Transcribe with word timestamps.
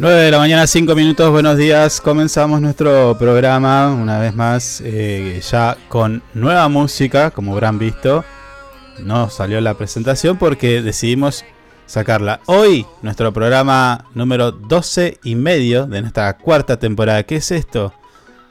9 0.00 0.22
de 0.22 0.30
la 0.30 0.38
mañana, 0.38 0.64
5 0.64 0.94
minutos, 0.94 1.28
buenos 1.32 1.56
días. 1.56 2.00
Comenzamos 2.00 2.60
nuestro 2.60 3.18
programa 3.18 3.92
una 3.92 4.20
vez 4.20 4.32
más, 4.32 4.80
eh, 4.84 5.42
ya 5.50 5.76
con 5.88 6.22
nueva 6.34 6.68
música, 6.68 7.32
como 7.32 7.52
habrán 7.52 7.80
visto. 7.80 8.24
No 9.00 9.28
salió 9.28 9.60
la 9.60 9.74
presentación 9.74 10.36
porque 10.36 10.82
decidimos 10.82 11.44
sacarla. 11.86 12.38
Hoy, 12.46 12.86
nuestro 13.02 13.32
programa 13.32 14.04
número 14.14 14.52
12 14.52 15.18
y 15.24 15.34
medio 15.34 15.86
de 15.88 16.00
nuestra 16.00 16.36
cuarta 16.36 16.78
temporada. 16.78 17.24
¿Qué 17.24 17.34
es 17.34 17.50
esto? 17.50 17.92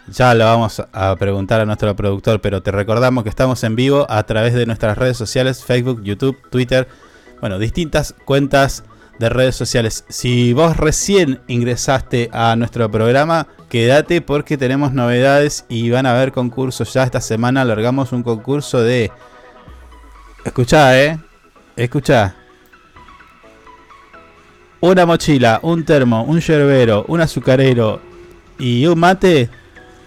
Ya 0.10 0.34
lo 0.34 0.44
vamos 0.44 0.84
a 0.92 1.16
preguntar 1.16 1.62
a 1.62 1.66
nuestro 1.66 1.96
productor, 1.96 2.42
pero 2.42 2.62
te 2.62 2.72
recordamos 2.72 3.24
que 3.24 3.30
estamos 3.30 3.64
en 3.64 3.78
vivo 3.78 4.06
a 4.10 4.22
través 4.24 4.54
de 4.54 4.66
nuestras 4.66 4.98
redes 4.98 5.16
sociales, 5.16 5.64
Facebook, 5.64 6.04
YouTube, 6.04 6.38
Twitter, 6.50 6.90
bueno, 7.40 7.58
distintas 7.58 8.14
cuentas 8.26 8.84
de 9.20 9.30
redes 9.30 9.56
sociales. 9.56 10.06
Si 10.10 10.54
vos 10.54 10.78
recién 10.78 11.40
ingresaste 11.48 12.30
a 12.32 12.56
nuestro 12.56 12.90
programa, 12.90 13.48
quédate 13.70 14.22
porque 14.22 14.58
tenemos 14.58 14.94
novedades 14.94 15.66
y 15.70 15.90
van 15.90 16.06
a 16.06 16.12
haber 16.12 16.32
concursos. 16.32 16.94
Ya 16.94 17.04
esta 17.04 17.22
semana 17.22 17.66
largamos 17.66 18.12
un 18.12 18.24
concurso 18.24 18.82
de... 18.82 19.12
Escuchá, 20.46 21.02
eh. 21.02 21.20
Escuchá. 21.76 22.36
Una 24.80 25.06
mochila, 25.06 25.60
un 25.64 25.84
termo, 25.84 26.24
un 26.24 26.40
yerbero, 26.40 27.04
un 27.08 27.22
azucarero 27.22 28.00
y 28.60 28.86
un 28.86 29.00
mate 29.00 29.50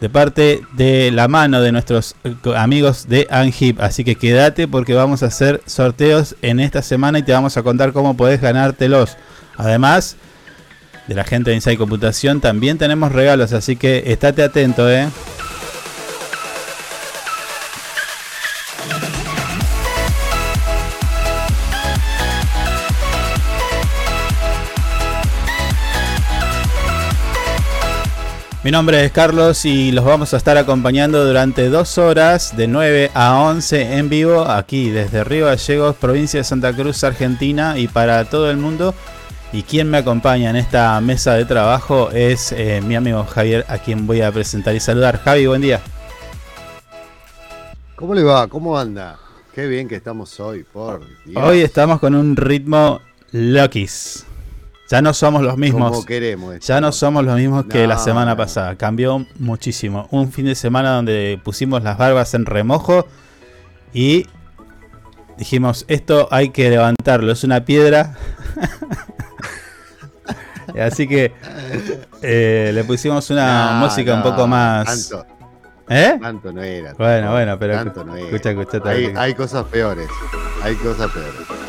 de 0.00 0.08
parte 0.08 0.62
de 0.72 1.10
la 1.10 1.28
mano 1.28 1.60
de 1.60 1.72
nuestros 1.72 2.16
eh, 2.24 2.34
amigos 2.56 3.08
de 3.08 3.26
Anhip. 3.30 3.80
Así 3.80 4.04
que 4.04 4.14
quédate 4.14 4.66
porque 4.66 4.94
vamos 4.94 5.22
a 5.22 5.26
hacer 5.26 5.60
sorteos 5.66 6.36
en 6.42 6.60
esta 6.60 6.82
semana 6.82 7.18
y 7.18 7.22
te 7.22 7.32
vamos 7.32 7.56
a 7.56 7.62
contar 7.62 7.92
cómo 7.92 8.16
podés 8.16 8.40
ganártelos. 8.40 9.16
Además 9.56 10.16
de 11.06 11.14
la 11.14 11.24
gente 11.24 11.50
de 11.50 11.56
Inside 11.56 11.76
Computación, 11.76 12.40
también 12.40 12.78
tenemos 12.78 13.12
regalos, 13.12 13.52
así 13.52 13.76
que 13.76 14.04
estate 14.06 14.42
atento, 14.42 14.90
eh. 14.90 15.08
Mi 28.70 28.72
nombre 28.72 29.04
es 29.04 29.10
Carlos 29.10 29.64
y 29.64 29.90
los 29.90 30.04
vamos 30.04 30.32
a 30.32 30.36
estar 30.36 30.56
acompañando 30.56 31.24
durante 31.24 31.68
dos 31.70 31.98
horas 31.98 32.56
de 32.56 32.68
9 32.68 33.10
a 33.14 33.40
11 33.40 33.96
en 33.96 34.08
vivo 34.08 34.42
aquí 34.42 34.90
desde 34.90 35.24
Río 35.24 35.46
Gallegos, 35.46 35.96
provincia 35.96 36.38
de 36.38 36.44
Santa 36.44 36.72
Cruz, 36.72 37.02
Argentina 37.02 37.76
y 37.76 37.88
para 37.88 38.26
todo 38.26 38.48
el 38.48 38.58
mundo. 38.58 38.94
Y 39.52 39.64
quien 39.64 39.90
me 39.90 39.98
acompaña 39.98 40.50
en 40.50 40.54
esta 40.54 41.00
mesa 41.00 41.34
de 41.34 41.46
trabajo 41.46 42.12
es 42.12 42.52
eh, 42.52 42.80
mi 42.80 42.94
amigo 42.94 43.24
Javier, 43.24 43.64
a 43.66 43.78
quien 43.78 44.06
voy 44.06 44.20
a 44.20 44.30
presentar 44.30 44.72
y 44.76 44.78
saludar. 44.78 45.18
Javi, 45.18 45.48
buen 45.48 45.62
día. 45.62 45.80
¿Cómo 47.96 48.14
le 48.14 48.22
va? 48.22 48.46
¿Cómo 48.46 48.78
anda? 48.78 49.18
Qué 49.52 49.66
bien 49.66 49.88
que 49.88 49.96
estamos 49.96 50.38
hoy, 50.38 50.62
por 50.62 51.00
Dios. 51.24 51.42
Hoy 51.42 51.62
estamos 51.62 51.98
con 51.98 52.14
un 52.14 52.36
ritmo 52.36 53.00
Lokis. 53.32 54.26
Ya 54.90 55.00
no 55.00 55.14
somos 55.14 55.42
los 55.42 55.56
mismos. 55.56 55.92
Como 55.92 56.04
queremos. 56.04 56.54
esto. 56.54 56.66
Ya 56.66 56.80
no 56.80 56.90
somos 56.90 57.24
los 57.24 57.36
mismos 57.36 57.66
que 57.66 57.86
la 57.86 57.96
semana 57.96 58.36
pasada. 58.36 58.74
Cambió 58.74 59.24
muchísimo. 59.38 60.08
Un 60.10 60.32
fin 60.32 60.46
de 60.46 60.56
semana 60.56 60.90
donde 60.96 61.40
pusimos 61.44 61.84
las 61.84 61.96
barbas 61.96 62.34
en 62.34 62.44
remojo 62.44 63.06
y 63.94 64.26
dijimos, 65.38 65.84
esto 65.86 66.26
hay 66.32 66.50
que 66.50 66.70
levantarlo. 66.70 67.30
Es 67.30 67.44
una 67.44 67.64
piedra. 67.64 68.16
Así 70.80 71.06
que 71.06 71.32
eh, 72.22 72.70
le 72.74 72.82
pusimos 72.84 73.30
una 73.30 73.72
No, 73.74 73.86
música 73.86 74.14
un 74.14 74.22
poco 74.24 74.48
más. 74.48 75.08
Tanto, 75.10 75.26
¿Eh? 75.88 76.18
tanto 76.20 76.52
no 76.52 76.62
era. 76.62 76.94
Bueno, 76.94 77.30
bueno, 77.30 77.58
pero 77.60 77.74
Tanto 77.74 78.04
no 78.04 78.16
era. 78.16 78.26
escucha, 78.26 78.50
escucha. 78.50 78.80
Hay, 78.90 79.12
hay 79.16 79.34
cosas 79.34 79.64
peores. 79.66 80.08
Hay 80.64 80.74
cosas 80.76 81.10
peores. 81.12 81.59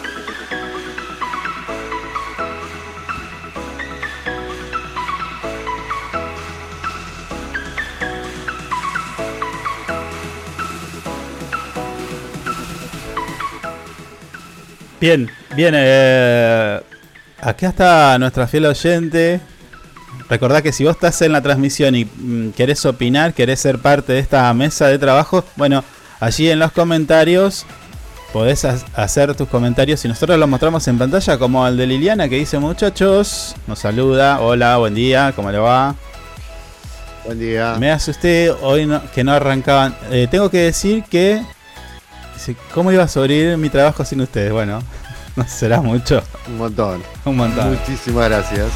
Bien, 15.01 15.29
bien. 15.55 15.73
Eh, 15.75 16.79
acá 17.41 17.67
está 17.69 18.17
nuestra 18.19 18.47
fiel 18.47 18.65
oyente. 18.67 19.41
Recordá 20.29 20.61
que 20.61 20.71
si 20.71 20.83
vos 20.85 20.93
estás 20.95 21.21
en 21.23 21.31
la 21.33 21.41
transmisión 21.41 21.95
y 21.95 22.05
mm, 22.05 22.51
querés 22.51 22.85
opinar, 22.85 23.33
querés 23.33 23.59
ser 23.59 23.79
parte 23.79 24.13
de 24.13 24.19
esta 24.19 24.53
mesa 24.53 24.87
de 24.87 24.97
trabajo, 24.99 25.43
bueno, 25.57 25.83
allí 26.21 26.49
en 26.49 26.59
los 26.59 26.71
comentarios 26.71 27.65
podés 28.31 28.63
ha- 28.63 28.77
hacer 28.95 29.35
tus 29.35 29.49
comentarios 29.49 30.05
y 30.05 30.07
nosotros 30.07 30.37
los 30.39 30.47
mostramos 30.47 30.87
en 30.87 30.97
pantalla 30.97 31.37
como 31.37 31.67
el 31.67 31.75
de 31.75 31.85
Liliana 31.87 32.29
que 32.29 32.37
dice 32.37 32.59
muchachos, 32.59 33.55
nos 33.67 33.79
saluda, 33.79 34.39
hola, 34.39 34.77
buen 34.77 34.93
día, 34.95 35.33
¿cómo 35.35 35.51
le 35.51 35.57
va? 35.57 35.95
Buen 37.25 37.39
día. 37.39 37.75
Me 37.77 37.91
asusté 37.91 38.51
hoy 38.51 38.85
no- 38.85 39.01
que 39.13 39.23
no 39.25 39.33
arrancaban. 39.33 39.95
Eh, 40.11 40.27
tengo 40.31 40.49
que 40.49 40.59
decir 40.59 41.03
que... 41.09 41.41
¿Cómo 42.73 42.91
iba 42.91 43.03
a 43.03 43.07
sobrevivir 43.07 43.57
mi 43.57 43.69
trabajo 43.69 44.03
sin 44.05 44.21
ustedes? 44.21 44.51
Bueno, 44.51 44.81
no 45.35 45.47
será 45.47 45.81
mucho, 45.81 46.21
Un 46.47 46.57
montón. 46.57 47.03
un 47.25 47.35
montón. 47.37 47.69
Muchísimas 47.77 48.29
gracias. 48.29 48.67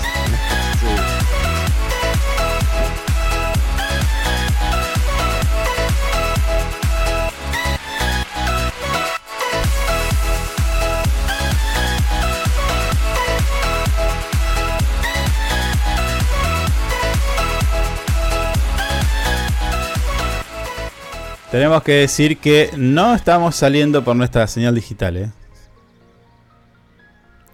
Tenemos 21.56 21.84
que 21.84 21.94
decir 21.94 22.38
que 22.38 22.70
no 22.76 23.16
estamos 23.16 23.56
saliendo 23.56 24.04
por 24.04 24.14
nuestra 24.14 24.46
señal 24.46 24.76
digital, 24.76 25.16
¿eh? 25.16 25.32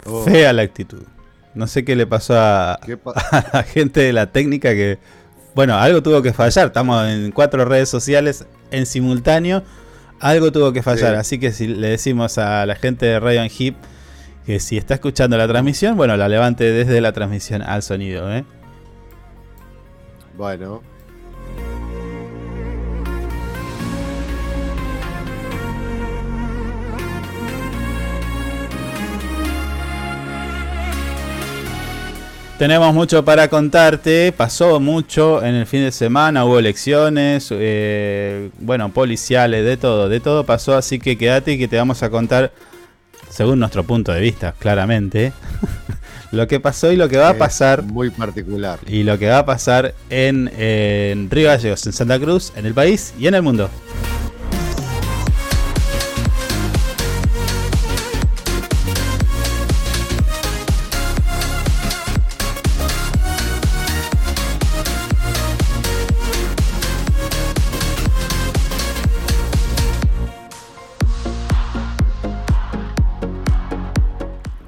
Oh, 0.04 0.24
Fea 0.24 0.52
la 0.52 0.62
actitud. 0.62 1.04
No 1.54 1.68
sé 1.68 1.84
qué 1.84 1.94
le 1.94 2.04
pasó 2.04 2.34
a, 2.36 2.80
¿qué 2.84 2.96
pa- 2.96 3.12
a 3.30 3.58
la 3.58 3.62
gente 3.62 4.00
de 4.00 4.12
la 4.12 4.26
técnica 4.26 4.70
que... 4.70 4.98
Bueno, 5.54 5.76
algo 5.76 6.02
tuvo 6.02 6.20
que 6.20 6.32
fallar. 6.32 6.66
Estamos 6.66 7.06
en 7.08 7.30
cuatro 7.30 7.64
redes 7.64 7.88
sociales 7.90 8.44
en 8.72 8.86
simultáneo. 8.86 9.62
Algo 10.18 10.50
tuvo 10.50 10.72
que 10.72 10.82
fallar. 10.82 11.12
Sí. 11.14 11.20
Así 11.20 11.38
que 11.38 11.52
si 11.52 11.68
le 11.68 11.86
decimos 11.86 12.38
a 12.38 12.66
la 12.66 12.74
gente 12.74 13.06
de 13.06 13.20
Radio 13.20 13.42
Hip 13.56 13.76
que 14.44 14.58
si 14.58 14.78
está 14.78 14.94
escuchando 14.94 15.38
la 15.38 15.46
transmisión, 15.46 15.96
bueno, 15.96 16.16
la 16.16 16.28
levante 16.28 16.64
desde 16.72 17.00
la 17.00 17.12
transmisión 17.12 17.62
al 17.62 17.84
sonido, 17.84 18.34
¿eh? 18.34 18.44
Bueno, 20.36 20.82
Tenemos 32.62 32.94
mucho 32.94 33.24
para 33.24 33.48
contarte, 33.48 34.30
pasó 34.30 34.78
mucho 34.78 35.42
en 35.42 35.56
el 35.56 35.66
fin 35.66 35.80
de 35.80 35.90
semana, 35.90 36.44
hubo 36.44 36.60
elecciones, 36.60 37.48
eh, 37.50 38.50
bueno, 38.60 38.88
policiales, 38.92 39.64
de 39.64 39.76
todo, 39.76 40.08
de 40.08 40.20
todo 40.20 40.46
pasó, 40.46 40.76
así 40.76 41.00
que 41.00 41.18
quédate 41.18 41.54
y 41.54 41.58
que 41.58 41.66
te 41.66 41.76
vamos 41.76 42.04
a 42.04 42.10
contar, 42.10 42.52
según 43.28 43.58
nuestro 43.58 43.82
punto 43.82 44.12
de 44.12 44.20
vista, 44.20 44.54
claramente, 44.56 45.32
lo 46.30 46.46
que 46.46 46.60
pasó 46.60 46.92
y 46.92 46.94
lo 46.94 47.08
que 47.08 47.16
va 47.16 47.30
a 47.30 47.32
es 47.32 47.36
pasar, 47.38 47.82
Muy 47.82 48.10
particular. 48.10 48.78
y 48.86 49.02
lo 49.02 49.18
que 49.18 49.28
va 49.28 49.38
a 49.38 49.44
pasar 49.44 49.94
en, 50.08 50.48
en 50.56 51.30
Río 51.30 51.48
Gallegos, 51.48 51.84
en 51.88 51.92
Santa 51.92 52.20
Cruz, 52.20 52.52
en 52.54 52.64
el 52.64 52.74
país 52.74 53.12
y 53.18 53.26
en 53.26 53.34
el 53.34 53.42
mundo. 53.42 53.70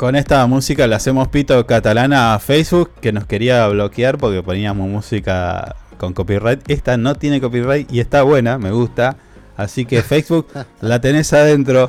Con 0.04 0.16
esta 0.16 0.46
música 0.46 0.86
le 0.86 0.96
hacemos 0.96 1.28
pito 1.28 1.66
catalana 1.66 2.34
a 2.34 2.38
Facebook 2.38 2.90
que 3.00 3.10
nos 3.10 3.24
quería 3.24 3.66
bloquear 3.68 4.18
porque 4.18 4.42
poníamos 4.42 4.86
música 4.86 5.76
con 5.96 6.12
copyright. 6.12 6.60
Esta 6.68 6.98
no 6.98 7.14
tiene 7.14 7.40
copyright 7.40 7.90
y 7.90 8.00
está 8.00 8.22
buena, 8.22 8.58
me 8.58 8.70
gusta. 8.70 9.16
Así 9.56 9.86
que 9.86 10.02
Facebook 10.12 10.46
la 10.82 11.00
tenés 11.00 11.32
adentro. 11.32 11.88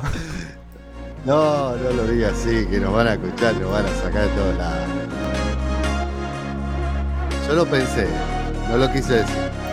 No, 1.26 1.76
no 1.76 1.90
lo 1.90 2.06
digas 2.06 2.32
así, 2.32 2.64
que 2.70 2.80
nos 2.80 2.94
van 2.94 3.08
a 3.08 3.12
escuchar, 3.12 3.54
nos 3.56 3.70
van 3.70 3.84
a 3.84 3.94
sacar 4.02 4.22
de 4.22 4.28
todos 4.28 4.56
lados. 4.56 4.88
Yo 7.46 7.54
lo 7.54 7.66
pensé, 7.66 8.06
no 8.70 8.78
lo 8.78 8.90
quise 8.90 9.12
decir. 9.16 9.65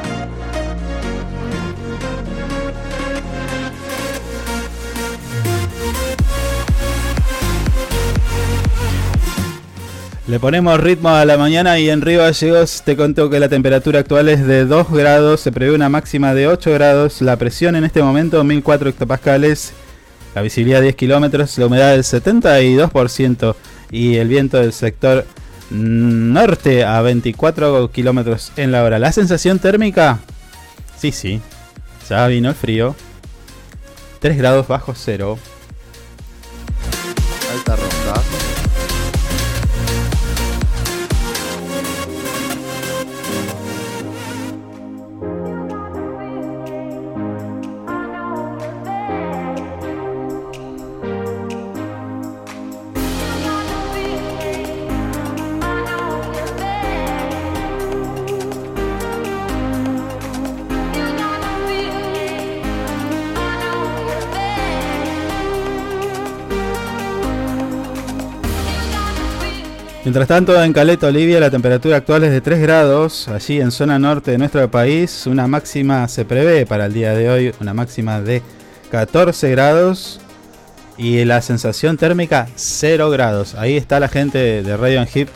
Le 10.25 10.39
ponemos 10.39 10.79
ritmo 10.79 11.09
a 11.09 11.25
la 11.25 11.37
mañana 11.37 11.77
y 11.79 11.89
en 11.89 12.01
Río 12.01 12.21
Gallegos 12.21 12.81
te 12.85 12.95
cuento 12.95 13.29
que 13.29 13.41
la 13.41 13.49
temperatura 13.49 13.99
actual 13.99 14.29
es 14.29 14.47
de 14.47 14.63
2 14.63 14.89
grados, 14.91 15.41
se 15.41 15.51
prevé 15.51 15.75
una 15.75 15.89
máxima 15.89 16.33
de 16.33 16.47
8 16.47 16.71
grados, 16.71 17.21
la 17.21 17.35
presión 17.35 17.75
en 17.75 17.83
este 17.83 18.01
momento 18.01 18.41
1004 18.41 18.91
hectopascales, 18.91 19.73
la 20.33 20.41
visibilidad 20.41 20.81
10 20.81 20.95
kilómetros, 20.95 21.57
la 21.57 21.65
humedad 21.65 21.91
del 21.91 22.03
72% 22.03 23.55
y 23.91 24.15
el 24.15 24.29
viento 24.29 24.59
del 24.59 24.71
sector 24.71 25.25
norte 25.69 26.85
a 26.85 27.01
24 27.01 27.91
kilómetros 27.91 28.53
en 28.55 28.71
la 28.71 28.85
hora. 28.85 28.99
La 28.99 29.11
sensación 29.11 29.59
térmica, 29.59 30.19
sí, 30.97 31.11
sí, 31.11 31.41
ya 32.09 32.25
vino 32.27 32.47
el 32.47 32.55
frío, 32.55 32.95
3 34.21 34.37
grados 34.37 34.69
bajo 34.69 34.93
cero. 34.95 35.37
Mientras 70.13 70.27
tanto, 70.27 70.63
en 70.63 70.73
Caleta, 70.73 71.07
Olivia, 71.07 71.39
la 71.39 71.49
temperatura 71.49 71.97
actual 71.97 72.23
es 72.23 72.29
de 72.29 72.39
3 72.39 72.61
grados. 72.61 73.27
Allí 73.29 73.59
en 73.59 73.71
zona 73.71 73.97
norte 73.97 74.29
de 74.29 74.37
nuestro 74.37 74.69
país, 74.69 75.25
una 75.25 75.47
máxima 75.47 76.07
se 76.07 76.23
prevé 76.23 76.67
para 76.67 76.85
el 76.85 76.93
día 76.93 77.15
de 77.15 77.31
hoy, 77.31 77.55
una 77.59 77.73
máxima 77.73 78.21
de 78.21 78.43
14 78.91 79.49
grados. 79.49 80.19
Y 80.99 81.25
la 81.25 81.41
sensación 81.41 81.97
térmica 81.97 82.47
0 82.53 83.09
grados. 83.09 83.55
Ahí 83.55 83.75
está 83.75 83.99
la 83.99 84.07
gente 84.07 84.61
de 84.61 84.77
Radio 84.77 85.03
Hip 85.15 85.29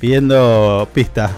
pidiendo 0.00 0.88
pista. 0.92 1.30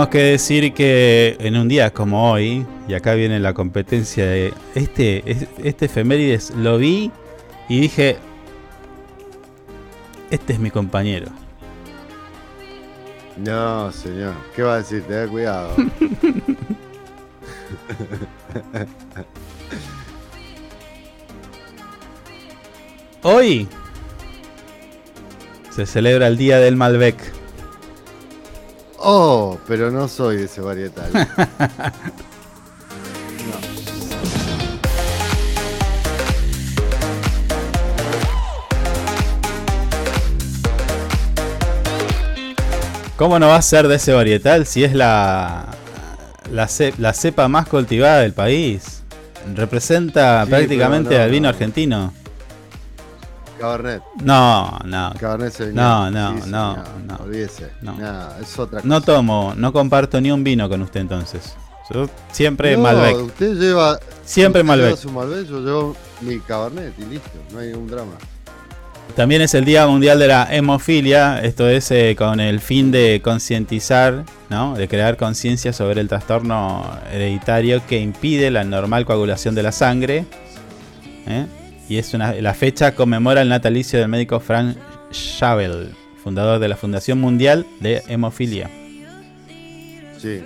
Tenemos 0.00 0.12
que 0.12 0.30
decir 0.30 0.72
que 0.72 1.36
en 1.40 1.58
un 1.58 1.68
día 1.68 1.92
como 1.92 2.32
hoy, 2.32 2.64
y 2.88 2.94
acá 2.94 3.12
viene 3.12 3.38
la 3.38 3.52
competencia 3.52 4.24
de 4.24 4.54
este, 4.74 5.22
este 5.62 5.84
efemérides, 5.84 6.54
lo 6.56 6.78
vi 6.78 7.10
y 7.68 7.80
dije, 7.80 8.16
este 10.30 10.54
es 10.54 10.58
mi 10.58 10.70
compañero. 10.70 11.26
No, 13.36 13.92
señor. 13.92 14.32
¿Qué 14.56 14.62
va 14.62 14.76
a 14.76 14.78
decir? 14.78 15.02
Ten 15.02 15.28
cuidado. 15.28 15.76
Hoy 23.22 23.68
se 25.68 25.84
celebra 25.84 26.26
el 26.28 26.38
Día 26.38 26.58
del 26.58 26.76
Malbec. 26.76 27.39
Oh, 29.02 29.58
pero 29.66 29.90
no 29.90 30.08
soy 30.08 30.36
de 30.36 30.44
ese 30.44 30.60
varietal. 30.60 31.10
¿Cómo 43.16 43.38
no 43.38 43.48
va 43.48 43.56
a 43.56 43.62
ser 43.62 43.88
de 43.88 43.96
ese 43.96 44.12
varietal 44.12 44.66
si 44.66 44.84
es 44.84 44.94
la, 44.94 45.66
la, 46.50 47.12
cepa 47.14 47.48
más 47.48 47.68
cultivada 47.68 48.20
del 48.20 48.34
país? 48.34 49.02
Representa 49.54 50.44
prácticamente 50.46 51.18
al 51.18 51.30
vino 51.30 51.48
argentino. 51.48 52.19
Cabernet. 53.60 54.02
No, 54.22 54.78
no. 54.84 55.12
Cabernet 55.20 55.60
No, 55.72 56.10
no, 56.10 56.32
no, 56.46 56.76
no. 57.04 57.16
Olvídese. 57.22 57.70
No. 57.82 57.92
es 58.40 58.58
otra 58.58 58.80
cosa. 58.80 58.88
No 58.88 59.00
tomo, 59.02 59.52
no 59.56 59.72
comparto 59.72 60.20
ni 60.20 60.30
un 60.32 60.42
vino 60.42 60.68
con 60.68 60.80
usted 60.82 61.00
entonces. 61.00 61.54
Yo 61.92 62.08
siempre 62.30 62.76
no, 62.76 62.82
Malbec. 62.84 63.16
Usted 63.16 63.54
lleva. 63.56 63.98
Siempre 64.24 64.62
Malbec. 64.62 64.96
su 64.96 65.10
Malbec, 65.10 65.46
yo 65.46 65.60
llevo 65.60 65.96
mi 66.20 66.38
Cabernet 66.40 66.94
y 66.98 67.04
listo. 67.04 67.30
No 67.52 67.58
hay 67.58 67.68
ningún 67.68 67.88
drama. 67.88 68.12
También 69.16 69.42
es 69.42 69.54
el 69.54 69.64
Día 69.64 69.86
Mundial 69.88 70.20
de 70.20 70.28
la 70.28 70.46
Hemofilia, 70.48 71.40
esto 71.42 71.68
es 71.68 71.90
eh, 71.90 72.14
con 72.16 72.38
el 72.38 72.60
fin 72.60 72.92
de 72.92 73.20
concientizar, 73.22 74.24
¿no? 74.48 74.76
de 74.76 74.86
crear 74.86 75.16
conciencia 75.16 75.72
sobre 75.72 76.00
el 76.00 76.06
trastorno 76.06 76.88
hereditario 77.12 77.84
que 77.88 77.98
impide 77.98 78.52
la 78.52 78.62
normal 78.62 79.04
coagulación 79.04 79.56
de 79.56 79.64
la 79.64 79.72
sangre. 79.72 80.26
¿eh? 81.26 81.46
Y 81.90 81.98
es 81.98 82.14
una, 82.14 82.32
la 82.34 82.54
fecha 82.54 82.94
conmemora 82.94 83.42
el 83.42 83.48
natalicio 83.48 83.98
del 83.98 84.06
médico 84.06 84.38
Frank 84.38 84.76
Schabel, 85.12 85.90
fundador 86.22 86.60
de 86.60 86.68
la 86.68 86.76
Fundación 86.76 87.20
Mundial 87.20 87.66
de 87.80 88.00
Hemofilia. 88.06 88.70
Sí. 90.16 90.40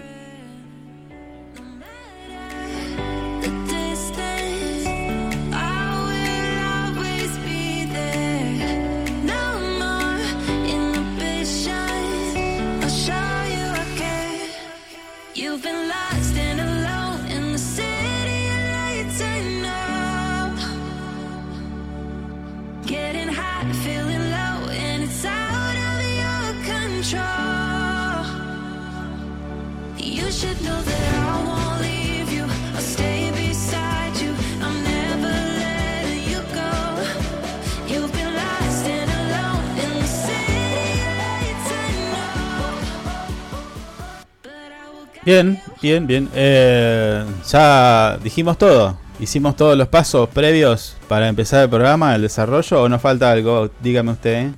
Bien, 45.24 45.58
bien, 45.80 46.06
bien. 46.06 46.28
Eh, 46.34 47.24
ya 47.48 48.18
dijimos 48.22 48.58
todo. 48.58 48.98
Hicimos 49.18 49.56
todos 49.56 49.78
los 49.78 49.88
pasos 49.88 50.28
previos 50.28 50.96
para 51.08 51.28
empezar 51.28 51.62
el 51.62 51.70
programa, 51.70 52.14
el 52.14 52.22
desarrollo, 52.22 52.82
o 52.82 52.88
nos 52.88 53.00
falta 53.00 53.30
algo. 53.30 53.70
Dígame 53.80 54.10
usted. 54.12 54.50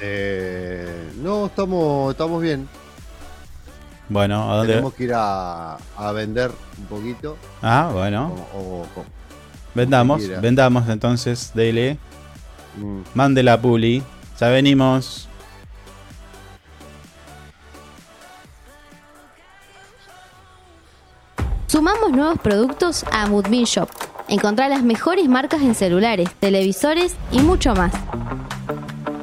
Eh, 0.00 1.12
no, 1.22 1.46
estamos, 1.46 2.10
estamos 2.10 2.42
bien. 2.42 2.68
Bueno, 4.08 4.50
¿a 4.50 4.56
dónde? 4.56 4.72
Tenemos 4.72 4.94
que 4.94 5.04
ir 5.04 5.12
a, 5.14 5.78
vender 6.12 6.50
un 6.78 6.86
poquito. 6.86 7.36
Ah, 7.62 7.90
bueno. 7.92 8.34
vendamos, 9.74 10.22
vendamos 10.40 10.88
entonces, 10.88 11.52
Dele. 11.54 11.98
Mm. 12.76 13.00
Mande 13.14 13.42
la 13.44 13.60
puli. 13.60 14.02
Ya 14.40 14.48
venimos. 14.48 15.28
Sumamos 21.76 22.10
nuevos 22.10 22.38
productos 22.38 23.04
a 23.12 23.26
Moodbean 23.26 23.64
Shop. 23.64 23.90
Encontrá 24.28 24.66
las 24.66 24.82
mejores 24.82 25.28
marcas 25.28 25.60
en 25.60 25.74
celulares, 25.74 26.30
televisores 26.40 27.16
y 27.30 27.40
mucho 27.40 27.74
más. 27.74 27.92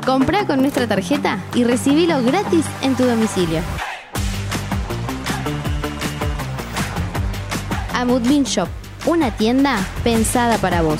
Compra 0.06 0.46
con 0.46 0.62
nuestra 0.62 0.88
tarjeta 0.88 1.44
y 1.56 1.64
recibilo 1.64 2.22
gratis 2.22 2.64
en 2.84 2.94
tu 2.94 3.06
domicilio. 3.06 3.60
Amudbin 7.96 8.44
Shop, 8.44 8.68
una 9.08 9.36
tienda 9.36 9.80
pensada 10.04 10.60
para 10.60 10.84
vos. 10.84 11.00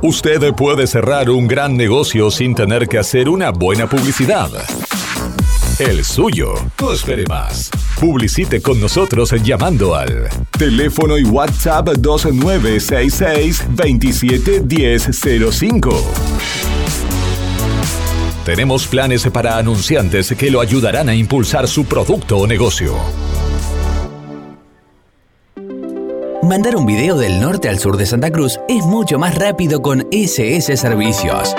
Usted 0.00 0.54
puede 0.54 0.86
cerrar 0.86 1.28
un 1.28 1.46
gran 1.46 1.76
negocio 1.76 2.30
sin 2.30 2.54
tener 2.54 2.88
que 2.88 2.96
hacer 2.96 3.28
una 3.28 3.50
buena 3.50 3.86
publicidad. 3.86 4.48
El 5.78 6.06
suyo. 6.06 6.54
No 6.80 6.92
espere 6.94 7.26
más. 7.26 7.70
Publicite 8.00 8.62
con 8.62 8.80
nosotros 8.80 9.30
llamando 9.42 9.94
al 9.94 10.30
teléfono 10.58 11.18
y 11.18 11.24
WhatsApp 11.24 11.88
2966 11.98 13.66
271005. 13.76 15.90
Tenemos 18.46 18.86
planes 18.86 19.28
para 19.28 19.58
anunciantes 19.58 20.34
que 20.38 20.50
lo 20.50 20.62
ayudarán 20.62 21.10
a 21.10 21.14
impulsar 21.14 21.68
su 21.68 21.84
producto 21.84 22.38
o 22.38 22.46
negocio. 22.46 22.94
Mandar 26.42 26.76
un 26.76 26.86
video 26.86 27.18
del 27.18 27.38
norte 27.38 27.68
al 27.68 27.78
sur 27.78 27.98
de 27.98 28.06
Santa 28.06 28.30
Cruz 28.30 28.58
es 28.66 28.86
mucho 28.86 29.18
más 29.18 29.34
rápido 29.34 29.82
con 29.82 30.06
SS 30.10 30.74
Servicios. 30.78 31.54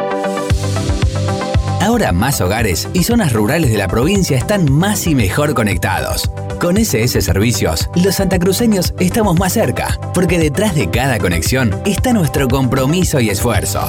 Ahora 1.92 2.14
más 2.14 2.40
hogares 2.40 2.88
y 2.94 3.04
zonas 3.04 3.34
rurales 3.34 3.70
de 3.70 3.78
la 3.78 3.90
provincia 3.90 4.38
están 4.38 4.72
más 4.72 5.08
y 5.08 5.14
mejor 5.14 5.54
conectados. 5.54 6.32
Con 6.58 6.78
SS 6.78 7.22
Servicios, 7.22 7.90
los 7.96 8.16
santacruceños 8.16 8.94
estamos 8.98 9.38
más 9.38 9.52
cerca, 9.52 10.00
porque 10.14 10.40
detrás 10.40 10.74
de 10.74 10.90
cada 10.90 11.20
conexión 11.20 11.76
está 11.84 12.14
nuestro 12.14 12.48
compromiso 12.48 13.20
y 13.20 13.30
esfuerzo. 13.30 13.82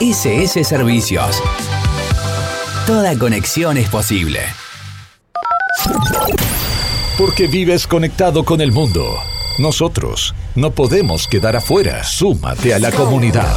SS 0.00 0.62
Servicios. 0.62 1.42
Toda 2.86 3.18
conexión 3.18 3.76
es 3.76 3.88
posible. 3.88 4.38
Porque 7.18 7.48
vives 7.48 7.88
conectado 7.88 8.44
con 8.44 8.60
el 8.60 8.70
mundo. 8.70 9.16
Nosotros 9.58 10.32
no 10.54 10.70
podemos 10.70 11.26
quedar 11.26 11.56
afuera. 11.56 12.04
Súmate 12.04 12.72
a 12.72 12.78
la 12.78 12.92
comunidad. 12.92 13.56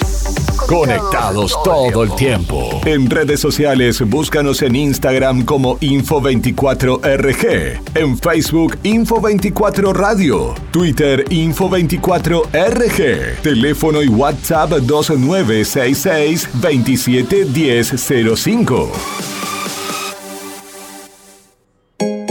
Conectados 0.71 1.51
todo 1.65 2.03
el 2.03 2.15
tiempo. 2.15 2.79
En 2.85 3.09
redes 3.09 3.41
sociales, 3.41 3.99
búscanos 4.09 4.61
en 4.61 4.77
Instagram 4.77 5.43
como 5.43 5.77
Info24RG. 5.79 7.81
En 7.95 8.17
Facebook, 8.17 8.77
Info24 8.81 9.93
Radio. 9.93 10.55
Twitter, 10.71 11.25
Info24RG. 11.25 13.41
Teléfono 13.41 14.01
y 14.01 14.07
WhatsApp 14.07 14.69
2966 14.69 16.47
271005. 16.53 19.30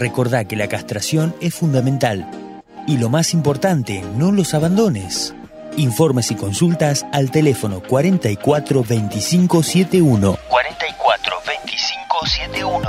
Recordá 0.00 0.46
que 0.46 0.56
la 0.56 0.66
castración 0.66 1.36
es 1.42 1.54
fundamental. 1.54 2.26
Y 2.86 2.96
lo 2.96 3.10
más 3.10 3.34
importante, 3.34 4.02
no 4.16 4.32
los 4.32 4.54
abandones. 4.54 5.34
Informes 5.76 6.30
y 6.30 6.36
consultas 6.36 7.04
al 7.12 7.30
teléfono 7.30 7.82
44 7.82 8.82
25 8.82 9.62
71. 9.62 10.38
44 10.48 11.36
25 11.46 12.26
71. 12.26 12.80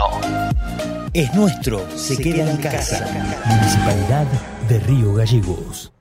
Es 1.13 1.33
nuestro, 1.33 1.85
se, 1.97 2.15
queda, 2.15 2.49
en 2.49 2.55
casa. 2.55 3.05
Municipalidad 3.45 4.25
de 4.69 4.79
Río 4.79 5.13
Gallegos. 5.13 5.91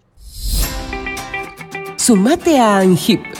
Sumate 1.96 2.60
a 2.60 2.78
ANGIP. 2.78 3.39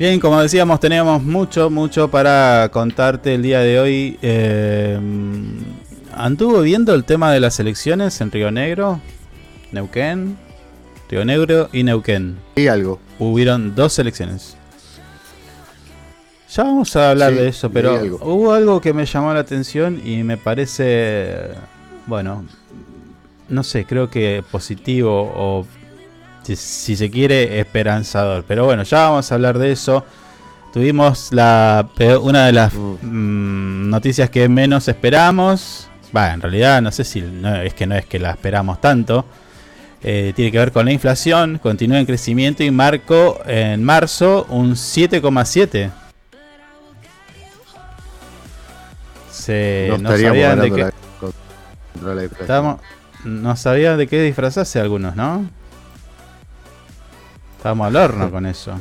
Bien, 0.00 0.18
como 0.18 0.40
decíamos, 0.40 0.80
tenemos 0.80 1.22
mucho, 1.22 1.68
mucho 1.68 2.10
para 2.10 2.70
contarte 2.72 3.34
el 3.34 3.42
día 3.42 3.60
de 3.60 3.78
hoy. 3.78 4.18
Eh, 4.22 4.98
¿Anduvo 6.14 6.62
viendo 6.62 6.94
el 6.94 7.04
tema 7.04 7.30
de 7.30 7.38
las 7.38 7.60
elecciones 7.60 8.18
en 8.22 8.30
Río 8.30 8.50
Negro, 8.50 8.98
Neuquén, 9.72 10.38
Río 11.10 11.22
Negro 11.26 11.68
y 11.70 11.82
Neuquén? 11.82 12.38
Y 12.56 12.68
algo. 12.68 12.98
Hubieron 13.18 13.74
dos 13.74 13.98
elecciones. 13.98 14.56
Ya 16.48 16.62
vamos 16.62 16.96
a 16.96 17.10
hablar 17.10 17.34
de 17.34 17.48
eso, 17.48 17.70
pero 17.70 18.00
hubo 18.22 18.54
algo 18.54 18.80
que 18.80 18.94
me 18.94 19.04
llamó 19.04 19.34
la 19.34 19.40
atención 19.40 20.00
y 20.02 20.22
me 20.22 20.38
parece, 20.38 21.50
bueno, 22.06 22.46
no 23.50 23.62
sé, 23.62 23.84
creo 23.84 24.08
que 24.08 24.42
positivo 24.50 25.30
o 25.36 25.66
si, 26.42 26.96
se 26.96 27.10
quiere, 27.10 27.60
esperanzador. 27.60 28.44
Pero 28.46 28.64
bueno, 28.64 28.82
ya 28.82 29.08
vamos 29.08 29.30
a 29.30 29.34
hablar 29.34 29.58
de 29.58 29.72
eso. 29.72 30.04
Tuvimos 30.72 31.32
la 31.32 31.88
una 32.22 32.46
de 32.46 32.52
las 32.52 32.74
mm. 32.74 32.98
Mm, 33.02 33.90
noticias 33.90 34.30
que 34.30 34.48
menos 34.48 34.88
esperamos. 34.88 35.88
Va, 36.16 36.32
en 36.32 36.40
realidad 36.40 36.82
no 36.82 36.90
sé 36.90 37.04
si 37.04 37.24
es 37.64 37.74
que 37.74 37.86
no 37.86 37.96
es 37.96 38.06
que 38.06 38.18
la 38.18 38.30
esperamos 38.30 38.80
tanto. 38.80 39.24
Eh, 40.02 40.32
tiene 40.34 40.50
que 40.50 40.58
ver 40.58 40.72
con 40.72 40.86
la 40.86 40.92
inflación, 40.92 41.58
continúa 41.58 41.98
en 41.98 42.06
crecimiento 42.06 42.64
y 42.64 42.70
marco 42.70 43.38
en 43.46 43.84
marzo 43.84 44.46
un 44.48 44.72
7,7. 44.72 45.90
Se, 49.30 49.94
no, 50.00 50.08
sabían 50.08 50.60
de 50.60 50.70
qué. 50.70 50.90
no 53.24 53.56
sabían 53.56 53.98
de 53.98 54.06
qué 54.06 54.22
disfrazarse 54.22 54.80
algunos, 54.80 55.14
¿no? 55.14 55.59
Estamos 57.60 57.86
al 57.88 57.96
horno 57.96 58.30
con 58.30 58.46
eso. 58.46 58.72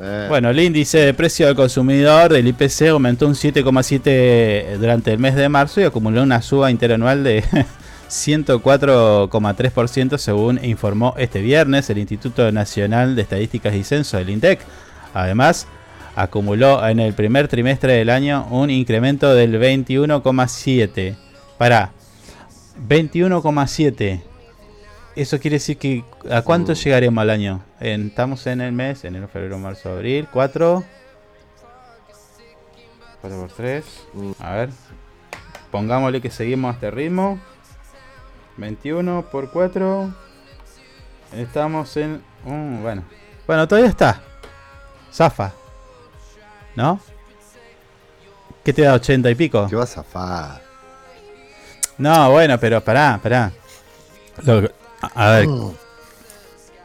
Eh, 0.00 0.26
Bueno, 0.30 0.48
el 0.48 0.58
índice 0.60 0.96
de 0.96 1.12
precio 1.12 1.46
al 1.46 1.54
consumidor 1.54 2.32
del 2.32 2.48
IPC 2.48 2.88
aumentó 2.88 3.26
un 3.26 3.34
7,7 3.34 4.78
durante 4.78 5.12
el 5.12 5.18
mes 5.18 5.34
de 5.34 5.50
marzo 5.50 5.82
y 5.82 5.84
acumuló 5.84 6.22
una 6.22 6.40
suba 6.40 6.70
interanual 6.70 7.22
de 7.22 7.44
104,3% 8.08 10.16
según 10.16 10.58
informó 10.64 11.14
este 11.18 11.42
viernes 11.42 11.90
el 11.90 11.98
Instituto 11.98 12.50
Nacional 12.50 13.14
de 13.14 13.20
Estadísticas 13.20 13.74
y 13.74 13.84
Censo, 13.84 14.16
el 14.16 14.30
INDEC. 14.30 14.60
Además, 15.12 15.66
acumuló 16.16 16.82
en 16.88 16.98
el 16.98 17.12
primer 17.12 17.48
trimestre 17.48 17.92
del 17.92 18.08
año 18.08 18.46
un 18.50 18.70
incremento 18.70 19.34
del 19.34 19.60
21,7. 19.60 21.14
Para 21.58 21.90
21,7. 22.88 24.22
Eso 25.14 25.38
quiere 25.38 25.56
decir 25.56 25.76
que 25.76 26.04
¿a 26.30 26.40
cuánto 26.42 26.72
llegaremos 26.72 27.20
al 27.22 27.30
año? 27.30 27.62
En- 27.80 28.06
estamos 28.08 28.46
en 28.46 28.60
el 28.62 28.72
mes, 28.72 29.04
enero, 29.04 29.28
febrero, 29.28 29.58
marzo, 29.58 29.90
abril, 29.90 30.26
4. 30.32 30.82
4 33.20 33.40
por 33.40 33.52
3. 33.52 33.84
Mm. 34.14 34.30
A 34.40 34.50
ver. 34.54 34.70
Pongámosle 35.70 36.20
que 36.20 36.30
seguimos 36.30 36.70
a 36.70 36.74
este 36.74 36.90
ritmo. 36.90 37.38
21 38.56 39.26
por 39.30 39.50
4. 39.50 40.12
Estamos 41.34 41.96
en... 41.96 42.22
un 42.44 42.80
bueno. 42.82 43.04
Bueno, 43.46 43.68
todavía 43.68 43.90
está. 43.90 44.20
Zafa. 45.12 45.52
¿No? 46.74 47.00
¿Qué 48.64 48.72
te 48.72 48.82
da 48.82 48.94
80 48.94 49.30
y 49.30 49.34
pico? 49.34 49.66
¿Qué 49.68 49.76
vas 49.76 49.90
a 49.98 50.02
zafar? 50.02 50.62
No, 51.98 52.30
bueno, 52.30 52.58
pero 52.58 52.80
pará, 52.82 53.18
pará. 53.22 53.52
Lo- 54.44 54.70
a 55.14 55.30
ver, 55.30 55.48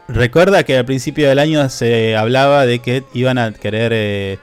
recuerda 0.08 0.62
que 0.64 0.76
al 0.78 0.84
principio 0.84 1.28
del 1.28 1.38
año 1.38 1.68
se 1.68 2.16
hablaba 2.16 2.66
de 2.66 2.80
que 2.80 3.04
iban 3.14 3.38
a 3.38 3.52
querer 3.52 3.92
eh, 3.94 4.38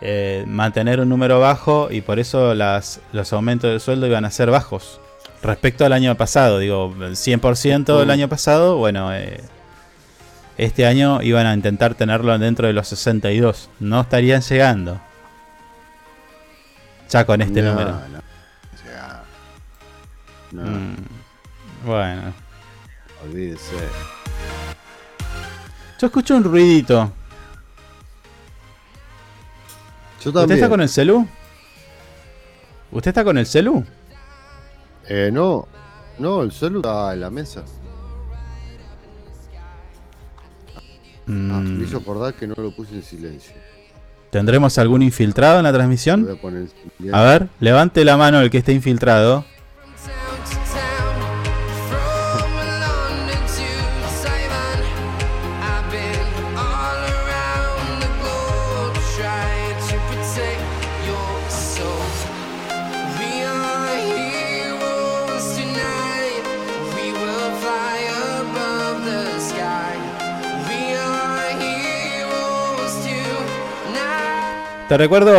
eh, 0.00 0.44
mantener 0.46 1.00
un 1.00 1.08
número 1.08 1.40
bajo 1.40 1.88
y 1.90 2.00
por 2.00 2.18
eso 2.18 2.54
las, 2.54 3.00
los 3.12 3.32
aumentos 3.32 3.72
de 3.72 3.80
sueldo 3.80 4.06
iban 4.06 4.24
a 4.24 4.30
ser 4.30 4.50
bajos. 4.50 5.00
Respecto 5.42 5.84
al 5.84 5.92
año 5.92 6.14
pasado, 6.16 6.58
digo, 6.58 6.94
el 7.00 7.16
100% 7.16 7.98
del 7.98 8.10
año 8.10 8.28
pasado, 8.28 8.76
bueno, 8.78 9.14
eh, 9.14 9.40
este 10.56 10.86
año 10.86 11.20
iban 11.22 11.46
a 11.46 11.52
intentar 11.54 11.94
tenerlo 11.94 12.38
dentro 12.38 12.66
de 12.66 12.72
los 12.72 12.88
62. 12.88 13.68
No 13.80 14.00
estarían 14.00 14.40
llegando. 14.40 15.00
Ya 17.10 17.26
con 17.26 17.42
este 17.42 17.60
No, 17.60 17.70
número. 17.72 17.90
no. 17.90 18.24
No, 20.52 20.62
Mm, 20.62 20.94
bueno. 21.84 22.32
Olvídese. 23.24 23.74
Yo 25.98 26.06
escucho 26.06 26.36
un 26.36 26.44
ruidito. 26.44 27.12
Yo 30.22 30.30
¿Usted 30.30 30.54
está 30.54 30.68
con 30.68 30.80
el 30.80 30.88
celu? 30.88 31.26
¿Usted 32.90 33.08
está 33.10 33.24
con 33.24 33.36
el 33.38 33.46
celu? 33.46 33.84
Eh, 35.08 35.30
no, 35.32 35.68
no, 36.18 36.42
el 36.42 36.52
celu 36.52 36.78
está 36.78 37.12
en 37.12 37.20
la 37.20 37.30
mesa. 37.30 37.64
Ah, 41.26 41.30
Mm, 41.30 41.78
me 41.78 41.84
hizo 41.84 41.96
acordar 41.98 42.34
que 42.34 42.46
no 42.46 42.54
lo 42.56 42.70
puse 42.76 42.94
en 42.94 43.02
silencio. 43.02 43.54
¿Tendremos 44.30 44.76
algún 44.78 45.00
infiltrado 45.00 45.58
en 45.58 45.64
la 45.64 45.72
transmisión? 45.72 46.38
A 47.12 47.22
ver, 47.22 47.48
levante 47.60 48.04
la 48.04 48.16
mano 48.16 48.40
el 48.40 48.50
que 48.50 48.58
esté 48.58 48.72
infiltrado. 48.72 49.44
Te 74.88 74.98
recuerdo 74.98 75.32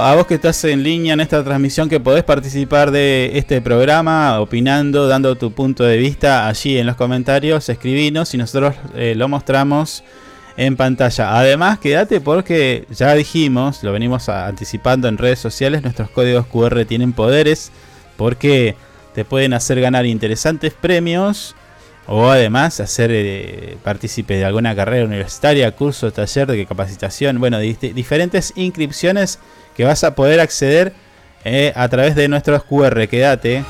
a 0.00 0.14
vos 0.14 0.28
que 0.28 0.34
estás 0.34 0.62
en 0.62 0.84
línea 0.84 1.14
en 1.14 1.20
esta 1.20 1.42
transmisión 1.42 1.88
que 1.88 1.98
podés 1.98 2.22
participar 2.22 2.92
de 2.92 3.32
este 3.34 3.60
programa 3.60 4.38
opinando, 4.38 5.08
dando 5.08 5.34
tu 5.34 5.50
punto 5.50 5.82
de 5.82 5.96
vista 5.96 6.46
allí 6.46 6.78
en 6.78 6.86
los 6.86 6.94
comentarios, 6.94 7.68
escribinos 7.68 8.32
y 8.32 8.38
nosotros 8.38 8.76
eh, 8.94 9.14
lo 9.16 9.28
mostramos 9.28 10.04
en 10.56 10.76
pantalla. 10.76 11.36
Además, 11.36 11.80
quédate 11.80 12.20
porque 12.20 12.86
ya 12.90 13.12
dijimos, 13.14 13.82
lo 13.82 13.90
venimos 13.90 14.28
anticipando 14.28 15.08
en 15.08 15.18
redes 15.18 15.40
sociales, 15.40 15.82
nuestros 15.82 16.08
códigos 16.08 16.46
QR 16.46 16.84
tienen 16.84 17.12
poderes 17.12 17.72
porque 18.16 18.76
te 19.16 19.24
pueden 19.24 19.52
hacer 19.52 19.80
ganar 19.80 20.06
interesantes 20.06 20.74
premios 20.74 21.56
o 22.14 22.28
además 22.28 22.78
hacer 22.78 23.10
eh, 23.10 23.78
partícipe 23.82 24.34
de 24.34 24.44
alguna 24.44 24.76
carrera 24.76 25.06
universitaria, 25.06 25.74
curso, 25.74 26.12
taller 26.12 26.46
de 26.46 26.66
capacitación, 26.66 27.40
bueno, 27.40 27.58
diferentes 27.58 28.52
inscripciones 28.54 29.38
que 29.74 29.84
vas 29.86 30.04
a 30.04 30.14
poder 30.14 30.38
acceder 30.38 30.92
eh, 31.46 31.72
a 31.74 31.88
través 31.88 32.14
de 32.14 32.28
nuestros 32.28 32.64
QR. 32.64 33.08
Quédate. 33.08 33.64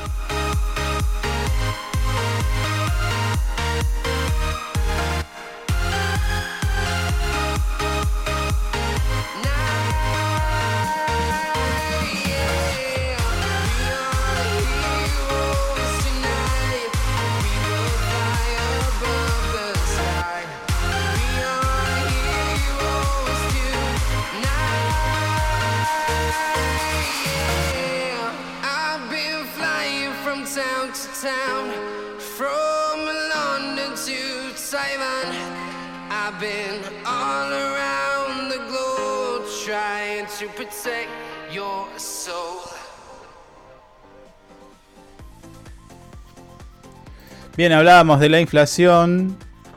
Bien, 47.55 47.71
hablábamos 47.71 48.19
de 48.19 48.29
la 48.29 48.39
inflación. 48.41 49.35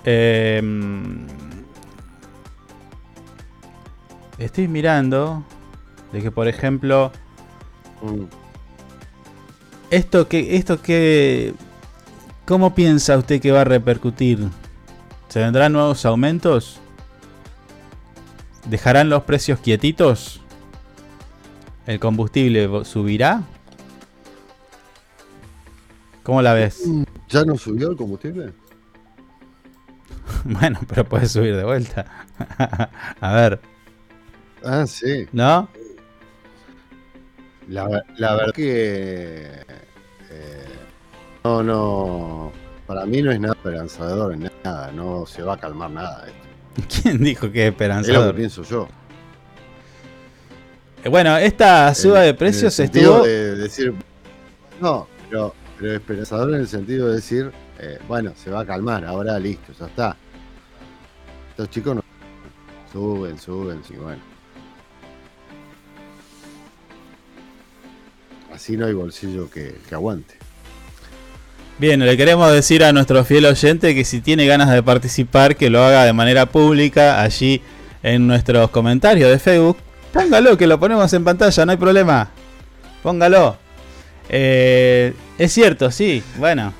eh, 0.09 0.63
estoy 4.39 4.69
mirando 4.69 5.43
de 6.13 6.23
que, 6.23 6.31
por 6.31 6.47
ejemplo, 6.47 7.11
Mm. 8.03 8.25
esto 9.91 10.29
que, 10.29 10.57
esto 10.57 10.81
que, 10.81 11.55
¿cómo 12.45 12.73
piensa 12.75 13.17
usted 13.19 13.41
que 13.41 13.51
va 13.51 13.63
a 13.63 13.65
repercutir? 13.65 14.47
¿Se 15.29 15.41
vendrán 15.41 15.73
nuevos 15.73 16.05
aumentos? 16.07 16.79
¿Dejarán 18.67 19.09
los 19.09 19.25
precios 19.25 19.59
quietitos? 19.59 20.41
¿El 21.87 21.99
combustible 21.99 22.85
subirá? 22.85 23.43
¿Cómo 26.27 26.43
la 26.43 26.55
ves? 26.55 26.83
¿Ya 27.29 27.45
no 27.45 27.57
subió 27.57 27.89
el 27.91 27.97
combustible? 27.97 28.53
Bueno, 30.45 30.81
pero 30.89 31.05
puede 31.05 31.29
subir 31.29 31.55
de 31.57 31.63
vuelta. 31.65 32.05
a 33.21 33.33
ver, 33.35 33.61
Ah, 34.65 34.85
sí. 34.89 35.27
¿no? 35.33 35.69
La, 37.69 38.03
la 38.17 38.35
verdad 38.35 38.53
que. 38.53 39.53
eh, 40.31 40.65
no, 41.45 41.63
no. 41.63 42.53
Para 42.89 43.07
mí 43.07 43.23
no 43.23 43.31
es 43.31 43.39
nada 43.39 43.55
esperanzador 43.55 44.33
en 44.35 44.51
nada. 44.65 44.91
No 44.91 45.27
se 45.27 45.43
va 45.43 45.55
a 45.55 45.59
calmar 45.59 45.91
nada. 45.93 46.27
esto. 46.27 46.89
¿Quién 47.03 47.19
dijo 47.23 47.51
que 47.53 47.69
es 47.69 47.73
Es 47.73 47.73
lo 47.73 47.77
que 47.79 47.85
esperanzador? 47.85 48.35
pienso 48.35 48.63
yo. 48.65 48.89
Eh, 51.05 51.09
Bueno, 51.09 51.37
esta 51.37 51.95
suba 51.95 52.19
En- 52.19 52.25
de 52.25 52.29
en 52.31 52.37
precios 52.37 52.79
el 52.81 52.87
sentido 52.87 53.13
estuvo. 53.25 53.27
de 53.27 53.55
decir. 53.57 53.95
No, 54.81 55.07
pero, 55.31 55.55
pero 55.79 55.93
esperanzador 55.95 56.55
en 56.55 56.61
el 56.61 56.69
sentido 56.69 57.09
de 57.09 57.17
decir. 57.17 57.53
eh, 57.79 57.99
bueno, 58.09 58.33
se 58.37 58.51
va 58.51 58.61
a 58.61 58.67
calmar. 58.67 59.05
Ahora 59.05 59.39
listo, 59.39 59.73
ya 59.79 59.87
está. 59.87 60.17
Estos 61.51 61.71
chicos 61.71 61.97
no. 61.97 62.03
Suben, 62.93 63.39
suben, 63.39 63.83
sí, 63.85 63.95
bueno. 63.95 64.23
Así 68.55 68.77
no 68.77 68.87
hay 68.87 68.95
bolsillo 68.95 69.51
que, 69.51 69.75
que 69.89 69.95
aguante. 69.95 70.35
Bien, 71.79 72.01
le 72.01 72.17
queremos 72.17 72.51
decir 72.51 72.83
a 72.83 72.93
nuestro 72.93 73.23
fiel 73.23 73.45
oyente 73.45 73.95
que 73.95 74.05
si 74.05 74.23
tiene 74.23 74.47
ganas 74.47 74.71
de 74.71 74.83
participar, 74.83 75.57
que 75.57 75.69
lo 75.69 75.85
haga 75.85 76.05
de 76.05 76.15
manera 76.15 76.47
pública 76.47 77.21
allí 77.21 77.61
en 78.03 78.27
nuestros 78.27 78.71
comentarios 78.71 79.31
de 79.31 79.39
Facebook. 79.39 79.77
Póngalo, 80.13 80.57
que 80.57 80.67
lo 80.67 80.81
ponemos 80.81 81.13
en 81.13 81.23
pantalla, 81.23 81.67
no 81.67 81.73
hay 81.73 81.77
problema. 81.77 82.31
Póngalo. 83.03 83.66
Eh, 84.29 85.15
es 85.39 85.53
cierto, 85.53 85.91
sí. 85.91 86.23
Bueno, 86.39 86.73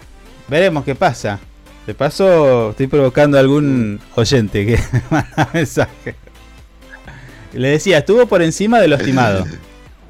veremos 0.49 0.85
qué 0.85 0.95
pasa. 0.95 1.39
De 1.87 1.95
paso, 1.95 2.71
estoy 2.71 2.89
provocando 2.89 3.37
a 3.37 3.41
algún 3.41 4.01
oyente 4.17 4.67
que 4.67 4.79
manda 5.11 5.49
mensaje. 5.53 6.17
Le 7.53 7.69
decía, 7.69 7.99
estuvo 7.99 8.27
por 8.27 8.43
encima 8.43 8.81
de 8.81 8.89
lo 8.89 8.97
estimado. 8.97 9.45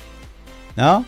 ¿No? 0.76 1.04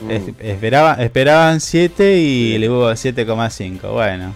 Mm. 0.00 0.10
Es- 0.10 0.22
esperaba, 0.40 0.94
esperaban 0.94 1.60
7 1.60 2.16
y 2.18 2.58
le 2.58 2.68
hubo 2.68 2.90
7,5. 2.90 3.92
Bueno. 3.92 4.34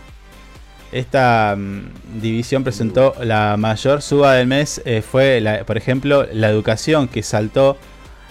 Esta 0.90 1.54
mm, 1.56 2.20
división 2.20 2.64
presentó 2.64 3.14
la 3.22 3.56
mayor 3.56 4.02
suba 4.02 4.34
del 4.34 4.46
mes. 4.46 4.82
eh, 4.84 5.02
fue, 5.02 5.40
la- 5.40 5.64
por 5.64 5.76
ejemplo, 5.76 6.26
la 6.32 6.48
educación 6.48 7.08
que 7.08 7.22
saltó 7.22 7.76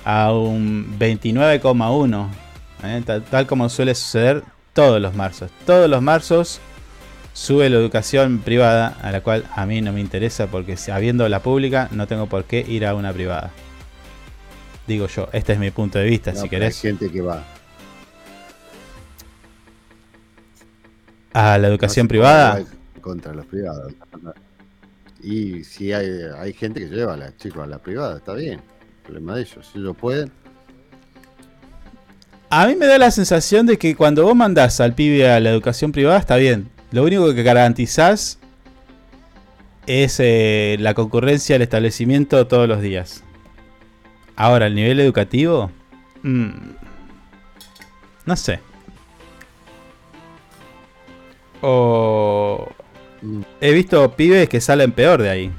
a 0.05 0.31
un 0.33 0.95
29,1. 0.99 2.27
Eh, 2.83 3.01
tal, 3.05 3.23
tal 3.23 3.47
como 3.47 3.69
suele 3.69 3.95
suceder 3.95 4.43
todos 4.73 5.01
los 5.01 5.15
marzos. 5.15 5.51
Todos 5.65 5.89
los 5.89 6.01
marzos 6.01 6.59
sube 7.33 7.69
la 7.69 7.77
educación 7.77 8.39
privada, 8.39 8.97
a 9.01 9.11
la 9.11 9.21
cual 9.21 9.45
a 9.55 9.65
mí 9.65 9.81
no 9.81 9.93
me 9.93 10.01
interesa 10.01 10.47
porque 10.47 10.77
habiendo 10.91 11.27
la 11.29 11.41
pública 11.41 11.87
no 11.91 12.07
tengo 12.07 12.27
por 12.27 12.45
qué 12.45 12.65
ir 12.67 12.85
a 12.85 12.95
una 12.95 13.13
privada. 13.13 13.51
Digo 14.87 15.07
yo, 15.07 15.29
este 15.31 15.53
es 15.53 15.59
mi 15.59 15.71
punto 15.71 15.99
de 15.99 16.05
vista, 16.05 16.31
No, 16.33 16.41
si 16.41 16.49
querés. 16.49 16.75
Hay 16.83 16.91
gente 16.91 17.11
que 17.11 17.21
va. 17.21 17.43
A 21.33 21.57
la 21.57 21.67
educación 21.67 22.07
privada. 22.07 22.63
Contra 22.99 23.33
los 23.33 23.45
privados. 23.45 23.93
Y 25.23 25.63
si 25.63 25.93
hay, 25.93 26.07
hay 26.37 26.53
gente 26.53 26.81
que 26.81 26.87
lleva 26.87 27.13
a 27.13 27.17
los 27.17 27.37
chicos 27.37 27.63
a 27.63 27.67
la 27.67 27.77
privada, 27.77 28.17
está 28.17 28.33
bien. 28.33 28.59
Problema 29.03 29.35
de 29.35 29.41
ellos. 29.41 29.69
Si 29.71 29.79
ellos 29.79 29.95
pueden. 29.95 30.31
A 32.53 32.67
mí 32.67 32.75
me 32.75 32.85
da 32.85 32.97
la 32.97 33.11
sensación 33.11 33.65
de 33.65 33.77
que 33.77 33.95
cuando 33.95 34.25
vos 34.25 34.35
mandás 34.35 34.81
al 34.81 34.93
pibe 34.93 35.31
a 35.31 35.39
la 35.39 35.49
educación 35.51 35.93
privada 35.93 36.19
está 36.19 36.35
bien. 36.35 36.69
Lo 36.91 37.03
único 37.03 37.33
que 37.33 37.43
garantizás 37.43 38.39
es 39.87 40.19
eh, 40.19 40.75
la 40.81 40.93
concurrencia 40.93 41.55
al 41.55 41.61
establecimiento 41.61 42.45
todos 42.47 42.67
los 42.67 42.81
días. 42.81 43.23
Ahora, 44.35 44.67
el 44.67 44.75
nivel 44.75 44.99
educativo... 44.99 45.71
mm, 46.23 46.49
no 48.25 48.35
sé. 48.35 48.59
O... 51.61 52.67
He 53.61 53.71
visto 53.71 54.11
pibes 54.17 54.49
que 54.49 54.59
salen 54.59 54.91
peor 54.91 55.21
de 55.21 55.29
ahí. 55.29 55.51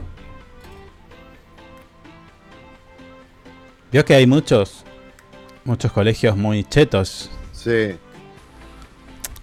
Vio 3.90 4.04
que 4.04 4.14
hay 4.14 4.26
muchos, 4.26 4.84
muchos 5.64 5.92
colegios 5.92 6.36
muy 6.36 6.64
chetos. 6.64 7.30
Sí. 7.52 7.96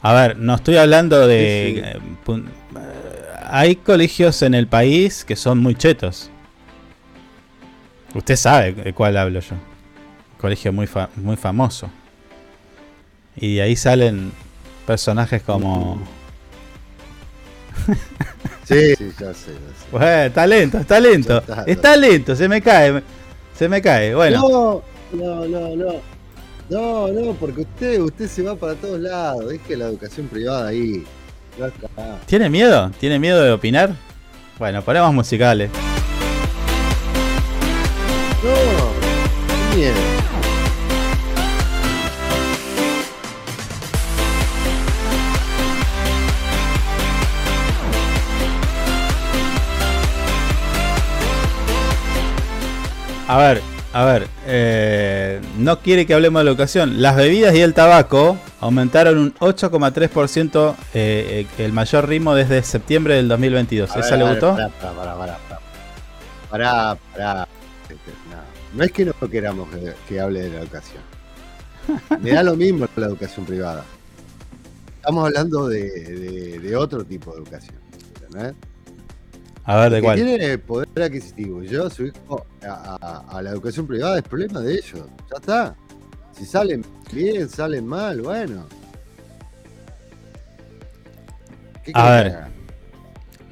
A 0.01 0.13
ver, 0.13 0.37
no 0.37 0.55
estoy 0.55 0.77
hablando 0.77 1.27
de... 1.27 1.73
Sí, 1.75 1.81
sí. 1.81 2.33
eh, 2.35 2.79
hay 3.51 3.75
colegios 3.77 4.41
en 4.43 4.53
el 4.53 4.67
país 4.67 5.25
que 5.25 5.35
son 5.35 5.57
muy 5.59 5.75
chetos. 5.75 6.29
Usted 8.13 8.35
sabe 8.35 8.73
de 8.73 8.93
cuál 8.93 9.17
hablo 9.17 9.39
yo. 9.39 9.55
Colegio 10.39 10.71
muy, 10.71 10.87
fa- 10.87 11.09
muy 11.15 11.35
famoso. 11.35 11.89
Y 13.35 13.55
de 13.55 13.61
ahí 13.63 13.75
salen 13.75 14.31
personajes 14.85 15.41
como... 15.41 16.01
Sí, 18.65 18.93
sí, 18.95 19.11
ya 19.19 19.33
sé. 19.33 19.51
ya 19.51 19.73
sé. 19.73 19.87
Bueno, 19.91 20.31
talento, 20.31 20.79
talento. 20.85 21.39
Está, 21.39 21.63
Es 21.65 21.75
ya. 21.77 21.81
talento, 21.81 22.35
se 22.35 22.47
me 22.47 22.61
cae. 22.61 23.01
Se 23.57 23.67
me 23.67 23.81
cae. 23.81 24.13
Bueno, 24.13 24.37
No, 24.47 24.83
no, 25.13 25.45
no, 25.47 25.75
no. 25.75 26.19
No, 26.69 27.07
no, 27.07 27.33
porque 27.33 27.61
usted, 27.61 27.99
usted 27.99 28.27
se 28.27 28.43
va 28.43 28.55
para 28.55 28.75
todos 28.75 28.99
lados. 28.99 29.49
Deje 29.49 29.75
la 29.75 29.85
educación 29.85 30.27
privada 30.27 30.67
ahí. 30.67 31.03
¿tiene 32.25 32.49
miedo? 32.49 32.91
¿Tiene 32.99 33.17
miedo 33.19 33.41
de 33.43 33.51
opinar? 33.51 33.95
Bueno, 34.57 34.81
ponemos 34.83 35.13
musicales. 35.13 35.71
No, 38.43 39.75
miedo. 39.75 39.95
A 53.27 53.37
ver, 53.37 53.61
a 53.91 54.05
ver, 54.05 54.27
eh, 54.45 55.41
no 55.57 55.79
quiere 55.79 56.05
que 56.05 56.13
hablemos 56.13 56.39
de 56.41 56.43
la 56.45 56.51
educación. 56.51 57.01
Las 57.01 57.15
bebidas 57.15 57.55
y 57.55 57.61
el 57.61 57.73
tabaco 57.73 58.37
aumentaron 58.61 59.17
un 59.17 59.33
8,3%, 59.35 60.75
eh, 60.93 61.47
eh, 61.57 61.63
el 61.65 61.73
mayor 61.73 62.07
ritmo 62.07 62.35
desde 62.35 62.61
septiembre 62.61 63.15
del 63.15 63.27
2022. 63.27 63.89
A 63.95 63.99
¿Esa 63.99 64.11
ver, 64.11 64.19
le 64.19 64.29
gustó? 64.31 64.51
Pará, 64.55 64.69
pará, 64.69 64.93
pará, 64.93 65.37
pará. 66.49 66.97
Pará, 67.09 67.47
No, 68.29 68.37
no 68.77 68.83
es 68.83 68.91
que 68.91 69.05
no 69.05 69.13
queramos 69.29 69.69
que, 69.69 69.93
que 70.07 70.19
hable 70.19 70.41
de 70.41 70.49
la 70.49 70.59
educación. 70.61 71.01
Me 72.21 72.31
da 72.31 72.43
lo 72.43 72.55
mismo 72.55 72.87
la 72.95 73.07
educación 73.07 73.45
privada. 73.45 73.83
Estamos 74.97 75.25
hablando 75.25 75.67
de, 75.67 75.89
de- 75.89 76.59
de 76.59 76.75
otro 76.75 77.03
tipo 77.03 77.31
de 77.31 77.37
educación. 77.41 77.75
¿entendés? 78.27 78.53
A 79.71 79.77
ver, 79.81 79.91
¿de 79.91 80.01
cuál? 80.01 80.15
tiene 80.15 80.57
poder 80.57 80.87
adquisitivo. 81.03 81.61
Yo, 81.61 81.91
su 81.91 82.07
hijo, 82.07 82.43
a, 82.67 82.97
a- 82.99 83.37
a 83.37 83.41
la 83.43 83.51
educación 83.51 83.85
privada 83.85 84.17
es 84.17 84.23
problema 84.23 84.61
de 84.61 84.73
ellos. 84.73 85.05
Ya 85.29 85.35
está. 85.37 85.75
Si 86.31 86.43
salen 86.43 86.83
bien, 87.13 87.47
salen 87.47 87.85
mal, 87.85 88.19
bueno. 88.19 88.65
¿Qué 91.83 91.91
A 91.93 92.09
ver? 92.09 92.37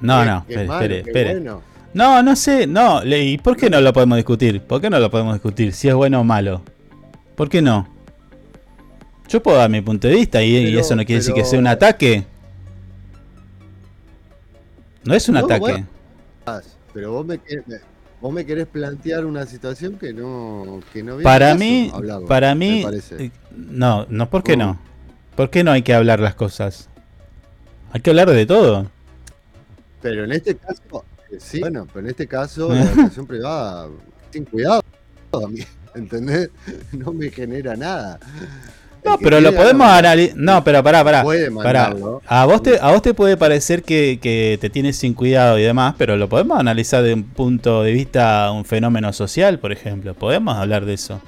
No, 0.01 0.19
¿Qué- 0.21 0.25
no, 0.25 0.37
espere, 0.39 0.65
malo, 0.67 0.81
espere, 0.85 0.99
espere. 1.01 1.31
bueno? 1.33 1.61
No, 1.93 2.23
no 2.23 2.35
sé, 2.35 2.65
no. 2.65 3.03
¿Y 3.05 3.37
por 3.37 3.55
qué 3.55 3.69
no 3.69 3.79
lo 3.79 3.93
podemos 3.93 4.15
discutir? 4.15 4.61
¿Por 4.61 4.81
qué 4.81 4.89
no 4.89 4.99
lo 4.99 5.11
podemos 5.11 5.35
discutir? 5.35 5.71
Si 5.73 5.87
es 5.87 5.93
bueno 5.93 6.21
o 6.21 6.23
malo. 6.23 6.63
¿Por 7.35 7.47
qué 7.47 7.61
no? 7.61 7.87
Yo 9.27 9.43
puedo 9.43 9.57
dar 9.57 9.69
mi 9.69 9.81
punto 9.81 10.07
de 10.07 10.15
vista 10.15 10.41
y, 10.41 10.75
eso 10.77 10.95
no 10.95 11.05
quiere 11.05 11.19
decir 11.19 11.35
que 11.35 11.45
sea 11.45 11.59
un 11.59 11.67
ataque. 11.67 12.25
No 15.03 15.13
es 15.13 15.29
un 15.29 15.35
No, 15.35 15.41
ataque. 15.45 15.59
bueno. 15.59 15.87
Pero 16.93 17.11
vos 17.11 17.25
me, 17.25 17.37
querés, 17.39 17.65
vos 18.21 18.33
me 18.33 18.45
querés 18.45 18.67
plantear 18.67 19.25
una 19.25 19.45
situación 19.45 19.97
que 19.97 20.13
no, 20.13 20.81
que 20.93 21.03
no 21.03 21.17
Para 21.19 21.47
caso 21.47 21.59
mí, 21.59 21.91
para 22.27 22.55
mí, 22.55 22.85
eh, 23.11 23.31
no, 23.51 24.05
no, 24.09 24.29
¿por 24.29 24.43
qué 24.43 24.55
no? 24.55 24.79
¿Por 25.35 25.49
qué 25.49 25.63
no 25.63 25.71
hay 25.71 25.83
que 25.83 25.93
hablar 25.93 26.19
las 26.19 26.35
cosas? 26.35 26.89
Hay 27.91 28.01
que 28.01 28.09
hablar 28.09 28.29
de 28.29 28.45
todo. 28.45 28.89
Pero 30.01 30.23
en 30.23 30.31
este 30.31 30.55
caso, 30.55 31.05
eh, 31.29 31.37
sí, 31.39 31.59
bueno, 31.59 31.85
pero 31.85 32.05
en 32.05 32.11
este 32.11 32.27
caso 32.27 32.69
la 32.73 32.83
educación 32.83 33.27
privada, 33.27 33.89
sin 34.31 34.45
cuidado, 34.45 34.81
¿entendés? 35.95 36.49
No 36.93 37.11
me 37.13 37.29
genera 37.29 37.75
nada. 37.75 38.19
No, 39.05 39.17
pero 39.19 39.39
lo 39.39 39.53
podemos 39.53 39.87
analizar. 39.87 40.37
No, 40.37 40.63
pero 40.63 40.83
pará, 40.83 41.03
pará. 41.03 41.23
Puede 41.23 41.49
pará. 41.51 41.95
A 42.27 42.45
vos 42.45 42.61
te, 42.61 42.77
a 42.79 42.91
vos 42.91 43.01
te 43.01 43.13
puede 43.13 43.37
parecer 43.37 43.83
que, 43.83 44.19
que 44.21 44.57
te 44.59 44.69
tienes 44.69 44.97
sin 44.97 45.13
cuidado 45.13 45.57
y 45.57 45.63
demás, 45.63 45.95
pero 45.97 46.17
lo 46.17 46.27
podemos 46.27 46.59
analizar 46.59 47.03
de 47.03 47.13
un 47.13 47.23
punto 47.23 47.83
de 47.83 47.91
vista 47.93 48.51
un 48.51 48.65
fenómeno 48.65 49.13
social, 49.13 49.59
por 49.59 49.71
ejemplo. 49.71 50.13
Podemos 50.13 50.57
hablar 50.57 50.85
de 50.85 50.93
eso. 50.95 51.21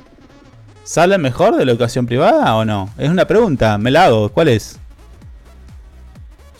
¿Sale 0.83 1.17
mejor 1.17 1.55
de 1.55 1.65
la 1.65 1.71
educación 1.71 2.05
privada 2.05 2.55
o 2.55 2.65
no? 2.65 2.89
Es 2.97 3.09
una 3.09 3.25
pregunta, 3.25 3.77
me 3.77 3.91
la 3.91 4.05
hago. 4.05 4.29
¿Cuál 4.29 4.49
es? 4.49 4.77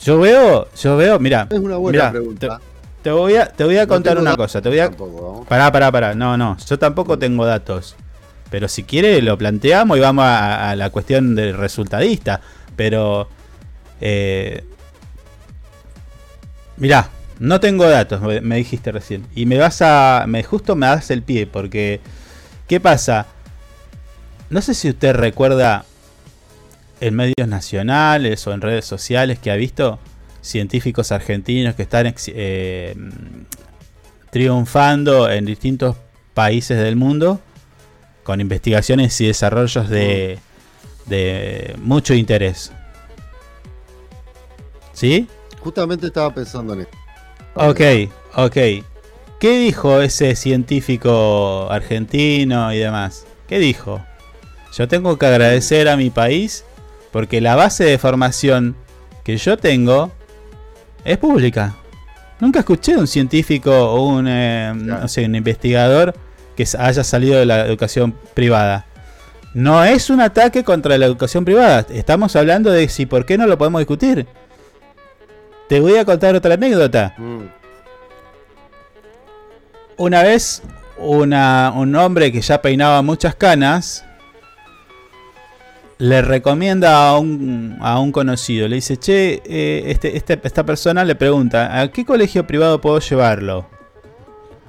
Yo 0.02 0.20
veo, 0.20 0.68
yo 0.82 0.96
veo, 0.96 1.20
mira, 1.20 1.48
Es 1.50 1.60
una 1.60 1.76
buena 1.78 1.98
Mirá, 1.98 2.12
pregunta. 2.12 2.60
te 3.02 3.12
voy 3.12 3.36
a, 3.36 3.48
te 3.48 3.64
voy 3.66 3.78
a 3.78 3.82
No 3.82 3.88
contar 3.90 4.14
tengo 4.14 4.22
una 4.28 4.38
cosa. 4.38 4.62
Te 4.62 4.70
voy 4.70 4.80
a, 4.80 4.86
tampoco, 4.90 5.40
¿no? 5.40 5.46
Pará, 5.46 5.72
pará, 5.72 5.92
pará. 5.92 6.16
No, 6.16 6.38
no. 6.38 6.56
Yo 6.66 6.80
tampoco 6.80 7.20
tengo 7.20 7.46
datos. 7.46 7.96
Pero 8.50 8.68
si 8.68 8.84
quiere 8.84 9.22
lo 9.22 9.38
planteamos 9.38 9.98
y 9.98 10.02
vamos 10.02 10.26
a, 10.28 10.76
la 10.76 10.90
cuestión 10.90 11.36
del 11.36 11.56
resultadista. 11.56 12.42
Pero... 12.76 13.30
Eh, 14.02 14.64
mirá, 16.78 17.10
no 17.40 17.60
tengo 17.60 17.88
datos, 17.88 18.22
me, 18.22 18.56
dijiste 18.56 18.92
recién. 18.92 19.26
Y 19.36 19.46
me 19.46 19.58
vas 19.58 19.82
a... 19.82 20.26
Me, 20.28 20.44
justo 20.44 20.76
me 20.76 20.88
das 20.88 21.12
el 21.12 21.24
pie 21.24 21.48
porque... 21.48 22.02
¿Qué 22.68 22.80
pasa? 22.80 23.26
No 24.50 24.62
sé 24.62 24.74
si 24.74 24.90
usted 24.90 25.14
recuerda 25.16 25.86
en 27.02 27.16
medios 27.16 27.48
nacionales 27.48 28.46
o 28.46 28.54
en 28.54 28.62
redes 28.62 28.86
sociales 28.86 29.40
que 29.40 29.52
ha 29.52 29.56
visto 29.56 30.00
científicos 30.42 31.12
argentinos 31.12 31.76
que 31.76 31.84
están 31.84 32.14
eh, 32.28 32.96
triunfando 34.32 35.30
en 35.30 35.46
distintos 35.46 35.96
países 36.34 36.78
del 36.78 36.96
mundo 36.96 37.42
con 38.30 38.42
investigaciones 38.42 39.20
y 39.22 39.26
desarrollos 39.26 39.90
de, 39.90 40.38
de 41.08 41.76
mucho 41.80 42.14
interés. 42.14 42.72
¿Sí? 44.94 45.28
Justamente 45.62 46.06
estaba 46.06 46.32
pensando 46.32 46.76
en 46.76 46.82
esto. 46.82 46.96
Ok, 47.56 47.82
ok. 48.36 48.58
¿Qué 49.40 49.58
dijo 49.58 50.00
ese 50.00 50.36
científico 50.36 51.72
argentino 51.72 52.72
y 52.72 52.78
demás? 52.78 53.26
¿Qué 53.48 53.58
dijo? 53.58 54.00
Yo 54.78 54.88
tengo 54.88 55.18
que 55.18 55.26
agradecer 55.26 55.90
a 55.90 55.98
mi 55.98 56.12
país 56.12 56.66
porque 57.12 57.42
la 57.42 57.56
base 57.56 57.84
de 57.84 57.98
formación 57.98 58.76
que 59.24 59.38
yo 59.38 59.58
tengo 59.58 60.12
es 61.04 61.18
pública. 61.18 61.78
Nunca 62.40 62.60
escuché 62.60 62.94
de 62.94 63.00
un 63.00 63.08
científico 63.08 63.72
o 63.72 64.06
un, 64.06 64.28
eh, 64.28 64.72
no 64.76 65.08
sé, 65.08 65.26
un 65.26 65.34
investigador 65.34 66.14
que 66.60 66.68
haya 66.78 67.06
salido 67.06 67.40
de 67.40 67.46
la 67.46 67.66
educación 67.66 68.14
privada. 68.34 68.86
No 69.54 69.82
es 69.86 70.10
un 70.10 70.20
ataque 70.20 70.66
contra 70.66 70.98
la 70.98 71.06
educación 71.06 71.46
privada. 71.46 71.86
Estamos 71.90 72.36
hablando 72.36 72.70
de 72.70 72.90
si 72.90 73.06
por 73.06 73.26
qué 73.26 73.38
no 73.38 73.48
lo 73.48 73.58
podemos 73.58 73.80
discutir. 73.80 74.28
Te 75.70 75.80
voy 75.80 75.96
a 75.96 76.04
contar 76.04 76.36
otra 76.36 76.56
anécdota. 76.56 77.14
Mm. 77.18 77.44
Una 79.96 80.22
vez, 80.24 80.62
una, 80.98 81.72
un 81.74 81.96
hombre 81.96 82.30
que 82.30 82.42
ya 82.42 82.62
peinaba 82.62 83.02
muchas 83.04 83.36
canas 83.36 84.04
le 85.98 86.22
recomienda 86.22 87.08
a 87.08 87.18
un, 87.18 87.78
a 87.80 88.00
un 88.02 88.12
conocido. 88.12 88.68
Le 88.68 88.76
dice, 88.76 88.98
che, 88.98 89.42
eh, 89.46 89.84
este, 89.88 90.18
este, 90.18 90.38
esta 90.44 90.66
persona 90.66 91.06
le 91.06 91.16
pregunta, 91.16 91.80
¿a 91.80 91.88
qué 91.90 92.04
colegio 92.04 92.46
privado 92.46 92.82
puedo 92.82 93.00
llevarlo? 93.00 93.66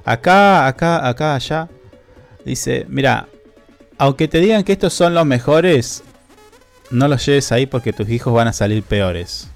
Acá, 0.05 0.69
acá, 0.69 1.09
acá, 1.09 1.35
allá. 1.35 1.69
Dice, 2.45 2.87
mira, 2.89 3.29
aunque 3.99 4.29
te 4.29 4.41
digan 4.41 4.65
que 4.65 4.73
estos 4.73 4.93
son 4.93 5.15
los 5.15 5.27
mejores, 5.27 6.03
no 6.91 7.09
los 7.09 7.25
lleves 7.25 7.53
ahí 7.53 7.67
porque 7.67 7.93
tus 7.93 8.09
hijos 8.09 8.33
van 8.33 8.49
a 8.49 8.53
salir 8.53 8.83
peores. 8.83 9.49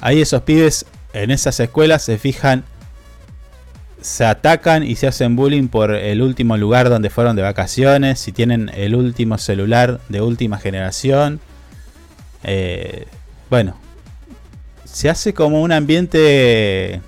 Ahí 0.00 0.20
esos 0.20 0.42
pibes 0.42 0.86
en 1.12 1.30
esas 1.30 1.58
escuelas 1.60 2.02
se 2.02 2.16
fijan 2.16 2.64
se 4.00 4.24
atacan 4.24 4.82
y 4.82 4.96
se 4.96 5.06
hacen 5.06 5.36
bullying 5.36 5.68
por 5.68 5.90
el 5.92 6.22
último 6.22 6.56
lugar 6.56 6.88
donde 6.88 7.10
fueron 7.10 7.36
de 7.36 7.42
vacaciones, 7.42 8.18
si 8.18 8.32
tienen 8.32 8.70
el 8.74 8.94
último 8.94 9.38
celular 9.38 10.00
de 10.08 10.22
última 10.22 10.58
generación. 10.58 11.40
Eh, 12.42 13.06
bueno, 13.50 13.76
se 14.84 15.10
hace 15.10 15.34
como 15.34 15.60
un 15.62 15.72
ambiente, 15.72 17.00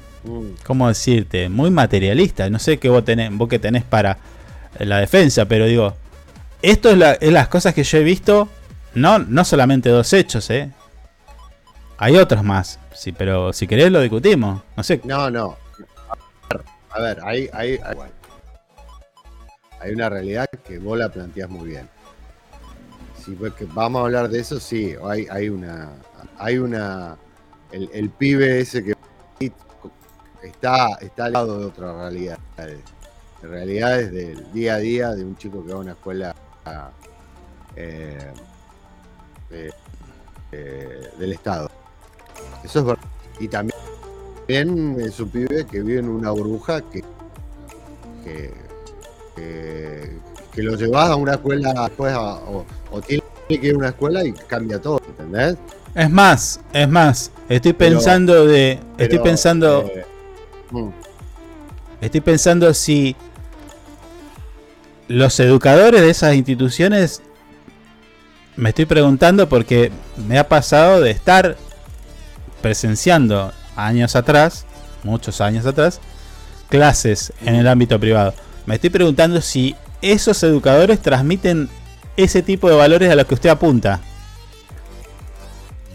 ¿cómo 0.65 0.89
decirte? 0.89 1.49
Muy 1.49 1.71
materialista. 1.71 2.49
No 2.51 2.59
sé 2.59 2.79
qué 2.79 2.89
vos, 2.89 3.05
tenés, 3.05 3.31
vos 3.33 3.49
que 3.49 3.59
tenés 3.59 3.85
para 3.85 4.19
la 4.79 4.99
defensa, 4.99 5.45
pero 5.47 5.67
digo, 5.67 5.95
esto 6.63 6.91
es, 6.91 7.33
las 7.33 7.49
cosas 7.49 7.75
que 7.75 7.85
yo 7.85 7.99
he 7.99 8.05
visto, 8.05 8.49
no, 8.95 9.19
no 9.19 9.45
solamente 9.45 9.89
dos 9.91 10.13
hechos, 10.13 10.49
¿eh? 10.51 10.71
Hay 11.99 12.17
otros 12.17 12.43
más, 12.43 12.81
sí, 12.95 13.13
pero 13.13 13.53
si 13.53 13.67
querés 13.67 13.93
lo 13.93 14.01
discutimos. 14.01 14.63
No 14.77 14.83
sé. 14.83 15.01
No, 15.05 15.31
no, 15.31 15.57
a 16.95 17.01
ver, 17.01 17.19
hay, 17.25 17.49
hay, 17.53 17.79
hay, 19.81 19.93
una 19.93 20.11
realidad 20.11 20.47
que 20.65 20.79
vos 20.79 20.99
la 20.99 21.09
planteás 21.09 21.49
muy 21.49 21.69
bien. 21.69 21.89
Si 23.25 23.37
vamos 23.69 24.01
a 24.01 24.05
hablar 24.05 24.29
de 24.29 24.41
eso, 24.41 24.61
sí, 24.61 24.95
hay, 25.05 25.27
hay 25.31 25.49
una. 25.49 25.91
Hay 26.39 26.59
una. 26.59 27.17
El, 27.71 28.11
pibe 28.11 28.61
ese 28.61 28.85
que 28.85 28.95
está, 30.43 30.89
está 31.01 31.27
al 31.27 31.33
lado 31.33 31.59
de 31.59 31.67
otra 31.67 31.93
realidad. 31.93 32.39
De 32.57 33.49
realidades 33.49 34.13
del 34.13 34.53
día 34.53 34.75
a 34.75 34.79
día 34.79 35.11
de 35.11 35.25
un 35.25 35.37
chico 35.37 35.65
que 35.65 35.73
va 35.73 35.79
a 35.79 35.81
una 35.81 35.93
escuela 35.93 36.35
eh, 37.77 38.33
del 41.19 41.33
Estado. 41.33 41.71
Eso 42.65 42.79
es 42.81 42.85
verdad. 42.85 43.05
Y 43.41 43.49
también 43.49 43.73
también 44.43 45.01
es 45.01 45.21
un 45.21 45.29
pibe 45.29 45.67
que 45.67 45.83
vive 45.83 46.01
en 46.01 46.09
una 46.09 46.31
burbuja 46.31 46.81
que, 46.83 47.05
que, 48.25 48.53
que, 50.53 50.63
lo 50.63 50.75
llevas 50.75 51.11
a 51.11 51.17
una 51.17 51.35
escuela 51.35 51.73
después 51.73 52.15
o, 52.17 52.65
tiene 53.07 53.23
que 53.49 53.67
ir 53.69 53.75
a 53.75 53.79
una 53.79 53.89
escuela 53.89 54.25
y 54.25 54.33
cambia 54.33 54.81
todo, 54.81 55.01
¿entendés? 55.07 55.57
Es 55.95 56.11
más, 56.11 56.61
es 56.73 56.89
más, 56.89 57.31
estoy 57.49 57.73
pensando 57.73 58.47
de. 58.47 58.81
Estoy 58.99 59.19
pensando. 59.21 59.83
Eh, 59.95 60.07
mm. 60.73 60.93
Estoy 62.01 62.21
pensando 62.21 62.75
si 62.75 63.15
los 65.09 65.39
educadores 65.41 66.01
de 66.01 66.11
esas 66.11 66.35
instituciones. 66.35 67.23
Me 68.57 68.71
estoy 68.71 68.87
preguntando 68.87 69.49
porque 69.49 69.93
me 70.27 70.39
ha 70.39 70.49
pasado 70.49 71.01
de 71.01 71.11
estar 71.11 71.57
presenciando 72.61 73.53
años 73.77 74.17
atrás, 74.17 74.67
muchos 75.05 75.41
años 75.41 75.65
atrás, 75.65 76.01
clases 76.69 77.33
en 77.45 77.55
el 77.55 77.69
ámbito 77.69 77.99
privado. 77.99 78.35
Me 78.67 78.75
estoy 78.75 78.91
preguntando 78.91 79.41
si 79.41 79.75
esos 80.03 80.43
educadores 80.43 81.01
transmiten 81.01 81.69
ese 82.17 82.43
tipo 82.43 82.69
de 82.69 82.77
valores 82.77 83.11
a 83.11 83.15
los 83.15 83.27
que 83.27 83.35
usted 83.35 83.51
apunta. 83.51 84.01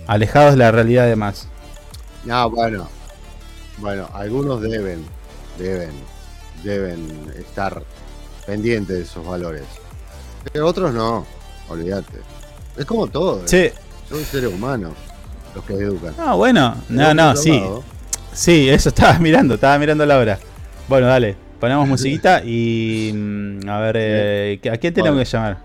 Alejados 0.07 0.51
de 0.51 0.57
la 0.57 0.71
realidad 0.71 1.05
además. 1.05 1.47
No, 2.25 2.49
bueno. 2.49 2.96
Bueno, 3.77 4.09
algunos 4.13 4.61
deben, 4.61 5.05
deben, 5.57 5.91
deben 6.63 7.31
estar 7.37 7.83
pendientes 8.45 8.97
de 8.97 9.03
esos 9.03 9.25
valores. 9.25 9.63
Pero 10.51 10.67
otros 10.67 10.93
no, 10.93 11.25
olvídate. 11.69 12.19
Es 12.75 12.85
como 12.85 13.07
todo. 13.07 13.43
¿eh? 13.51 13.73
Son 14.09 14.23
seres 14.23 14.51
humanos 14.51 14.93
los 15.53 15.63
que 15.65 15.73
educan. 15.73 16.13
Ah, 16.17 16.33
bueno, 16.33 16.75
no, 16.89 17.13
no, 17.13 17.35
sí. 17.35 17.61
Sí, 18.33 18.69
eso 18.69 18.89
estaba 18.89 19.17
mirando, 19.19 19.55
estaba 19.55 19.77
mirando 19.77 20.05
la 20.05 20.17
hora. 20.17 20.39
Bueno, 20.87 21.07
dale, 21.07 21.35
ponemos 21.59 21.87
musiquita 21.87 22.41
y. 22.43 23.11
Mm, 23.13 23.69
a 23.69 23.79
ver, 23.79 23.95
eh, 23.99 24.59
¿a 24.71 24.77
quién 24.77 24.93
tenemos 24.93 25.19
que 25.19 25.25
llamar? 25.25 25.57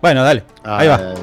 Bueno, 0.00 0.24
dale, 0.24 0.44
ahí 0.64 0.88
va. 0.88 1.14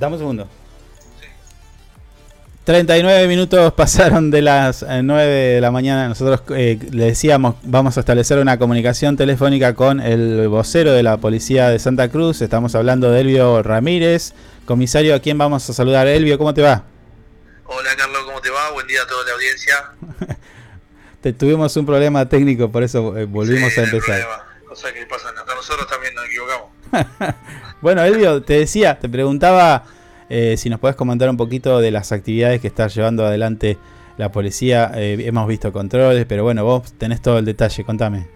Dame 0.00 0.14
un 0.14 0.18
segundo. 0.18 0.48
39 2.64 3.28
minutos 3.28 3.72
pasaron 3.76 4.30
de 4.30 4.40
las 4.40 4.82
9 4.82 5.22
eh, 5.22 5.54
de 5.56 5.60
la 5.60 5.70
mañana. 5.70 6.08
Nosotros 6.08 6.40
eh, 6.56 6.78
le 6.90 7.04
decíamos, 7.04 7.56
vamos 7.64 7.98
a 7.98 8.00
establecer 8.00 8.38
una 8.38 8.58
comunicación 8.58 9.18
telefónica 9.18 9.74
con 9.74 10.00
el 10.00 10.48
vocero 10.48 10.92
de 10.92 11.02
la 11.02 11.18
policía 11.18 11.68
de 11.68 11.78
Santa 11.78 12.08
Cruz. 12.08 12.40
Estamos 12.40 12.74
hablando 12.74 13.10
de 13.10 13.20
Elvio 13.20 13.62
Ramírez. 13.62 14.32
Comisario, 14.64 15.14
¿a 15.14 15.20
quién 15.20 15.36
vamos 15.36 15.68
a 15.68 15.74
saludar? 15.74 16.06
Elvio, 16.06 16.38
¿cómo 16.38 16.54
te 16.54 16.62
va? 16.62 16.84
Hola 17.66 17.90
Carlos, 17.94 18.22
¿cómo 18.24 18.40
te 18.40 18.48
va? 18.48 18.70
Buen 18.72 18.86
día 18.86 19.02
a 19.02 19.06
toda 19.06 19.22
la 19.26 19.32
audiencia. 19.32 19.74
te, 21.20 21.34
tuvimos 21.34 21.76
un 21.76 21.84
problema 21.84 22.26
técnico, 22.26 22.72
por 22.72 22.82
eso 22.84 23.18
eh, 23.18 23.26
volvimos 23.26 23.76
a 23.76 23.82
empezar. 23.82 24.26
Cosa 24.66 24.94
que 24.94 25.04
pasa, 25.04 25.28
nosotros 25.54 25.86
también 25.88 26.14
nos 26.14 26.24
equivocamos. 26.24 26.70
bueno, 27.80 28.04
Elvio, 28.04 28.42
te 28.42 28.54
decía, 28.54 28.98
te 28.98 29.08
preguntaba 29.08 29.84
eh, 30.28 30.56
si 30.56 30.70
nos 30.70 30.78
puedes 30.78 30.96
comentar 30.96 31.28
un 31.28 31.36
poquito 31.36 31.80
de 31.80 31.90
las 31.90 32.12
actividades 32.12 32.60
que 32.60 32.68
está 32.68 32.86
llevando 32.86 33.26
adelante 33.26 33.78
la 34.16 34.30
policía. 34.30 34.92
Eh, 34.94 35.16
hemos 35.24 35.48
visto 35.48 35.72
controles, 35.72 36.24
pero 36.28 36.44
bueno, 36.44 36.62
vos 36.64 36.96
tenés 36.98 37.20
todo 37.20 37.38
el 37.38 37.44
detalle, 37.44 37.84
contame. 37.84 38.28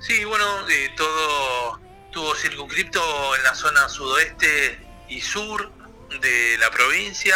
Sí, 0.00 0.24
bueno, 0.24 0.44
eh, 0.68 0.90
todo 0.94 1.80
estuvo 2.06 2.34
circunscripto 2.34 3.00
en 3.36 3.42
la 3.44 3.54
zona 3.54 3.88
sudoeste 3.88 4.78
y 5.08 5.20
sur 5.20 5.72
de 6.20 6.58
la 6.58 6.70
provincia, 6.70 7.34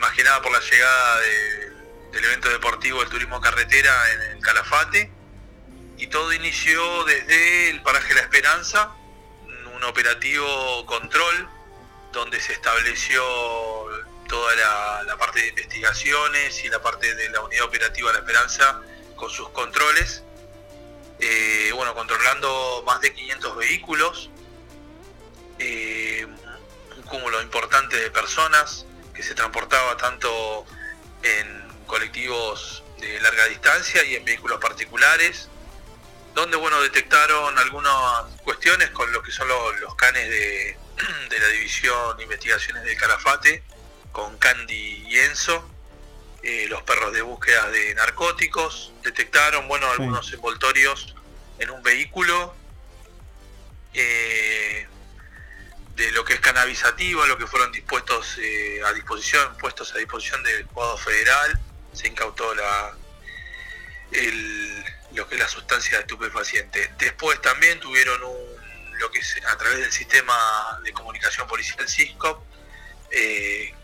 más 0.00 0.12
que 0.12 0.22
nada 0.22 0.40
por 0.40 0.52
la 0.52 0.60
llegada 0.60 1.20
del 2.12 2.24
evento 2.24 2.48
deportivo 2.48 3.00
del 3.00 3.08
turismo 3.08 3.40
carretera 3.40 3.92
en 4.14 4.36
el 4.36 4.42
Calafate. 4.42 5.10
Y 5.98 6.06
todo 6.06 6.32
inició 6.32 7.04
desde 7.04 7.70
el 7.70 7.82
paraje 7.82 8.14
La 8.14 8.20
Esperanza, 8.20 8.94
un 9.78 9.84
operativo 9.84 10.84
control 10.86 11.48
donde 12.12 12.40
se 12.40 12.52
estableció 12.52 13.22
toda 14.28 14.54
la, 15.06 15.16
parte 15.16 15.40
de 15.40 15.48
investigaciones 15.48 16.64
y 16.64 16.68
la 16.68 16.82
parte 16.82 17.14
de 17.14 17.30
la 17.30 17.40
unidad 17.40 17.64
operativa 17.64 18.12
La 18.12 18.18
Esperanza 18.18 18.80
con 19.16 19.30
sus 19.30 19.48
controles. 19.50 20.22
Eh, 21.20 21.70
bueno, 21.74 21.94
controlando 21.94 22.82
más 22.86 23.00
de 23.00 23.12
500 23.12 23.56
vehículos, 23.56 24.30
eh, 25.58 26.26
un 26.96 27.02
cúmulo 27.02 27.40
importante 27.42 27.96
de 27.96 28.10
personas 28.10 28.84
que 29.14 29.22
se 29.22 29.34
transportaba 29.34 29.96
tanto 29.96 30.66
en 31.22 31.68
colectivos 31.86 32.82
de 33.00 33.20
larga 33.20 33.46
distancia 33.46 34.04
y 34.04 34.16
en 34.16 34.24
vehículos 34.24 34.60
particulares, 34.60 35.48
donde 36.38 36.56
bueno 36.56 36.80
detectaron 36.80 37.58
algunas 37.58 38.24
cuestiones 38.44 38.90
con 38.90 39.12
lo 39.12 39.22
que 39.22 39.32
son 39.32 39.48
los 39.80 39.94
canes 39.96 40.28
de, 40.28 40.78
de 41.30 41.38
la 41.40 41.48
División 41.48 42.16
de 42.16 42.22
Investigaciones 42.22 42.84
del 42.84 42.96
Calafate 42.96 43.64
con 44.12 44.38
Candy 44.38 45.04
y 45.08 45.18
Enzo, 45.18 45.68
eh, 46.44 46.66
los 46.68 46.82
perros 46.82 47.12
de 47.12 47.22
búsqueda 47.22 47.68
de 47.70 47.92
narcóticos, 47.96 48.92
detectaron 49.02 49.66
bueno 49.66 49.90
algunos 49.90 50.32
envoltorios 50.32 51.14
en 51.58 51.70
un 51.70 51.82
vehículo 51.82 52.54
eh, 53.94 54.86
de 55.96 56.12
lo 56.12 56.24
que 56.24 56.34
es 56.34 56.40
cannabisativa, 56.40 57.26
lo 57.26 57.36
que 57.36 57.48
fueron 57.48 57.72
dispuestos 57.72 58.38
eh, 58.38 58.80
a 58.86 58.92
disposición, 58.92 59.56
puestos 59.58 59.92
a 59.92 59.98
disposición 59.98 60.40
del 60.44 60.64
Juzgado 60.66 60.98
Federal, 60.98 61.60
se 61.92 62.06
incautó 62.06 62.54
la 62.54 62.96
lo 65.18 65.28
que 65.28 65.34
es 65.34 65.40
la 65.40 65.48
sustancia 65.48 65.98
estupefaciente. 65.98 66.92
Después 66.98 67.42
también 67.42 67.80
tuvieron 67.80 68.22
un 68.22 68.58
lo 68.98 69.10
que 69.10 69.20
es 69.20 69.36
a 69.46 69.56
través 69.56 69.78
del 69.78 69.92
sistema 69.92 70.34
de 70.82 70.92
comunicación 70.92 71.46
policial 71.46 71.88
CISCOP, 71.88 72.42
eh, 73.10 73.74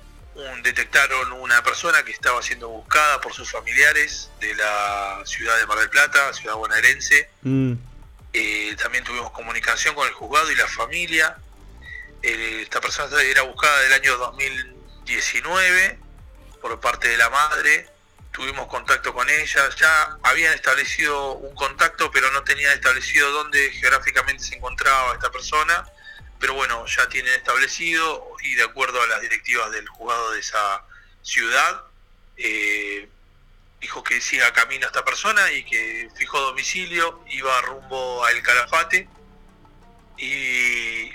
detectaron 0.62 1.32
una 1.32 1.62
persona 1.62 2.03
que 2.03 2.11
estaba 2.11 2.43
siendo 2.43 2.68
buscada 2.68 3.20
por 3.20 3.32
sus 3.32 3.51
familiares 3.51 4.30
de 4.41 4.55
la 4.57 5.22
ciudad 5.24 5.57
de 5.59 5.66
Mar 5.66 5.78
del 5.78 5.91
Plata, 5.91 6.32
ciudad 6.32 6.57
bonaerense. 6.57 7.28
Mm. 7.43 7.74
Eh, 8.32 8.74
también 8.82 9.05
tuvimos 9.05 9.30
comunicación 9.30 9.95
con 9.95 10.09
el 10.09 10.14
juzgado 10.14 10.51
y 10.51 10.57
la 10.57 10.66
familia. 10.66 11.37
Eh, 12.22 12.61
esta 12.62 12.80
persona 12.80 13.20
era 13.22 13.43
buscada 13.43 13.80
del 13.82 13.93
año 13.93 14.16
2019 14.16 15.99
por 16.61 16.80
parte 16.80 17.09
de 17.09 17.16
la 17.16 17.30
madre 17.30 17.93
tuvimos 18.35 18.66
contacto 18.66 19.14
con 19.14 19.30
ella, 19.30 19.70
ya 19.76 20.18
habían 20.24 20.53
establecido 20.53 21.35
un 21.35 21.55
contacto, 21.55 22.11
pero 22.11 22.30
no 22.32 22.43
tenían 22.43 22.72
establecido 22.72 23.30
dónde 23.30 23.70
geográficamente 23.70 24.43
se 24.43 24.57
encontraba 24.57 25.14
esta 25.14 25.30
persona, 25.30 25.87
pero 26.41 26.55
bueno, 26.55 26.85
ya 26.87 27.09
tienen 27.09 27.32
establecido 27.35 28.26
y 28.43 28.57
de 28.57 28.64
acuerdo 28.64 29.01
a 29.01 29.07
las 29.07 29.20
directivas 29.20 29.70
del 29.70 29.89
juzgado 29.89 30.32
de 30.32 30.41
esa 30.41 30.85
ciudad, 31.22 31.85
eh, 32.37 33.09
dijo 33.80 34.03
que 34.03 34.20
siga 34.20 34.53
camino 34.53 34.87
a 34.87 34.89
esta 34.89 35.05
persona 35.05 35.53
y 35.53 35.64
que 35.64 36.11
fijó 36.16 36.41
domicilio, 36.41 37.24
iba 37.28 37.61
rumbo 37.61 38.24
a 38.24 38.32
El 38.32 38.43
Calafate 38.43 39.09
y, 40.18 41.09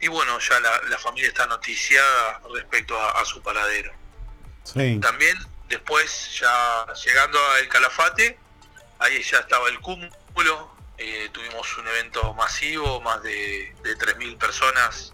y 0.00 0.08
bueno, 0.08 0.38
ya 0.38 0.60
la, 0.60 0.98
familia 0.98 1.28
está 1.28 1.46
noticiada 1.46 2.40
respecto 2.54 2.98
a, 2.98 3.22
su 3.26 3.42
paradero. 3.42 3.92
También 4.72 5.36
Después, 5.74 6.38
ya 6.38 6.86
llegando 7.04 7.36
al 7.50 7.66
Calafate, 7.66 8.38
ahí 9.00 9.20
ya 9.24 9.38
estaba 9.38 9.68
el 9.68 9.80
cúmulo. 9.80 10.72
Eh, 10.98 11.28
tuvimos 11.32 11.76
un 11.78 11.88
evento 11.88 12.32
masivo, 12.34 13.00
más 13.00 13.20
de, 13.24 13.74
3.000 13.82 14.38
personas 14.38 15.12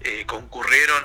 eh, 0.00 0.24
concurrieron 0.24 1.04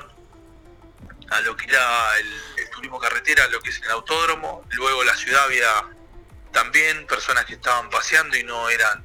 a 1.29 1.41
lo 1.41 1.57
que 1.57 1.65
era 1.65 2.17
el, 2.19 2.69
turismo 2.71 2.97
carretera, 2.97 3.47
lo 3.47 3.59
que 3.59 3.71
es 3.71 3.81
el 3.81 3.91
autódromo. 3.91 4.63
Luego 4.69 5.03
la 5.03 5.15
ciudad 5.17 5.43
había 5.43 5.73
también 6.53 7.05
personas 7.05 7.43
que 7.43 7.55
estaban 7.55 7.89
paseando 7.89 8.37
y 8.37 8.45
no 8.45 8.69
eran 8.69 9.03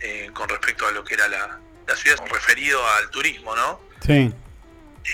eh, 0.00 0.30
con 0.34 0.50
respecto 0.50 0.86
a 0.86 0.90
lo 0.90 1.02
que 1.02 1.14
era 1.14 1.28
la, 1.28 1.58
la 1.86 1.96
ciudad, 1.96 2.18
referido 2.26 2.86
al 2.86 3.08
turismo, 3.08 3.56
¿no? 3.56 3.80
Sí. 4.04 4.34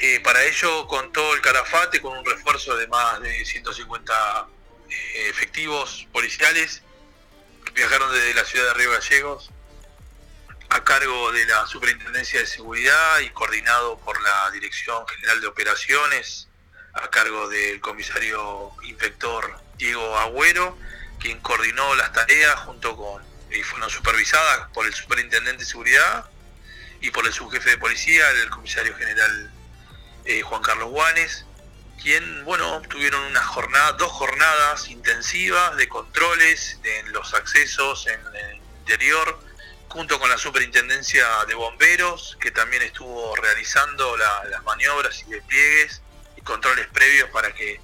Eh, 0.02 0.20
para 0.20 0.44
ello 0.44 0.86
contó 0.86 1.34
el 1.34 1.40
Calafate 1.40 2.02
con 2.02 2.18
un 2.18 2.24
refuerzo 2.24 2.76
de 2.76 2.86
más 2.88 3.20
de 3.20 3.44
150 3.44 4.46
eh, 4.90 5.28
efectivos 5.28 6.06
policiales. 6.12 6.82
Que 7.64 7.72
viajaron 7.72 8.12
desde 8.12 8.34
la 8.34 8.44
ciudad 8.44 8.66
de 8.66 8.74
Río 8.74 8.92
Gallegos 8.92 9.50
a 10.68 10.84
cargo 10.84 11.32
de 11.32 11.46
la 11.46 11.66
Superintendencia 11.66 12.40
de 12.40 12.46
Seguridad 12.46 13.20
y 13.20 13.30
coordinado 13.30 13.98
por 13.98 14.20
la 14.22 14.50
Dirección 14.50 15.06
General 15.08 15.40
de 15.40 15.46
Operaciones 15.46 16.48
a 16.92 17.08
cargo 17.08 17.48
del 17.48 17.80
comisario 17.80 18.72
inspector 18.82 19.58
Diego 19.76 20.18
Agüero, 20.18 20.76
quien 21.20 21.40
coordinó 21.40 21.94
las 21.94 22.12
tareas 22.12 22.54
junto 22.60 22.96
con 22.96 23.22
y 23.50 23.62
fueron 23.62 23.88
supervisadas 23.88 24.68
por 24.70 24.86
el 24.86 24.94
Superintendente 24.94 25.64
de 25.64 25.70
Seguridad 25.70 26.28
y 27.00 27.10
por 27.10 27.26
el 27.26 27.32
subjefe 27.32 27.70
de 27.70 27.78
policía, 27.78 28.28
el 28.30 28.50
comisario 28.50 28.94
general 28.96 29.52
eh, 30.26 30.42
Juan 30.42 30.62
Carlos 30.62 30.90
Guanes, 30.90 31.46
quien, 32.02 32.44
bueno, 32.44 32.82
tuvieron 32.82 33.22
una 33.24 33.42
jornada, 33.42 33.92
dos 33.92 34.12
jornadas 34.12 34.88
intensivas 34.88 35.76
de 35.76 35.88
controles 35.88 36.78
en 36.84 37.12
los 37.12 37.34
accesos 37.34 38.06
en 38.06 38.20
el 38.34 38.56
interior, 38.80 39.40
junto 39.88 40.18
con 40.20 40.28
la 40.28 40.38
Superintendencia 40.38 41.26
de 41.46 41.54
Bomberos, 41.54 42.36
que 42.40 42.50
también 42.50 42.82
estuvo 42.82 43.34
realizando 43.36 44.16
las 44.16 44.62
maniobras 44.64 45.22
y 45.26 45.30
despliegues 45.30 46.02
y 46.36 46.42
controles 46.42 46.86
previos 46.88 47.30
para 47.30 47.54
que 47.54 47.80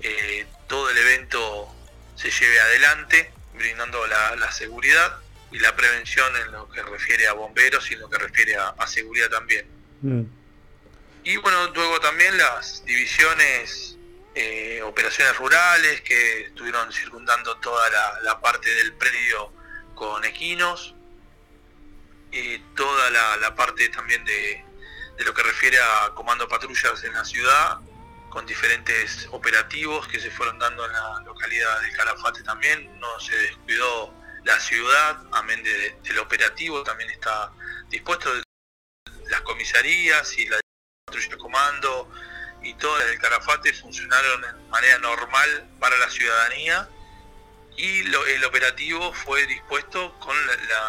eh, 0.00 0.46
todo 0.68 0.90
el 0.90 0.98
evento 0.98 1.68
se 2.14 2.30
lleve 2.30 2.60
adelante, 2.60 3.32
brindando 3.54 4.06
la, 4.06 4.52
seguridad 4.52 5.18
y 5.50 5.58
la 5.58 5.74
prevención 5.74 6.26
en 6.44 6.52
lo 6.52 6.68
que 6.70 6.82
refiere 6.82 7.26
a 7.26 7.32
bomberos 7.32 7.90
y 7.90 7.94
en 7.94 8.00
lo 8.00 8.08
que 8.08 8.18
refiere 8.18 8.56
a, 8.56 8.86
seguridad 8.86 9.28
también. 9.28 9.66
Mm. 10.02 10.22
Y 11.28 11.36
bueno, 11.36 11.66
luego 11.74 12.00
también 12.00 12.38
las 12.38 12.82
divisiones, 12.86 13.98
eh, 14.34 14.80
operaciones 14.82 15.36
rurales 15.36 16.00
que 16.00 16.44
estuvieron 16.44 16.90
circundando 16.90 17.54
toda 17.58 17.86
la, 18.22 18.40
parte 18.40 18.74
del 18.76 18.94
predio 18.94 19.52
con 19.94 20.24
equinos, 20.24 20.94
y 22.32 22.56
toda 22.74 23.10
la, 23.10 23.54
parte 23.54 23.90
también 23.90 24.24
de, 24.24 24.64
lo 25.18 25.34
que 25.34 25.42
refiere 25.42 25.78
a 25.78 26.14
comando 26.14 26.48
patrullas 26.48 27.04
en 27.04 27.12
la 27.12 27.26
ciudad, 27.26 27.78
con 28.30 28.46
diferentes 28.46 29.28
operativos 29.30 30.08
que 30.08 30.20
se 30.20 30.30
fueron 30.30 30.58
dando 30.58 30.86
en 30.86 30.92
la 30.92 31.20
localidad 31.26 31.78
de 31.82 31.92
Calafate 31.92 32.42
también. 32.42 32.98
No 33.00 33.20
se 33.20 33.36
descuidó 33.36 34.14
la 34.44 34.58
ciudad, 34.60 35.18
amén 35.32 35.62
del 35.62 36.18
operativo, 36.20 36.82
también 36.84 37.10
está 37.10 37.52
dispuesto 37.90 38.32
las 39.26 39.42
comisarías 39.42 40.38
y 40.38 40.46
la 40.46 40.58
patrulla 41.08 41.36
comando 41.38 42.08
y 42.62 42.74
todo 42.74 42.94
el 43.00 43.18
Carafate 43.18 43.72
funcionaron 43.72 44.42
de 44.42 44.70
manera 44.70 44.98
normal 44.98 45.68
para 45.80 45.96
la 45.98 46.10
ciudadanía 46.10 46.88
y 47.76 48.00
el 48.00 48.44
operativo 48.44 49.12
fue 49.12 49.46
dispuesto 49.46 50.18
con 50.18 50.36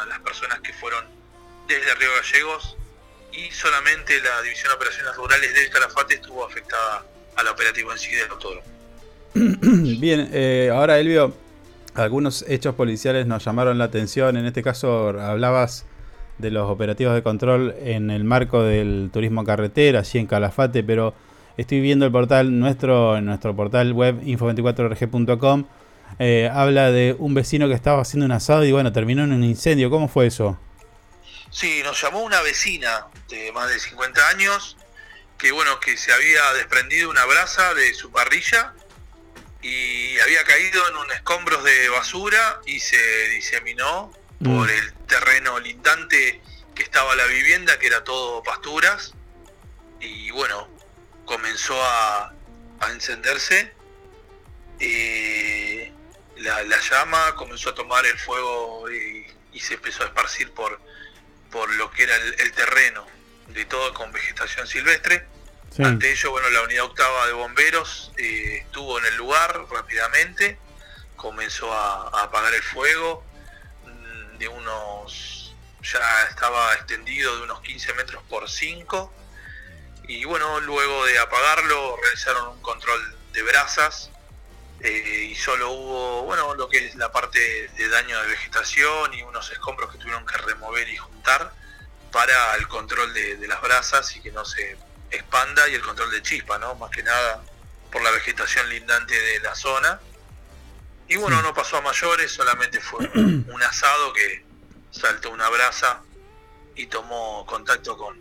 las 0.09 0.19
personas 0.19 0.59
que 0.61 0.73
fueron 0.73 1.05
desde 1.67 1.93
Río 1.95 2.09
Gallegos 2.15 2.75
y 3.31 3.51
solamente 3.51 4.19
la 4.21 4.41
División 4.41 4.69
de 4.69 4.75
Operaciones 4.75 5.15
Rurales 5.15 5.53
del 5.53 5.69
Calafate 5.69 6.15
estuvo 6.15 6.43
afectada 6.45 7.05
al 7.35 7.47
operativo 7.47 7.91
en 7.91 7.99
sí 7.99 8.11
del 8.11 8.31
autódromo. 8.31 8.67
Bien, 9.33 10.29
eh, 10.33 10.71
ahora 10.73 10.97
Elvio, 10.97 11.37
algunos 11.93 12.43
hechos 12.47 12.73
policiales 12.73 13.27
nos 13.27 13.45
llamaron 13.45 13.77
la 13.77 13.85
atención. 13.85 14.35
En 14.35 14.47
este 14.47 14.63
caso 14.63 15.09
hablabas 15.09 15.85
de 16.39 16.51
los 16.51 16.69
operativos 16.69 17.13
de 17.13 17.21
control 17.21 17.75
en 17.79 18.09
el 18.09 18.23
marco 18.23 18.63
del 18.63 19.09
turismo 19.13 19.43
carretera, 19.43 19.99
allí 19.99 20.19
en 20.19 20.25
Calafate, 20.25 20.83
pero 20.83 21.13
estoy 21.57 21.81
viendo 21.81 22.05
el 22.05 22.11
portal 22.11 22.57
nuestro, 22.57 23.17
en 23.17 23.25
nuestro 23.25 23.55
portal 23.55 23.93
web 23.93 24.21
info24rg.com. 24.23 25.65
Eh, 26.17 26.49
habla 26.51 26.91
de 26.91 27.15
un 27.19 27.33
vecino 27.33 27.67
que 27.67 27.75
estaba 27.75 28.01
haciendo 28.01 28.25
un 28.25 28.31
asado 28.31 28.65
y 28.65 28.71
bueno, 28.71 28.91
terminó 28.91 29.23
en 29.23 29.33
un 29.33 29.43
incendio. 29.43 29.89
¿Cómo 29.89 30.07
fue 30.07 30.27
eso? 30.27 30.57
Sí, 31.51 31.81
nos 31.83 32.01
llamó 32.01 32.21
una 32.21 32.41
vecina 32.41 33.07
de 33.27 33.51
más 33.51 33.69
de 33.69 33.79
50 33.79 34.29
años 34.29 34.77
que 35.37 35.51
bueno, 35.51 35.79
que 35.79 35.97
se 35.97 36.11
había 36.11 36.41
desprendido 36.53 37.09
una 37.09 37.25
brasa 37.25 37.73
de 37.73 37.93
su 37.93 38.11
parrilla 38.11 38.73
y 39.61 40.19
había 40.19 40.43
caído 40.43 40.87
en 40.89 40.97
un 40.97 41.11
escombros 41.11 41.63
de 41.63 41.89
basura 41.89 42.59
y 42.65 42.79
se 42.79 42.97
diseminó 43.29 44.11
por 44.43 44.67
Mm. 44.67 44.69
el 44.69 44.93
terreno 45.07 45.59
lindante 45.59 46.41
que 46.75 46.83
estaba 46.83 47.15
la 47.15 47.25
vivienda, 47.25 47.77
que 47.77 47.87
era 47.87 48.03
todo 48.03 48.41
pasturas, 48.43 49.13
y 49.99 50.31
bueno, 50.31 50.67
comenzó 51.25 51.81
a, 51.83 52.33
a 52.79 52.91
encenderse. 52.91 53.73
eh, 54.79 55.91
la, 56.37 56.63
la 56.63 56.79
llama 56.79 57.35
comenzó 57.35 57.71
a 57.71 57.75
tomar 57.75 58.05
el 58.05 58.17
fuego 58.17 58.89
y, 58.89 59.27
y 59.51 59.59
se 59.59 59.73
empezó 59.73 60.03
a 60.03 60.05
esparcir 60.05 60.51
por, 60.53 60.79
por 61.51 61.69
lo 61.73 61.91
que 61.91 62.03
era 62.03 62.15
el, 62.15 62.39
el 62.39 62.51
terreno, 62.53 63.05
de 63.47 63.65
todo 63.65 63.93
con 63.93 64.11
vegetación 64.13 64.65
silvestre. 64.67 65.27
Sí. 65.75 65.83
Ante 65.83 66.11
ello, 66.11 66.31
bueno, 66.31 66.49
la 66.49 66.61
unidad 66.61 66.85
octava 66.85 67.27
de 67.27 67.33
bomberos 67.33 68.11
eh, 68.17 68.59
estuvo 68.65 68.97
en 68.99 69.05
el 69.07 69.17
lugar 69.17 69.65
rápidamente, 69.69 70.57
comenzó 71.17 71.73
a, 71.73 72.09
a 72.17 72.23
apagar 72.23 72.53
el 72.53 72.63
fuego 72.63 73.23
de 74.39 74.47
unos, 74.47 75.53
ya 75.83 76.23
estaba 76.29 76.73
extendido 76.73 77.35
de 77.37 77.43
unos 77.43 77.61
15 77.61 77.93
metros 77.93 78.23
por 78.29 78.49
5 78.49 79.13
y 80.07 80.25
bueno, 80.25 80.59
luego 80.61 81.05
de 81.05 81.19
apagarlo 81.19 81.97
realizaron 82.01 82.47
un 82.47 82.61
control 82.61 83.15
de 83.33 83.43
brasas 83.43 84.09
eh, 84.79 85.27
y 85.31 85.35
solo 85.35 85.71
hubo, 85.71 86.23
bueno, 86.23 86.55
lo 86.55 86.67
que 86.69 86.87
es 86.87 86.95
la 86.95 87.11
parte 87.11 87.39
de 87.39 87.89
daño 87.89 88.19
de 88.21 88.27
vegetación 88.29 89.13
y 89.13 89.21
unos 89.21 89.51
escombros 89.51 89.91
que 89.91 89.97
tuvieron 89.99 90.25
que 90.25 90.37
remover 90.37 90.89
y 90.89 90.97
juntar 90.97 91.53
para 92.11 92.55
el 92.55 92.67
control 92.67 93.13
de, 93.13 93.35
de 93.35 93.47
las 93.47 93.61
brasas 93.61 94.15
y 94.15 94.21
que 94.21 94.31
no 94.31 94.45
se 94.45 94.77
expanda 95.11 95.67
y 95.67 95.75
el 95.75 95.81
control 95.81 96.09
de 96.11 96.21
chispa, 96.23 96.57
¿no? 96.57 96.75
Más 96.75 96.91
que 96.91 97.03
nada 97.03 97.43
por 97.91 98.01
la 98.01 98.11
vegetación 98.11 98.69
lindante 98.69 99.19
de 99.19 99.39
la 99.41 99.53
zona. 99.55 99.99
Y 101.09 101.17
bueno, 101.17 101.41
no 101.41 101.53
pasó 101.53 101.77
a 101.77 101.81
mayores, 101.81 102.31
solamente 102.31 102.79
fue 102.79 103.09
un 103.15 103.63
asado 103.67 104.13
que 104.13 104.43
saltó 104.91 105.31
una 105.31 105.49
brasa 105.49 106.01
y 106.75 106.85
tomó 106.85 107.45
contacto 107.47 107.97
con, 107.97 108.15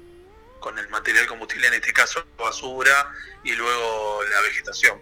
con 0.61 0.78
el 0.78 0.89
material 0.89 1.26
combustible, 1.26 1.68
en 1.68 1.74
este 1.74 1.93
caso 1.93 2.24
basura 2.39 3.09
y 3.45 3.53
luego 3.55 4.20
la 4.34 4.41
vegetación. 4.43 4.99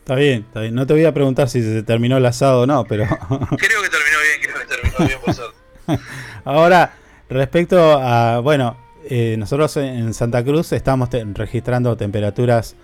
Está 0.00 0.14
bien, 0.14 0.44
está 0.48 0.60
bien. 0.62 0.74
No 0.74 0.86
te 0.86 0.94
voy 0.94 1.04
a 1.04 1.12
preguntar 1.12 1.48
si 1.48 1.62
se 1.62 1.82
terminó 1.82 2.16
el 2.16 2.26
asado 2.26 2.62
o 2.62 2.66
no, 2.66 2.84
pero 2.84 3.04
Creo 3.58 3.82
que 3.82 3.88
terminó 3.88 4.18
bien, 4.22 4.40
creo 4.42 4.58
que 4.58 4.64
terminó 4.66 4.96
bien 5.06 5.20
por 5.24 5.34
suerte. 5.34 5.56
ahora 6.44 6.94
respecto 7.28 7.98
a, 8.00 8.40
bueno, 8.40 8.76
eh, 9.04 9.36
nosotros 9.38 9.76
en 9.76 10.12
Santa 10.14 10.42
Cruz 10.44 10.72
estamos 10.72 11.08
te- 11.10 11.24
registrando 11.34 11.96
temperaturas 11.96 12.74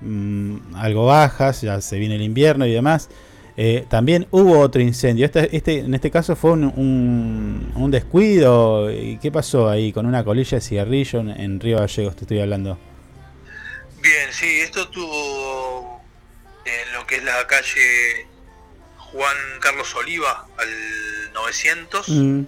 mm, 0.00 0.74
algo 0.76 1.06
bajas, 1.06 1.62
ya 1.62 1.80
se 1.80 1.98
viene 1.98 2.16
el 2.16 2.22
invierno 2.22 2.66
y 2.66 2.72
demás. 2.72 3.08
Eh, 3.56 3.84
también 3.88 4.26
hubo 4.30 4.58
otro 4.60 4.80
incendio. 4.80 5.26
Este, 5.26 5.54
este, 5.54 5.78
en 5.80 5.94
este 5.94 6.10
caso 6.10 6.34
fue 6.36 6.52
un, 6.52 6.64
un- 6.64 7.72
un 7.74 7.90
descuido. 7.90 8.90
¿Y 8.90 9.18
¿Qué 9.18 9.30
pasó 9.30 9.68
ahí 9.68 9.92
con 9.92 10.06
una 10.06 10.24
colilla 10.24 10.56
de 10.58 10.62
cigarrillo 10.62 11.20
en, 11.20 11.28
en 11.30 11.60
Río 11.60 11.78
Gallegos? 11.78 12.16
Te 12.16 12.22
estoy 12.22 12.40
hablando. 12.40 12.78
Bien, 14.00 14.32
sí, 14.32 14.60
esto 14.60 14.88
tuvo 14.88 16.00
en 16.64 16.92
lo 16.94 17.06
que 17.06 17.16
es 17.16 17.24
la 17.24 17.46
calle 17.46 18.26
Juan 18.96 19.36
Carlos 19.60 19.94
Oliva 19.96 20.46
al 20.56 21.32
900. 21.34 22.08
Mm, 22.08 22.42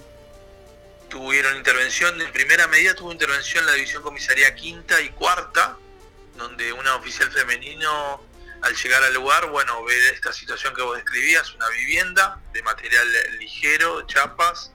tuvieron 1.09 1.57
intervención, 1.57 2.21
en 2.21 2.33
primera 2.33 2.67
medida 2.69 2.95
tuvo 2.95 3.13
intervención 3.13 3.65
la 3.67 3.73
división 3.75 4.03
comisaría 4.03 4.55
quinta 4.55 5.01
y 5.01 5.11
cuarta, 5.11 5.77
donde 6.37 6.73
una 6.73 6.97
oficial 6.97 7.31
femenino 7.31 8.21
al 8.65 8.75
llegar 8.75 9.03
al 9.03 9.13
lugar, 9.13 9.51
bueno, 9.51 9.85
ve 9.85 10.09
esta 10.09 10.33
situación 10.33 10.75
que 10.75 10.81
vos 10.81 10.97
describías, 10.97 11.53
una 11.53 11.69
vivienda 11.69 12.41
de 12.55 12.63
material 12.63 13.07
ligero, 13.39 14.07
chapas, 14.07 14.73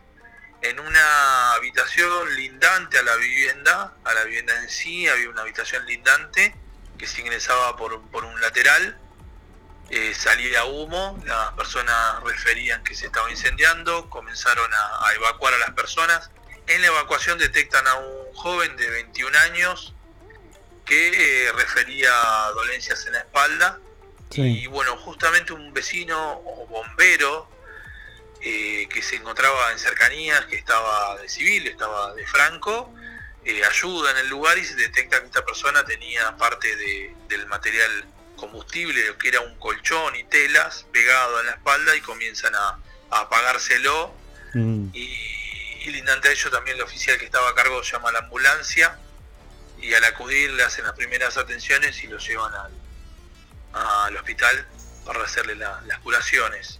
en 0.62 0.80
una 0.80 1.54
habitación 1.54 2.36
lindante 2.36 3.00
a 3.00 3.04
la 3.04 3.16
vivienda, 3.16 3.96
a 4.04 4.14
la 4.14 4.24
vivienda 4.26 4.56
en 4.60 4.70
sí, 4.70 5.08
había 5.08 5.28
una 5.30 5.42
habitación 5.42 5.84
lindante 5.88 6.56
que 7.00 7.08
se 7.08 7.22
ingresaba 7.22 7.76
por, 7.78 8.00
por 8.12 8.26
un 8.26 8.40
lateral, 8.40 9.00
eh, 9.90 10.14
salía 10.14 10.66
humo, 10.66 11.20
las 11.26 11.54
personas 11.54 12.24
referían 12.24 12.84
que 12.84 12.94
se 12.94 13.08
estaba 13.08 13.32
incendiando, 13.32 14.08
comenzaron 14.12 14.70
a 14.72 15.14
evacuar 15.16 15.56
a 15.56 15.58
las 15.58 15.72
personas. 15.72 16.30
En 16.68 16.82
la 16.82 16.88
evacuación 16.88 17.40
detectan 17.40 17.88
a 17.88 17.96
un 17.96 18.34
joven 18.36 18.78
de 18.78 18.88
21 18.88 19.36
años 19.40 19.96
que 20.90 21.48
eh, 21.48 21.52
refería 21.54 22.12
dolencias 22.56 23.06
en 23.06 23.14
la 23.14 23.20
espalda. 23.20 23.80
Y 24.48 24.68
bueno, 24.68 24.98
justamente 24.98 25.54
un 25.54 25.72
vecino 25.74 26.42
o 26.46 26.66
bombero 26.68 27.48
eh, 28.42 28.88
que 28.92 29.02
se 29.02 29.16
encontraba 29.18 29.72
en 29.72 29.80
cercanías, 29.80 30.46
que 30.48 30.56
estaba 30.56 31.18
de 31.22 31.30
civil, 31.30 31.68
estaba 31.68 32.14
de 32.16 32.26
franco, 32.26 32.94
eh, 33.46 33.64
ayuda 33.64 34.12
en 34.12 34.18
el 34.18 34.28
lugar 34.30 34.58
y 34.58 34.66
se 34.66 34.76
detecta 34.76 35.20
que 35.20 35.28
esta 35.28 35.46
persona 35.46 35.86
tenía 35.86 36.36
parte 36.38 36.76
de- 36.76 37.16
del 37.28 37.46
material 37.48 38.06
combustible, 38.36 39.16
que 39.22 39.28
era 39.30 39.42
un 39.42 39.56
colchón 39.60 40.16
y 40.16 40.24
telas 40.24 40.86
pegado 40.92 41.40
en 41.42 41.46
la 41.48 41.52
espalda 41.54 41.96
y 41.96 42.02
comienzan 42.02 42.56
a, 42.56 42.80
a 43.12 43.20
apagárselo. 43.22 44.14
mm. 44.54 44.90
Y, 44.94 45.06
y 45.86 45.92
lindante 45.92 46.30
a 46.30 46.32
ello 46.32 46.50
también 46.52 46.78
el 46.78 46.84
oficial 46.84 47.18
que 47.18 47.26
estaba 47.26 47.50
a 47.50 47.56
cargo 47.56 47.82
llama 47.82 48.10
a 48.10 48.12
la 48.14 48.20
ambulancia 48.20 48.98
y 49.82 49.94
al 49.94 50.04
acudir 50.04 50.52
le 50.52 50.64
hacen 50.64 50.86
las 50.86 50.94
primeras 50.94 51.38
atenciones 51.38 52.04
y 52.04 52.08
lo 52.08 52.18
llevan 52.18 52.54
al, 52.54 52.72
al 53.74 54.16
hospital 54.18 54.68
para 55.06 55.24
hacerle 55.24 55.56
la- 55.56 55.82
las 55.86 56.00
curaciones. 56.00 56.80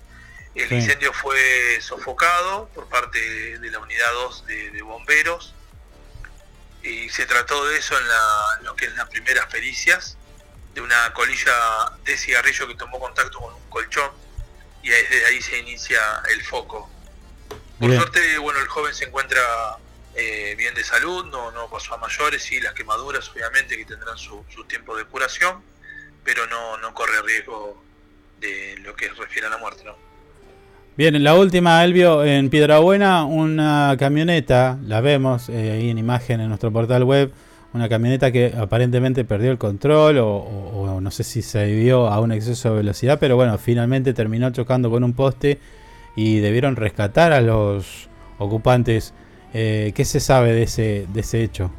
El 0.56 0.68
Sí. 0.68 0.76
incendio 0.76 1.14
fue 1.14 1.80
sofocado 1.82 2.70
por 2.70 2.88
parte 2.90 3.20
de 3.60 3.72
la 3.72 3.80
unidad 3.80 4.12
2 4.14 4.46
de, 4.48 4.72
de 4.72 4.82
bomberos 4.82 5.54
y 6.82 7.10
se 7.10 7.26
trató 7.26 7.66
de 7.68 7.78
eso 7.78 7.98
en, 7.98 8.08
la- 8.08 8.46
en 8.60 8.66
lo 8.66 8.76
que 8.76 8.86
es 8.86 8.96
las 8.96 9.08
primeras 9.10 9.46
pericias, 9.48 10.18
de 10.74 10.82
una 10.82 11.14
colilla 11.14 11.54
de 12.04 12.18
cigarrillo 12.18 12.68
que 12.68 12.76
tomó 12.76 13.00
contacto 13.00 13.40
con 13.40 13.54
un 13.54 13.70
colchón 13.70 14.12
y 14.82 14.90
desde 14.90 15.26
ahí 15.26 15.42
se 15.42 15.58
inicia 15.58 16.00
el 16.30 16.44
foco. 16.44 16.90
Por 17.80 17.90
Bien. 17.90 18.00
suerte, 18.00 18.38
bueno, 18.38 18.60
el 18.60 18.68
joven 18.68 18.94
se 18.94 19.06
encuentra 19.06 19.42
eh, 20.16 20.56
bien 20.58 20.74
de 20.74 20.84
salud, 20.84 21.26
no, 21.26 21.52
no 21.52 21.70
pasó 21.70 21.94
a 21.94 21.98
mayores, 21.98 22.44
sí, 22.44 22.60
las 22.60 22.74
quemaduras 22.74 23.30
obviamente 23.30 23.78
que 23.78 23.86
tendrán 23.86 24.18
su, 24.18 24.44
su 24.50 24.64
tiempo 24.66 24.96
de 24.98 25.06
curación, 25.06 25.62
pero 26.24 26.46
no, 26.48 26.78
no 26.78 26.94
corre 26.94 27.22
riesgo 27.22 27.82
de 28.40 28.78
lo 28.84 28.96
que 28.96 29.10
refiere 29.10 29.48
a 29.48 29.50
la 29.50 29.58
muerte, 29.58 29.84
¿no? 29.86 30.10
Bien, 31.00 31.16
en 31.16 31.24
la 31.24 31.36
última, 31.36 31.82
Elvio, 31.86 32.26
en 32.26 32.50
Piedrabuena, 32.50 33.24
una 33.24 33.96
camioneta, 33.98 34.78
la 34.86 35.00
vemos 35.00 35.48
eh, 35.48 35.72
ahí 35.72 35.90
en 35.90 35.98
imagen 35.98 36.42
en 36.42 36.50
nuestro 36.50 36.74
portal 36.74 37.06
web, 37.06 37.32
una 37.74 37.88
camioneta 37.88 38.34
que 38.34 38.54
aparentemente 38.58 39.24
perdió 39.24 39.50
el 39.52 39.58
control 39.58 40.18
o, 40.20 41.00
no 41.00 41.12
sé 41.12 41.24
si 41.24 41.42
se 41.42 41.60
debió 41.60 42.08
a 42.08 42.20
un 42.20 42.34
exceso 42.34 42.72
de 42.72 42.76
velocidad, 42.76 43.18
pero 43.18 43.38
bueno, 43.38 43.58
finalmente 43.58 44.14
terminó 44.14 44.52
chocando 44.52 44.90
con 44.90 45.06
un 45.06 45.14
poste 45.14 45.60
y 46.18 46.40
debieron 46.40 46.76
rescatar 46.76 47.32
a 47.32 47.40
los 47.40 48.10
ocupantes. 48.38 49.14
Eh, 49.54 49.92
¿Qué 49.96 50.06
se 50.06 50.20
sabe 50.20 50.54
de 50.54 50.64
ese, 50.64 51.06
de 51.10 51.22
ese 51.22 51.44
hecho? 51.44 51.72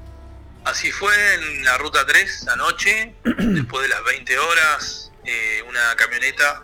Así 0.64 0.90
fue 0.92 1.14
en 1.34 1.64
la 1.64 1.78
ruta 1.78 2.04
3 2.06 2.48
anoche, 2.48 3.14
después 3.24 3.82
de 3.82 3.88
las 3.88 4.04
20 4.04 4.38
horas, 4.38 5.12
eh, 5.24 5.62
una 5.68 5.94
camioneta 5.96 6.62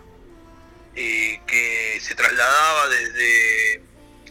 eh, 0.95 1.41
que 1.47 1.99
se 2.01 2.15
trasladaba 2.15 2.89
desde 2.89 3.81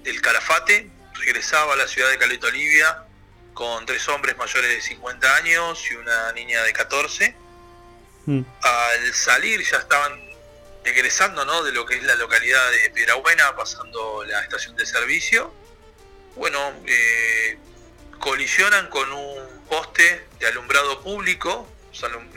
el 0.04 0.20
Calafate, 0.20 0.90
regresaba 1.14 1.74
a 1.74 1.76
la 1.76 1.88
ciudad 1.88 2.10
de 2.10 2.18
Caleta 2.18 2.46
Olivia 2.48 3.02
con 3.54 3.86
tres 3.86 4.06
hombres 4.08 4.36
mayores 4.36 4.68
de 4.70 4.82
50 4.82 5.36
años 5.36 5.82
y 5.90 5.94
una 5.94 6.32
niña 6.32 6.62
de 6.62 6.72
14. 6.72 7.34
Mm, 8.26 8.42
Al 8.60 9.14
salir 9.14 9.62
ya 9.62 9.78
estaban 9.78 10.12
egresando 10.84 11.44
¿no? 11.44 11.64
de 11.64 11.72
lo 11.72 11.86
que 11.86 11.96
es 11.96 12.02
la 12.04 12.14
localidad 12.16 12.70
de 12.70 12.90
Piedrabuena, 12.90 13.56
pasando 13.56 14.24
la 14.24 14.42
estación 14.42 14.76
de 14.76 14.84
servicio. 14.84 15.54
Bueno, 16.36 16.74
eh, 16.86 17.58
colisionan 18.18 18.88
con 18.88 19.10
un 19.10 19.64
poste 19.70 20.28
de 20.38 20.46
alumbrado 20.46 21.02
público, 21.02 21.66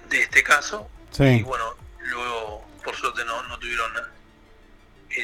de 0.08 0.22
este 0.22 0.44
caso. 0.44 0.90
Y 1.20 1.42
bueno, 1.42 1.76
luego 2.00 2.68
por 2.84 2.96
suerte 2.96 3.26
no, 3.26 3.44
no 3.44 3.58
tuvieron 3.60 3.92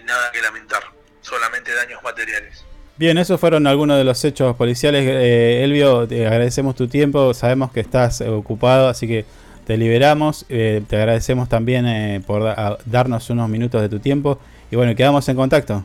nada 0.03 0.31
que 0.31 0.41
lamentar, 0.41 0.91
solamente 1.21 1.73
daños 1.73 2.01
materiales. 2.03 2.65
Bien, 2.97 3.17
esos 3.17 3.41
fueron 3.41 3.67
algunos 3.67 3.97
de 3.97 4.05
los 4.05 4.23
hechos 4.23 4.55
policiales. 4.55 5.05
Eh, 5.05 5.65
Elvio, 5.65 6.07
te 6.07 6.25
agradecemos 6.25 6.75
tu 6.75 6.87
tiempo. 6.87 7.33
Sabemos 7.33 7.73
que 7.73 7.81
estás 7.81 8.21
ocupado, 8.21 8.87
así 8.87 9.05
que 9.05 9.25
te 9.67 9.75
liberamos. 9.75 10.45
Eh, 10.47 10.81
te 10.87 10.95
agradecemos 10.95 11.49
también 11.49 11.85
eh, 11.85 12.23
por 12.25 12.55
darnos 12.85 13.29
unos 13.29 13.49
minutos 13.49 13.81
de 13.81 13.89
tu 13.89 13.99
tiempo. 13.99 14.39
Y 14.71 14.77
bueno, 14.77 14.95
quedamos 14.95 15.27
en 15.27 15.35
contacto. 15.35 15.83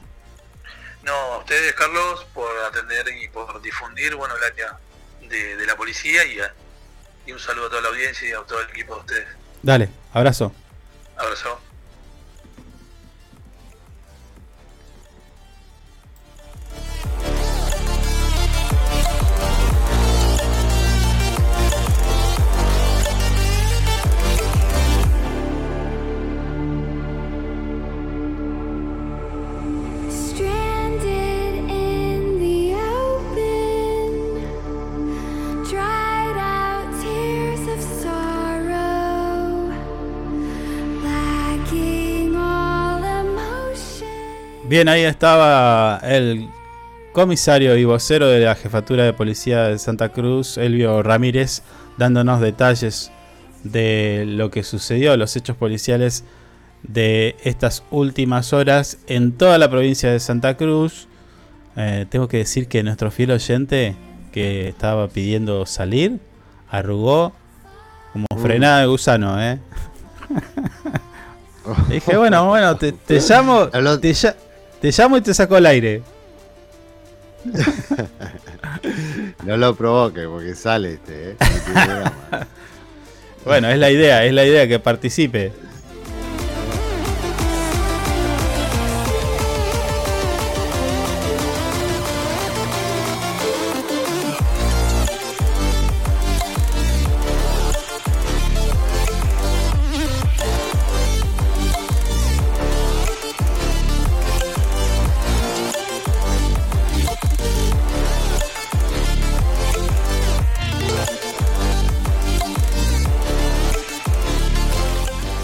No, 1.03 1.13
a 1.13 1.39
ustedes, 1.39 1.73
Carlos, 1.73 2.25
por 2.33 2.49
atender 2.69 3.05
y 3.21 3.29
por 3.29 3.61
difundir 3.61 4.15
bueno, 4.15 4.35
el 4.37 4.45
área 4.45 4.79
de, 5.29 5.67
la 5.67 5.75
policía. 5.75 6.25
Y, 6.27 6.39
y 7.29 7.33
un 7.33 7.41
saludo 7.41 7.67
a 7.67 7.71
toda 7.71 7.83
la 7.83 7.89
audiencia 7.89 8.29
y 8.29 8.33
a 8.33 8.39
todo 8.43 8.61
el 8.61 8.69
equipo 8.71 8.95
de 8.95 9.01
ustedes. 9.01 9.29
Dale, 9.63 9.89
abrazo. 10.13 10.53
Abrazo. 11.17 11.70
Bien, 44.71 44.89
ahí 44.89 45.03
estaba 45.03 45.99
el 46.05 46.49
comisario 47.13 47.77
y 47.77 47.85
vocero 47.85 48.29
de 48.29 48.39
la 48.39 48.55
jefatura 48.55 49.03
de 49.03 49.13
policía 49.13 49.65
de 49.65 49.81
Santa 49.81 50.11
Cruz, 50.11 50.59
Elvio 50.59 51.03
Ramírez, 51.03 51.65
dándonos 51.99 52.41
detalles 52.41 53.11
de 53.65 54.23
lo 54.29 54.53
que 54.53 54.63
sucedió, 54.63 55.17
los 55.17 55.35
hechos 55.35 55.57
policiales 55.57 56.23
de 56.85 57.35
estas 57.43 57.83
últimas 57.91 58.53
horas 58.53 58.99
en 59.09 59.33
toda 59.33 59.59
la 59.59 59.69
provincia 59.69 60.13
de 60.13 60.21
Santa 60.21 60.57
Cruz. 60.57 61.09
Eh, 61.75 62.07
tengo 62.09 62.29
que 62.29 62.37
decir 62.37 62.69
que 62.69 62.85
nuestro 62.85 63.11
fiel 63.11 63.33
oyente 63.33 63.97
que 64.31 64.69
estaba 64.69 65.09
pidiendo 65.09 65.67
salir, 65.67 66.21
arrugó 66.69 67.33
como 68.13 68.27
mm. 68.37 68.41
frenada 68.41 68.83
de 68.83 68.87
gusano, 68.87 69.43
¿eh? 69.43 69.59
Dije, 71.89 72.17
bueno, 72.17 72.47
bueno, 72.47 72.77
te, 72.77 72.95
llamo, 73.09 73.69
te, 73.69 74.15
te 74.81 74.91
llamo 74.91 75.17
y 75.17 75.21
te 75.21 75.35
saco 75.35 75.57
al 75.57 75.67
aire. 75.67 76.03
no 79.45 79.57
lo 79.57 79.75
provoque 79.75 80.27
porque 80.27 80.55
sale 80.55 80.95
este, 80.95 81.31
¿eh? 81.31 81.37
bueno, 83.45 83.69
es 83.69 83.79
la 83.79 83.91
idea, 83.91 84.25
es 84.25 84.33
la 84.33 84.45
idea 84.45 84.69
que 84.69 84.79
participe. 84.79 85.53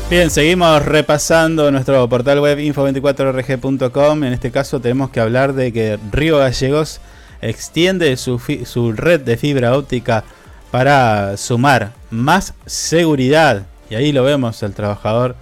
Bien, 0.09 0.31
seguimos 0.31 0.85
repasando 0.85 1.69
nuestro 1.73 2.09
portal 2.09 2.39
web 2.39 2.59
info24rg.com. 2.59 4.23
En 4.23 4.33
este 4.33 4.53
caso 4.53 4.81
tenemos 4.81 5.11
que 5.11 5.19
hablar 5.19 5.53
de 5.53 5.73
que 5.73 5.99
Río 6.13 6.39
Gallegos 6.39 7.01
extiende 7.41 8.17
su, 8.17 8.39
red 8.95 9.21
de 9.23 9.37
fibra 9.37 9.77
óptica 9.77 10.23
para 10.71 11.37
sumar 11.37 11.93
más 12.11 12.55
seguridad. 12.67 13.67
Y 13.91 13.97
ahí 13.97 14.13
lo 14.13 14.23
vemos, 14.23 14.63
el 14.63 14.75
trabajador 14.75 15.35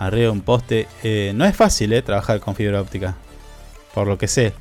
arriba 0.00 0.24
de 0.24 0.30
un 0.30 0.40
poste. 0.40 0.88
Eh, 1.04 1.30
no 1.36 1.44
es 1.44 1.54
fácil 1.54 1.92
eh, 1.92 2.02
trabajar 2.02 2.40
con 2.40 2.56
fibra 2.56 2.80
óptica, 2.80 3.14
por 3.94 4.08
lo 4.08 4.18
que 4.18 4.26
sé. 4.26 4.52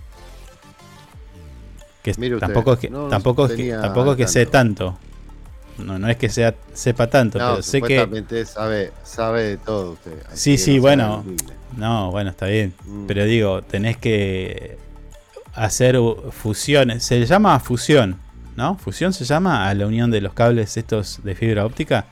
Que 2.03 2.13
tampoco 2.13 2.73
es 2.73 2.79
que, 2.79 2.89
tampoco, 2.89 3.47
tampoco 3.47 4.11
es 4.11 4.17
que 4.17 4.27
sé 4.27 4.45
tanto. 4.45 4.99
No, 5.77 5.99
no 5.99 6.09
es 6.09 6.17
que 6.17 6.29
sea 6.29 6.55
sepa 6.73 7.07
tanto, 7.07 7.37
pero 7.37 7.61
sé 7.61 7.81
que. 7.81 8.45
sabe, 8.45 8.91
sabe 9.03 9.43
de 9.43 9.57
todo 9.57 9.91
usted. 9.93 10.13
Sí, 10.33 10.57
sí, 10.57 10.79
bueno. 10.79 11.23
No, 11.75 12.11
bueno, 12.11 12.31
está 12.31 12.47
bien. 12.47 12.73
Mm. 12.85 13.05
Pero 13.05 13.25
digo, 13.25 13.61
tenés 13.61 13.97
que 13.97 14.77
hacer 15.53 15.97
fusiones. 16.31 17.03
Se 17.03 17.25
llama 17.25 17.59
fusión, 17.59 18.17
¿no? 18.55 18.77
Fusión 18.77 19.13
se 19.13 19.25
llama 19.25 19.67
a 19.67 19.73
la 19.73 19.85
unión 19.85 20.09
de 20.09 20.21
los 20.21 20.33
cables 20.33 20.77
estos 20.77 21.21
de 21.23 21.35
fibra 21.35 21.65
óptica. 21.65 22.05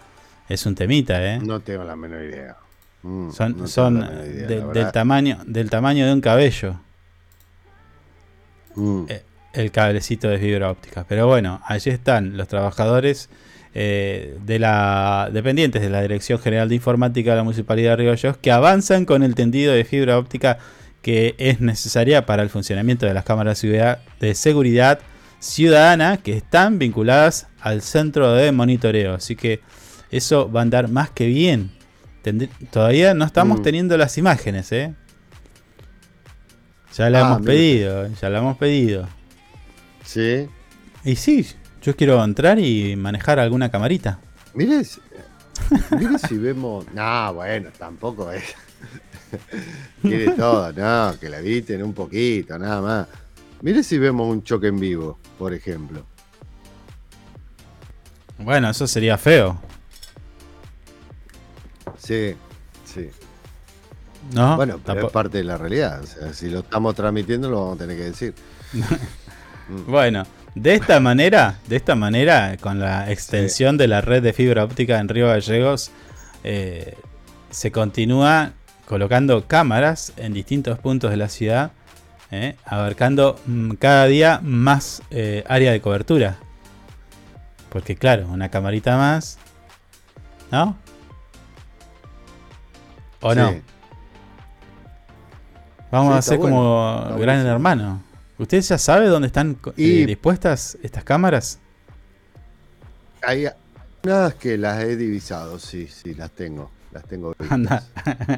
Es 0.47 0.65
un 0.65 0.75
temita, 0.75 1.23
¿eh? 1.23 1.39
No 1.39 1.59
tengo 1.59 1.83
la 1.83 1.95
menor 1.95 2.23
idea. 2.23 2.57
Mm, 3.01 3.31
son 3.31 3.67
son 3.67 3.99
del, 3.99 4.91
tamaño, 4.91 5.39
del 5.45 5.69
tamaño 5.69 6.05
de 6.05 6.13
un 6.13 6.21
cabello. 6.21 6.75
Mm. 8.75 9.05
Eh, 9.09 9.23
el 9.53 9.71
cablecito 9.71 10.27
de 10.27 10.37
fibra 10.37 10.69
óptica. 10.69 11.05
Pero 11.07 11.27
bueno, 11.27 11.61
allí 11.65 11.89
están 11.89 12.37
los 12.37 12.47
trabajadores 12.47 13.29
eh, 13.77 14.37
de 14.45 14.57
la 14.57 15.29
dependientes 15.33 15.81
de 15.81 15.89
la 15.89 16.01
Dirección 16.01 16.39
General 16.39 16.69
de 16.69 16.75
Informática 16.75 17.31
de 17.31 17.35
la 17.35 17.43
Municipalidad 17.43 17.97
de 17.97 18.15
Río 18.15 18.37
que 18.41 18.49
avanzan 18.49 19.03
con 19.03 19.21
el 19.21 19.35
tendido 19.35 19.73
de 19.73 19.83
fibra 19.83 20.17
óptica 20.17 20.59
que 21.01 21.35
es 21.37 21.59
necesaria 21.59 22.25
para 22.25 22.41
el 22.41 22.49
funcionamiento 22.49 23.05
de 23.05 23.13
las 23.13 23.25
cámaras 23.25 23.61
de 23.61 24.33
seguridad 24.33 24.99
ciudadana 25.39 26.15
que 26.17 26.37
están 26.37 26.79
vinculadas 26.79 27.47
al 27.59 27.81
centro 27.81 28.31
de 28.33 28.53
monitoreo. 28.53 29.13
Así 29.13 29.35
que 29.35 29.59
eso 30.09 30.49
va 30.49 30.61
a 30.61 30.63
andar 30.63 30.87
más 30.87 31.09
que 31.09 31.27
bien. 31.27 31.71
todavía 32.71 33.13
no 33.13 33.25
estamos 33.25 33.59
mm. 33.59 33.63
teniendo 33.63 33.97
las 33.97 34.17
imágenes, 34.17 34.71
¿eh? 34.71 34.93
Ya 36.97 37.09
la 37.09 37.19
ah, 37.19 37.21
hemos 37.27 37.45
pedido, 37.45 38.07
ya 38.07 38.29
la 38.29 38.39
hemos 38.39 38.57
pedido. 38.57 39.05
Sí. 40.05 40.47
Y 41.03 41.17
sí, 41.17 41.45
yo 41.85 41.95
quiero 41.95 42.23
entrar 42.23 42.57
y 42.57 42.95
manejar 42.95 43.37
alguna 43.37 43.69
camarita. 43.69 44.17
Mire, 44.55 44.81
mire 45.91 46.17
si 46.17 46.37
vemos. 46.37 46.83
No, 46.93 47.33
bueno, 47.35 47.69
tampoco 47.77 48.31
es. 48.31 48.43
Quiere 50.01 50.31
todo, 50.31 50.73
no, 50.73 51.19
que 51.19 51.29
la 51.29 51.39
eviten 51.39 51.83
un 51.83 51.93
poquito, 51.93 52.57
nada 52.57 52.81
más. 52.81 53.07
Mire 53.61 53.83
si 53.83 53.99
vemos 53.99 54.27
un 54.27 54.43
choque 54.43 54.67
en 54.67 54.79
vivo, 54.79 55.19
por 55.37 55.53
ejemplo. 55.53 56.03
Bueno, 58.39 58.71
eso 58.71 58.87
sería 58.87 59.17
feo. 59.19 59.59
Sí, 61.99 62.35
sí. 62.83 63.09
No, 64.33 64.55
bueno, 64.55 64.79
pero 64.83 65.05
es 65.05 65.13
parte 65.13 65.37
de 65.37 65.43
la 65.43 65.57
realidad. 65.57 66.01
O 66.01 66.07
sea, 66.07 66.33
si 66.33 66.49
lo 66.49 66.59
estamos 66.59 66.95
transmitiendo, 66.95 67.47
lo 67.47 67.61
vamos 67.61 67.75
a 67.75 67.79
tener 67.79 67.95
que 67.95 68.03
decir. 68.05 68.33
bueno, 69.87 70.25
de 70.55 70.73
esta 70.73 71.01
manera, 71.01 71.59
de 71.67 71.75
esta 71.75 71.95
manera, 71.95 72.55
con 72.61 72.79
la 72.79 73.11
extensión 73.11 73.77
de 73.77 73.89
la 73.89 73.99
red 73.99 74.23
de 74.23 74.31
fibra 74.31 74.63
óptica 74.63 74.99
en 74.99 75.09
Río 75.09 75.27
Gallegos, 75.27 75.91
eh, 76.45 76.95
se 77.49 77.71
continúa 77.71 78.53
colocando 78.87 79.47
cámaras 79.47 80.13
en 80.15 80.33
distintos 80.33 80.79
puntos 80.79 81.11
de 81.11 81.17
la 81.17 81.27
ciudad, 81.27 81.71
eh, 82.31 82.55
abarcando 82.65 83.37
mm, 83.45 83.71
cada 83.71 84.05
día 84.05 84.39
más 84.41 85.03
eh, 85.11 85.43
área 85.47 85.73
de 85.73 85.81
cobertura. 85.81 86.37
Porque 87.69 87.97
claro, 87.97 88.27
una 88.29 88.49
camarita 88.49 88.95
más, 88.95 89.37
¿no? 90.51 90.77
¿O 93.19 93.35
no? 93.35 93.55
Vamos 95.91 96.13
a 96.13 96.17
hacer 96.19 96.39
como 96.39 97.17
gran 97.19 97.45
hermano. 97.45 98.04
¿Usted 98.37 98.61
ya 98.61 98.77
sabe 98.77 99.07
dónde 99.07 99.27
están 99.27 99.57
eh, 99.77 100.05
dispuestas 100.05 100.77
estas 100.83 101.03
cámaras? 101.03 101.59
Hay 103.21 103.47
unas 104.03 104.35
que 104.35 104.57
las 104.57 104.83
he 104.83 104.97
divisado, 104.97 105.57
sí, 105.57 105.87
sí, 105.87 106.13
las 106.13 106.31
tengo. 106.31 106.69
Las 106.91 107.05
tengo 107.05 107.33
vistas. 107.37 107.89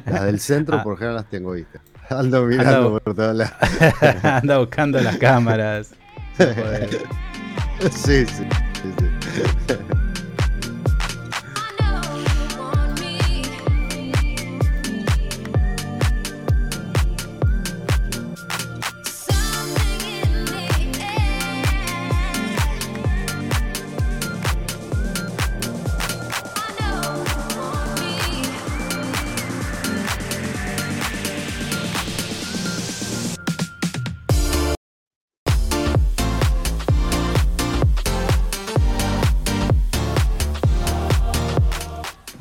Las 0.06 0.24
del 0.24 0.40
centro, 0.40 0.76
ah. 0.80 0.82
por 0.82 0.94
ejemplo, 0.94 1.14
las 1.14 1.28
tengo 1.28 1.52
vistas. 1.52 1.82
Ando 2.10 2.44
mirando 2.44 3.00
por 3.00 3.14
todas 3.14 3.36
las. 3.36 3.52
Anda 4.24 4.58
buscando 4.58 5.00
las 5.00 5.16
cámaras. 5.18 5.90
sí, 6.38 8.24
sí, 8.26 8.26
sí. 8.26 8.46
sí. 8.98 9.74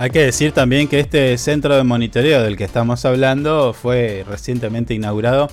Hay 0.07 0.11
que 0.11 0.23
decir 0.23 0.53
también 0.53 0.87
que 0.87 1.01
este 1.01 1.37
centro 1.37 1.75
de 1.75 1.83
monitoreo 1.83 2.41
del 2.41 2.55
que 2.55 2.63
estamos 2.63 3.03
hablando 3.03 3.73
fue 3.73 4.23
recientemente 4.25 4.93
inaugurado 4.93 5.49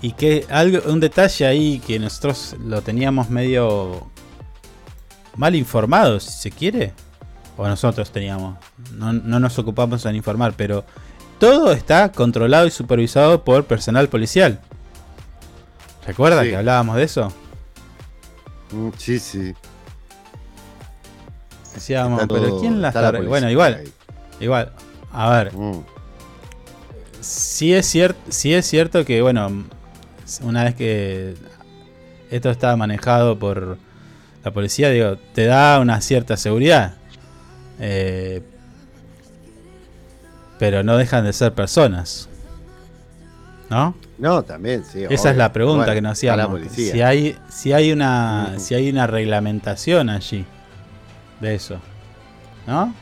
y 0.00 0.12
que 0.12 0.46
algo, 0.48 0.88
un 0.88 1.00
detalle 1.00 1.44
ahí 1.44 1.82
que 1.84 1.98
nosotros 1.98 2.54
lo 2.64 2.82
teníamos 2.82 3.30
medio 3.30 4.08
mal 5.34 5.56
informado, 5.56 6.20
si 6.20 6.30
se 6.30 6.52
quiere, 6.52 6.92
o 7.56 7.66
nosotros 7.66 8.12
teníamos, 8.12 8.56
no, 8.92 9.12
nos 9.12 9.58
ocupamos 9.58 10.06
en 10.06 10.14
informar, 10.14 10.54
pero 10.56 10.84
todo 11.40 11.72
está 11.72 12.12
controlado 12.12 12.68
y 12.68 12.70
supervisado 12.70 13.42
por 13.42 13.64
personal 13.64 14.08
policial. 14.08 14.60
¿Recuerda 16.06 16.44
que 16.44 16.56
hablábamos 16.56 16.94
de 16.94 17.02
eso? 17.02 17.32
Mm, 18.70 18.90
sí, 18.98 19.18
sí. 19.18 19.52
Decíamos, 21.74 22.22
pero 22.28 22.60
¿quién 22.60 22.80
la 22.80 22.88
está? 22.90 23.10
bueno, 23.10 23.50
igual. 23.50 23.82
Igual, 24.40 24.72
a 25.12 25.30
ver. 25.30 25.54
Mm. 25.54 25.84
Sí, 27.20 27.72
es 27.72 27.86
cierto, 27.86 28.20
sí 28.28 28.54
es 28.54 28.66
cierto 28.66 29.04
que, 29.04 29.22
bueno, 29.22 29.64
una 30.42 30.64
vez 30.64 30.74
que 30.74 31.34
esto 32.30 32.50
está 32.50 32.76
manejado 32.76 33.38
por 33.38 33.78
la 34.44 34.52
policía, 34.52 34.90
digo, 34.90 35.16
te 35.34 35.46
da 35.46 35.80
una 35.80 36.00
cierta 36.00 36.36
seguridad. 36.36 36.94
Eh, 37.80 38.42
pero 40.58 40.82
no 40.82 40.96
dejan 40.96 41.24
de 41.24 41.32
ser 41.32 41.52
personas. 41.52 42.28
¿No? 43.68 43.96
No, 44.18 44.42
también, 44.42 44.84
sí. 44.84 45.04
Esa 45.10 45.30
es 45.30 45.36
la 45.36 45.52
pregunta 45.52 45.92
que 45.92 46.00
nos 46.00 46.12
hacíamos. 46.12 46.60
Si 46.70 47.02
hay, 47.02 47.36
si 47.48 47.72
hay 47.72 47.92
una, 47.92 48.54
si 48.58 48.74
hay 48.74 48.88
una 48.88 49.06
reglamentación 49.06 50.08
allí 50.08 50.44
de 51.40 51.54
eso. 51.54 51.80
¿No? 52.66 52.94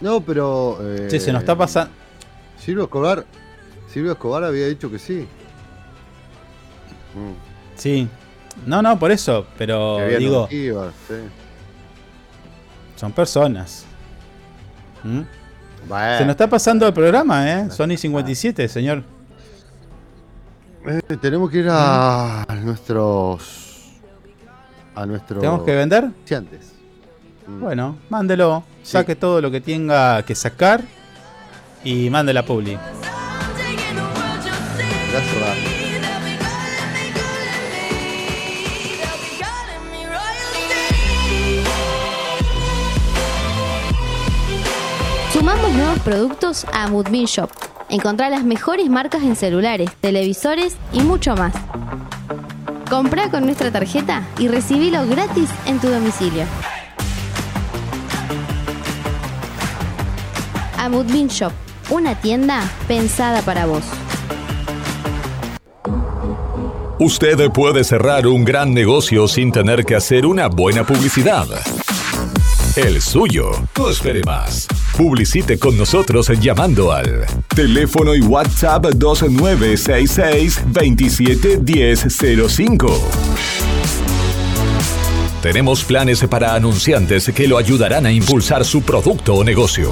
No, 0.00 0.20
pero. 0.20 0.78
Eh, 0.82 1.08
sí, 1.10 1.20
se 1.20 1.32
nos 1.32 1.42
está 1.42 1.56
pasando. 1.56 1.92
Silvio 2.58 2.84
Escobar. 2.84 3.24
Silvio 3.88 4.12
Escobar 4.12 4.44
había 4.44 4.66
dicho 4.66 4.90
que 4.90 4.98
sí. 4.98 5.26
Mm. 7.14 7.76
Sí. 7.76 8.08
No, 8.66 8.82
no, 8.82 8.98
por 8.98 9.10
eso. 9.10 9.46
Pero 9.58 9.98
digo. 10.18 10.48
Son 12.96 13.12
personas. 13.12 13.84
¿Mm? 15.02 15.20
Se 16.18 16.24
nos 16.24 16.30
está 16.30 16.48
pasando 16.48 16.86
el 16.86 16.92
programa, 16.92 17.48
¿eh? 17.50 17.70
Sony 17.70 17.96
57, 17.96 18.66
señor. 18.68 19.04
Eh, 20.86 21.16
tenemos 21.20 21.50
que 21.50 21.58
ir 21.58 21.68
a, 21.70 22.46
¿Mm? 22.48 22.64
nuestros. 22.64 23.92
A 24.94 25.06
nuestros. 25.06 25.40
¿Tenemos 25.40 25.62
que 25.64 25.74
vender? 25.74 26.10
Sí, 26.24 26.34
antes. 26.34 26.75
Bueno, 27.46 27.96
mándelo. 28.08 28.64
Saque 28.82 29.16
todo 29.16 29.40
lo 29.40 29.50
que 29.50 29.60
tenga 29.60 30.22
que 30.22 30.34
sacar 30.34 30.82
y 31.84 32.10
mande 32.10 32.32
la 32.32 32.44
publi. 32.44 32.78
Sumamos 45.32 45.72
nuevos 45.72 45.98
productos 46.00 46.66
a 46.72 46.88
Moodmin 46.88 47.26
Shop. 47.26 47.50
Encontrá 47.88 48.30
las 48.30 48.42
mejores 48.42 48.88
marcas 48.88 49.22
en 49.22 49.36
celulares, 49.36 49.90
televisores 50.00 50.76
y 50.92 51.00
mucho 51.00 51.36
más. 51.36 51.54
Compra 52.90 53.30
con 53.30 53.44
nuestra 53.44 53.70
tarjeta 53.70 54.22
y 54.38 54.48
recibilo 54.48 55.06
gratis 55.06 55.50
en 55.66 55.78
tu 55.78 55.88
domicilio. 55.88 56.44
Amudmin 60.86 61.26
Shop, 61.26 61.52
una 61.90 62.14
tienda 62.14 62.62
pensada 62.86 63.42
para 63.42 63.66
vos. 63.66 63.82
Usted 67.00 67.50
puede 67.50 67.82
cerrar 67.82 68.28
un 68.28 68.44
gran 68.44 68.72
negocio 68.72 69.26
sin 69.26 69.50
tener 69.50 69.84
que 69.84 69.96
hacer 69.96 70.24
una 70.24 70.46
buena 70.46 70.86
publicidad. 70.86 71.48
El 72.76 73.02
suyo. 73.02 73.50
No 73.76 73.90
espere 73.90 74.22
más. 74.24 74.68
Publicite 74.96 75.58
con 75.58 75.76
nosotros 75.76 76.30
llamando 76.38 76.92
al 76.92 77.26
teléfono 77.48 78.14
y 78.14 78.20
WhatsApp 78.20 78.86
2966 78.94 80.60
271005. 80.66 82.86
Tenemos 85.42 85.82
planes 85.82 86.22
para 86.28 86.54
anunciantes 86.54 87.28
que 87.34 87.48
lo 87.48 87.58
ayudarán 87.58 88.06
a 88.06 88.12
impulsar 88.12 88.64
su 88.64 88.82
producto 88.82 89.34
o 89.34 89.42
negocio. 89.42 89.90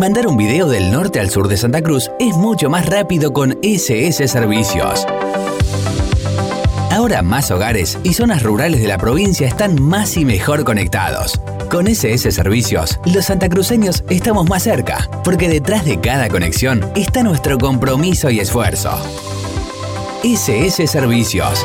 Mandar 0.00 0.26
un 0.26 0.38
video 0.38 0.66
del 0.66 0.90
norte 0.90 1.20
al 1.20 1.28
sur 1.28 1.46
de 1.46 1.58
Santa 1.58 1.82
Cruz 1.82 2.10
es 2.18 2.34
mucho 2.34 2.70
más 2.70 2.86
rápido 2.86 3.34
con 3.34 3.58
SS 3.62 4.28
Servicios. 4.28 5.06
Ahora 6.90 7.20
más 7.20 7.50
hogares 7.50 7.98
y 8.02 8.14
zonas 8.14 8.42
rurales 8.42 8.80
de 8.80 8.88
la 8.88 8.96
provincia 8.96 9.46
están 9.46 9.78
más 9.78 10.16
y 10.16 10.24
mejor 10.24 10.64
conectados. 10.64 11.38
Con 11.70 11.86
SS 11.86 12.32
Servicios, 12.32 12.98
los 13.04 13.26
santacruceños 13.26 14.02
estamos 14.08 14.48
más 14.48 14.62
cerca, 14.62 15.06
porque 15.22 15.50
detrás 15.50 15.84
de 15.84 16.00
cada 16.00 16.30
conexión 16.30 16.82
está 16.96 17.22
nuestro 17.22 17.58
compromiso 17.58 18.30
y 18.30 18.40
esfuerzo. 18.40 18.98
SS 20.24 20.86
Servicios. 20.86 21.62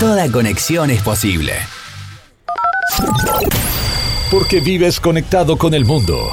Toda 0.00 0.28
conexión 0.28 0.90
es 0.90 1.02
posible. 1.02 1.52
Porque 4.32 4.58
vives 4.58 4.98
conectado 4.98 5.56
con 5.56 5.72
el 5.74 5.84
mundo. 5.84 6.32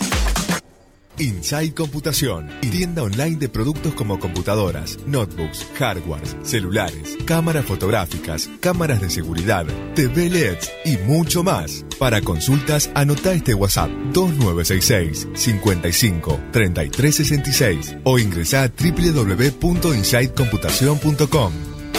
Inside 1.21 1.73
Computación, 1.75 2.49
tienda 2.71 3.03
online 3.03 3.37
de 3.37 3.47
productos 3.47 3.93
como 3.93 4.19
computadoras, 4.19 4.97
notebooks, 5.05 5.67
hardwares, 5.77 6.35
celulares, 6.41 7.15
cámaras 7.25 7.63
fotográficas, 7.65 8.49
cámaras 8.59 9.01
de 9.01 9.11
seguridad, 9.11 9.67
TV 9.93 10.31
LEDs 10.31 10.71
y 10.83 10.97
mucho 10.97 11.43
más. 11.43 11.85
Para 11.99 12.21
consultas, 12.21 12.89
anota 12.95 13.33
este 13.33 13.53
WhatsApp 13.53 13.91
2966 14.13 15.27
55 15.35 16.39
3366 16.51 17.97
o 18.03 18.17
ingresa 18.17 18.63
a 18.63 18.69
www.insidecomputación.com. 18.69 21.53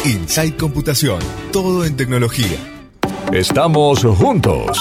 Inside 0.05 0.57
Computación, 0.57 1.21
todo 1.53 1.85
en 1.85 1.97
tecnología. 1.97 2.59
Estamos 3.33 4.03
juntos. 4.03 4.81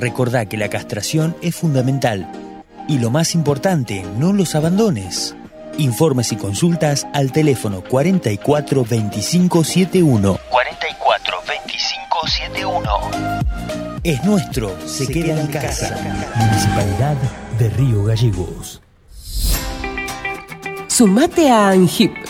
Recordá 0.00 0.46
que 0.46 0.56
la 0.56 0.70
castración 0.70 1.36
es 1.42 1.54
fundamental. 1.54 2.26
Y 2.88 2.98
lo 2.98 3.10
más 3.10 3.34
importante, 3.34 4.02
no 4.16 4.32
los 4.32 4.54
abandones. 4.54 5.36
Informes 5.76 6.32
y 6.32 6.36
consultas 6.36 7.06
al 7.12 7.32
teléfono 7.32 7.84
44 7.84 8.86
25 8.88 9.62
71. 9.62 10.38
44 10.50 11.36
25 11.46 12.26
71. 12.26 12.80
Es 14.02 14.24
nuestro, 14.24 14.74
se, 14.88 15.06
queda, 15.06 15.38
en 15.38 15.48
casa. 15.48 15.94
Municipalidad 16.34 17.16
de 17.58 17.68
Río 17.68 18.02
Gallegos. 18.04 18.80
Sumate 20.88 21.50
a 21.50 21.68
ANGIP. 21.68 22.29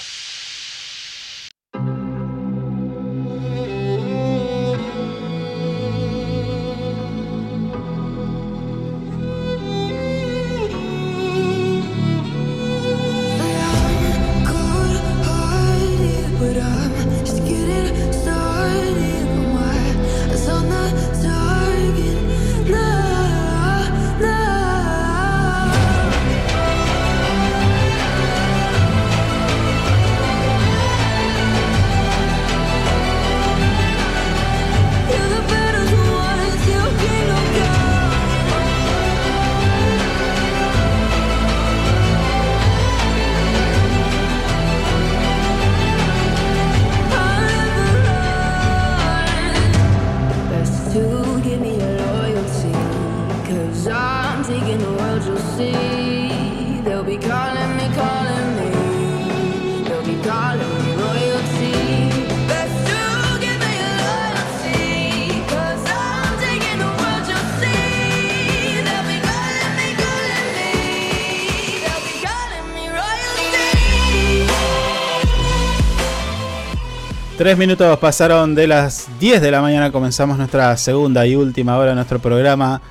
Tres 77.51 77.59
minutos 77.59 77.99
pasaron 77.99 78.55
de 78.55 78.65
las 78.65 79.09
10 79.19 79.41
de 79.41 79.51
la 79.51 79.61
mañana, 79.61 79.91
comenzamos 79.91 80.37
nuestra 80.37 80.77
segunda 80.77 81.27
y 81.27 81.35
última 81.35 81.77
hora 81.77 81.89
de 81.89 81.95
nuestro 81.95 82.17
programa. 82.17 82.81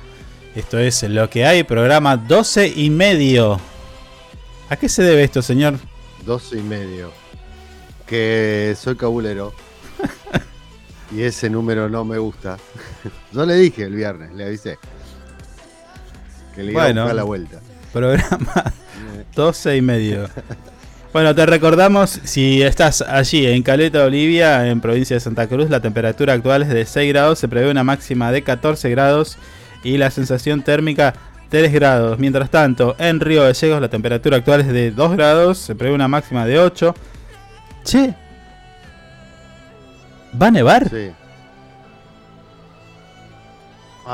Esto 0.53 0.77
es 0.77 1.01
Lo 1.01 1.27
que 1.31 1.47
hay, 1.47 1.63
programa 1.63 2.15
12 2.15 2.67
y 2.75 2.91
medio. 2.91 3.59
¿A 4.69 4.75
qué 4.75 4.87
se 4.87 5.01
debe 5.01 5.23
esto, 5.23 5.41
señor? 5.41 5.79
12 6.27 6.59
y 6.59 6.61
medio. 6.61 7.11
Que 8.05 8.75
soy 8.79 8.95
cabulero. 8.95 9.51
y 11.11 11.23
ese 11.23 11.49
número 11.49 11.89
no 11.89 12.05
me 12.05 12.19
gusta. 12.19 12.59
Yo 13.33 13.43
le 13.47 13.55
dije 13.55 13.85
el 13.85 13.95
viernes, 13.95 14.31
le 14.31 14.45
avisé. 14.45 14.77
Que 16.53 16.61
le 16.61 16.73
iba 16.73 16.83
Bueno. 16.83 17.01
a 17.01 17.03
buscar 17.05 17.15
la 17.15 17.23
vuelta. 17.23 17.61
Programa 17.91 18.73
12 19.35 19.77
y 19.77 19.81
medio. 19.81 20.29
Bueno, 21.13 21.35
te 21.35 21.45
recordamos, 21.45 22.09
si 22.23 22.61
estás 22.61 23.01
allí 23.01 23.45
en 23.45 23.63
Caleta, 23.63 24.05
Olivia, 24.05 24.69
en 24.69 24.79
provincia 24.79 25.17
de 25.17 25.19
Santa 25.19 25.45
Cruz, 25.45 25.69
la 25.69 25.81
temperatura 25.81 26.31
actual 26.31 26.61
es 26.61 26.69
de 26.69 26.85
6 26.85 27.11
grados, 27.11 27.37
se 27.37 27.49
prevé 27.49 27.69
una 27.69 27.83
máxima 27.83 28.31
de 28.31 28.43
14 28.43 28.89
grados 28.91 29.37
y 29.83 29.97
la 29.97 30.09
sensación 30.09 30.61
térmica 30.61 31.13
3 31.49 31.73
grados. 31.73 32.17
Mientras 32.17 32.49
tanto, 32.49 32.95
en 32.97 33.19
Río 33.19 33.43
Gallegos 33.43 33.81
la 33.81 33.89
temperatura 33.89 34.37
actual 34.37 34.61
es 34.61 34.67
de 34.69 34.91
2 34.91 35.11
grados, 35.11 35.57
se 35.57 35.75
prevé 35.75 35.93
una 35.93 36.07
máxima 36.07 36.45
de 36.45 36.59
8. 36.59 36.95
Che, 37.83 38.15
¿va 40.41 40.47
a 40.47 40.51
nevar? 40.51 40.87
Sí. 40.89 41.11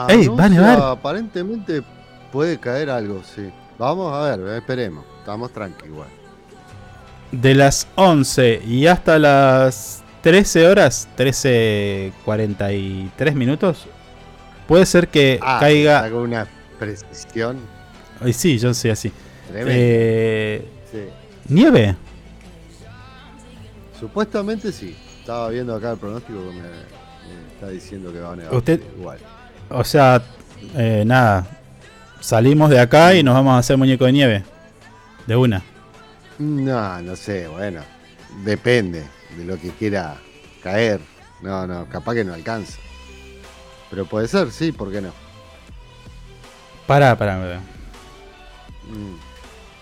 Ey, 0.10 0.28
va 0.30 0.46
a 0.46 0.50
nevar. 0.50 0.80
Aparentemente 0.82 1.84
puede 2.32 2.58
caer 2.60 2.90
algo, 2.90 3.22
sí. 3.24 3.52
Vamos 3.78 4.12
a 4.12 4.36
ver, 4.36 4.40
eh, 4.48 4.58
esperemos. 4.58 5.06
Estamos 5.20 5.52
tranquilos. 5.52 6.08
De 7.32 7.54
las 7.56 7.88
11 7.96 8.62
y 8.66 8.88
hasta 8.88 9.20
las 9.20 10.02
13 10.22 10.66
horas, 10.68 11.08
13.43 11.18 13.34
minutos, 13.34 13.86
puede 14.68 14.86
ser 14.86 15.08
que 15.10 15.40
Ah, 15.42 15.58
caiga... 15.60 16.10
con 16.10 16.20
una 16.22 16.48
precisión. 16.80 17.60
Ay, 18.22 18.32
sí, 18.34 18.58
yo 18.58 18.74
sé 18.74 18.92
así. 18.92 19.12
Eh, 19.54 20.66
Sí. 20.92 21.00
¿Nieve? 21.50 21.96
Supuestamente 24.00 24.72
sí. 24.72 24.96
Estaba 25.20 25.50
viendo 25.50 25.76
acá 25.76 25.92
el 25.92 25.98
pronóstico 25.98 26.40
que 26.50 26.56
me, 26.56 26.62
me 26.62 26.68
está 27.54 27.68
diciendo 27.70 28.12
que 28.14 28.20
va 28.20 28.34
a 28.34 28.36
nevar. 28.36 28.54
Usted- 28.56 28.82
Igual. 28.98 29.18
O 29.70 29.84
sea, 29.84 30.22
eh, 30.76 31.04
nada. 31.06 31.46
Salimos 32.22 32.70
de 32.70 32.80
acá 32.80 33.14
y 33.16 33.24
nos 33.24 33.34
vamos 33.36 33.54
a 33.54 33.58
hacer 33.58 33.76
muñeco 33.78 34.06
de 34.06 34.12
nieve. 34.14 34.44
De 35.26 35.36
una. 35.36 35.62
No, 36.40 37.02
no 37.02 37.16
sé, 37.16 37.48
bueno. 37.48 37.82
Depende 38.44 39.06
de 39.36 39.46
lo 39.46 39.58
que 39.60 39.72
quiera 39.72 40.18
caer. 40.62 41.00
No, 41.42 41.66
no, 41.66 41.88
capaz 41.88 42.16
que 42.16 42.24
no 42.24 42.34
alcanza. 42.34 42.78
Pero 43.90 44.06
puede 44.06 44.28
ser, 44.28 44.52
sí, 44.52 44.72
¿por 44.72 44.92
qué 44.92 45.02
no? 45.02 45.12
Pará, 46.86 47.18
pará. 47.18 47.38
pará. 47.38 47.60
Mm. 48.88 49.16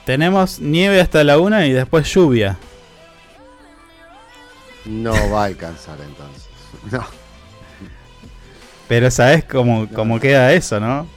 Tenemos 0.06 0.60
nieve 0.60 1.02
hasta 1.02 1.24
la 1.24 1.40
una 1.40 1.66
y 1.66 1.72
después 1.72 2.12
lluvia. 2.14 2.58
No 4.86 5.14
va 5.32 5.44
a 5.44 5.46
alcanzar 5.46 5.98
entonces. 6.02 6.46
No. 6.92 7.04
Pero 8.88 9.10
sabes 9.10 9.44
cómo, 9.46 9.88
cómo 9.90 10.20
queda 10.20 10.54
eso, 10.54 10.80
¿no? 10.80 11.08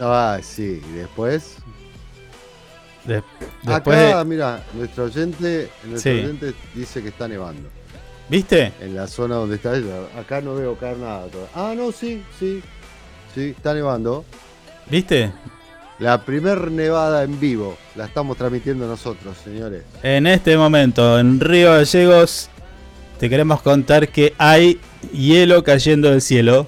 Ah, 0.00 0.38
sí, 0.42 0.82
y 0.88 0.92
después. 0.92 1.56
De- 3.06 3.22
después 3.62 3.96
Acá, 3.98 4.18
de- 4.18 4.24
mira, 4.24 4.64
nuestro 4.74 5.04
oyente, 5.04 5.70
nuestro 5.84 6.12
Sí. 6.12 6.18
oyente 6.18 6.54
dice 6.74 7.02
que 7.02 7.08
está 7.08 7.28
nevando. 7.28 7.68
¿Viste? 8.28 8.72
En 8.80 8.96
la 8.96 9.06
zona 9.06 9.36
donde 9.36 9.56
está 9.56 9.76
ella. 9.76 10.00
Acá 10.18 10.40
no 10.40 10.54
veo 10.56 10.76
caer 10.76 10.96
nada. 10.98 11.26
todavía. 11.28 11.50
Ah, 11.54 11.74
no, 11.76 11.92
sí, 11.92 12.22
sí. 12.38 12.60
Sí, 13.34 13.54
está 13.56 13.72
nevando. 13.74 14.24
¿Viste? 14.90 15.30
La 16.00 16.22
primer 16.24 16.70
nevada 16.70 17.22
en 17.22 17.38
vivo. 17.38 17.76
La 17.94 18.06
estamos 18.06 18.36
transmitiendo 18.36 18.86
nosotros, 18.86 19.36
señores. 19.42 19.82
En 20.02 20.26
este 20.26 20.56
momento, 20.56 21.18
en 21.18 21.38
Río 21.40 21.72
Gallegos, 21.72 22.48
te 23.20 23.30
queremos 23.30 23.62
contar 23.62 24.08
que 24.08 24.34
hay 24.38 24.80
hielo 25.12 25.62
cayendo 25.62 26.10
del 26.10 26.20
cielo. 26.20 26.66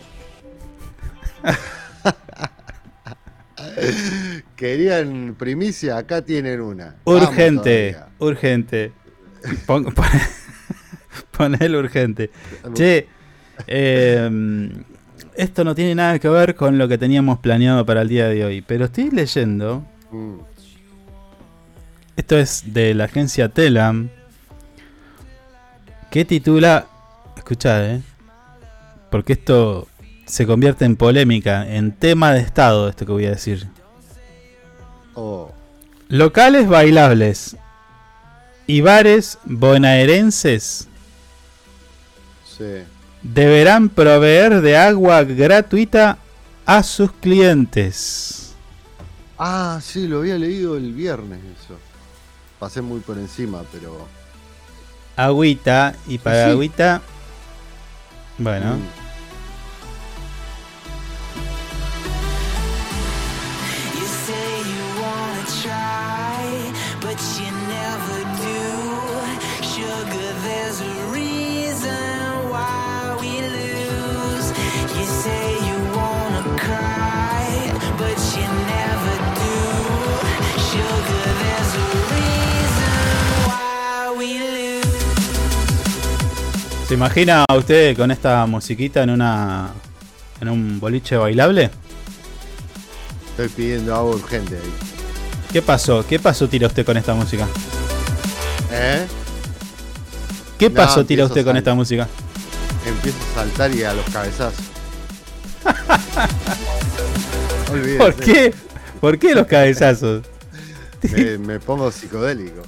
Querían 4.59 5.37
primicia, 5.39 5.97
acá 5.97 6.21
tienen 6.23 6.61
una. 6.61 6.97
Urgente, 7.05 7.97
urgente. 8.19 8.91
Pon, 9.67 9.85
pon- 11.31 11.75
urgente. 11.77 12.29
Che, 12.75 13.07
eh, 13.69 14.71
esto 15.37 15.63
no 15.63 15.77
tiene 15.77 15.95
nada 15.95 16.19
que 16.19 16.29
ver 16.29 16.57
con 16.57 16.77
lo 16.77 16.89
que 16.89 16.99
teníamos 16.99 17.39
planeado 17.39 17.87
para 17.87 18.03
el 18.03 18.09
día 18.09 18.27
de 18.29 18.45
hoy, 18.45 18.61
pero 18.61 18.87
estoy 18.87 19.13
leyendo. 19.13 19.87
Mm. 20.11 20.39
Esto 22.17 22.37
es 22.37 22.65
de 22.75 22.95
la 22.95 23.05
agencia 23.05 23.49
Telam. 23.51 24.09
Que 26.11 26.25
titula. 26.25 26.89
Escuchad, 27.37 27.91
eh. 27.95 28.03
Porque 29.09 29.35
esto 29.35 29.87
se 30.27 30.49
convierte 30.49 30.85
en 30.85 30.97
polémica, 30.97 31.65
en 31.73 31.93
tema 31.93 32.33
de 32.33 32.41
estado, 32.41 32.89
esto 32.89 33.07
que 33.07 33.13
voy 33.13 33.27
a 33.27 33.31
decir. 33.31 33.69
Oh, 35.21 35.51
Locales 36.09 36.69
bailables 36.69 37.57
y 38.69 38.83
bares 38.83 39.37
bonaerenses 39.45 40.87
sí. 42.57 42.85
deberán 43.23 43.89
proveer 43.89 44.61
de 44.61 44.77
agua 44.77 45.25
gratuita 45.25 46.19
a 46.65 46.85
sus 46.85 47.11
clientes. 47.13 48.53
Ah, 49.39 49.81
sí, 49.83 50.07
lo 50.07 50.19
había 50.19 50.37
leído 50.39 50.77
el 50.77 50.93
viernes 50.93 51.41
eso. 51.61 51.75
Pasé 52.61 52.81
muy 52.81 53.01
por 53.01 53.19
encima, 53.19 53.63
pero. 53.73 54.07
Agüita 55.17 55.95
y 56.07 56.19
para 56.19 56.45
Sí. 56.45 56.51
agüita. 56.53 57.03
Bueno, 58.39 58.77
Mm. 58.77 58.83
¿Se 86.89 86.95
imagina 86.95 87.45
usted 87.55 87.97
con 87.97 88.11
esta 88.11 88.45
musiquita 88.47 89.03
en 89.03 89.11
una 89.11 89.69
en 90.41 90.49
un 90.49 90.81
boliche 90.81 91.17
bailable? 91.17 91.71
Estoy 93.31 93.49
pidiendo 93.49 93.95
agua 93.95 94.17
urgente 94.17 94.57
ahí. 94.57 94.73
¿Qué 95.53 95.63
pasó? 95.63 96.05
¿Qué 96.07 96.19
paso 96.19 96.49
tira 96.49 96.67
usted 96.67 96.85
con 96.87 96.97
esta 96.97 97.15
música? 97.15 97.47
¿Eh? 98.73 99.07
¿Qué 100.59 100.69
No, 100.69 100.75
paso 100.77 101.05
tira 101.05 101.25
usted 101.27 101.45
con 101.45 101.57
esta 101.57 101.75
música? 101.75 102.09
Empiezo 102.87 103.19
a 103.33 103.35
saltar 103.35 103.75
y 103.75 103.85
a 103.85 103.93
los 103.93 104.05
cabezazos. 104.07 104.65
¿Por 107.99 108.15
qué? 108.15 108.55
¿Por 109.01 109.19
qué 109.19 109.35
los 109.35 109.47
cabezazos? 109.47 110.23
Me, 111.03 111.39
me 111.39 111.61
pongo 111.61 111.91
psicodélico. 111.93 112.63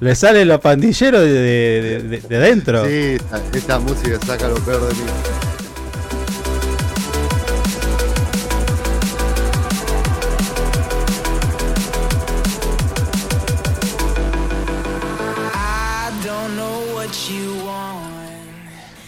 Le 0.00 0.14
salen 0.14 0.48
los 0.48 0.60
pandilleros 0.60 1.20
de, 1.22 1.30
de, 1.32 2.02
de- 2.02 2.20
de 2.20 2.36
adentro. 2.36 2.84
Sí, 2.86 2.92
esta, 3.16 3.42
esta 3.52 3.78
música 3.78 4.18
saca 4.24 4.48
lo 4.48 4.56
peor 4.56 4.88
de 4.88 4.94
mí. 4.94 5.10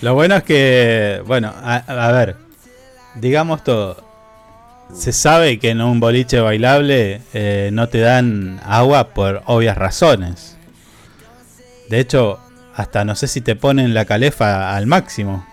Lo 0.00 0.14
bueno 0.14 0.36
es 0.36 0.44
que, 0.44 1.22
bueno, 1.26 1.52
a, 1.54 1.76
a 2.08 2.12
ver, 2.12 2.36
digamos 3.16 3.64
todo. 3.64 4.07
Se 4.93 5.12
sabe 5.12 5.59
que 5.59 5.70
en 5.70 5.80
un 5.80 6.01
boliche 6.01 6.41
bailable 6.41 7.20
eh, 7.34 7.70
no 7.72 7.89
te 7.89 8.01
dan 8.01 8.61
agua 8.64 9.11
por 9.11 9.43
obvias 9.47 9.76
razones. 9.76 10.57
De 11.89 12.01
hecho, 12.01 12.39
hasta 12.74 13.05
no 13.05 13.14
sé 13.14 13.28
si 13.28 13.41
te 13.41 13.55
ponen 13.57 13.95
la 13.95 14.05
calefa 14.05 14.76
al 14.76 14.86
máximo. 14.86 15.47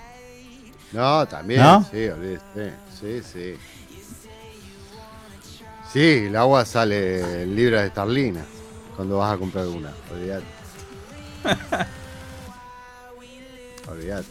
No, 0.92 1.28
también, 1.28 1.62
¿No? 1.62 1.86
sí. 1.92 2.08
Sí, 3.00 3.22
sí. 3.22 3.56
Sí, 5.92 6.26
el 6.28 6.36
agua 6.36 6.66
sale 6.66 7.44
en 7.44 7.56
libras 7.56 7.84
de 7.84 8.34
cuando 8.96 9.18
vas 9.18 9.34
a 9.34 9.38
comprar 9.38 9.68
una. 9.68 9.92
Olvídate. 10.12 10.46
Olvídate. 13.90 14.28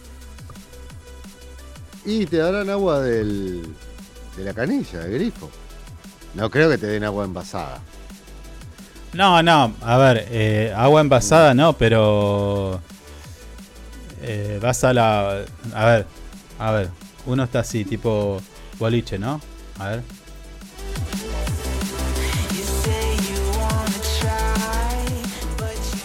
Y 2.04 2.26
te 2.26 2.36
darán 2.38 2.68
agua 2.70 3.00
del, 3.00 3.74
de 4.36 4.44
la 4.44 4.54
canilla, 4.54 5.00
del 5.00 5.12
grifo. 5.12 5.50
No 6.34 6.50
creo 6.50 6.68
que 6.68 6.78
te 6.78 6.86
den 6.86 7.04
agua 7.04 7.24
envasada. 7.24 7.80
No, 9.12 9.42
no, 9.42 9.74
a 9.80 9.96
ver, 9.96 10.26
eh, 10.30 10.72
agua 10.76 11.00
envasada 11.00 11.54
no, 11.54 11.74
pero 11.74 12.80
eh, 14.22 14.58
vas 14.60 14.82
a 14.82 14.92
la... 14.92 15.44
A 15.72 15.84
ver, 15.86 16.06
a 16.58 16.70
ver, 16.72 16.90
uno 17.26 17.44
está 17.44 17.60
así, 17.60 17.84
tipo 17.84 18.40
boliche, 18.78 19.18
¿no? 19.18 19.40
A 19.78 19.88
ver. 19.88 20.02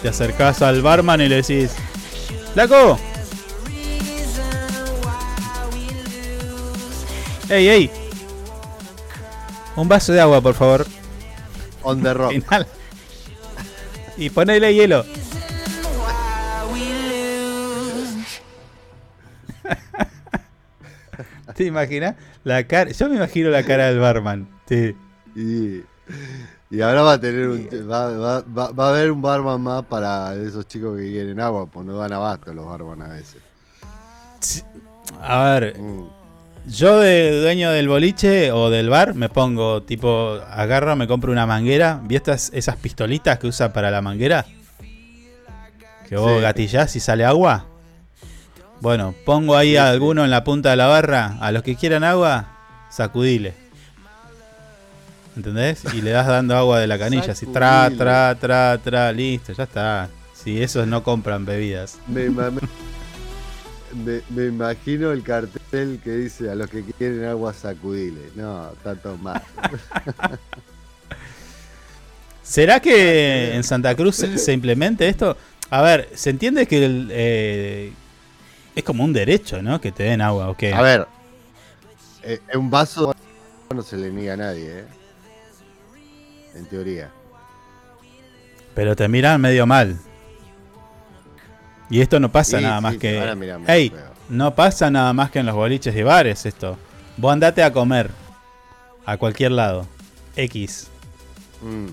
Te 0.02 0.08
acercás 0.08 0.62
al 0.62 0.80
barman 0.80 1.20
y 1.20 1.28
le 1.28 1.42
decís, 1.42 1.72
¡Flaco! 2.54 2.98
¡Ey, 7.48 7.68
ey! 7.68 7.99
Un 9.76 9.88
vaso 9.88 10.12
de 10.12 10.20
agua, 10.20 10.40
por 10.40 10.54
favor. 10.54 10.86
On 11.82 12.02
the 12.02 12.14
rock. 12.14 12.32
Inhala. 12.32 12.66
Y 14.16 14.30
ponele 14.30 14.74
hielo. 14.74 15.04
¿Te 21.54 21.64
imaginas? 21.64 22.16
La 22.44 22.66
cara, 22.66 22.90
yo 22.90 23.08
me 23.08 23.16
imagino 23.16 23.50
la 23.50 23.62
cara 23.64 23.86
del 23.86 23.98
barman. 23.98 24.48
Sí. 24.68 24.94
Y, 25.36 25.82
y 26.70 26.80
ahora 26.80 27.02
va 27.02 27.12
a 27.14 27.20
tener 27.20 27.48
un, 27.48 27.68
va, 27.90 28.08
va- 28.16 28.40
va- 28.42 28.70
va 28.72 28.86
a 28.86 28.90
haber 28.90 29.10
un 29.10 29.20
barman 29.22 29.60
más 29.60 29.84
para 29.84 30.34
esos 30.34 30.66
chicos 30.66 30.96
que 30.98 31.10
quieren 31.10 31.40
agua, 31.40 31.66
pues 31.66 31.86
no 31.86 31.96
dan 31.96 32.12
abasto 32.12 32.52
los 32.54 32.66
barman 32.66 33.02
a 33.02 33.08
veces. 33.08 33.42
A 35.20 35.44
ver, 35.44 35.78
Mm. 35.78 36.04
Yo 36.70 36.98
de 37.00 37.40
dueño 37.42 37.70
del 37.70 37.88
boliche 37.88 38.52
o 38.52 38.70
del 38.70 38.88
bar 38.88 39.14
me 39.14 39.28
pongo, 39.28 39.82
tipo, 39.82 40.38
agarro, 40.50 40.96
me 40.96 41.06
compro 41.06 41.32
una 41.32 41.46
manguera. 41.46 42.00
¿Viste 42.04 42.30
estas- 42.32 42.50
esas 42.54 42.76
pistolitas 42.76 43.38
que 43.38 43.46
usa 43.48 43.72
para 43.72 43.90
la 43.90 44.00
manguera? 44.02 44.46
Que 46.08 46.16
vos 46.16 46.32
Sí. 46.36 46.40
gatillás 46.42 46.96
y 46.96 47.00
sale 47.00 47.24
agua. 47.24 47.66
Bueno, 48.80 49.14
pongo 49.26 49.56
ahí 49.56 49.76
a 49.76 49.88
alguno 49.90 50.24
en 50.24 50.30
la 50.30 50.42
punta 50.42 50.70
de 50.70 50.76
la 50.76 50.86
barra. 50.86 51.36
A 51.40 51.52
los 51.52 51.62
que 51.62 51.76
quieran 51.76 52.02
agua, 52.02 52.56
sacudile. 52.90 53.54
¿Entendés? 55.36 55.84
Y 55.94 56.02
le 56.02 56.10
das 56.10 56.26
dando 56.26 56.56
agua 56.56 56.80
de 56.80 56.86
la 56.86 56.98
canilla. 56.98 57.32
Así, 57.32 57.46
tra, 57.46 57.88
tra, 57.96 58.34
tra, 58.34 58.78
tra, 58.78 59.12
listo, 59.12 59.52
ya 59.52 59.64
está. 59.64 60.08
Si 60.34 60.60
esos 60.62 60.86
no 60.86 61.02
compran 61.02 61.44
bebidas. 61.44 61.98
Me, 62.08 62.26
ima- 62.26 62.50
me- 63.94 64.22
me 64.30 64.46
imagino 64.46 65.12
el 65.12 65.22
cartel 65.22 66.00
que 66.02 66.10
dice 66.12 66.50
a 66.50 66.54
los 66.54 66.68
que 66.70 66.82
quieren 66.82 67.24
agua 67.24 67.52
sacudile. 67.54 68.30
No, 68.34 68.70
tanto 68.82 69.16
más. 69.18 69.42
¿Será 72.42 72.80
que 72.80 73.54
en 73.54 73.62
Santa 73.62 73.94
Cruz 73.94 74.16
se, 74.16 74.36
se 74.38 74.52
implemente 74.52 75.08
esto? 75.08 75.36
A 75.70 75.82
ver, 75.82 76.08
se 76.14 76.30
entiende 76.30 76.66
que 76.66 76.84
el, 76.84 77.08
eh, 77.12 77.92
es 78.74 78.82
como 78.82 79.04
un 79.04 79.12
derecho, 79.12 79.62
¿no? 79.62 79.80
Que 79.80 79.92
te 79.92 80.02
den 80.04 80.20
agua, 80.20 80.48
¿o 80.50 80.56
qué? 80.56 80.72
A 80.74 80.82
ver, 80.82 81.06
eh, 82.22 82.40
un 82.54 82.68
vaso 82.70 83.14
no 83.72 83.82
se 83.82 83.96
le 83.96 84.10
niega 84.10 84.34
a 84.34 84.36
nadie, 84.36 84.80
¿eh? 84.80 84.84
En 86.56 86.66
teoría. 86.66 87.10
Pero 88.74 88.96
te 88.96 89.06
miran 89.06 89.40
medio 89.40 89.64
mal. 89.66 89.96
Y 91.90 92.00
esto 92.00 92.20
no 92.20 92.30
pasa 92.32 92.58
Sí, 92.58 92.64
nada 92.64 92.76
sí, 92.78 92.82
más 92.82 92.96
que... 92.96 93.18
van 93.18 93.28
a 93.28 93.34
mirar 93.34 93.58
medio 93.58 93.74
Ey, 93.74 93.90
feo. 93.90 94.00
no 94.28 94.54
pasa 94.54 94.90
nada 94.90 95.12
más 95.12 95.30
que 95.30 95.40
en 95.40 95.46
los 95.46 95.54
boliches 95.54 95.94
y 95.94 96.02
bares 96.02 96.46
esto. 96.46 96.78
Vos 97.16 97.32
andate 97.32 97.62
a 97.62 97.72
comer. 97.72 98.10
A 99.04 99.16
cualquier 99.16 99.50
lado. 99.52 99.86
X. 100.36 100.86
Mm. 101.62 101.88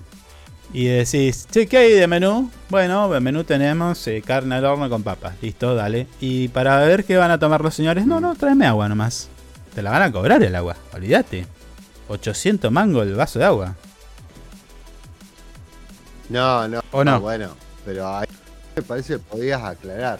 Y 0.74 0.86
decís, 0.86 1.48
che, 1.49 1.65
¿qué 1.68 1.78
hay 1.78 1.94
de 1.94 2.07
menú? 2.07 2.52
Bueno, 2.69 3.10
de 3.10 3.19
menú 3.22 3.44
tenemos 3.44 4.06
eh, 4.07 4.22
carne 4.24 4.56
al 4.56 4.65
horno 4.65 4.90
con 4.90 5.02
papas. 5.02 5.36
Listo, 5.41 5.74
dale. 5.76 6.07
Y 6.19 6.49
para 6.49 6.78
ver 6.82 7.06
qué 7.06 7.18
van 7.18 7.32
a 7.32 7.40
tomar 7.40 7.61
los 7.61 7.74
señores, 7.74 8.06
no, 8.06 8.19
no, 8.19 8.36
tráeme 8.36 8.68
agua 8.68 8.88
nomás. 8.90 9.30
Te 9.74 9.82
la 9.82 9.91
van 9.91 10.02
a 10.03 10.11
cobrar 10.11 10.44
el 10.44 10.53
agua, 10.56 10.76
olvídate. 10.94 11.45
800 12.10 12.72
mango 12.72 13.02
el 13.02 13.15
vaso 13.15 13.40
de 13.40 13.45
agua. 13.45 13.76
No, 16.30 16.68
no. 16.68 16.82
¿O 16.91 17.03
no? 17.03 17.11
ah, 17.15 17.18
Bueno, 17.19 17.49
pero 17.86 18.07
ahí 18.18 18.28
me 18.78 18.84
parece 18.84 19.14
que 19.14 19.20
podías 19.20 19.62
aclarar. 19.64 20.20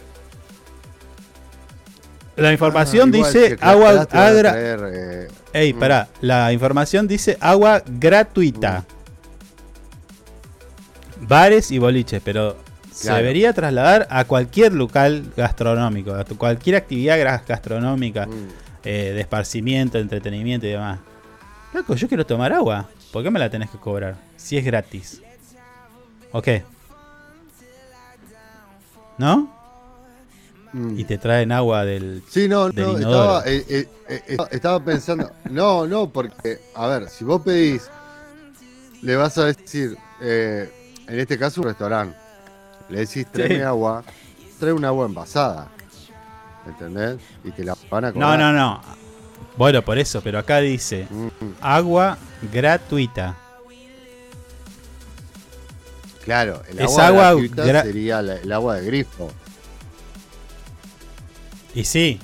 La 2.36 2.52
información 2.52 3.12
Ah, 3.14 3.18
igual, 3.18 3.34
dice 3.34 3.58
agua 3.62 3.90
agra... 4.12 4.52
traer, 4.52 4.80
eh, 4.94 5.28
Ey, 5.54 5.74
mm. 5.74 5.80
pará. 5.80 6.08
La 6.22 6.52
información 6.52 7.08
dice 7.08 7.38
agua 7.40 7.82
gratuita. 7.86 8.84
Bares 11.22 11.72
y 11.72 11.80
boliches, 11.80 12.22
pero 12.24 12.58
se 12.92 13.12
debería 13.12 13.54
trasladar 13.54 14.08
a 14.10 14.26
cualquier 14.26 14.74
local 14.74 15.32
gastronómico, 15.36 16.14
a 16.14 16.26
cualquier 16.26 16.76
actividad 16.76 17.44
gastronómica, 17.48 18.28
mm. 18.28 18.32
eh, 18.84 19.12
de 19.16 19.22
esparcimiento, 19.22 19.98
entretenimiento 19.98 20.68
y 20.68 20.72
demás. 20.72 21.00
Loco, 21.74 21.96
yo 21.96 22.08
quiero 22.08 22.26
tomar 22.26 22.54
agua. 22.54 22.88
¿Por 23.12 23.24
qué 23.24 23.32
me 23.32 23.40
la 23.40 23.50
tenés 23.50 23.70
que 23.70 23.78
cobrar? 23.78 24.16
Si 24.36 24.58
es 24.58 24.66
gratis. 24.66 25.22
¿O 26.32 26.42
qué? 26.42 26.64
¿No? 29.18 29.48
Mm. 30.74 31.00
Y 31.00 31.04
te 31.06 31.18
traen 31.18 31.52
agua 31.52 31.86
del. 31.86 32.24
Sí, 32.30 32.48
no, 32.48 32.70
del 32.70 32.86
no, 32.86 32.98
estaba, 33.00 33.44
eh, 33.46 33.66
eh, 33.70 33.88
eh, 34.10 34.38
estaba- 34.52 34.84
pensando. 34.84 35.32
No, 35.50 35.88
no, 35.88 36.10
porque, 36.10 36.60
a 36.76 36.88
ver, 36.88 37.10
si 37.10 37.24
vos 37.24 37.42
pedís, 37.42 37.90
le 39.02 39.16
vas 39.16 39.38
a 39.38 39.46
decir, 39.46 39.98
eh, 40.22 40.70
en 41.08 41.20
este 41.20 41.38
caso 41.40 41.62
un 41.62 41.68
restaurante, 41.68 42.18
le 42.90 43.00
decís, 43.00 43.26
tráeme 43.32 43.56
Sí. 43.56 43.62
agua, 43.62 44.04
trae 44.60 44.74
una 44.74 44.90
agua 44.90 45.06
envasada. 45.06 45.70
¿Entendés? 46.68 47.18
Y 47.46 47.52
te 47.52 47.64
la 47.64 47.76
van 47.90 48.06
a 48.06 48.08
No, 48.10 48.14
cobrar. 48.14 48.40
no, 48.40 48.52
no. 48.54 48.82
Bueno, 49.56 49.82
por 49.82 49.98
eso, 49.98 50.22
pero 50.22 50.38
acá 50.38 50.58
dice 50.60 51.08
Mm, 51.10 51.28
agua 51.62 52.18
gratuita. 52.54 53.36
Claro, 56.28 56.62
el 56.70 56.80
Es 56.80 56.98
agua, 56.98 57.30
agua 57.30 57.42
sería 57.84 58.22
la- 58.22 58.36
el 58.36 58.52
agua 58.52 58.76
de 58.76 58.86
grifo. 58.86 59.32
Y 61.74 61.84
sí. 61.86 62.20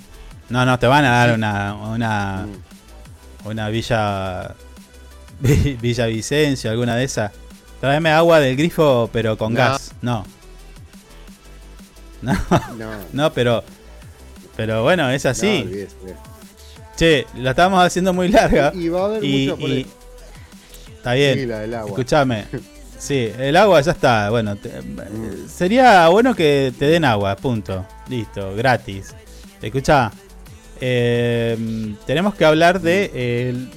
No, 0.50 0.66
no, 0.66 0.78
te 0.78 0.88
van 0.88 1.06
a 1.06 1.10
dar 1.12 1.34
una, 1.34 1.74
una, 1.76 2.46
Mm. 2.46 3.48
una 3.48 3.70
Villa 3.70 4.54
Vi- 5.40 5.78
Villa 5.82 6.06
Vicencio, 6.08 6.70
alguna 6.70 6.96
de 6.98 7.06
esas. 7.06 7.32
Tráeme 7.80 8.12
agua 8.12 8.40
del 8.40 8.56
grifo, 8.58 9.10
pero 9.14 9.38
con 9.38 9.54
No. 9.54 9.60
gas. 9.60 9.94
No. 10.02 10.26
No, 12.22 12.34
No, 12.78 12.92
no, 13.14 13.34
pero 13.34 13.64
pero 14.56 14.84
bueno, 14.84 15.10
es 15.10 15.26
así. 15.26 15.60
no, 15.64 15.66
olvídese. 15.70 15.96
che, 16.98 17.26
la 17.38 17.50
estamos 17.52 17.84
haciendo 17.84 18.14
muy 18.14 18.28
larga. 18.30 18.72
Y 18.76 18.88
va 18.90 19.02
a 19.02 19.06
haber 19.06 19.24
Y, 19.24 19.48
mucha 19.50 19.62
y- 19.62 19.62
pole- 19.62 19.88
está 20.98 21.14
bien. 21.14 21.50
Sí. 21.50 21.74
Escúchame. 21.88 22.46
Sí, 22.98 23.30
el 23.38 23.56
agua 23.58 23.82
ya 23.82 23.92
está. 23.92 24.30
Bueno, 24.30 24.56
te- 24.56 24.82
Mm. 24.82 25.48
sería 25.48 26.08
bueno 26.10 26.34
que 26.36 26.74
te 26.78 26.86
den 26.86 27.04
agua, 27.06 27.36
punto. 27.36 27.86
Listo, 28.08 28.56
gratis. 28.56 29.14
Escucha, 29.62 30.12
eh, 30.80 31.96
tenemos 32.06 32.36
que 32.36 32.46
hablar 32.46 32.82
de 32.82 33.12
eh, 33.14 33.68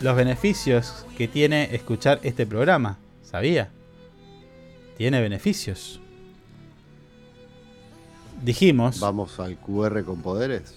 los 0.00 0.16
beneficios 0.16 1.04
que 1.18 1.28
tiene 1.28 1.74
escuchar 1.74 2.20
este 2.22 2.46
programa. 2.46 2.98
¿Sabía? 3.22 3.68
Tiene 4.96 5.20
beneficios. 5.20 6.00
Dijimos, 8.42 9.00
Vamos 9.00 9.38
al 9.38 9.56
QR 9.56 10.02
con 10.04 10.22
poderes. 10.22 10.74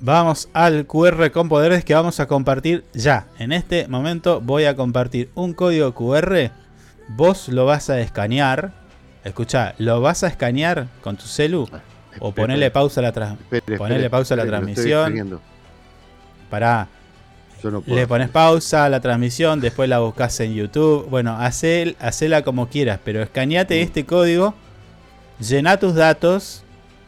vamos 0.00 0.48
al 0.52 0.86
QR 0.86 1.30
con 1.30 1.48
poderes 1.48 1.84
que 1.84 1.94
vamos 1.94 2.18
a 2.20 2.26
compartir 2.26 2.84
ya. 2.92 3.28
En 3.38 3.52
este 3.52 3.86
momento 3.88 4.40
voy 4.40 4.64
a 4.64 4.74
compartir 4.76 5.30
un 5.34 5.54
código 5.54 5.94
QR. 5.94 6.50
Vos 7.08 7.48
lo 7.48 7.64
vas 7.66 7.90
a 7.90 8.00
escanear. 8.00 8.72
Escucha, 9.24 9.74
lo 9.78 10.00
vas 10.00 10.22
a 10.22 10.28
escanear 10.28 10.86
con 11.02 11.16
tu 11.16 11.26
celu 11.26 11.68
o 12.20 12.32
ponerle 12.32 12.70
pausa 12.70 13.00
a 13.00 13.02
la 13.02 13.08
Espere, 13.08 13.76
ponerle 13.76 14.06
espere, 14.06 14.42
a 14.42 14.46
transmisión. 14.46 15.40
Pará, 16.50 16.88
no 17.64 17.82
le 17.86 18.06
pones 18.06 18.28
pausa 18.28 18.84
a 18.84 18.88
la 18.88 19.00
transmisión, 19.00 19.60
después 19.60 19.88
la 19.88 19.98
buscas 19.98 20.38
en 20.40 20.54
YouTube. 20.54 21.08
Bueno, 21.08 21.36
hacel, 21.36 21.96
hacela 21.98 22.42
como 22.42 22.68
quieras, 22.68 23.00
pero 23.04 23.22
escaneate 23.22 23.82
este 23.82 24.06
código, 24.06 24.54
llená 25.40 25.78
tus 25.78 25.94
datos, 25.94 26.62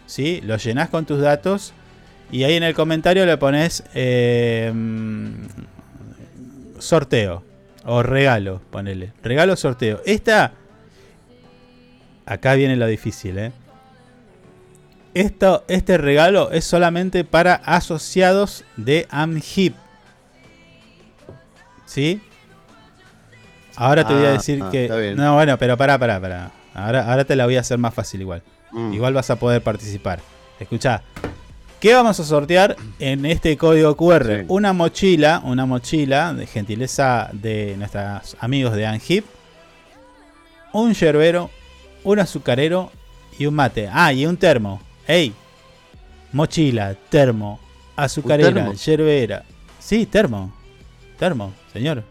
¿sí? 0.06 0.40
Lo 0.42 0.56
llenás 0.56 0.88
con 0.88 1.06
tus 1.06 1.20
datos 1.20 1.72
y 2.32 2.42
ahí 2.44 2.54
en 2.54 2.64
el 2.64 2.74
comentario 2.74 3.24
le 3.26 3.36
pones 3.36 3.84
eh, 3.94 4.72
mm, 4.74 5.34
sorteo 6.78 7.47
o 7.88 8.02
regalo, 8.02 8.60
ponele. 8.70 9.14
Regalo 9.22 9.56
sorteo. 9.56 10.02
Esta, 10.04 10.52
acá 12.26 12.52
viene 12.52 12.76
lo 12.76 12.86
difícil, 12.86 13.38
¿eh? 13.38 13.52
Esto, 15.14 15.64
este 15.68 15.96
regalo 15.96 16.50
es 16.50 16.64
solamente 16.66 17.24
para 17.24 17.54
asociados 17.54 18.64
de 18.76 19.06
AmHip. 19.10 19.74
¿Sí? 21.86 22.20
Ahora 23.74 24.06
te 24.06 24.12
voy 24.12 24.26
a 24.26 24.28
Ah, 24.28 24.32
decir 24.32 24.62
ah, 24.62 24.68
que. 24.70 25.14
No, 25.16 25.34
bueno, 25.34 25.56
pero 25.56 25.78
pará, 25.78 25.98
pará, 25.98 26.20
pará. 26.20 26.50
Ahora, 26.74 27.10
ahora 27.10 27.24
te 27.24 27.36
la 27.36 27.46
voy 27.46 27.56
a 27.56 27.60
hacer 27.60 27.78
más 27.78 27.94
fácil 27.94 28.20
igual. 28.20 28.42
Mm. 28.70 28.92
Igual 28.92 29.14
vas 29.14 29.30
a 29.30 29.36
poder 29.36 29.62
participar. 29.62 30.20
Escucha. 30.60 31.02
¿Qué 31.80 31.94
vamos 31.94 32.18
a 32.18 32.24
sortear 32.24 32.76
en 32.98 33.24
este 33.24 33.56
código 33.56 33.96
QR? 33.96 34.40
Sí. 34.40 34.44
Una 34.48 34.72
mochila, 34.72 35.40
una 35.44 35.64
mochila 35.64 36.34
de 36.34 36.46
gentileza 36.46 37.30
de 37.32 37.76
nuestros 37.78 38.36
amigos 38.40 38.74
de 38.74 38.84
Anhip. 38.86 39.24
Un 40.72 40.92
yerbero, 40.92 41.50
un 42.02 42.18
azucarero 42.18 42.90
y 43.38 43.46
un 43.46 43.54
mate. 43.54 43.88
Ah, 43.92 44.12
y 44.12 44.26
un 44.26 44.36
termo. 44.36 44.80
¡Ey! 45.06 45.32
Mochila, 46.32 46.94
termo, 47.08 47.58
azucarera, 47.96 48.52
termo? 48.52 48.72
yerbera. 48.74 49.44
Sí, 49.78 50.04
termo. 50.04 50.52
Termo, 51.18 51.52
señor. 51.72 52.02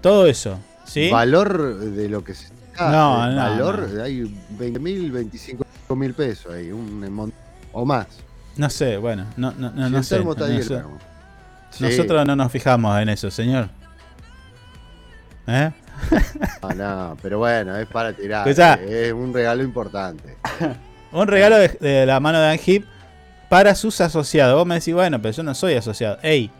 Todo 0.00 0.26
eso. 0.26 0.58
¿Sí? 0.84 1.10
Valor 1.10 1.78
de 1.78 2.08
lo 2.08 2.24
que 2.24 2.34
se. 2.34 2.48
No, 2.78 3.24
el 3.26 3.36
no, 3.36 3.42
Valor, 3.42 3.88
no. 3.88 4.02
hay 4.02 4.34
20 4.58 4.78
mil, 4.80 5.10
25 5.12 5.64
mil 5.94 6.12
pesos 6.14 6.52
ahí, 6.52 6.72
un 6.72 7.12
mon- 7.12 7.32
o 7.72 7.84
más. 7.84 8.06
No 8.56 8.68
sé, 8.70 8.96
bueno, 8.96 9.26
no, 9.36 9.52
no, 9.52 9.70
no, 9.70 9.86
Si 9.86 9.92
no 9.92 10.02
sé. 10.02 10.14
termo 10.16 10.32
está 10.32 10.44
ahí, 10.46 10.56
el 10.56 10.62
Noso- 10.62 10.74
termo. 10.76 10.98
Sí. 11.70 11.84
Nosotros 11.84 12.26
no 12.26 12.36
nos 12.36 12.50
fijamos 12.52 13.00
en 13.00 13.08
eso, 13.10 13.30
señor. 13.30 13.68
¿Eh? 15.46 15.70
Ah, 16.62 16.74
no, 16.74 17.16
pero 17.22 17.38
bueno, 17.38 17.76
es 17.76 17.86
para 17.86 18.12
tirar. 18.12 18.46
Escuchá. 18.48 18.74
Es 18.74 19.12
un 19.12 19.32
regalo 19.32 19.62
importante. 19.62 20.36
Un 21.12 21.26
regalo 21.26 21.56
de, 21.56 21.68
de 21.68 22.06
la 22.06 22.20
mano 22.20 22.38
de 22.40 22.48
Anhip 22.50 22.86
para 23.48 23.74
sus 23.74 24.00
asociados. 24.00 24.54
Vos 24.56 24.64
me 24.64 24.76
decís, 24.76 24.94
bueno, 24.94 25.20
pero 25.20 25.34
yo 25.34 25.42
no 25.42 25.54
soy 25.56 25.74
asociado. 25.74 26.18
Ey, 26.22 26.52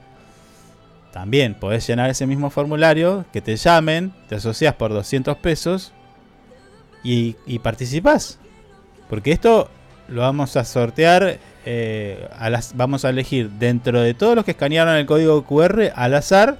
también 1.12 1.54
podés 1.54 1.86
llenar 1.86 2.10
ese 2.10 2.26
mismo 2.26 2.50
formulario, 2.50 3.24
que 3.32 3.40
te 3.40 3.54
llamen, 3.54 4.12
te 4.28 4.34
asocias 4.34 4.74
por 4.74 4.90
200 4.92 5.36
pesos 5.36 5.92
y, 7.04 7.36
y 7.46 7.60
participás. 7.60 8.40
Porque 9.08 9.30
esto 9.30 9.70
lo 10.10 10.22
vamos 10.22 10.56
a 10.56 10.64
sortear, 10.64 11.38
eh, 11.64 12.28
a 12.38 12.50
las, 12.50 12.76
vamos 12.76 13.04
a 13.04 13.10
elegir 13.10 13.50
dentro 13.50 14.00
de 14.00 14.14
todos 14.14 14.34
los 14.34 14.44
que 14.44 14.52
escanearon 14.52 14.94
el 14.96 15.06
código 15.06 15.44
QR 15.44 15.92
al 15.94 16.14
azar 16.14 16.58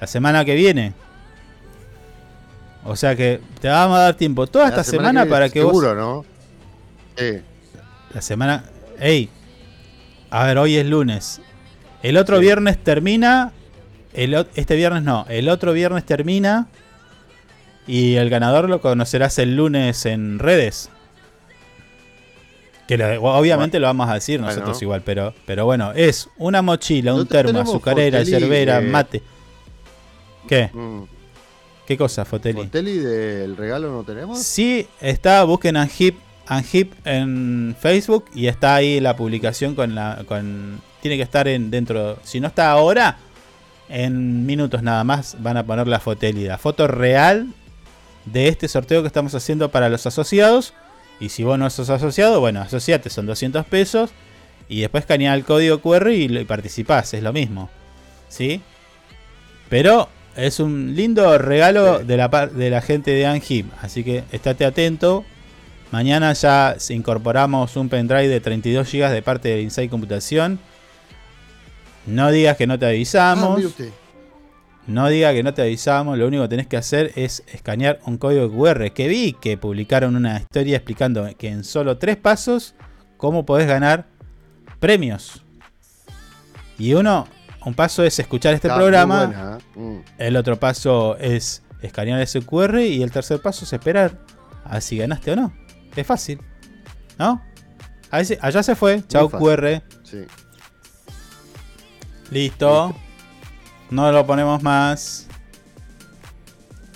la 0.00 0.06
semana 0.06 0.44
que 0.44 0.54
viene. 0.54 0.92
O 2.84 2.94
sea 2.96 3.16
que 3.16 3.40
te 3.60 3.68
vamos 3.68 3.98
a 3.98 4.02
dar 4.02 4.14
tiempo 4.14 4.46
toda 4.46 4.66
La 4.66 4.70
esta 4.70 4.84
semana, 4.84 5.24
que- 5.24 5.30
para 5.30 5.48
que 5.48 5.62
vos... 5.62 5.72
Seguro, 5.72 5.94
¿no? 5.94 6.24
Sí. 7.16 7.40
La 8.14 8.20
semana. 8.22 8.64
Ey. 9.00 9.28
A 10.30 10.44
ver, 10.46 10.58
hoy 10.58 10.76
es 10.76 10.86
lunes. 10.86 11.40
El 12.02 12.16
otro 12.16 12.38
viernes 12.38 12.78
termina. 12.82 13.52
El, 14.12 14.46
este 14.54 14.76
viernes 14.76 15.02
no. 15.02 15.26
El 15.28 15.48
otro 15.48 15.72
viernes 15.72 16.04
termina. 16.04 16.68
Y 17.88 18.14
el 18.16 18.30
ganador 18.30 18.68
lo 18.68 18.80
conocerás 18.80 19.38
el 19.38 19.56
lunes 19.56 20.06
en 20.06 20.38
redes. 20.38 20.90
Que 22.86 22.96
lo- 22.96 23.22
obviamente 23.22 23.80
lo 23.80 23.86
vamos 23.86 24.08
a 24.08 24.14
decir 24.14 24.38
Bueno. 24.40 24.52
nosotros 24.54 24.80
igual, 24.82 25.02
pero, 25.04 25.34
pero 25.44 25.64
bueno, 25.64 25.92
es 25.92 26.28
una 26.38 26.62
mochila, 26.62 27.12
un 27.14 27.20
No 27.20 27.26
termo, 27.26 27.58
azucarera, 27.60 28.22
yerbera, 28.22 28.78
eh, 28.78 28.82
mate. 28.82 29.22
¿Qué? 30.48 30.70
Mm. 30.72 31.02
¿Qué 31.86 31.96
cosa, 31.96 32.24
Foteli? 32.24 32.62
¿Foteli 32.64 32.98
del 32.98 33.56
regalo 33.56 33.90
no 33.92 34.02
tenemos? 34.04 34.38
Sí, 34.40 34.86
está, 35.00 35.44
busquen 35.44 35.76
Anhip, 35.76 36.16
Anhip 36.46 36.92
en 37.04 37.76
Facebook 37.78 38.26
y 38.34 38.46
está 38.48 38.74
ahí 38.76 39.00
la 39.00 39.16
publicación 39.16 39.74
con 39.74 39.94
la. 39.94 40.22
con 40.26 40.80
Tiene 41.00 41.16
que 41.16 41.22
estar 41.22 41.46
en 41.48 41.70
dentro. 41.70 42.18
Si 42.24 42.40
no 42.40 42.48
está 42.48 42.70
ahora, 42.72 43.18
en 43.88 44.46
minutos 44.46 44.82
nada 44.82 45.04
más 45.04 45.36
van 45.40 45.56
a 45.56 45.64
poner 45.66 45.86
la 45.86 46.00
fotélida. 46.00 46.58
Foto 46.58 46.86
real 46.88 47.48
de 48.24 48.48
este 48.48 48.66
sorteo 48.68 49.02
que 49.02 49.06
estamos 49.08 49.34
haciendo 49.34 49.70
para 49.70 49.88
los 49.88 50.06
asociados. 50.06 50.72
Y 51.20 51.28
si 51.30 51.42
vos 51.44 51.58
no 51.58 51.70
sos 51.70 51.88
asociado, 51.90 52.40
bueno, 52.40 52.60
asociate, 52.60 53.08
son 53.10 53.26
200 53.26 53.64
pesos. 53.66 54.10
Y 54.68 54.80
después 54.80 55.02
escanea 55.02 55.32
el 55.34 55.44
código 55.44 55.80
QR 55.80 56.10
y, 56.12 56.24
y 56.24 56.44
participás, 56.44 57.14
es 57.14 57.22
lo 57.22 57.32
mismo. 57.32 57.70
¿Sí? 58.28 58.60
Pero 59.68 60.08
es 60.36 60.60
un 60.60 60.94
lindo 60.94 61.38
regalo 61.38 62.00
de, 62.00 62.16
la, 62.16 62.28
de 62.28 62.70
la 62.70 62.82
gente 62.82 63.12
de 63.12 63.26
Anhip. 63.26 63.66
Así 63.80 64.04
que 64.04 64.24
estate 64.32 64.64
atento. 64.64 65.24
Mañana 65.92 66.32
ya 66.32 66.76
incorporamos 66.90 67.76
un 67.76 67.88
pendrive 67.88 68.28
de 68.28 68.40
32 68.40 68.90
GB 68.92 69.10
de 69.10 69.22
parte 69.22 69.48
de 69.50 69.62
Inside 69.62 69.88
Computación. 69.88 70.58
No 72.06 72.30
digas 72.30 72.56
que 72.56 72.66
no 72.66 72.78
te 72.78 72.86
Ah, 72.86 72.90
avisamos. 72.90 73.64
usted. 73.64 73.90
No 74.86 75.08
diga 75.08 75.32
que 75.32 75.42
no 75.42 75.52
te 75.52 75.62
avisamos, 75.62 76.16
lo 76.16 76.26
único 76.28 76.44
que 76.44 76.48
tenés 76.48 76.66
que 76.68 76.76
hacer 76.76 77.12
es 77.16 77.42
escanear 77.52 77.98
un 78.06 78.18
código 78.18 78.48
QR. 78.50 78.92
Que 78.92 79.08
vi 79.08 79.32
que 79.32 79.56
publicaron 79.58 80.14
una 80.14 80.38
historia 80.38 80.76
explicando 80.76 81.28
que 81.36 81.48
en 81.48 81.64
solo 81.64 81.98
tres 81.98 82.16
pasos 82.16 82.74
cómo 83.16 83.44
podés 83.44 83.66
ganar 83.66 84.06
premios. 84.78 85.42
Y 86.78 86.94
uno, 86.94 87.26
un 87.64 87.74
paso 87.74 88.04
es 88.04 88.18
escuchar 88.18 88.54
este 88.54 88.68
Está 88.68 88.78
programa, 88.78 89.58
¿eh? 89.74 89.78
Mm. 89.80 89.98
el 90.18 90.36
otro 90.36 90.58
paso 90.60 91.16
es 91.18 91.62
escanear 91.82 92.20
ese 92.20 92.40
QR 92.42 92.78
y 92.80 93.02
el 93.02 93.10
tercer 93.10 93.40
paso 93.40 93.64
es 93.64 93.72
esperar 93.72 94.18
a 94.64 94.80
si 94.80 94.98
ganaste 94.98 95.32
o 95.32 95.36
no. 95.36 95.52
Es 95.96 96.06
fácil, 96.06 96.40
¿no? 97.18 97.42
Allá 98.10 98.62
se 98.62 98.76
fue, 98.76 99.02
chau. 99.08 99.28
QR, 99.30 99.82
Sí. 100.04 100.24
listo. 102.30 102.94
No 103.90 104.10
lo 104.12 104.26
ponemos 104.26 104.62
más. 104.62 105.26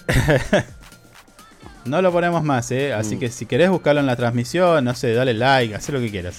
no 1.84 2.02
lo 2.02 2.12
ponemos 2.12 2.42
más, 2.42 2.70
¿eh? 2.72 2.92
Así 2.92 3.16
Mm. 3.16 3.20
que 3.20 3.30
si 3.30 3.46
querés 3.46 3.70
buscarlo 3.70 4.00
en 4.00 4.06
la 4.06 4.16
transmisión, 4.16 4.84
no 4.84 4.94
sé, 4.94 5.12
dale 5.14 5.34
like, 5.34 5.74
haz 5.74 5.88
lo 5.90 6.00
que 6.00 6.10
quieras. 6.10 6.36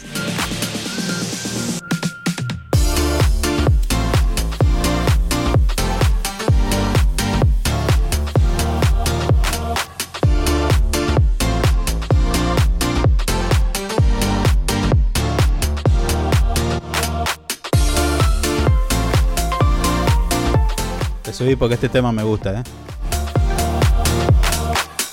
Porque 21.57 21.75
este 21.75 21.89
tema 21.89 22.11
me 22.11 22.23
gusta, 22.23 22.59
¿eh? 22.59 22.63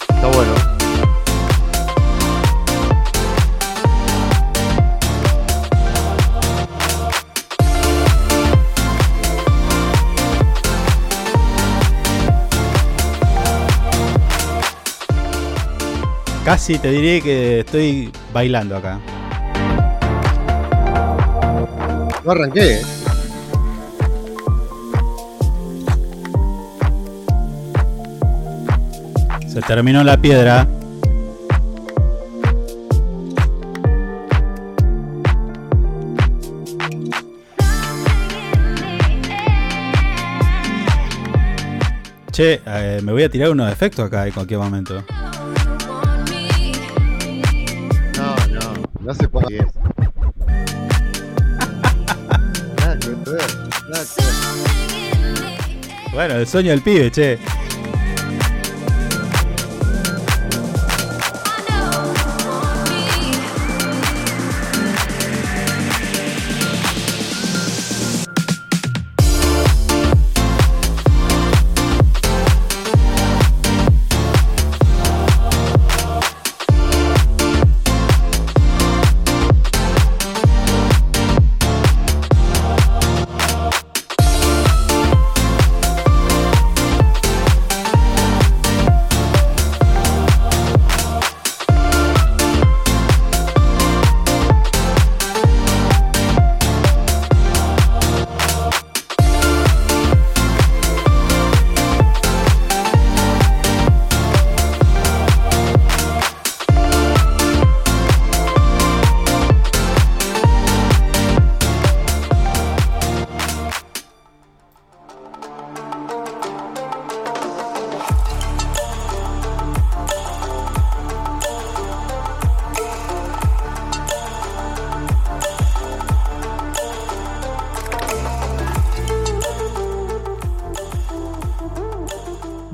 Está 0.08 0.26
bueno. 0.28 0.52
Casi 16.44 16.78
te 16.78 16.90
diré 16.90 17.20
que 17.20 17.60
estoy 17.60 18.10
bailando 18.32 18.76
acá. 18.76 18.98
No 22.24 22.30
arranqué, 22.30 22.80
¿eh? 22.80 22.97
Se 29.58 29.64
terminó 29.66 30.04
la 30.04 30.16
piedra. 30.16 30.68
Che, 42.30 42.60
eh, 42.64 43.00
me 43.02 43.10
voy 43.10 43.24
a 43.24 43.28
tirar 43.28 43.50
unos 43.50 43.72
efectos 43.72 44.06
acá 44.06 44.28
en 44.28 44.32
cualquier 44.32 44.60
momento. 44.60 45.02
No, 48.16 48.36
no, 48.52 48.74
no 49.00 49.14
se 49.14 49.26
puede. 49.26 49.66
Bueno, 56.12 56.34
el 56.34 56.46
sueño 56.46 56.70
del 56.70 56.82
pibe, 56.82 57.10
che. 57.10 57.47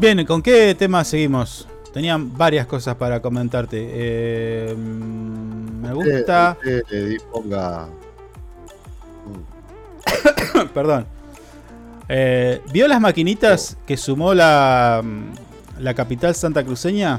Bien, 0.05 0.23
¿con 0.27 0.43
qué 0.43 0.75
tema 0.75 1.03
seguimos? 1.03 1.67
Tenían 1.95 2.37
varias 2.37 2.67
cosas 2.67 2.95
para 2.97 3.23
comentarte. 3.23 3.89
Eh, 3.91 4.75
me 4.77 5.95
gusta. 5.95 6.59
Disponga. 6.91 7.89
Perdón. 10.75 11.07
Eh, 12.07 12.61
¿Vio 12.71 12.87
las 12.87 13.01
maquinitas 13.01 13.79
que 13.87 13.97
sumó 13.97 14.35
la, 14.35 15.01
mm, 15.03 15.81
la 15.83 15.95
capital 15.95 16.35
santacruceña? 16.35 17.19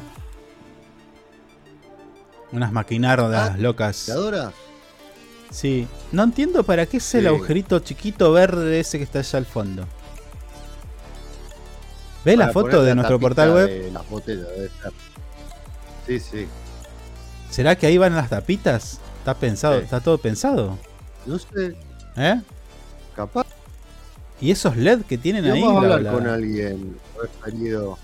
Unas 2.52 2.72
maquinardas 2.72 3.54
Ah, 3.56 3.58
locas. 3.58 4.06
¿Te 4.06 4.12
adoras? 4.12 4.54
Sí. 5.50 5.88
No 6.12 6.22
entiendo 6.22 6.62
para 6.62 6.86
qué 6.86 6.98
es 6.98 7.16
el 7.16 7.22
Sí. 7.22 7.28
agujerito 7.30 7.80
chiquito 7.80 8.32
verde 8.32 8.80
ese 8.80 9.00
que 9.00 9.06
está 9.06 9.18
allá 9.18 9.40
al 9.40 9.48
fondo. 9.48 9.88
¿Ve 12.26 12.36
la 12.36 12.50
foto 12.52 12.82
de 12.82 12.90
la 12.90 12.96
nuestro 12.96 13.20
portal 13.20 13.54
web? 13.54 13.70
de 13.70 13.92
las 13.92 14.10
botellas, 14.10 14.48
debe 14.50 14.70
ser. 14.82 14.92
Sí, 16.08 16.20
sí. 16.20 16.48
¿Será 17.50 17.76
que 17.78 17.86
ahí 17.88 17.98
van 17.98 18.16
las 18.16 18.30
tapitas? 18.30 19.00
¿Está 19.20 19.36
pensado? 19.36 19.78
Sí. 19.78 19.84
¿Está 19.86 20.00
todo 20.02 20.18
pensado? 20.18 20.78
No 21.26 21.38
sé, 21.40 21.76
¿Eh? 22.18 22.42
capaz. 23.16 23.46
¿Y 24.42 24.52
esos 24.52 24.76
LED 24.76 25.02
que 25.04 25.18
tienen 25.18 25.46
ahí? 25.46 25.62
Vamos 25.62 25.84
a 25.84 25.88
la- 25.88 25.96
hablar 25.96 26.02
la- 26.02 26.12
con 26.20 26.28
alguien 26.28 26.98
referido. 27.22 27.98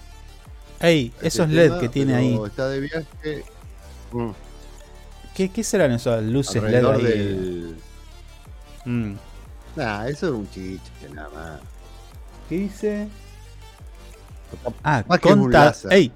Ey, 0.80 1.12
a 1.22 1.26
esos 1.28 1.46
este 1.48 1.56
LED 1.56 1.68
tema, 1.68 1.80
que 1.80 1.90
tiene 1.90 2.16
ahí. 2.16 2.40
Está 2.46 2.70
de 2.70 2.80
viaje. 2.80 3.44
mm, 4.12 4.30
¿Qué, 5.36 5.50
qué 5.52 5.64
serán 5.64 5.92
esas 5.92 6.24
luces 6.24 6.62
LED 6.64 6.86
ahí? 6.86 7.04
del. 7.04 7.76
Mm. 8.86 9.14
Nah, 9.76 10.08
eso 10.08 10.28
es 10.28 10.34
un 10.34 10.50
chiche, 10.50 10.82
nada 11.14 11.30
más. 11.30 11.60
¿Qué 12.50 12.56
dice? 12.58 13.08
Ah, 14.84 15.04
conta... 15.22 15.74
¡Ey! 15.90 16.12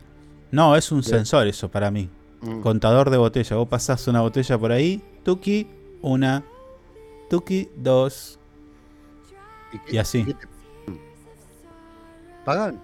No, 0.52 0.76
es 0.76 0.92
un 0.92 1.04
sensor 1.04 1.48
eso 1.48 1.70
para 1.70 1.92
mí. 1.92 2.10
Mm. 2.42 2.62
Contador 2.62 3.10
de 3.10 3.18
botella. 3.18 3.56
Vos 3.58 3.68
pasás 3.68 4.08
una 4.08 4.22
botella 4.22 4.58
por 4.58 4.72
ahí. 4.72 5.02
Tuki, 5.24 5.68
una. 6.02 6.44
Tuki, 7.30 7.70
dos. 7.76 8.40
qué- 9.88 9.96
Y 9.96 9.98
así. 9.98 10.24
qué 10.24 10.34
te- 10.34 10.48
¿Pagan? 12.46 12.80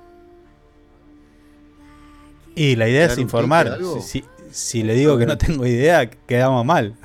Y 2.55 2.75
la 2.75 2.87
idea 2.89 3.07
¿Te 3.07 3.13
es 3.13 3.19
informar. 3.19 3.77
Si, 4.01 4.21
si- 4.21 4.25
si 4.51 4.83
le 4.83 4.93
digo 4.95 5.17
que 5.17 5.25
no 5.25 5.37
tengo 5.37 5.65
idea, 5.65 6.09
quedamos 6.09 6.65
mal. 6.65 6.95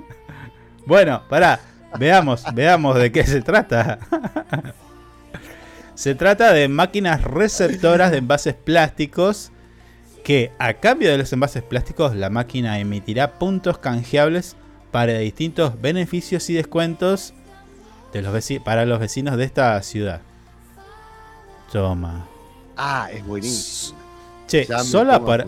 bueno, 0.86 1.22
pará. 1.28 1.58
Veamos, 1.98 2.44
veamos 2.54 2.96
de 2.96 3.10
qué 3.10 3.24
se 3.24 3.40
trata. 3.42 3.98
se 5.96 6.14
trata 6.14 6.52
de 6.52 6.68
máquinas 6.68 7.22
receptoras 7.24 8.12
de 8.12 8.18
envases 8.18 8.54
plásticos 8.54 9.50
que 10.22 10.52
a 10.58 10.74
cambio 10.74 11.10
de 11.10 11.18
los 11.18 11.32
envases 11.32 11.62
plásticos 11.62 12.14
la 12.14 12.30
máquina 12.30 12.78
emitirá 12.78 13.38
puntos 13.38 13.78
canjeables 13.78 14.56
para 14.90 15.18
distintos 15.18 15.80
beneficios 15.80 16.48
y 16.50 16.54
descuentos 16.54 17.32
de 18.12 18.22
los 18.22 18.32
veci- 18.34 18.62
para 18.62 18.86
los 18.86 19.00
vecinos 19.00 19.36
de 19.36 19.44
esta 19.44 19.82
ciudad. 19.82 20.20
Toma. 21.72 22.26
Ah, 22.76 23.08
es 23.12 23.24
buenísimo. 23.26 23.98
Che, 24.46 24.66
¿solo 24.84 25.24
para. 25.24 25.46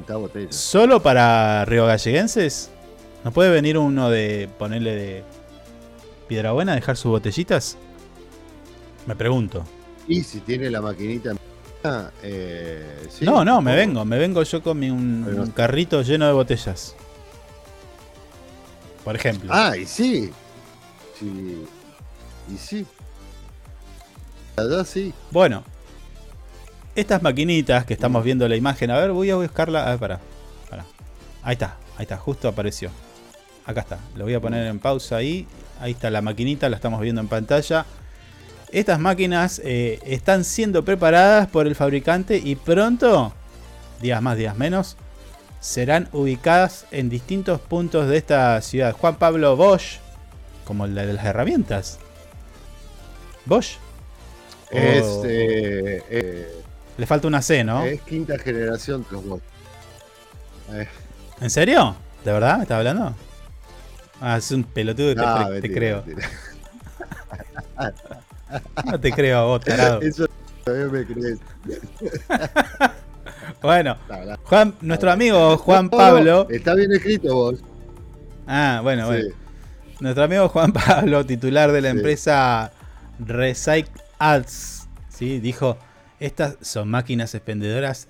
¿solo 0.51 1.03
para 1.03 1.65
riogalleguenses? 1.65 2.71
¿No 3.25 3.33
puede 3.33 3.51
venir 3.51 3.79
uno 3.79 4.11
de 4.11 4.49
ponerle 4.59 4.95
de 4.95 5.25
Piedrabuena 6.27 6.73
a 6.73 6.75
dejar 6.75 6.97
sus 6.97 7.11
botellitas? 7.11 7.77
Me 9.07 9.15
pregunto. 9.15 9.65
Y 10.09 10.23
si 10.23 10.41
tiene 10.41 10.71
la 10.71 10.81
maquinita. 10.81 11.35
Eh, 12.23 13.07
sí, 13.09 13.25
no, 13.25 13.45
no, 13.45 13.63
me 13.63 13.77
vengo, 13.77 14.05
me 14.05 14.19
vengo 14.19 14.43
yo 14.43 14.63
con 14.63 14.79
mi, 14.79 14.91
un, 14.91 15.23
Pero 15.25 15.37
no- 15.39 15.43
un 15.45 15.51
carrito 15.53 16.03
lleno 16.03 16.27
de 16.27 16.33
botellas. 16.33 16.95
Por 19.05 19.15
ejemplo. 19.17 19.51
Ah, 19.53 19.77
y 19.77 19.87
sí. 19.87 20.31
sí. 21.19 21.65
Y 22.53 22.57
sí. 22.59 22.87
La 24.57 24.65
verdad, 24.65 24.85
sí. 24.87 25.15
Bueno, 25.31 25.63
estas 26.97 27.23
maquinitas 27.23 27.85
que 27.85 27.95
estamos 27.95 28.25
viendo 28.25 28.49
la 28.49 28.57
imagen, 28.57 28.91
a 28.91 28.99
ver, 28.99 29.13
voy 29.13 29.31
a 29.31 29.37
buscarla. 29.37 29.87
A 29.87 29.91
ver, 29.91 29.99
pará, 29.99 30.21
pará. 30.69 30.85
Ahí 31.43 31.53
está, 31.53 31.77
ahí 31.97 32.03
está, 32.03 32.17
justo 32.17 32.49
apareció. 32.49 32.91
Acá 33.65 33.83
está, 33.83 33.99
lo 34.17 34.25
voy 34.25 34.35
a 34.35 34.41
poner 34.41 34.67
en 34.67 34.79
pausa 34.79 35.17
ahí. 35.17 35.47
Ahí 35.81 35.93
está 35.93 36.11
la 36.11 36.23
maquinita, 36.23 36.69
la 36.69 36.77
estamos 36.77 37.01
viendo 37.01 37.21
en 37.21 37.29
pantalla. 37.29 37.87
Estas 38.71 38.99
máquinas 39.01 39.61
eh, 39.65 39.99
están 40.05 40.45
siendo 40.45 40.85
preparadas 40.85 41.49
por 41.49 41.67
el 41.67 41.75
fabricante 41.75 42.37
y 42.37 42.55
pronto, 42.57 43.33
días 44.03 44.21
más, 44.21 44.37
días 44.37 44.57
menos, 44.57 44.97
serán 45.61 46.09
ubicadas 46.13 46.85
en 46.91 47.09
distintos 47.09 47.61
puntos 47.61 48.09
de 48.09 48.19
esta 48.19 48.61
ciudad. 48.61 48.93
Juan 48.93 49.17
Pablo 49.17 49.57
Bosch, 49.57 49.99
como 50.65 50.85
el 50.85 50.95
de 50.95 51.13
las 51.15 51.25
herramientas. 51.25 51.99
Bosch. 53.47 53.77
Es, 54.71 55.03
Oh. 55.05 55.23
eh, 55.25 56.03
eh, 56.11 56.63
Le 56.99 57.07
falta 57.07 57.27
una 57.27 57.41
C, 57.41 57.65
¿no? 57.65 57.85
es 57.85 58.03
quinta 58.03 58.39
generación 58.39 59.03
de 59.05 59.13
los 59.13 59.25
bots. 59.25 59.45
Eh, 60.73 60.87
¿En 61.41 61.49
serio? 61.49 61.97
¿De 62.23 62.33
verdad 62.33 62.59
me 62.59 62.63
estás 62.65 62.77
hablando? 62.77 63.15
Ah, 64.21 64.37
es 64.37 64.51
un 64.51 64.63
pelotudo, 64.65 65.15
te, 65.15 65.23
no, 65.23 65.27
cre- 65.27 65.47
te 65.47 65.53
mentira, 65.69 65.75
creo. 65.75 66.05
No 68.85 68.99
te 69.01 69.13
creo 69.13 69.39
a 69.39 69.45
vos, 69.45 69.61
tarado. 69.61 70.01
Eso 70.03 70.27
todavía 70.65 70.87
me 70.93 71.05
crees. 71.07 71.39
Bueno. 73.63 73.97
Juan, 74.45 74.75
nuestro 74.81 75.11
amigo 75.11 75.57
Juan 75.59 75.89
Pablo. 75.91 76.47
Está 76.51 76.75
bien 76.75 76.93
escrito 76.93 77.35
vos. 77.35 77.61
Ah, 78.47 78.81
bueno, 78.83 79.03
Sí. 79.05 79.09
bueno. 79.23 79.35
Nuestro 80.01 80.25
amigo 80.25 80.49
Juan 80.49 80.73
Pablo, 80.87 81.27
titular 81.27 81.73
de 81.73 81.81
la 81.81 81.91
Sí. 81.91 81.97
empresa 81.97 82.73
Recycle 83.19 83.91
Ads, 84.19 84.89
¿sí? 85.09 85.41
dijo: 85.41 85.77
Estas 86.21 86.57
son 86.61 86.89
máquinas 86.89 87.35
expendedoras 87.35 88.09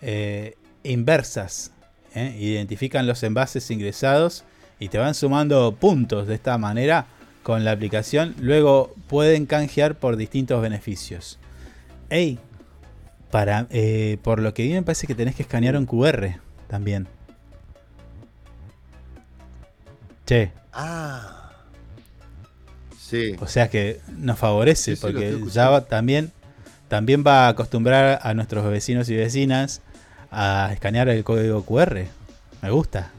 eh, 0.00 0.56
inversas. 0.82 1.72
¿eh? 2.14 2.34
Identifican 2.38 3.06
los 3.06 3.22
envases 3.22 3.70
ingresados 3.70 4.44
y 4.80 4.88
te 4.88 4.98
van 4.98 5.14
sumando 5.14 5.72
puntos 5.76 6.26
de 6.26 6.34
esta 6.34 6.56
manera 6.58 7.06
con 7.48 7.64
la 7.64 7.72
aplicación. 7.72 8.34
Luego 8.40 8.94
pueden 9.08 9.46
canjear 9.46 9.94
por 9.94 10.18
distintos 10.18 10.60
beneficios. 10.60 11.38
Ey, 12.10 12.38
para, 13.30 13.66
eh, 13.70 14.18
por 14.22 14.40
lo 14.40 14.52
que 14.52 14.64
vi 14.64 14.74
me 14.74 14.82
parece 14.82 15.06
que 15.06 15.14
tenés 15.14 15.34
que 15.34 15.44
escanear 15.44 15.74
un 15.74 15.86
QR 15.86 16.36
también. 16.68 17.08
Che, 20.26 20.52
Ah. 20.74 21.50
Sí. 23.00 23.34
o 23.40 23.46
sea 23.46 23.70
que 23.70 23.98
nos 24.18 24.38
favorece 24.38 24.94
Sí, 24.94 24.96
sí, 24.96 25.06
lo 25.06 25.08
porque 25.14 25.40
ya 25.50 25.70
va- 25.70 25.86
también, 25.86 26.30
también 26.88 27.24
va 27.26 27.46
a 27.46 27.48
acostumbrar 27.48 28.18
a 28.22 28.34
nuestros 28.34 28.62
vecinos 28.70 29.08
y 29.08 29.16
vecinas 29.16 29.80
a 30.30 30.68
escanear 30.74 31.08
el 31.08 31.24
código 31.24 31.64
QR. 31.64 32.08
Me 32.60 32.68
gusta. 32.70 33.10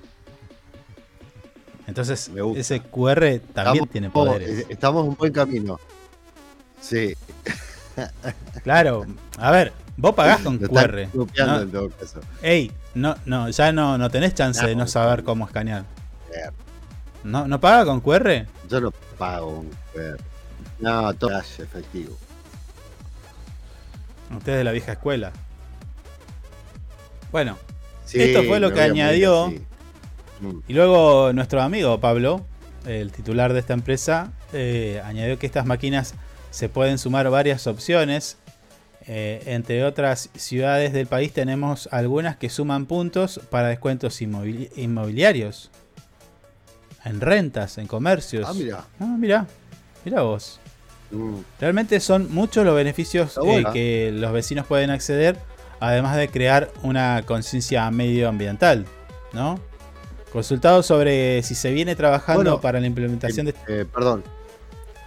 Entonces, 1.89 2.29
ese 2.55 2.79
QR 2.81 3.39
también 3.53 3.83
Estamos- 3.83 3.89
tiene 3.89 4.09
poderes. 4.09 4.59
eh, 4.59 4.65
Estamos 4.69 5.03
en 5.03 5.09
un 5.09 5.15
buen 5.15 5.33
camino. 5.33 5.79
Sí. 6.81 7.15
Claro, 8.63 9.05
a 9.37 9.51
ver, 9.51 9.73
vos 9.97 10.15
pagás 10.15 10.39
con 10.39 10.57
QR. 10.57 11.09
¿no? 11.13 11.27
en 11.61 11.69
todo 11.71 11.89
caso. 11.89 12.21
Ey, 12.41 12.71
no, 12.93 13.15
no, 13.25 13.49
ya 13.49 13.73
no, 13.73 13.97
no 13.97 14.09
tenés 14.09 14.33
chance 14.35 14.65
de 14.65 14.73
no 14.75 14.87
saber 14.87 15.25
cómo 15.25 15.45
escanear. 15.45 15.83
¿No, 17.25 17.45
¿No 17.47 17.59
paga 17.59 17.83
con 17.83 17.99
QR? 17.99 18.45
Yo 18.69 18.79
no 18.79 18.91
pago 19.17 19.49
un 19.59 19.69
QR. 19.93 20.17
No, 20.79 21.13
todo 21.15 21.31
cash 21.31 21.59
efectivo. 21.59 22.15
Usted 24.37 24.51
es 24.53 24.57
de 24.59 24.63
la 24.63 24.71
vieja 24.71 24.93
escuela. 24.93 25.33
Bueno, 27.33 27.57
Sí, 28.05 28.21
esto 28.21 28.43
fue 28.45 28.59
lo 28.61 28.69
que 28.69 28.75
morir 28.79 28.91
añadió. 28.91 29.53
Mm. 30.41 30.59
Y 30.67 30.73
luego 30.73 31.33
nuestro 31.33 31.61
amigo 31.61 31.99
Pablo, 31.99 32.45
el 32.85 33.11
titular 33.11 33.53
de 33.53 33.59
esta 33.59 33.73
empresa, 33.73 34.31
eh, 34.53 35.01
añadió 35.05 35.37
que 35.37 35.45
estas 35.45 35.65
máquinas 35.65 36.13
se 36.51 36.69
pueden 36.69 36.97
sumar 36.97 37.29
varias 37.29 37.67
opciones. 37.67 38.37
Eh, 39.07 39.41
entre 39.47 39.83
otras 39.85 40.29
ciudades 40.35 40.93
del 40.93 41.07
país 41.07 41.33
tenemos 41.33 41.89
algunas 41.91 42.37
que 42.37 42.49
suman 42.49 42.85
puntos 42.85 43.39
para 43.49 43.69
descuentos 43.69 44.21
inmobili- 44.21 44.69
inmobiliarios. 44.75 45.71
En 47.05 47.21
rentas, 47.21 47.77
en 47.77 47.87
comercios. 47.87 48.45
Ah, 48.47 48.53
mira. 48.53 48.83
Ah, 48.99 49.15
mira. 49.17 49.47
Mira 50.05 50.21
vos. 50.21 50.59
Mm. 51.11 51.37
Realmente 51.59 51.99
son 51.99 52.31
muchos 52.33 52.63
los 52.65 52.75
beneficios 52.75 53.39
eh, 53.43 53.63
que 53.73 54.11
los 54.13 54.31
vecinos 54.31 54.67
pueden 54.67 54.89
acceder, 54.91 55.37
además 55.79 56.17
de 56.17 56.29
crear 56.29 56.69
una 56.83 57.23
conciencia 57.25 57.89
medioambiental, 57.89 58.85
¿no? 59.33 59.59
Consultado 60.31 60.83
sobre 60.83 61.41
si 61.43 61.55
se 61.55 61.71
viene 61.71 61.95
trabajando 61.95 62.43
Bueno, 62.43 62.61
para 62.61 62.79
la 62.79 62.87
implementación 62.87 63.47
de... 63.47 63.55
Eh, 63.67 63.85
perdón, 63.91 64.23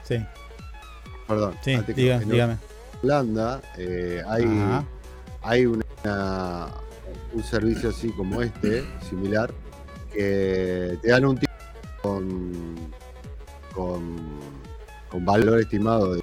Sí, 0.03 0.17
perdón. 1.29 1.55
sí, 1.63 1.77
diga- 1.95 2.21
en 2.23 2.29
dígame. 2.29 2.57
Holanda 3.05 3.61
eh, 3.79 4.21
hay 4.29 4.45
Ajá. 4.45 4.85
hay 5.43 5.67
una, 5.67 6.69
un 7.33 7.43
servicio 7.45 7.91
así 7.91 8.11
como 8.13 8.43
este, 8.43 8.85
similar, 9.09 9.53
que 10.13 10.99
te 11.03 11.11
dan 11.11 11.25
un 11.25 11.37
tipo 11.39 11.53
con, 12.03 12.77
con, 13.75 14.41
con 15.09 15.25
valor 15.25 15.61
estimado 15.61 16.15
de, 16.15 16.23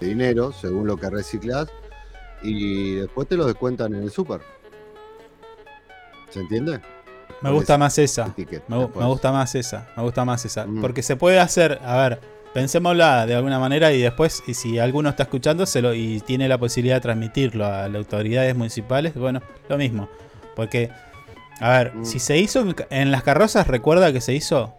de 0.00 0.06
dinero, 0.08 0.52
según 0.52 0.86
lo 0.88 0.96
que 0.96 1.08
reciclas, 1.10 1.68
y 2.42 2.96
después 2.96 3.28
te 3.28 3.36
lo 3.36 3.46
descuentan 3.46 3.94
en 3.94 4.02
el 4.02 4.10
súper. 4.10 4.40
¿Se 6.30 6.40
entiende? 6.40 6.80
Me 7.42 7.50
gusta 7.50 7.78
más 7.78 7.98
esa. 7.98 8.32
ticket 8.34 8.62
Me, 8.68 8.76
gusta 9.06 9.32
más 9.32 9.54
esa. 9.54 9.88
Me 9.96 10.02
gusta 10.02 10.24
más 10.24 10.44
esa. 10.44 10.66
Mm. 10.66 10.80
Porque 10.80 11.02
se 11.02 11.16
puede 11.16 11.40
hacer, 11.40 11.80
a 11.84 11.96
ver, 11.96 12.20
pensémosla 12.52 13.24
de 13.26 13.34
alguna 13.34 13.58
manera 13.58 13.92
y 13.92 14.00
después, 14.02 14.42
y 14.46 14.54
si 14.54 14.78
alguno 14.78 15.08
está 15.10 15.22
escuchando 15.24 15.64
se 15.66 15.80
lo, 15.80 15.94
y 15.94 16.20
tiene 16.20 16.48
la 16.48 16.58
posibilidad 16.58 16.96
de 16.96 17.00
transmitirlo 17.00 17.64
a 17.66 17.88
las 17.88 17.96
autoridades 17.96 18.54
municipales, 18.54 19.14
bueno, 19.14 19.40
lo 19.68 19.78
mismo. 19.78 20.08
Porque, 20.56 20.90
a 21.60 21.70
ver, 21.70 21.94
Mm. 21.94 22.04
si 22.04 22.18
se 22.18 22.36
hizo 22.38 22.60
en, 22.60 22.76
en 22.90 23.10
las 23.10 23.22
carrozas, 23.22 23.66
recuerda 23.66 24.12
que 24.12 24.20
se 24.20 24.34
hizo 24.34 24.74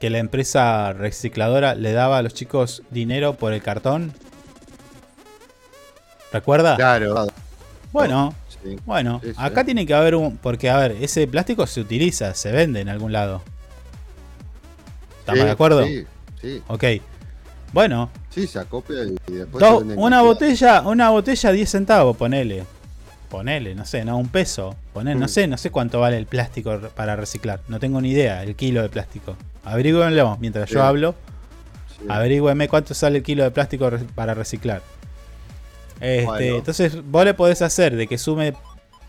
que 0.00 0.08
la 0.10 0.18
empresa 0.18 0.92
recicladora 0.92 1.74
le 1.74 1.92
daba 1.92 2.18
a 2.18 2.22
los 2.22 2.32
chicos 2.34 2.82
dinero 2.90 3.34
por 3.34 3.52
el 3.52 3.62
cartón. 3.62 4.12
¿Recuerda? 6.32 6.76
Claro. 6.76 7.26
Bueno, 7.92 8.34
Sí. 8.70 8.76
bueno, 8.86 9.20
Sí, 9.22 9.30
sí. 9.30 9.34
acá 9.38 9.64
tiene 9.64 9.86
que 9.86 9.94
haber 9.94 10.14
un. 10.14 10.36
Porque, 10.38 10.68
a 10.70 10.76
ver, 10.78 10.96
ese 11.00 11.26
plástico 11.26 11.66
se 11.66 11.80
utiliza, 11.80 12.34
se 12.34 12.50
vende 12.52 12.80
en 12.80 12.88
algún 12.88 13.12
lado. 13.12 13.42
¿Estamos 15.20 15.44
de 15.44 15.50
acuerdo? 15.50 15.84
Sí, 15.86 16.04
sí. 16.40 16.62
Ok. 16.68 16.84
Bueno, 17.72 18.10
Sí, 18.30 18.46
se 18.46 18.58
acopia 18.58 18.96
y 19.28 19.32
después 19.32 19.64
do- 19.64 19.80
se 19.80 19.86
una 19.96 20.22
botella, 20.22 20.82
una 20.82 21.10
botella 21.10 21.52
10 21.52 21.70
centavos, 21.70 22.16
ponele. 22.16 22.64
Ponele, 23.30 23.74
no 23.74 23.84
sé, 23.84 24.04
no, 24.04 24.16
un 24.18 24.28
peso. 24.28 24.76
Ponele, 24.92 25.18
no 25.18 25.26
Mm. 25.26 25.28
sé, 25.28 25.46
no 25.48 25.56
sé 25.58 25.70
cuánto 25.70 25.98
vale 26.00 26.16
el 26.16 26.26
plástico 26.26 26.78
para 26.94 27.16
reciclar. 27.16 27.60
No 27.68 27.80
tengo 27.80 28.00
ni 28.00 28.10
idea, 28.10 28.42
el 28.44 28.54
kilo 28.54 28.82
de 28.82 28.88
plástico. 28.88 29.36
Averígüenlo 29.64 30.36
mientras 30.40 30.70
yo 30.70 30.82
hablo. 30.84 31.14
Sí. 31.98 32.06
Averígüeme 32.08 32.68
cuánto 32.68 32.94
sale 32.94 33.18
el 33.18 33.24
kilo 33.24 33.42
de 33.42 33.50
plástico 33.50 33.90
para 34.14 34.34
reciclar. 34.34 34.82
Este. 36.00 36.56
Entonces, 36.56 36.98
vos 37.04 37.24
le 37.24 37.34
podés 37.34 37.62
hacer 37.62 37.96
de 37.96 38.06
que 38.06 38.18
sume 38.18 38.54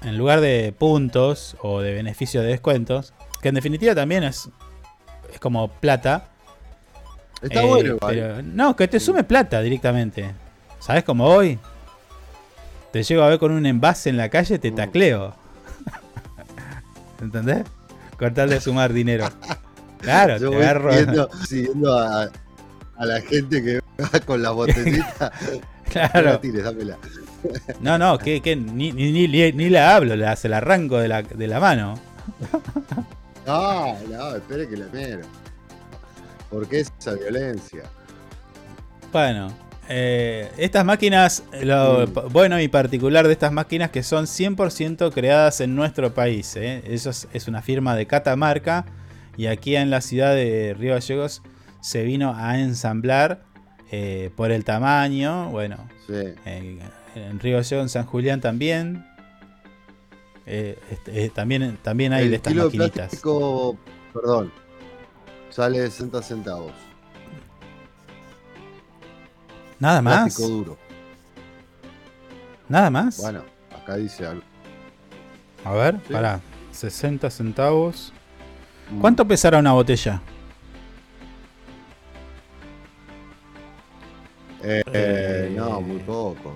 en 0.04 0.18
lugar 0.18 0.42
de 0.42 0.74
puntos 0.78 1.58
o 1.62 1.82
de 1.82 1.94
beneficios 1.94 2.44
de 2.44 2.50
descuentos, 2.52 3.14
que 3.42 3.50
en 3.50 3.56
definitiva 3.56 3.94
también 3.96 4.24
es, 4.24 4.50
es 5.34 5.40
como 5.40 5.68
plata. 5.70 6.30
Está 7.42 7.62
eh, 7.62 7.66
bueno, 7.66 7.98
pero- 8.06 8.42
no, 8.42 8.76
que 8.76 8.88
te 8.88 9.00
sume 9.00 9.24
plata 9.24 9.62
directamente. 9.62 10.32
¿Sabes 10.80 11.04
cómo 11.04 11.26
hoy? 11.26 11.60
Te 12.92 13.04
llego 13.04 13.24
a 13.24 13.30
ver 13.30 13.38
con 13.40 13.52
un 13.52 13.66
envase 13.66 14.10
en 14.10 14.18
la 14.18 14.30
calle, 14.30 14.58
te 14.60 14.72
Mm. 14.72 14.76
tacleo. 14.76 15.36
¿Entendés? 17.22 17.64
Con 18.18 18.34
tal 18.34 18.50
de 18.50 18.62
sumar 18.62 18.94
dinero. 18.94 19.28
Claro, 20.00 20.38
Yo 20.38 20.52
te 20.52 20.56
voy 20.56 20.64
agarro. 20.64 20.92
siguiendo, 20.94 21.30
siguiendo 21.48 21.98
a, 22.00 22.30
a 22.98 23.06
la 23.06 23.20
gente 23.22 23.64
que 23.64 23.80
va 24.02 24.20
con 24.20 24.44
la 24.44 24.52
botellita. 24.52 25.32
Claro. 25.92 26.22
No 26.24 26.32
la 26.34 26.42
tires, 26.42 26.64
dámela. 26.64 26.98
No, 27.82 27.98
no, 27.98 28.18
que, 28.18 28.42
que 28.42 28.56
ni, 28.56 28.92
ni, 28.92 29.12
ni- 29.28 29.52
ni 29.52 29.70
la 29.70 29.96
hablo, 29.96 30.16
la, 30.16 30.36
se 30.36 30.50
la 30.50 30.58
arranco 30.58 30.98
de 30.98 31.08
la, 31.08 31.22
de 31.22 31.48
la 31.48 31.60
mano. 31.60 32.00
No, 33.46 33.98
no, 34.10 34.36
espere 34.36 34.68
que 34.68 34.76
la 34.78 34.86
miro. 34.88 35.22
¿Por 36.50 36.68
qué 36.68 36.82
esa 36.82 37.14
violencia? 37.14 37.84
Bueno, 39.12 39.48
eh, 39.90 40.52
estas 40.58 40.84
máquinas, 40.84 41.44
lo 41.62 42.08
Mm. 42.08 42.32
bueno 42.34 42.60
y 42.60 42.68
particular 42.68 43.26
de 43.28 43.34
estas 43.34 43.52
máquinas 43.52 43.92
que 43.92 44.04
son 44.04 44.26
100% 44.28 45.12
creadas 45.14 45.62
en 45.62 45.76
nuestro 45.76 46.14
país. 46.14 46.56
eh. 46.58 46.84
Eso 46.86 47.10
es, 47.12 47.28
es 47.34 47.48
una 47.48 47.62
firma 47.62 47.96
de 47.96 48.06
Catamarca 48.08 48.86
y 49.38 49.48
aquí 49.48 49.76
en 49.76 49.90
la 49.90 50.02
ciudad 50.02 50.34
de 50.34 50.76
Río 50.78 50.94
Gallegos 50.96 51.42
se 51.80 52.04
vino 52.04 52.34
a 52.36 52.60
ensamblar 52.60 53.44
eh, 53.92 54.32
por 54.36 54.52
el 54.52 54.64
tamaño. 54.64 55.50
Bueno, 55.50 55.78
Sí. 56.08 56.14
eh, 56.46 56.80
en 57.16 57.40
Río 57.40 57.60
en 57.60 57.90
San 57.90 58.06
Julián 58.06 58.42
también. 58.42 59.06
Eh, 60.46 60.80
este, 60.92 61.30
también, 61.30 61.78
también 61.82 62.14
hay 62.14 62.24
El 62.26 62.30
de 62.32 62.36
estas 62.38 62.54
kilo 62.54 62.64
de 62.64 62.68
maquinitas. 62.78 63.10
plástico, 63.10 63.78
perdón, 64.14 64.52
sale 65.50 65.80
60 65.80 66.22
centavos. 66.22 66.72
Nada 69.80 70.02
más. 70.02 70.24
Plástico 70.24 70.48
duro. 70.50 70.78
Nada 72.70 72.90
más. 72.90 73.18
Bueno, 73.20 73.44
acá 73.76 73.96
dice 73.98 74.26
algo. 74.26 74.44
A 75.64 75.74
ver, 75.74 75.96
Sí. 76.08 76.14
pará. 76.14 76.40
60 76.72 77.30
centavos. 77.30 78.14
Mm. 78.92 79.00
¿Cuánto 79.02 79.28
pesará 79.28 79.58
una 79.60 79.74
botella? 79.74 80.22
Eh, 84.70 84.84
Eh, 84.92 85.54
no, 85.56 85.80
muy 85.80 86.00
poco. 86.00 86.54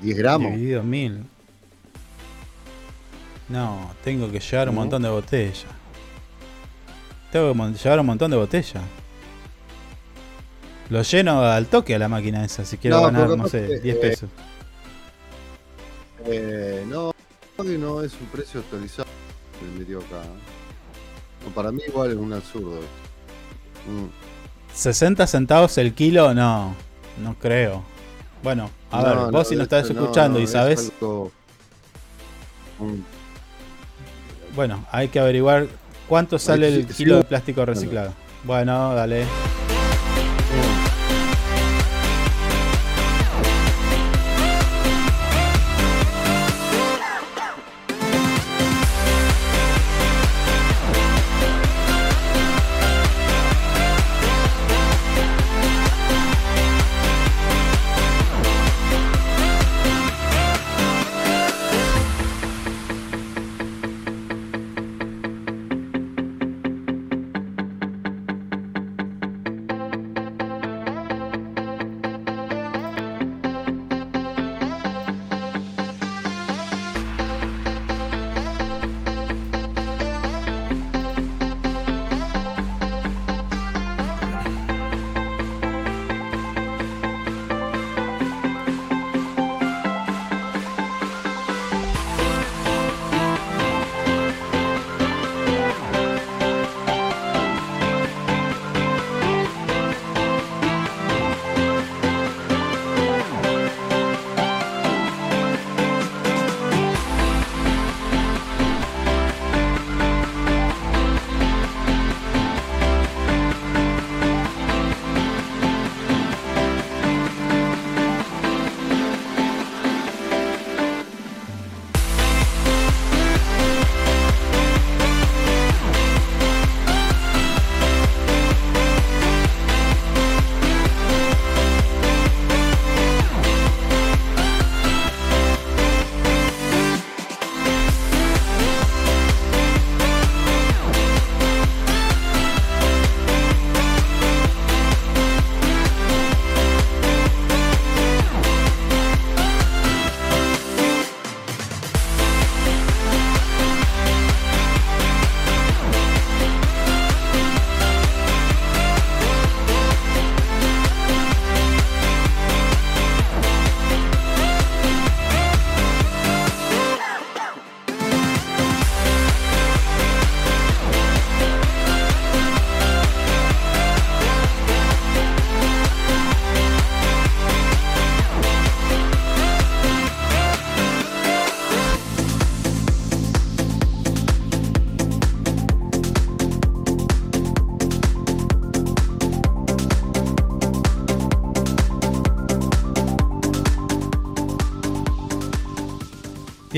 10 0.00 0.16
gramos. 0.16 0.52
Dividido 0.52 0.82
mil. 0.84 1.24
No, 3.48 3.90
tengo 4.04 4.30
que 4.30 4.38
llevar 4.38 4.68
un 4.68 4.76
montón 4.76 5.02
de 5.02 5.08
botellas. 5.08 5.66
Tengo 7.32 7.52
que 7.52 7.78
llevar 7.82 8.00
un 8.00 8.06
montón 8.06 8.30
de 8.30 8.36
botellas. 8.36 8.82
Lo 10.88 11.02
lleno 11.02 11.42
al 11.42 11.66
toque 11.66 11.96
a 11.96 11.98
la 11.98 12.08
máquina 12.08 12.44
esa, 12.44 12.64
si 12.64 12.76
quiero 12.76 12.98
No, 12.98 13.02
ganar, 13.04 13.36
no 13.36 13.48
sé, 13.48 13.64
aparte, 13.64 13.80
10 13.80 13.96
eh, 13.96 13.98
pesos. 13.98 14.30
Eh, 16.26 16.84
no, 16.86 17.12
no 17.58 18.02
es 18.02 18.12
un 18.20 18.26
precio 18.28 18.60
actualizado. 18.60 19.08
Me 19.62 19.80
metió 19.80 19.98
acá. 19.98 20.22
No, 21.44 21.52
para 21.54 21.72
mí 21.72 21.82
igual 21.88 22.12
es 22.12 22.16
un 22.16 22.32
absurdo. 22.32 22.80
Mm. 23.88 24.33
60 24.74 25.26
centavos 25.26 25.78
el 25.78 25.94
kilo, 25.94 26.34
no, 26.34 26.74
no 27.22 27.34
creo. 27.38 27.82
Bueno, 28.42 28.70
a 28.90 29.00
No, 29.00 29.06
ver, 29.06 29.16
no, 29.16 29.30
vos 29.30 29.48
si 29.48 29.54
nos 29.56 29.62
estás 29.64 29.90
no, 29.90 30.00
escuchando 30.00 30.38
no, 30.38 30.40
y 30.40 30.44
es 30.44 30.50
sabes, 30.50 30.92
algo- 31.00 31.30
bueno, 34.54 34.84
hay 34.92 35.08
que 35.08 35.18
averiguar 35.20 35.66
cuánto 36.08 36.38
sale 36.38 36.68
el 36.68 36.86
kilo 36.86 37.16
de 37.18 37.24
plástico 37.24 37.64
reciclado. 37.64 38.12
Bueno, 38.44 38.94
dale. 38.94 39.24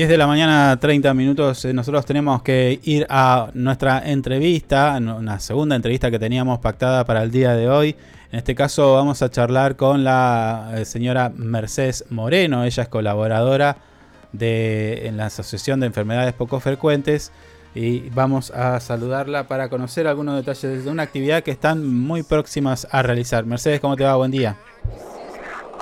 10 0.07 0.13
de 0.13 0.17
la 0.19 0.27
mañana, 0.27 0.77
30 0.79 1.13
minutos. 1.13 1.65
eh, 1.65 1.73
Nosotros 1.73 2.05
tenemos 2.05 2.41
que 2.41 2.79
ir 2.83 3.05
a 3.09 3.49
nuestra 3.53 4.09
entrevista, 4.09 4.95
una 4.97 5.37
segunda 5.41 5.75
entrevista 5.75 6.09
que 6.09 6.17
teníamos 6.17 6.59
pactada 6.59 7.03
para 7.03 7.23
el 7.23 7.29
día 7.29 7.55
de 7.55 7.67
hoy. 7.67 7.93
En 8.31 8.39
este 8.39 8.55
caso 8.55 8.93
vamos 8.93 9.21
a 9.21 9.29
charlar 9.29 9.75
con 9.75 10.05
la 10.05 10.71
eh, 10.75 10.85
señora 10.85 11.29
Mercedes 11.35 12.05
Moreno. 12.09 12.63
Ella 12.63 12.83
es 12.83 12.87
colaboradora 12.87 13.79
de, 14.31 15.07
en 15.07 15.17
la 15.17 15.25
Asociación 15.25 15.81
de 15.81 15.87
Enfermedades 15.87 16.31
Poco 16.31 16.61
Frecuentes. 16.61 17.33
Y 17.75 18.09
vamos 18.11 18.51
a 18.51 18.79
saludarla 18.79 19.49
para 19.49 19.67
conocer 19.67 20.07
algunos 20.07 20.37
detalles 20.37 20.85
de 20.85 20.89
una 20.89 21.03
actividad 21.03 21.43
que 21.43 21.51
están 21.51 21.85
muy 21.85 22.23
próximas 22.23 22.87
a 22.91 23.01
realizar. 23.01 23.45
Mercedes, 23.45 23.81
¿cómo 23.81 23.97
te 23.97 24.05
va? 24.05 24.15
Buen 24.15 24.31
día. 24.31 24.55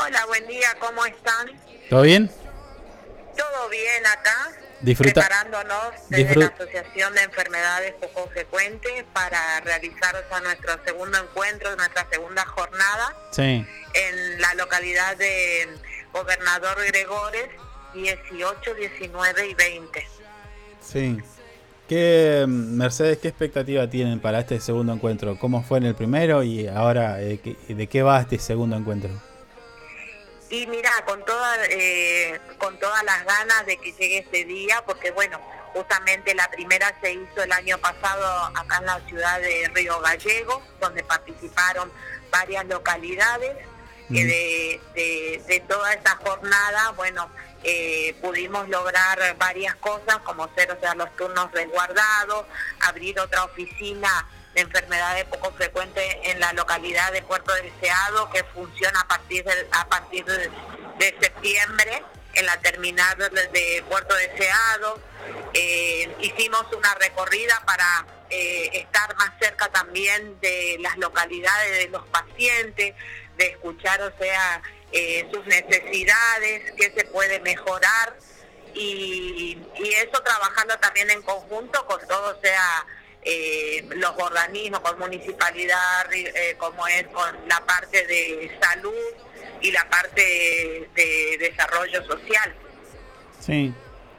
Hola, 0.03 0.25
buen 0.27 0.47
día, 0.47 0.69
¿cómo 0.79 1.05
están? 1.05 1.47
¿Todo 1.91 2.01
bien? 2.01 2.31
Disfruta- 4.85 5.21
Preparándonos 5.21 5.93
desde 6.09 6.23
disfrut- 6.35 6.39
la 6.39 6.45
Asociación 6.63 7.13
de 7.15 7.23
Enfermedades 7.23 7.93
Poco 7.95 8.29
Frecuentes 8.29 9.03
para 9.13 9.59
realizar 9.61 10.15
o 10.15 10.29
sea, 10.29 10.39
nuestro 10.41 10.73
segundo 10.85 11.17
encuentro, 11.17 11.75
nuestra 11.75 12.07
segunda 12.11 12.45
jornada 12.45 13.15
Sí. 13.31 13.65
en 13.93 14.41
la 14.41 14.53
localidad 14.53 15.17
de 15.17 15.67
Gobernador 16.13 16.77
Gregores, 16.87 17.49
18, 17.93 18.73
19 18.75 19.47
y 19.47 19.53
20. 19.55 20.07
Sí. 20.81 21.17
¿Qué, 21.89 22.45
Mercedes, 22.47 23.19
qué 23.19 23.27
expectativa 23.27 23.87
tienen 23.89 24.19
para 24.19 24.39
este 24.39 24.59
segundo 24.59 24.93
encuentro? 24.93 25.37
¿Cómo 25.37 25.63
fue 25.63 25.77
en 25.77 25.85
el 25.85 25.95
primero 25.95 26.41
y 26.43 26.67
ahora 26.67 27.21
eh, 27.21 27.39
de 27.67 27.87
qué 27.87 28.01
va 28.01 28.21
este 28.21 28.39
segundo 28.39 28.75
encuentro? 28.75 29.09
Y 30.49 30.67
mira, 30.67 30.91
con 31.05 31.23
toda, 31.25 31.55
eh, 31.69 32.39
con 32.59 32.77
todas 32.79 33.03
las 33.03 33.25
ganas 33.25 33.65
de 33.65 33.77
que 33.77 33.91
llegue 33.93 34.19
este 34.19 34.45
día, 34.45 34.83
porque 34.85 35.11
bueno, 35.11 35.39
justamente 35.73 36.35
la 36.35 36.49
primera 36.51 36.95
se 37.01 37.13
hizo 37.13 37.43
el 37.43 37.51
año 37.51 37.77
pasado 37.79 38.51
acá 38.55 38.77
en 38.77 38.85
la 38.85 38.99
ciudad 39.07 39.41
de 39.41 39.71
Río 39.73 39.99
Gallegos, 40.01 40.61
donde 40.79 41.03
participaron 41.03 41.91
varias 42.29 42.65
localidades, 42.65 43.57
que 44.07 44.23
Mm. 44.23 44.27
de, 44.27 44.81
de, 44.93 45.43
de 45.47 45.59
toda 45.61 45.91
esa 45.93 46.15
jornada, 46.17 46.91
bueno, 46.91 47.27
eh, 47.63 48.15
pudimos 48.21 48.69
lograr 48.69 49.35
varias 49.37 49.73
cosas, 49.77 50.19
como 50.23 50.47
ser, 50.53 50.71
o 50.71 50.79
sea, 50.79 50.93
los 50.93 51.13
turnos 51.15 51.51
resguardados, 51.51 52.45
abrir 52.81 53.19
otra 53.19 53.43
oficina 53.45 54.27
de 54.55 54.61
enfermedades 54.61 55.25
poco 55.25 55.51
frecuentes 55.51 56.03
en 56.23 56.39
la 56.39 56.53
localidad 56.53 57.11
de 57.11 57.21
Puerto 57.21 57.53
Deseado, 57.53 58.29
que 58.31 58.43
funciona 58.45 59.01
a 59.01 59.07
partir 59.07 59.43
de, 59.43 59.67
a 59.71 59.87
partir 59.87 60.25
de, 60.25 60.49
septiembre 61.19 62.03
en 62.33 62.45
la 62.45 62.57
terminal 62.61 63.17
de, 63.17 63.29
de 63.29 63.83
Puerto 63.89 64.15
Deseado. 64.15 64.99
Eh, 65.53 66.15
hicimos 66.21 66.65
una 66.75 66.95
recorrida 66.95 67.61
para 67.65 68.05
eh, 68.29 68.69
estar 68.73 69.13
más 69.17 69.31
cerca 69.39 69.67
también 69.67 70.39
de 70.39 70.77
las 70.79 70.97
localidades 70.97 71.77
de 71.77 71.89
los 71.89 72.05
pacientes, 72.07 72.95
de 73.37 73.45
escuchar, 73.47 74.01
o 74.01 74.17
sea, 74.17 74.61
eh, 74.93 75.27
sus 75.33 75.45
necesidades, 75.47 76.71
qué 76.77 76.93
se 76.95 77.03
puede 77.05 77.41
mejorar 77.41 78.15
y, 78.73 79.57
y 79.75 79.89
eso 79.95 80.21
trabajando 80.23 80.77
también 80.79 81.09
en 81.11 81.21
conjunto 81.23 81.85
con 81.85 81.99
todo, 82.07 82.37
o 82.37 82.41
sea, 82.41 82.85
eh, 83.25 83.85
los 83.95 84.11
organismos, 84.17 84.79
con 84.81 84.99
municipalidad, 84.99 86.13
eh, 86.13 86.55
como 86.57 86.87
es 86.87 87.07
con 87.07 87.35
la 87.47 87.59
parte 87.65 88.05
de 88.05 88.57
salud 88.61 88.93
y 89.61 89.71
la 89.71 89.89
parte 89.89 90.21
de 90.95 91.37
desarrollo 91.39 92.05
social. 92.05 92.53
Sí. 93.39 93.73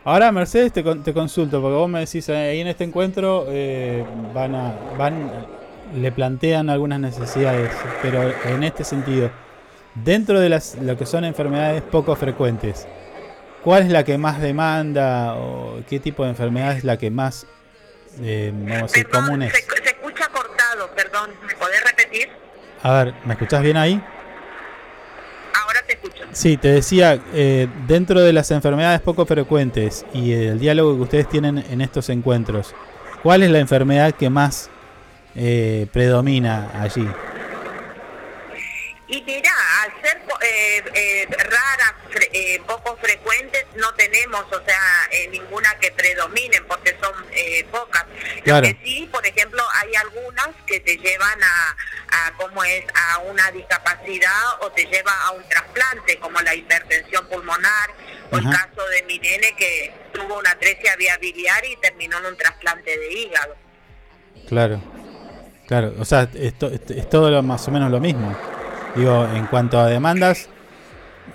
Ahora, 0.07 0.31
Mercedes, 0.31 0.73
te, 0.73 0.85
te 0.85 1.13
consulto, 1.13 1.61
porque 1.61 1.75
vos 1.75 1.89
me 1.89 1.99
decís, 1.99 2.29
eh, 2.29 2.37
ahí 2.37 2.61
en 2.61 2.69
este 2.69 2.85
encuentro 2.85 3.47
eh, 3.49 4.05
van 4.33 4.55
a, 4.55 4.73
van, 4.97 5.33
le 5.97 6.13
plantean 6.13 6.71
algunas 6.71 7.01
necesidades, 7.01 7.73
pero 8.03 8.33
en 8.45 8.63
este 8.63 8.85
sentido, 8.85 9.33
dentro 9.97 10.39
de 10.39 10.49
las, 10.49 10.77
lo 10.77 10.97
que 10.97 11.07
son 11.07 11.25
enfermedades 11.25 11.83
poco 11.83 12.15
frecuentes, 12.15 12.87
¿cuál 13.65 13.83
es 13.83 13.89
la 13.91 14.05
que 14.05 14.17
más 14.17 14.41
demanda 14.41 15.35
o 15.35 15.81
qué 15.89 15.99
tipo 15.99 16.23
de 16.23 16.31
enfermedad 16.31 16.77
es 16.77 16.85
la 16.85 16.99
que 16.99 17.11
más, 17.11 17.49
eh, 18.23 18.51
vamos 18.53 18.83
a 18.83 18.87
decir, 18.87 19.09
común 19.09 19.43
es? 19.43 19.53
Se, 19.53 19.63
se 19.63 19.91
escucha 19.91 20.29
cortado, 20.29 20.91
perdón, 20.95 21.31
¿me 21.47 21.55
podés 21.55 21.83
repetir? 21.85 22.29
A 22.83 22.93
ver, 23.05 23.15
¿me 23.25 23.35
escuchás 23.35 23.63
bien 23.63 23.77
ahí? 23.77 24.03
Ahora 25.63 25.83
te 25.87 25.95
escucho. 25.95 26.25
Sí, 26.33 26.57
te 26.57 26.69
decía, 26.69 27.19
eh, 27.33 27.67
dentro 27.87 28.21
de 28.21 28.33
las 28.33 28.51
enfermedades 28.51 29.01
poco 29.01 29.27
frecuentes 29.27 30.05
y 30.13 30.33
el 30.33 30.59
diálogo 30.59 30.97
que 30.97 31.03
ustedes 31.03 31.29
tienen 31.29 31.65
en 31.71 31.81
estos 31.81 32.09
encuentros, 32.11 32.75
¿cuál 33.23 33.43
es 33.43 33.51
la 33.51 33.59
enfermedad 33.59 34.13
que 34.13 34.31
más 34.31 34.71
eh, 35.35 35.87
predomina 35.93 36.71
allí? 36.81 37.09
Y 39.09 39.23
mira, 39.23 39.53
al 39.87 40.03
ser 40.03 40.23
eh, 40.43 40.85
eh, 40.95 41.27
raras, 41.31 41.95
fre- 42.11 42.31
eh, 42.33 42.61
poco 42.67 42.97
frecuentes, 42.99 43.65
no 43.77 43.95
tenemos, 43.95 44.45
o 44.53 44.65
sea, 44.65 45.09
eh, 45.11 45.29
ninguna 45.29 45.75
que 45.79 45.91
predominen, 45.93 46.65
porque 46.67 46.97
son 47.03 47.15
eh, 47.33 47.65
pocas. 47.71 48.05
Claro. 48.45 48.67
Lo 48.67 48.75
que 48.75 48.81
sí, 48.85 49.09
por 49.13 49.27
ejemplo, 49.27 49.63
hay 49.75 49.95
algunas 49.95 50.49
que 50.67 50.81
te 50.81 50.97
llevan 50.99 51.39
a, 51.43 51.77
a 52.27 52.33
cómo 52.37 52.63
es, 52.65 52.85
a 52.95 53.19
una 53.21 53.51
discapacidad 53.53 54.61
o 54.61 54.71
te 54.73 54.85
lleva 54.87 55.13
a 55.27 55.31
un 55.33 55.49
trasplante, 55.49 56.19
como 56.19 56.41
la 56.41 56.55
hipertensión 56.55 57.27
pulmonar, 57.29 57.91
o 58.31 58.39
el 58.39 58.45
caso 58.51 58.85
de 58.89 59.03
mi 59.05 59.19
nene 59.21 59.55
que 59.57 59.95
tuvo 60.13 60.39
una 60.39 60.51
atresia 60.51 60.97
biliar 60.97 61.65
y 61.65 61.77
terminó 61.77 62.19
en 62.19 62.27
un 62.27 62.37
trasplante 62.37 62.97
de 62.99 63.13
hígado. 63.13 63.55
Claro, 64.49 64.81
claro, 65.69 65.95
o 65.99 66.05
sea, 66.05 66.29
es, 66.35 66.59
to- 66.59 66.71
es 66.71 67.09
todo 67.09 67.31
lo- 67.31 67.43
más 67.43 67.67
o 67.69 67.71
menos 67.71 67.91
lo 67.91 68.01
mismo. 68.01 68.37
Digo, 68.97 69.27
en 69.35 69.47
cuanto 69.47 69.79
a 69.79 69.87
demandas, 69.87 70.49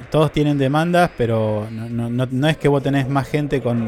todos 0.10 0.32
tienen 0.32 0.58
demandas, 0.58 1.12
pero 1.18 1.68
no, 1.70 1.88
no, 1.90 2.10
no, 2.10 2.28
no 2.30 2.48
es 2.48 2.58
que 2.58 2.68
vos 2.68 2.82
tenés 2.82 3.08
más 3.08 3.28
gente 3.30 3.62
con, 3.62 3.88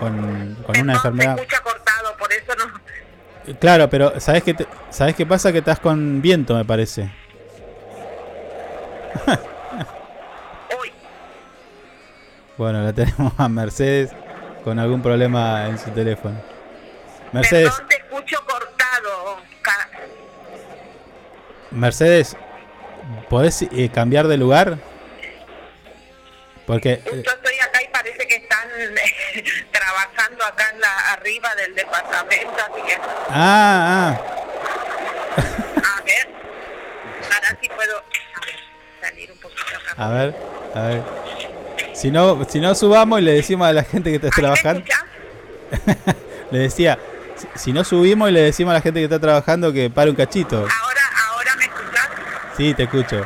con, 0.00 0.54
con 0.66 0.80
una 0.80 0.94
enfermedad. 0.94 1.36
cortado, 1.62 2.16
por 2.18 2.32
eso 2.32 2.52
no... 2.56 3.56
Claro, 3.60 3.88
pero 3.90 4.18
¿sabés 4.18 4.42
qué, 4.42 4.54
te- 4.54 4.66
¿sabés 4.90 5.14
qué 5.14 5.24
pasa? 5.26 5.52
Que 5.52 5.58
estás 5.58 5.78
con 5.78 6.20
viento, 6.22 6.54
me 6.54 6.64
parece. 6.64 7.10
Bueno, 12.56 12.82
la 12.82 12.92
tenemos 12.92 13.32
a 13.38 13.48
Mercedes 13.48 14.10
con 14.64 14.78
algún 14.78 15.02
problema 15.02 15.68
en 15.68 15.78
su 15.78 15.90
teléfono. 15.90 16.40
Mercedes, 17.32 17.70
Perdón, 17.70 17.88
te 17.88 17.96
escucho 17.96 18.36
cortado. 18.46 19.36
Mercedes, 21.72 22.36
¿podés 23.28 23.62
eh, 23.62 23.90
cambiar 23.92 24.28
de 24.28 24.36
lugar? 24.36 24.78
Porque 26.66 26.92
eh, 26.92 27.02
Yo 27.04 27.32
estoy 27.32 27.58
acá 27.60 27.82
y 27.82 27.88
parece 27.88 28.26
que 28.26 28.36
están 28.36 28.68
trabajando 29.72 30.44
acá 30.44 30.70
en 30.72 30.80
la 30.80 31.12
arriba 31.12 31.54
del 31.54 31.74
departamento, 31.74 32.56
así 32.56 32.82
que 32.86 32.94
ah, 33.30 33.30
ah, 33.30 34.20
a 35.76 36.02
ver, 36.02 36.28
ahora 37.32 37.58
sí 37.60 37.68
puedo 37.68 37.96
a 37.98 38.46
ver, 38.46 38.56
salir 39.00 39.32
un 39.32 39.38
poquito 39.38 39.62
acá. 39.76 40.04
a 40.04 40.08
ver, 40.10 40.34
a 40.74 40.80
ver. 40.88 41.02
Si 41.94 42.10
no, 42.10 42.44
si 42.48 42.60
no 42.60 42.74
subamos 42.74 43.20
y 43.20 43.22
le 43.22 43.32
decimos 43.32 43.68
a 43.68 43.72
la 43.72 43.84
gente 43.84 44.10
que 44.10 44.16
está 44.16 44.28
trabajando. 44.28 44.84
le 46.50 46.58
decía, 46.58 46.98
si, 47.36 47.48
si 47.54 47.72
no 47.72 47.84
subimos 47.84 48.28
y 48.28 48.32
le 48.32 48.42
decimos 48.42 48.72
a 48.72 48.74
la 48.74 48.80
gente 48.82 49.00
que 49.00 49.04
está 49.04 49.18
trabajando 49.18 49.72
que 49.72 49.88
pare 49.88 50.10
un 50.10 50.16
cachito. 50.16 50.58
Ahora. 50.58 50.85
Sí, 52.56 52.74
te 52.74 52.84
escucho. 52.84 53.24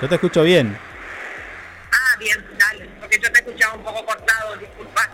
Yo 0.00 0.08
te 0.08 0.14
escucho 0.16 0.42
bien. 0.42 0.76
Ah, 1.92 2.16
bien, 2.18 2.44
dale, 2.58 2.88
porque 2.98 3.18
yo 3.22 3.30
te 3.30 3.40
escuchaba 3.40 3.74
un 3.74 3.82
poco 3.82 4.04
cortado, 4.04 4.56
disculpa. 4.56 5.08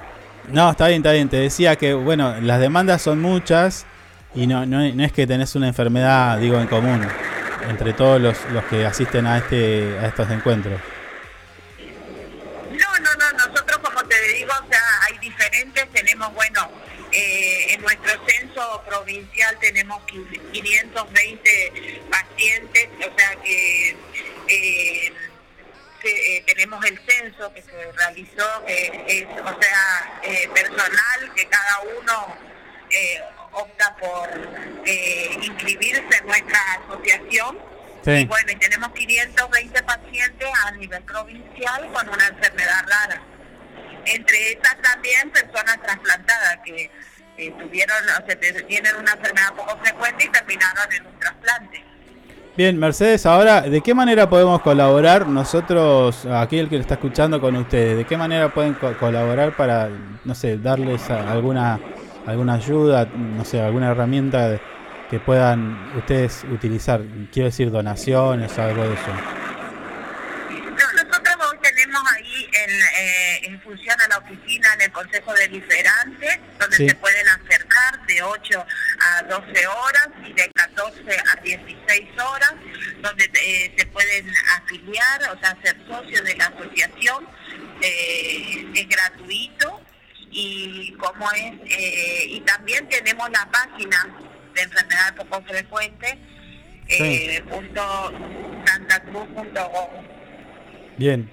No, 0.49 0.71
está 0.71 0.89
bien, 0.89 1.01
está 1.01 1.13
bien. 1.13 1.29
Te 1.29 1.37
decía 1.37 1.77
que, 1.77 1.93
bueno, 1.93 2.41
las 2.41 2.61
demandas 2.61 3.03
son 3.03 3.21
muchas 3.21 3.85
y 4.35 4.47
no, 4.47 4.65
no, 4.65 4.81
no 4.81 5.05
es 5.05 5.13
que 5.13 5.27
tenés 5.27 5.55
una 5.57 5.69
enfermedad, 5.69 6.39
digo, 6.39 6.59
en 6.59 6.67
común 6.67 7.07
entre 7.69 7.93
todos 7.93 8.21
los, 8.21 8.37
los 8.53 8.65
que 8.65 8.87
asisten 8.87 9.27
a 9.27 9.39
este 9.39 9.99
a 9.99 10.07
estos 10.07 10.31
encuentros. 10.31 10.81
Eh, 17.19 17.75
en 17.75 17.83
nuestro 17.83 18.13
censo 18.27 18.83
provincial 18.87 19.59
tenemos 19.61 20.03
15 20.05 20.39
520 20.53 22.03
pacientes, 22.11 22.89
o 22.99 23.19
sea 23.19 23.37
que 23.43 23.97
eh, 24.49 25.13
que, 26.01 26.37
eh, 26.37 26.45
tenemos 26.47 26.85
el 26.85 26.99
censo 27.09 27.53
que 27.53 27.63
se 27.63 27.93
realizó, 27.93 28.65
que 28.67 29.05
es, 29.09 29.25
o 29.25 29.61
sea, 29.61 30.21
eh, 30.23 30.49
personal, 30.55 31.35
que 31.35 31.47
cada 31.47 31.81
uno 31.99 32.37
eh, 32.91 33.21
opta 33.53 33.97
por 33.97 34.29
eh, 34.87 35.39
inscribirse 35.43 36.19
en 36.21 36.27
nuestra 36.27 36.61
asociación. 36.85 37.59
Sí. 38.05 38.13
Y 38.13 38.27
bueno, 38.27 38.53
y 38.53 38.57
tenemos 38.57 38.93
520 38.93 39.83
pacientes 39.83 40.49
a 40.65 40.71
nivel 40.73 41.03
provincial 41.03 41.93
con 41.93 42.09
una 42.09 42.29
enfermedad 42.29 42.85
rara. 42.87 43.23
Entre 44.15 44.53
esas 44.53 44.77
también 44.83 45.31
personas 45.31 45.81
trasplantadas 45.83 46.59
que 46.65 46.91
tuvieron, 47.51 47.97
o 48.05 48.27
sea, 48.27 48.67
tienen 48.67 48.97
una 48.97 49.13
enfermedad 49.13 49.53
poco 49.55 49.77
frecuente 49.83 50.25
y 50.25 50.29
terminaron 50.29 50.93
en 50.93 51.07
un 51.07 51.19
trasplante. 51.21 51.85
Bien, 52.57 52.77
Mercedes, 52.77 53.25
ahora, 53.25 53.61
¿de 53.61 53.81
qué 53.81 53.95
manera 53.95 54.29
podemos 54.29 54.61
colaborar 54.63 55.29
nosotros, 55.29 56.27
aquí 56.27 56.59
el 56.59 56.69
que 56.69 56.75
lo 56.75 56.81
está 56.81 56.95
escuchando 56.95 57.41
con 57.41 57.55
ustedes? 57.55 57.99
¿De 57.99 58.05
qué 58.05 58.17
manera 58.17 58.53
pueden 58.53 58.75
co- 58.75 58.97
colaborar 58.99 59.55
para, 59.55 59.89
no 60.25 60.35
sé, 60.35 60.59
darles 60.59 61.09
alguna 61.11 61.79
alguna 62.27 62.55
ayuda, 62.55 63.07
no 63.15 63.45
sé, 63.45 63.61
alguna 63.61 63.93
herramienta 63.93 64.61
que 65.09 65.21
puedan 65.21 65.93
ustedes 65.97 66.45
utilizar? 66.53 67.01
Quiero 67.33 67.47
decir, 67.47 67.71
donaciones 67.71 68.59
o 68.59 68.63
algo 68.63 68.83
de 68.83 68.95
eso. 68.95 69.13
No, 70.51 71.05
nosotros 71.05 71.37
hoy 71.53 71.59
tenemos 71.63 72.03
en, 72.69 72.81
eh, 72.81 73.41
en 73.45 73.61
función 73.63 73.97
a 74.01 74.09
la 74.09 74.19
oficina 74.19 74.69
en 74.75 74.83
el 74.83 74.93
Consejo 74.93 75.33
Deliberante, 75.35 76.41
donde 76.59 76.77
Sí. 76.77 76.89
se 76.89 76.95
pueden 76.97 77.27
acercar 77.29 78.07
de 78.07 78.23
8 78.23 78.67
a 79.01 79.23
12 79.25 79.67
horas 79.67 80.09
y 80.27 80.33
de 80.33 80.51
14 80.55 81.01
a 81.33 81.41
16 81.43 82.09
horas, 82.21 82.55
donde 83.01 83.31
eh, 83.43 83.75
se 83.77 83.87
pueden 83.87 84.31
afiliar, 84.57 85.23
o 85.35 85.39
sea, 85.41 85.57
ser 85.63 85.77
socios 85.87 86.25
de 86.25 86.37
la 86.37 86.47
asociación, 86.47 87.27
eh, 87.83 88.67
es 88.75 88.89
gratuito 88.89 89.81
y 90.31 90.93
como 90.95 91.31
es 91.33 91.53
eh, 91.71 92.25
y 92.29 92.41
también 92.41 92.87
tenemos 92.89 93.31
la 93.31 93.49
página 93.51 94.07
de 94.55 94.63
enfermedad 94.63 95.15
poco 95.17 95.43
frecuente 95.45 96.19
eh, 96.89 97.43
punto 97.49 98.13
santacruz.gov. 98.67 99.91
Bien, 100.97 101.31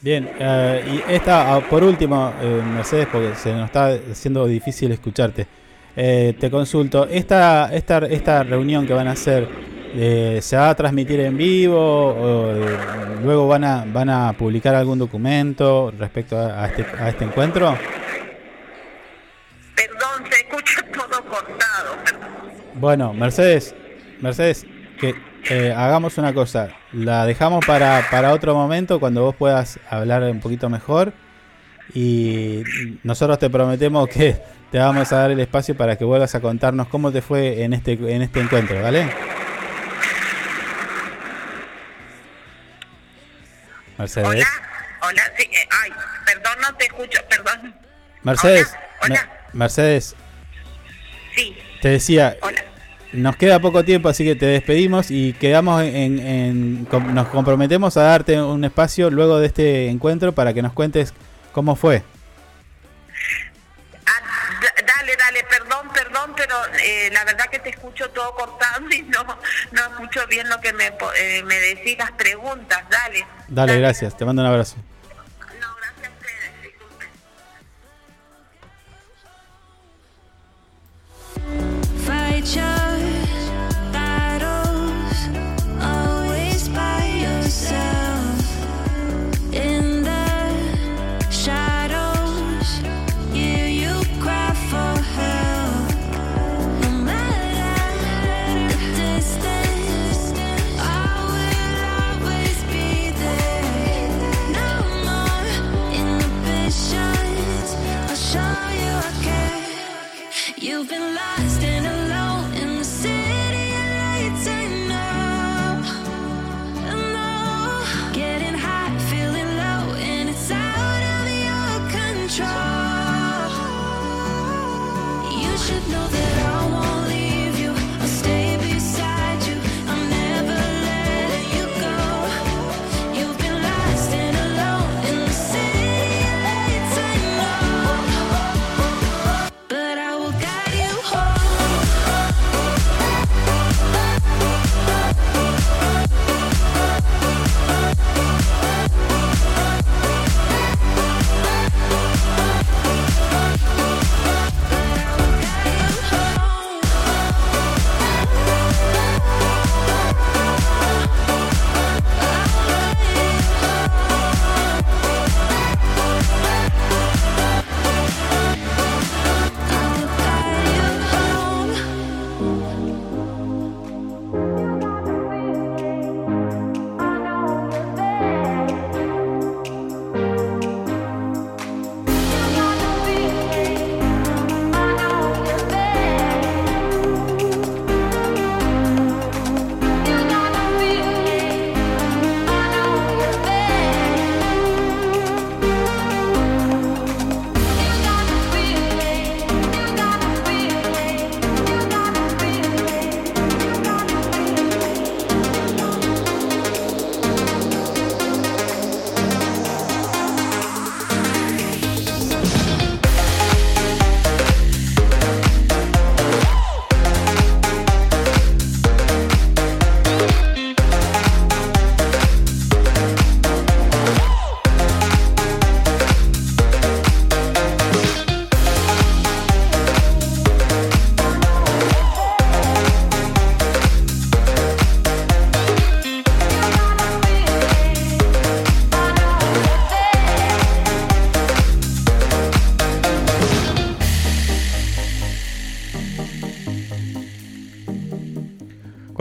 bien. 0.00 0.30
eh, 0.38 1.02
y 1.08 1.12
esta, 1.12 1.54
ah, 1.54 1.60
por 1.68 1.82
último, 1.82 2.32
eh, 2.40 2.62
Mercedes, 2.74 3.08
porque 3.10 3.34
se 3.34 3.52
nos 3.52 3.66
está 3.66 3.88
haciendo 4.10 4.46
difícil 4.46 4.92
escucharte. 4.92 5.46
Eh, 5.96 6.34
te 6.38 6.50
consulto, 6.50 7.06
esta, 7.10 7.74
esta, 7.74 7.98
esta 8.06 8.42
reunión 8.42 8.86
que 8.86 8.92
van 8.92 9.08
a 9.08 9.12
hacer, 9.12 9.48
eh, 9.94 10.40
¿se 10.42 10.56
va 10.56 10.68
a 10.70 10.74
transmitir 10.74 11.20
en 11.20 11.36
vivo? 11.36 11.78
O, 11.78 12.52
eh, 12.54 12.76
¿Luego 13.24 13.48
van 13.48 13.64
a, 13.64 13.84
van 13.86 14.10
a 14.10 14.32
publicar 14.34 14.74
algún 14.74 14.98
documento 14.98 15.90
respecto 15.98 16.36
a, 16.38 16.64
a 16.64 16.66
este, 16.66 16.84
a 16.98 17.08
este 17.08 17.24
encuentro? 17.24 17.74
Perdón, 19.74 20.30
se 20.30 20.40
escucha 20.40 20.82
todo 20.92 21.24
cortado. 21.24 21.96
Bueno, 22.74 23.14
Mercedes, 23.14 23.74
Mercedes, 24.20 24.66
que 25.00 25.14
eh, 25.50 25.72
hagamos 25.76 26.18
una 26.18 26.32
cosa. 26.34 26.68
La 26.92 27.26
dejamos 27.26 27.64
para, 27.66 28.06
para 28.10 28.32
otro 28.32 28.54
momento 28.54 29.00
cuando 29.00 29.22
vos 29.22 29.34
puedas 29.36 29.78
hablar 29.88 30.22
un 30.24 30.40
poquito 30.40 30.68
mejor. 30.68 31.12
Y 31.94 32.62
nosotros 33.04 33.38
te 33.38 33.48
prometemos 33.48 34.08
que 34.08 34.36
te 34.72 34.78
vamos 34.78 35.12
a 35.12 35.18
dar 35.18 35.30
el 35.30 35.38
espacio 35.40 35.76
para 35.76 35.96
que 35.96 36.04
vuelvas 36.04 36.34
a 36.34 36.40
contarnos 36.40 36.88
cómo 36.88 37.12
te 37.12 37.22
fue 37.22 37.62
en 37.62 37.72
este, 37.72 37.92
en 37.92 38.22
este 38.22 38.40
encuentro, 38.40 38.82
¿vale? 38.82 39.08
Mercedes. 43.98 44.46
Hola, 45.02 45.22
sí, 45.38 45.44
eh, 45.52 45.68
ay, 45.82 45.90
perdón, 46.26 46.54
no 46.60 46.74
te 46.76 46.84
escucho, 46.86 47.20
perdón. 47.28 47.74
Mercedes. 48.22 48.74
Mer- 49.08 49.28
Mercedes. 49.52 50.16
Sí. 51.34 51.56
Te 51.80 51.88
decía, 51.90 52.36
nos 53.16 53.36
queda 53.36 53.58
poco 53.60 53.84
tiempo, 53.84 54.08
así 54.08 54.24
que 54.24 54.34
te 54.36 54.46
despedimos 54.46 55.10
y 55.10 55.32
quedamos 55.34 55.82
en, 55.82 56.18
en- 56.18 56.88
nos 57.14 57.28
comprometemos 57.28 57.96
a 57.96 58.02
darte 58.02 58.40
un 58.40 58.64
espacio 58.64 59.10
luego 59.10 59.38
de 59.38 59.46
este 59.46 59.88
encuentro 59.88 60.32
para 60.32 60.52
que 60.54 60.62
nos 60.62 60.72
cuentes 60.72 61.12
cómo 61.52 61.76
fue. 61.76 62.02
D- 64.60 64.84
Dale, 64.86 65.16
dale, 65.16 65.44
perdón, 65.44 65.88
perdón, 65.92 66.32
pero 66.36 66.54
eh, 66.82 67.10
la 67.12 67.24
verdad 67.24 67.46
que 67.50 67.58
te 67.58 67.70
escucho 67.70 68.08
todo 68.10 68.34
cortado 68.34 68.88
y 68.90 69.02
no, 69.02 69.22
no 69.72 69.80
escucho 69.82 70.26
bien 70.28 70.48
lo 70.48 70.60
que 70.60 70.72
me, 70.72 70.90
po- 70.92 71.12
eh, 71.14 71.42
me 71.44 71.58
decís, 71.60 71.96
las 71.98 72.12
preguntas, 72.12 72.82
dale. 72.90 73.26
Dale, 73.48 73.78
gracias, 73.78 74.16
te 74.16 74.24
mando 74.24 74.42
un 74.42 74.48
abrazo. 74.48 74.76
Fight 82.04 82.44
your 82.54 82.95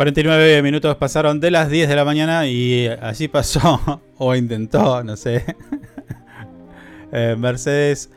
49 0.06 0.62
minutos 0.62 0.96
pasaron 0.98 1.40
de 1.40 1.50
las 1.50 1.68
10 1.68 1.90
de 1.90 1.96
la 1.96 2.06
mañana 2.06 2.46
y 2.46 2.88
allí 2.88 3.28
pasó, 3.28 4.04
o 4.20 4.36
intentó, 4.36 5.04
no 5.04 5.18
sé. 5.18 5.44
Eh, 7.12 7.36
Mercedes 7.38 8.10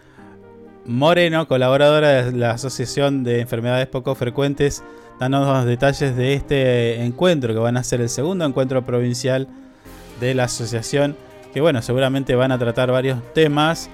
Moreno, 0.85 1.47
colaboradora 1.47 2.25
de 2.25 2.33
la 2.33 2.51
Asociación 2.51 3.23
de 3.23 3.41
Enfermedades 3.41 3.87
Poco 3.87 4.15
Frecuentes, 4.17 4.83
dándonos 5.21 5.57
los 5.57 5.67
detalles 5.67 6.17
de 6.17 6.35
este 6.35 7.05
encuentro, 7.05 7.55
que 7.55 7.61
van 7.61 7.77
a 7.77 7.85
ser 7.85 8.01
el 8.01 8.09
segundo 8.09 8.45
encuentro 8.45 8.85
provincial 8.85 9.47
de 10.21 10.35
la 10.35 10.45
asociación, 10.45 11.17
que 11.55 11.61
bueno, 11.61 11.81
seguramente 11.81 12.35
van 12.35 12.51
a 12.51 12.59
tratar 12.59 12.91
varios 12.91 13.23
temas, 13.35 13.89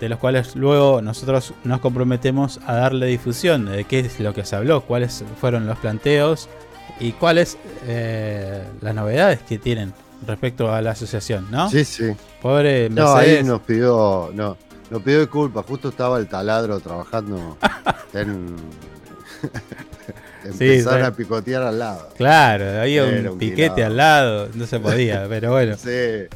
de 0.00 0.08
los 0.08 0.18
cuales 0.18 0.56
luego 0.56 1.02
nosotros 1.02 1.52
nos 1.64 1.80
comprometemos 1.80 2.58
a 2.66 2.74
darle 2.74 3.06
difusión 3.06 3.66
de 3.66 3.84
qué 3.84 3.98
es 3.98 4.18
lo 4.18 4.32
que 4.32 4.46
se 4.46 4.56
habló, 4.56 4.80
cuáles 4.80 5.24
fueron 5.40 5.66
los 5.66 5.76
planteos 5.78 6.48
y 7.00 7.12
cuáles 7.12 7.56
eh, 7.86 8.64
las 8.80 8.94
novedades 8.94 9.40
que 9.48 9.58
tienen 9.58 9.92
respecto 10.26 10.72
a 10.72 10.82
la 10.82 10.92
asociación, 10.92 11.46
¿no? 11.50 11.70
Sí, 11.70 11.84
sí. 11.84 12.12
Pobre 12.42 12.90
No, 12.90 13.14
ahí 13.14 13.26
Mercedes. 13.26 13.46
nos 13.46 13.60
pidió, 13.62 14.30
no, 14.34 14.56
nos 14.90 15.02
pidió 15.02 15.20
disculpas. 15.20 15.64
Justo 15.66 15.88
estaba 15.90 16.18
el 16.18 16.28
taladro 16.28 16.80
trabajando 16.80 17.56
en. 18.12 18.56
Empezaron 20.44 21.00
sí. 21.00 21.06
a 21.06 21.12
picotear 21.12 21.62
al 21.62 21.78
lado. 21.78 22.08
Claro, 22.16 22.80
había 22.80 23.04
un 23.04 23.28
un 23.28 23.38
piquete 23.38 23.84
al 23.84 23.96
lado, 23.96 24.48
no 24.54 24.66
se 24.66 24.78
podía, 24.80 25.26
pero 25.28 25.50
bueno. 25.52 25.76
Sí. 25.76 26.26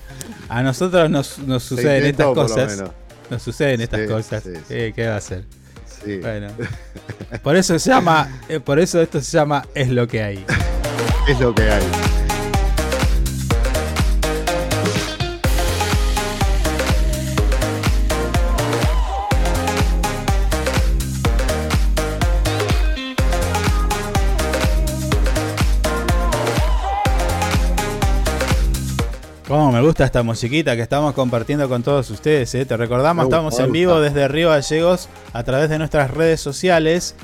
A 0.49 0.63
nosotros 0.63 1.09
nos, 1.09 1.39
nos 1.39 1.63
suceden 1.63 2.05
estas 2.07 2.27
intentó, 2.29 2.35
cosas. 2.35 2.85
Nos 3.31 3.43
suceden 3.43 3.81
estas 3.81 4.09
cosas. 4.09 4.45
Eh, 4.69 4.93
¿Qué 4.95 5.07
va 5.07 5.15
a 5.15 5.19
hacer? 5.19 5.45
Sí. 6.05 6.19
Bueno. 6.19 6.49
Por 7.43 7.57
eso 7.57 7.79
se 7.79 7.91
llama, 7.91 8.41
eh, 8.49 8.61
por 8.61 8.79
eso 8.79 9.01
esto 9.01 9.21
se 9.21 9.37
llama 9.37 9.65
Es 9.75 9.89
lo 9.89 10.07
que 10.07 10.23
hay. 10.23 10.45
Es 11.29 11.39
lo 11.39 11.55
que 11.55 11.63
hay. 11.63 12.22
Gusta 29.83 30.05
esta 30.05 30.23
musiquita 30.23 30.77
que 30.77 30.83
estamos 30.83 31.13
compartiendo 31.13 31.69
con 31.69 31.83
todos 31.83 32.09
ustedes. 32.11 32.55
eh. 32.55 32.65
Te 32.65 32.77
recordamos, 32.77 33.25
estamos 33.25 33.59
en 33.59 33.73
vivo 33.73 34.01
desde 34.01 34.29
Río 34.29 34.51
Gallegos 34.51 35.09
a 35.33 35.43
través 35.43 35.69
de 35.71 35.79
nuestras 35.79 36.09
redes 36.13 36.41
sociales. 36.41 37.17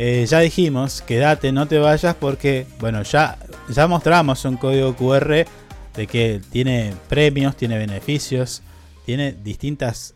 Eh, 0.00 0.26
ya 0.28 0.40
dijimos, 0.40 1.00
quédate, 1.02 1.52
no 1.52 1.68
te 1.68 1.78
vayas 1.78 2.16
porque, 2.16 2.66
bueno, 2.80 3.02
ya, 3.04 3.38
ya 3.68 3.86
mostramos 3.86 4.44
un 4.44 4.56
código 4.56 4.96
QR 4.96 5.46
de 5.94 6.06
que 6.08 6.40
tiene 6.50 6.92
premios, 7.08 7.56
tiene 7.56 7.78
beneficios, 7.78 8.62
tiene 9.06 9.30
distintas 9.32 10.14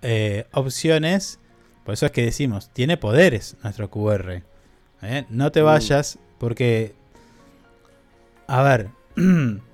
eh, 0.00 0.46
opciones. 0.52 1.38
Por 1.84 1.92
eso 1.94 2.06
es 2.06 2.12
que 2.12 2.24
decimos, 2.24 2.70
tiene 2.72 2.96
poderes 2.96 3.56
nuestro 3.62 3.90
QR. 3.90 4.42
No 5.28 5.52
te 5.52 5.60
Mm. 5.60 5.64
vayas 5.66 6.18
porque, 6.38 6.94
a 8.46 8.62
ver, 8.62 8.88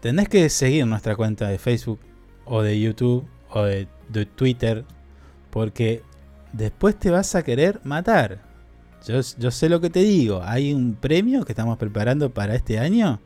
tenés 0.00 0.28
que 0.28 0.48
seguir 0.48 0.86
nuestra 0.86 1.16
cuenta 1.16 1.48
de 1.48 1.58
Facebook 1.58 2.00
o 2.44 2.62
de 2.62 2.80
YouTube 2.80 3.26
o 3.50 3.62
de, 3.62 3.86
de 4.08 4.26
Twitter 4.26 4.84
porque 5.50 6.02
después 6.52 6.98
te 6.98 7.10
vas 7.10 7.34
a 7.34 7.42
querer 7.42 7.80
matar. 7.84 8.38
Yo, 9.06 9.20
yo 9.38 9.50
sé 9.50 9.68
lo 9.68 9.80
que 9.80 9.90
te 9.90 10.00
digo. 10.00 10.42
Hay 10.44 10.72
un 10.72 10.94
premio 10.94 11.44
que 11.44 11.52
estamos 11.52 11.78
preparando 11.78 12.30
para 12.30 12.54
este 12.54 12.78
año. 12.78 13.20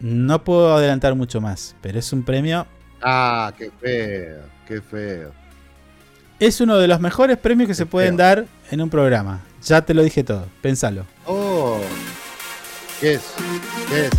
No 0.00 0.42
puedo 0.44 0.74
adelantar 0.74 1.14
mucho 1.14 1.40
más, 1.40 1.76
pero 1.82 1.98
es 1.98 2.12
un 2.12 2.22
premio. 2.22 2.66
Ah, 3.02 3.52
qué 3.56 3.70
feo, 3.80 4.40
qué 4.66 4.80
feo. 4.80 5.32
Es 6.38 6.60
uno 6.62 6.78
de 6.78 6.88
los 6.88 7.00
mejores 7.00 7.36
premios 7.36 7.68
que 7.68 7.74
se 7.74 7.84
pueden 7.84 8.16
dar 8.16 8.46
en 8.70 8.80
un 8.80 8.88
programa. 8.88 9.42
Ya 9.62 9.82
te 9.82 9.92
lo 9.92 10.02
dije 10.02 10.24
todo, 10.24 10.46
pensalo. 10.62 11.04
Oh, 11.26 11.80
¿qué 13.00 13.14
es? 13.14 13.22
¿Qué 13.88 14.06
es? 14.06 14.10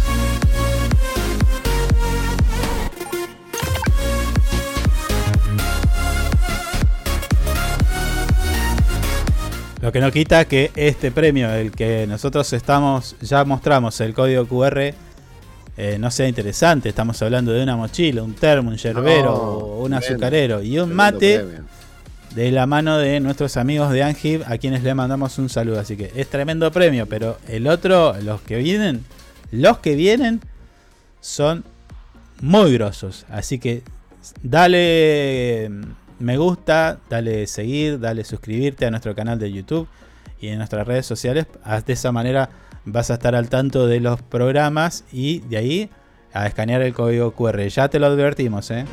Lo 9.81 9.91
que 9.91 9.99
no 9.99 10.11
quita 10.11 10.45
que 10.45 10.71
este 10.75 11.11
premio, 11.11 11.51
el 11.51 11.71
que 11.71 12.05
nosotros 12.07 12.53
estamos, 12.53 13.15
ya 13.21 13.43
mostramos 13.45 13.99
el 14.01 14.13
código 14.13 14.45
QR, 14.45 14.93
eh, 15.77 15.97
no 15.99 16.11
sea 16.11 16.27
interesante. 16.27 16.89
Estamos 16.89 17.19
hablando 17.23 17.51
de 17.51 17.63
una 17.63 17.75
mochila, 17.75 18.21
un 18.21 18.35
termo, 18.35 18.69
un 18.69 18.77
yerbero, 18.77 19.31
No, 19.31 19.57
un 19.83 19.93
azucarero 19.93 20.61
y 20.61 20.77
un 20.77 20.93
mate 20.93 21.39
premio. 21.39 21.80
De 22.35 22.51
la 22.51 22.65
mano 22.65 22.97
de 22.97 23.19
nuestros 23.19 23.57
amigos 23.57 23.91
de 23.91 24.03
Angib, 24.03 24.43
a 24.45 24.57
quienes 24.57 24.83
le 24.83 24.93
mandamos 24.93 25.37
un 25.37 25.49
saludo. 25.49 25.79
Así 25.79 25.97
que 25.97 26.11
es 26.15 26.27
tremendo 26.29 26.71
premio, 26.71 27.07
pero 27.07 27.37
el 27.47 27.67
otro, 27.67 28.15
los 28.21 28.41
que 28.41 28.57
vienen, 28.57 29.03
los 29.51 29.79
que 29.79 29.95
vienen 29.95 30.41
son 31.19 31.63
muy 32.41 32.73
grosos. 32.73 33.25
Así 33.29 33.59
que 33.59 33.83
dale 34.43 35.69
mm, 35.69 35.83
me 36.21 36.37
gusta, 36.37 36.99
dale 37.09 37.47
seguir, 37.47 37.99
dale 37.99 38.23
suscribirte 38.23 38.85
a 38.85 38.91
nuestro 38.91 39.15
canal 39.15 39.39
de 39.39 39.51
YouTube 39.51 39.87
y 40.39 40.47
en 40.49 40.57
nuestras 40.57 40.87
redes 40.87 41.05
sociales. 41.05 41.47
Ah, 41.63 41.81
De 41.81 41.93
esa 41.93 42.11
manera 42.11 42.49
vas 42.85 43.11
a 43.11 43.15
estar 43.15 43.35
al 43.35 43.49
tanto 43.49 43.87
de 43.87 43.99
los 43.99 44.21
programas 44.21 45.03
y 45.11 45.39
de 45.41 45.57
ahí 45.57 45.89
a 46.33 46.47
escanear 46.47 46.81
el 46.81 46.93
código 46.93 47.31
QR. 47.31 47.67
Ya 47.67 47.89
te 47.89 47.99
lo 47.99 48.07
advertimos, 48.07 48.71
¿eh? 48.71 48.85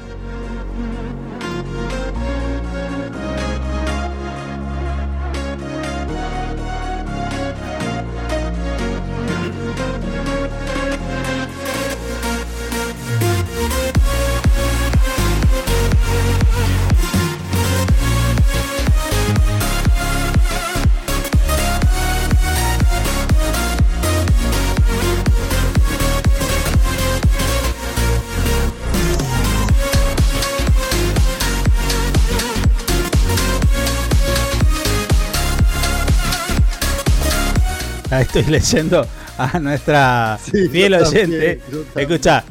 Estoy 38.40 38.52
leyendo 38.52 39.06
a 39.36 39.58
nuestra 39.58 40.38
Sí, 40.42 40.68
fiel 40.68 40.94
oyente. 40.94 41.56
también. 41.56 41.86
Escucha, 41.96 42.44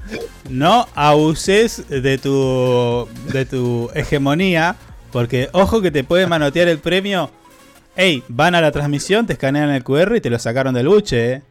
no 0.50 0.88
abuses 0.96 1.88
de 1.90 2.18
tu 2.18 3.08
de 3.32 3.46
tu 3.46 3.90
hegemonía, 3.94 4.76
porque 5.12 5.50
ojo 5.52 5.82
que 5.82 5.92
te 5.92 6.04
puede 6.04 6.28
manotear 6.28 6.68
el 6.68 6.80
premio. 6.80 7.32
Ey, 7.96 8.24
van 8.28 8.54
a 8.54 8.62
la 8.62 8.72
transmisión, 8.72 9.26
te 9.26 9.34
escanean 9.34 9.70
el 9.72 9.84
QR 9.84 10.16
y 10.16 10.22
te 10.22 10.30
lo 10.30 10.38
sacaron 10.38 10.74
del 10.76 10.88
buche, 10.88 11.34
¿eh? 11.34 11.42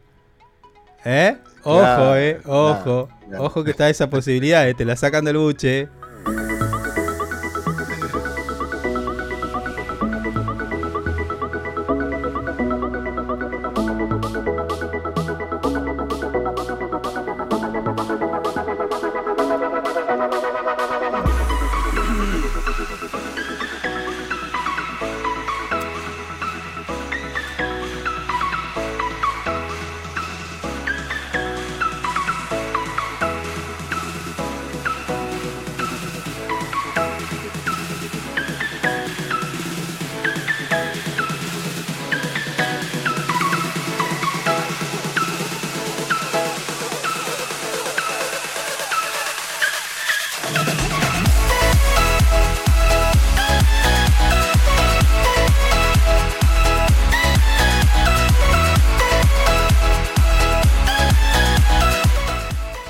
¿Eh? 1.03 1.37
Ojo, 1.63 2.15
eh, 2.15 2.39
ojo. 2.45 3.09
claro. 3.27 3.43
Ojo 3.43 3.63
que 3.65 3.71
está 3.71 3.89
esa 3.89 4.09
posibilidad, 4.09 4.67
eh, 4.67 4.73
te 4.73 4.85
la 4.85 4.95
sacan 4.95 5.25
del 5.25 5.37
buche. 5.37 5.89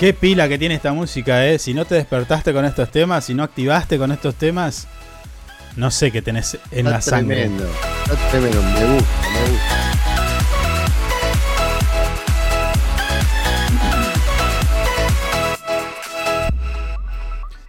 Qué 0.08 0.14
pila 0.14 0.48
que 0.48 0.56
tiene 0.56 0.74
esta 0.74 0.94
música, 0.94 1.46
eh. 1.46 1.58
Si 1.58 1.74
no 1.74 1.84
te 1.84 1.96
despertaste 1.96 2.54
con 2.54 2.64
estos 2.64 2.90
temas, 2.90 3.26
si 3.26 3.34
no 3.34 3.42
activaste 3.42 3.98
con 3.98 4.10
estos 4.10 4.36
temas, 4.36 4.88
no 5.76 5.90
sé 5.90 6.10
qué 6.10 6.22
tenés 6.22 6.54
en 6.70 6.86
Está 6.86 6.90
la 6.90 7.02
sangre. 7.02 7.40
tremendo, 7.40 7.66
está 8.10 8.30
tremendo, 8.30 8.62
me 8.62 8.94
gusta, 8.94 9.28
me 9.34 9.40
gusta. 9.50 9.76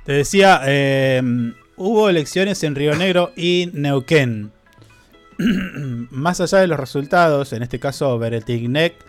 Te 0.06 0.14
decía, 0.14 0.62
eh, 0.66 1.22
hubo 1.76 2.08
elecciones 2.08 2.64
en 2.64 2.76
Río 2.76 2.96
Negro 2.96 3.34
y 3.36 3.70
Neuquén. 3.74 4.54
Más 6.10 6.40
allá 6.40 6.60
de 6.60 6.68
los 6.68 6.80
resultados, 6.80 7.52
en 7.52 7.64
este 7.64 7.82
caso 7.82 8.18
Beretignek, 8.18 9.09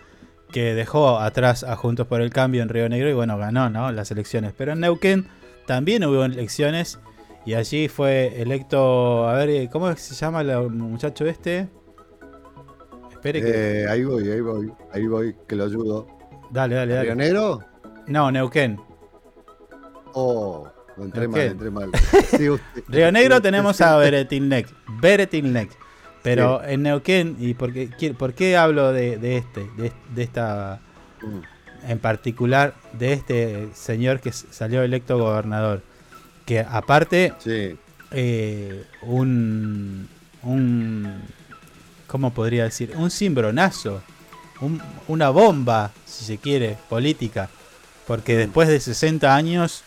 que 0.50 0.74
dejó 0.74 1.18
atrás 1.18 1.64
a 1.64 1.76
Juntos 1.76 2.06
por 2.06 2.20
el 2.20 2.30
Cambio 2.30 2.62
en 2.62 2.68
Río 2.68 2.88
Negro 2.88 3.08
y 3.08 3.12
bueno, 3.14 3.38
ganó 3.38 3.70
¿no? 3.70 3.90
las 3.92 4.10
elecciones. 4.10 4.52
Pero 4.56 4.72
en 4.72 4.80
Neuquén 4.80 5.26
también 5.66 6.04
hubo 6.04 6.24
elecciones 6.24 6.98
y 7.46 7.54
allí 7.54 7.88
fue 7.88 8.40
electo, 8.42 9.28
a 9.28 9.34
ver, 9.34 9.68
¿cómo 9.70 9.94
se 9.96 10.14
llama 10.14 10.40
el 10.42 10.70
muchacho 10.70 11.24
este? 11.26 11.68
Espere 13.10 13.40
que... 13.42 13.82
Eh, 13.82 13.88
ahí 13.88 14.04
voy, 14.04 14.30
ahí 14.30 14.40
voy, 14.40 14.72
ahí 14.92 15.06
voy, 15.06 15.36
que 15.46 15.56
lo 15.56 15.64
ayudo. 15.64 16.06
Dale, 16.50 16.74
dale, 16.74 16.94
dale. 16.94 17.04
¿Río 17.06 17.14
Negro? 17.16 17.60
No, 18.06 18.30
Neuquén. 18.30 18.78
Oh, 20.14 20.68
entré 20.98 21.28
mal, 21.28 21.36
Neuquén. 21.38 21.52
entré 21.52 21.70
mal. 21.70 21.90
Sí, 22.36 22.48
usted- 22.48 22.82
Río 22.88 23.12
Negro 23.12 23.40
tenemos 23.40 23.80
a 23.80 23.96
Beretilnek. 23.96 24.68
Beretilnek. 25.00 25.70
Pero 26.22 26.62
en 26.64 26.82
Neuquén, 26.82 27.36
¿y 27.40 27.54
por 27.54 27.72
qué, 27.72 28.14
por 28.16 28.34
qué 28.34 28.56
hablo 28.56 28.92
de, 28.92 29.16
de 29.16 29.36
este? 29.38 29.66
De, 29.76 29.92
de 30.14 30.22
esta. 30.22 30.80
En 31.88 31.98
particular, 31.98 32.74
de 32.92 33.14
este 33.14 33.68
señor 33.74 34.20
que 34.20 34.32
salió 34.32 34.82
electo 34.82 35.18
gobernador. 35.18 35.82
Que 36.44 36.60
aparte. 36.60 37.32
eh, 38.10 38.84
un. 39.02 40.08
Un. 40.42 41.22
¿Cómo 42.06 42.32
podría 42.34 42.64
decir? 42.64 42.92
Un 42.96 43.10
cimbronazo. 43.10 44.02
un- 44.60 44.82
una 45.08 45.30
bomba, 45.30 45.90
si 46.04 46.24
se 46.24 46.36
quiere, 46.38 46.76
política. 46.90 47.48
Porque 48.06 48.36
después 48.36 48.68
de 48.68 48.78
60 48.80 49.34
años 49.34 49.84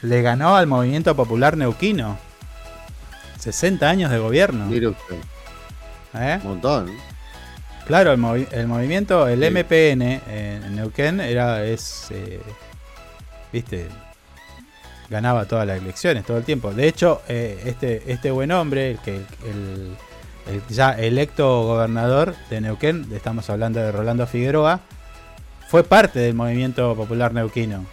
le 0.00 0.22
ganó 0.22 0.56
al 0.56 0.66
movimiento 0.66 1.14
popular 1.14 1.56
neuquino. 1.56 2.18
60 3.38 3.88
años 3.88 4.10
de 4.10 4.18
gobierno. 4.18 4.66
Mire 4.66 4.88
usted. 4.88 5.16
¿Eh? 6.14 6.38
Un 6.42 6.48
montón. 6.50 6.90
Claro, 7.86 8.12
el, 8.12 8.18
movi- 8.20 8.48
el 8.52 8.66
movimiento, 8.68 9.26
el 9.28 9.40
Sí. 9.42 9.50
MPN 9.50 10.20
en 10.28 10.76
Neuquén 10.76 11.20
era, 11.20 11.64
es, 11.64 12.06
eh, 12.10 12.40
viste, 13.52 13.88
ganaba 15.10 15.46
todas 15.46 15.66
las 15.66 15.78
elecciones, 15.78 16.24
todo 16.24 16.36
el 16.38 16.44
tiempo. 16.44 16.72
De 16.72 16.86
hecho, 16.86 17.22
eh, 17.28 17.60
este, 17.66 18.10
este 18.12 18.30
buen 18.30 18.52
hombre, 18.52 18.92
el 18.92 18.98
que 18.98 19.16
el, 19.16 19.96
el 20.46 20.62
ya 20.68 20.92
electo 20.92 21.62
gobernador 21.64 22.34
de 22.50 22.60
Neuquén, 22.60 23.08
estamos 23.12 23.50
hablando 23.50 23.80
de 23.80 23.90
Rolando 23.90 24.26
Figueroa, 24.26 24.80
fue 25.68 25.82
parte 25.82 26.20
del 26.20 26.34
movimiento 26.34 26.94
popular 26.94 27.32
neuquino. 27.34 27.84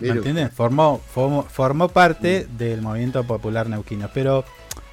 ¿Me 0.00 0.08
Mire 0.08 0.16
entiendes? 0.18 0.52
Formó, 0.52 1.00
formó, 1.12 1.42
formó 1.44 1.88
parte 1.88 2.46
del 2.56 2.80
movimiento 2.80 3.22
popular 3.24 3.68
neuquino. 3.68 4.08
Pero, 4.14 4.44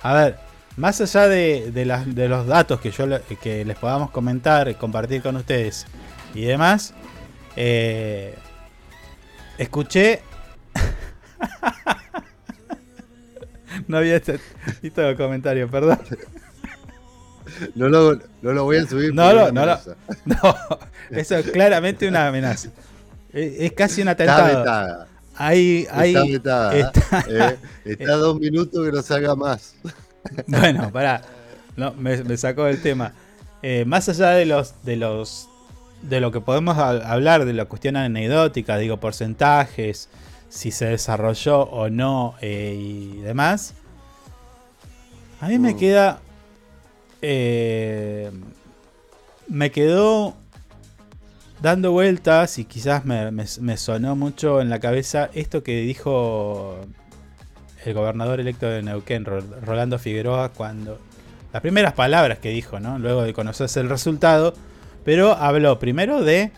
a 0.01 0.13
ver, 0.13 0.37
más 0.77 1.01
allá 1.01 1.27
de, 1.27 1.71
de 1.71 1.85
de 2.05 2.29
los 2.29 2.47
datos 2.47 2.79
que, 2.79 2.91
yo 2.91 3.05
que 3.41 3.65
les 3.65 3.77
podamos 3.77 4.11
comentar, 4.11 4.73
compartir 4.77 5.21
con 5.21 5.35
ustedes 5.35 5.85
y 6.33 6.45
demás, 6.45 6.93
eh, 7.55 8.35
escuché... 9.57 10.21
no 13.87 13.97
había 13.97 14.17
este- 14.17 14.39
visto 14.81 15.01
el 15.01 15.15
comentario, 15.17 15.69
perdón. 15.69 15.99
No 17.75 17.87
lo, 17.89 18.15
no 18.41 18.51
lo 18.53 18.63
voy 18.65 18.77
a 18.77 18.85
subir. 18.85 19.13
No, 19.13 19.31
no, 19.33 19.51
no, 19.51 19.61
amenaza. 19.61 19.95
no, 20.25 20.55
eso 21.11 21.37
es 21.37 21.49
claramente 21.51 22.07
una 22.07 22.27
amenaza. 22.27 22.69
Es, 23.33 23.53
es 23.61 23.71
casi 23.73 24.01
un 24.01 24.09
Está 24.09 24.23
atentado. 24.23 24.59
vetada. 24.59 25.07
Hay, 25.35 25.87
hay, 25.91 26.15
está 26.15 26.23
vetada. 26.23 26.77
está- 26.77 27.25
eh, 27.29 27.57
está 27.85 28.13
a 28.13 28.17
dos 28.17 28.39
minutos 28.39 28.85
que 28.85 28.91
no 28.91 29.01
salga 29.01 29.35
más. 29.35 29.75
Bueno, 30.47 30.91
pará. 30.91 31.21
No, 31.75 31.93
me, 31.93 32.23
me 32.23 32.37
sacó 32.37 32.63
del 32.65 32.81
tema. 32.81 33.13
Eh, 33.61 33.85
más 33.85 34.07
allá 34.09 34.31
de 34.31 34.45
los, 34.45 34.73
de 34.83 34.95
los, 34.97 35.47
de 36.01 36.19
lo 36.21 36.31
que 36.31 36.41
podemos 36.41 36.77
ha- 36.77 37.11
hablar 37.11 37.45
de 37.45 37.53
la 37.53 37.65
cuestión 37.65 37.95
anecdótica, 37.97 38.77
digo 38.77 38.97
porcentajes, 38.97 40.09
si 40.49 40.71
se 40.71 40.85
desarrolló 40.85 41.61
o 41.61 41.89
no 41.89 42.35
eh, 42.41 42.75
y 42.79 43.17
demás. 43.21 43.73
A 45.41 45.47
mí 45.49 45.59
me 45.59 45.73
Mm. 45.73 45.77
queda, 45.77 46.19
eh, 47.21 48.31
me 49.47 49.71
quedó 49.71 50.35
dando 51.61 51.91
vueltas 51.91 52.59
y 52.59 52.65
quizás 52.65 53.05
me, 53.05 53.31
me- 53.31 53.45
me 53.61 53.77
sonó 53.77 54.15
mucho 54.15 54.61
en 54.61 54.69
la 54.69 54.79
cabeza 54.79 55.29
esto 55.33 55.63
que 55.63 55.81
dijo 55.81 56.77
el 57.85 57.93
gobernador 57.93 58.39
electo 58.39 58.67
de 58.67 58.81
Neuquén, 58.83 59.25
Ro- 59.25 59.41
Rolando 59.61 59.99
Figueroa, 59.99 60.49
cuando 60.49 60.99
las 61.53 61.61
primeras 61.61 61.93
palabras 61.93 62.39
que 62.39 62.49
dijo, 62.49 62.79
¿no? 62.79 62.99
Luego 62.99 63.23
de 63.23 63.33
conocerse 63.33 63.79
el 63.79 63.89
resultado, 63.89 64.53
pero 65.05 65.33
habló 65.33 65.79
primero 65.79 66.21
de 66.23 66.51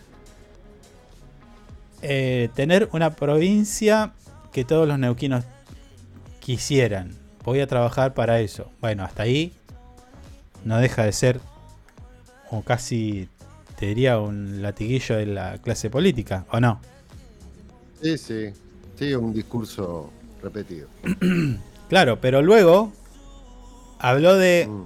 eh, 2.02 2.48
tener 2.54 2.88
una 2.92 3.10
provincia 3.14 4.12
que 4.52 4.64
todos 4.64 4.88
los 4.88 4.98
neuquinos 4.98 5.44
quisieran. 6.40 7.14
Voy 7.44 7.60
a 7.60 7.66
trabajar 7.66 8.14
para 8.14 8.40
eso. 8.40 8.70
Bueno, 8.80 9.04
hasta 9.04 9.22
ahí 9.22 9.52
no 10.64 10.78
deja 10.78 11.04
de 11.04 11.12
ser, 11.12 11.40
o 12.50 12.62
casi 12.62 13.28
te 13.78 13.86
diría, 13.86 14.18
un 14.18 14.60
latiguillo 14.60 15.16
de 15.16 15.26
la 15.26 15.58
clase 15.58 15.88
política, 15.88 16.44
¿o 16.50 16.60
no? 16.60 16.80
Sí, 18.02 18.18
sí. 18.18 18.50
Sí, 18.98 19.14
un 19.14 19.32
discurso 19.32 20.10
repetido. 20.40 20.88
Claro, 21.90 22.20
pero 22.20 22.40
luego 22.40 22.92
habló 23.98 24.36
de. 24.36 24.68
Mm. 24.68 24.84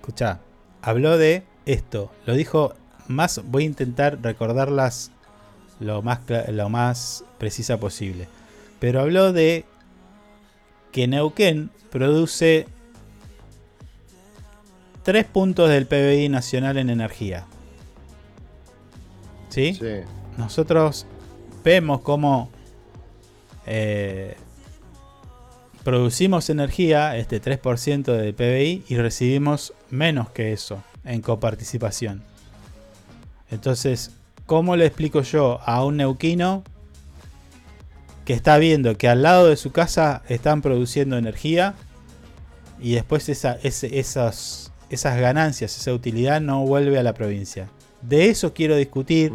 Escucha, 0.00 0.38
habló 0.80 1.18
de 1.18 1.42
esto. 1.66 2.12
Lo 2.24 2.34
dijo 2.34 2.74
más. 3.08 3.42
Voy 3.44 3.64
a 3.64 3.66
intentar 3.66 4.18
recordarlas 4.22 5.10
lo 5.80 6.02
más, 6.02 6.20
lo 6.48 6.68
más 6.68 7.24
precisa 7.38 7.78
posible. 7.80 8.28
Pero 8.78 9.00
habló 9.00 9.32
de 9.32 9.64
que 10.92 11.08
Neuquén 11.08 11.70
produce 11.90 12.68
3 15.02 15.24
puntos 15.26 15.68
del 15.68 15.86
PBI 15.86 16.28
nacional 16.28 16.78
en 16.78 16.90
energía. 16.90 17.46
¿Sí? 19.48 19.74
Sí. 19.74 20.02
Nosotros 20.38 21.06
vemos 21.64 22.00
cómo 22.02 22.50
eh, 23.66 24.36
producimos 25.84 26.50
energía, 26.50 27.16
este 27.16 27.40
3% 27.40 28.04
del 28.12 28.34
PBI, 28.34 28.84
y 28.88 28.96
recibimos 28.96 29.72
menos 29.90 30.30
que 30.30 30.52
eso 30.52 30.82
en 31.04 31.20
coparticipación. 31.22 32.22
Entonces, 33.50 34.10
¿cómo 34.46 34.76
le 34.76 34.86
explico 34.86 35.22
yo 35.22 35.60
a 35.64 35.84
un 35.84 35.96
neuquino 35.96 36.62
que 38.24 38.32
está 38.34 38.58
viendo 38.58 38.96
que 38.96 39.08
al 39.08 39.22
lado 39.22 39.48
de 39.48 39.56
su 39.56 39.72
casa 39.72 40.22
están 40.28 40.62
produciendo 40.62 41.16
energía 41.16 41.74
y 42.80 42.92
después 42.92 43.28
esa, 43.28 43.58
ese- 43.62 43.98
esas, 43.98 44.72
esas 44.90 45.18
ganancias, 45.18 45.76
esa 45.76 45.92
utilidad 45.92 46.40
no 46.40 46.64
vuelve 46.64 46.98
a 46.98 47.02
la 47.02 47.14
provincia? 47.14 47.68
De 48.02 48.28
eso 48.30 48.54
quiero 48.54 48.76
discutir. 48.76 49.32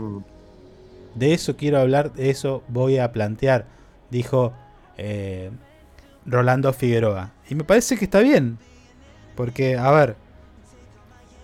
De 1.15 1.33
eso 1.33 1.55
quiero 1.55 1.79
hablar, 1.79 2.11
de 2.13 2.29
eso 2.29 2.61
voy 2.67 2.97
a 2.97 3.11
plantear, 3.13 3.65
dijo 4.11 4.51
eh, 4.97 5.49
Rolando 6.25 6.71
Figueroa. 6.73 7.31
Y 7.49 7.55
me 7.55 7.63
parece 7.63 7.97
que 7.97 8.05
está 8.05 8.19
bien. 8.19 8.57
Porque, 9.35 9.77
a 9.77 9.91
ver, 9.91 10.15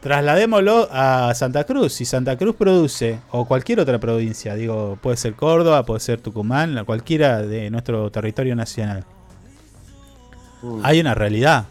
trasladémoslo 0.01 0.87
a 0.91 1.33
Santa 1.35 1.63
Cruz. 1.65 1.93
Si 1.93 2.05
Santa 2.05 2.37
Cruz 2.37 2.55
produce, 2.55 3.19
o 3.31 3.45
cualquier 3.45 3.79
otra 3.79 3.99
provincia, 3.99 4.55
digo, 4.55 4.97
puede 5.01 5.17
ser 5.17 5.35
Córdoba, 5.35 5.85
puede 5.85 5.99
ser 5.99 6.21
Tucumán, 6.21 6.73
la- 6.73 6.83
cualquiera 6.83 7.41
de 7.41 7.69
nuestro 7.69 8.09
territorio 8.11 8.55
nacional. 8.55 9.05
Mm. 10.61 10.79
Hay 10.83 10.99
una 10.99 11.13
realidad. 11.15 11.65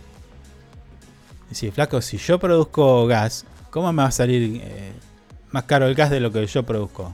Decir, 1.48 1.72
flaco, 1.72 2.00
si 2.00 2.16
yo 2.18 2.38
produzco 2.38 3.06
gas, 3.06 3.44
¿cómo 3.70 3.92
me 3.92 4.02
va 4.02 4.08
a 4.08 4.12
salir 4.12 4.60
eh, 4.62 4.92
más 5.50 5.64
caro 5.64 5.86
el 5.86 5.94
gas 5.96 6.10
de 6.10 6.20
lo 6.20 6.30
que 6.30 6.46
yo 6.46 6.62
produzco? 6.64 7.12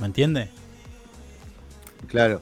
¿Me 0.00 0.06
entiende? 0.06 0.48
Claro. 2.08 2.40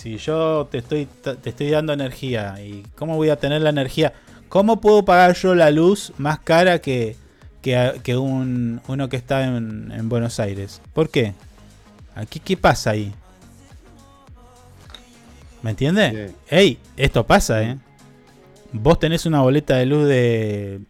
Eh, 0.00 0.02
si 0.02 0.16
yo 0.18 0.68
te 0.70 0.78
estoy, 0.78 1.06
te 1.06 1.50
estoy 1.50 1.70
dando 1.70 1.92
energía, 1.92 2.56
¿y 2.60 2.84
cómo 2.96 3.16
voy 3.16 3.30
a 3.30 3.36
tener 3.36 3.62
la 3.62 3.70
energía? 3.70 4.12
¿Cómo 4.48 4.80
puedo 4.80 5.04
pagar 5.04 5.34
yo 5.36 5.54
la 5.54 5.70
luz 5.70 6.12
más 6.18 6.40
cara 6.40 6.80
que, 6.80 7.16
que, 7.62 8.16
un, 8.16 8.80
uno 8.88 9.08
que 9.08 9.16
está 9.16 9.44
en, 9.44 9.92
en 9.92 10.08
Buenos 10.08 10.40
Aires. 10.40 10.80
¿Por 10.92 11.10
qué? 11.10 11.34
Aquí, 12.14 12.40
¿Qué 12.40 12.56
pasa 12.56 12.90
ahí? 12.90 13.12
¿Me 15.62 15.70
entiendes? 15.70 16.30
Sí. 16.30 16.36
Ey, 16.48 16.78
esto 16.96 17.26
pasa, 17.26 17.62
¿eh? 17.62 17.78
Vos 18.72 18.98
tenés 18.98 19.26
una 19.26 19.42
boleta 19.42 19.76
de 19.76 19.86
luz 19.86 20.08
de 20.08 20.80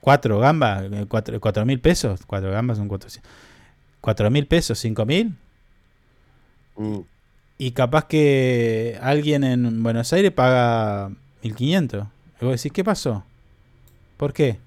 4 0.00 0.38
gambas, 0.38 0.84
4 1.08 1.66
mil 1.66 1.80
pesos. 1.80 2.20
4 2.26 2.50
gambas 2.50 2.78
son 2.78 2.88
400. 2.88 3.30
4 4.00 4.30
mil 4.30 4.46
pesos, 4.46 4.78
5 4.78 5.04
mil. 5.04 5.34
Mm. 6.76 6.98
Y 7.58 7.72
capaz 7.72 8.06
que 8.06 8.98
alguien 9.02 9.42
en 9.44 9.82
Buenos 9.82 10.12
Aires 10.12 10.30
paga 10.32 11.10
1500. 11.42 12.06
Y 12.40 12.44
vos 12.44 12.56
decís, 12.56 12.72
¿qué 12.72 12.84
pasó? 12.84 13.24
¿Por 14.16 14.32
qué? 14.32 14.58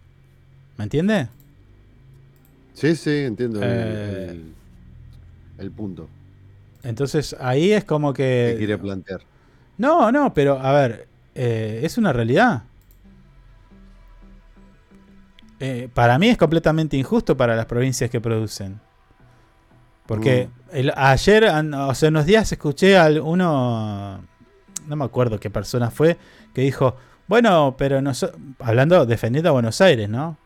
¿Me 0.77 0.85
entiendes? 0.85 1.29
Sí, 2.73 2.95
sí, 2.95 3.09
entiendo 3.25 3.61
el- 3.61 3.69
Eh. 3.69 4.29
el, 4.29 4.55
el 5.57 5.71
punto 5.71 6.09
Entonces 6.83 7.35
ahí 7.39 7.71
es 7.71 7.83
como 7.85 8.13
que 8.13 8.53
que... 8.53 8.55
quiere 8.57 8.77
plantear. 8.77 9.21
No, 9.77 10.11
no, 10.11 10.33
pero 10.33 10.59
a 10.59 10.73
ver, 10.73 11.07
eh, 11.35 11.81
es 11.83 11.97
una 11.97 12.13
realidad. 12.13 12.63
Eh, 15.59 15.89
para 15.93 16.17
mí 16.17 16.27
es 16.29 16.37
completamente 16.37 16.97
injusto 16.97 17.37
para 17.37 17.55
las 17.55 17.65
provincias 17.67 18.09
que 18.09 18.19
producen. 18.19 18.79
Porque 20.05 20.49
el- 20.71 20.93
ayer, 20.95 21.45
sea, 21.95 22.09
unos 22.09 22.25
días 22.25 22.51
escuché 22.51 22.97
a 22.97 23.07
uno, 23.21 24.21
no 24.87 24.95
me 24.95 25.05
acuerdo 25.05 25.39
qué 25.39 25.49
persona 25.49 25.91
fue, 25.91 26.17
que 26.53 26.61
dijo, 26.61 26.95
bueno, 27.27 27.75
pero 27.77 28.01
no 28.01 28.13
hablando, 28.59 29.05
defendiendo 29.05 29.49
a 29.49 29.53
Buenos 29.53 29.79
Aires, 29.81 30.09
¿no? 30.09 30.37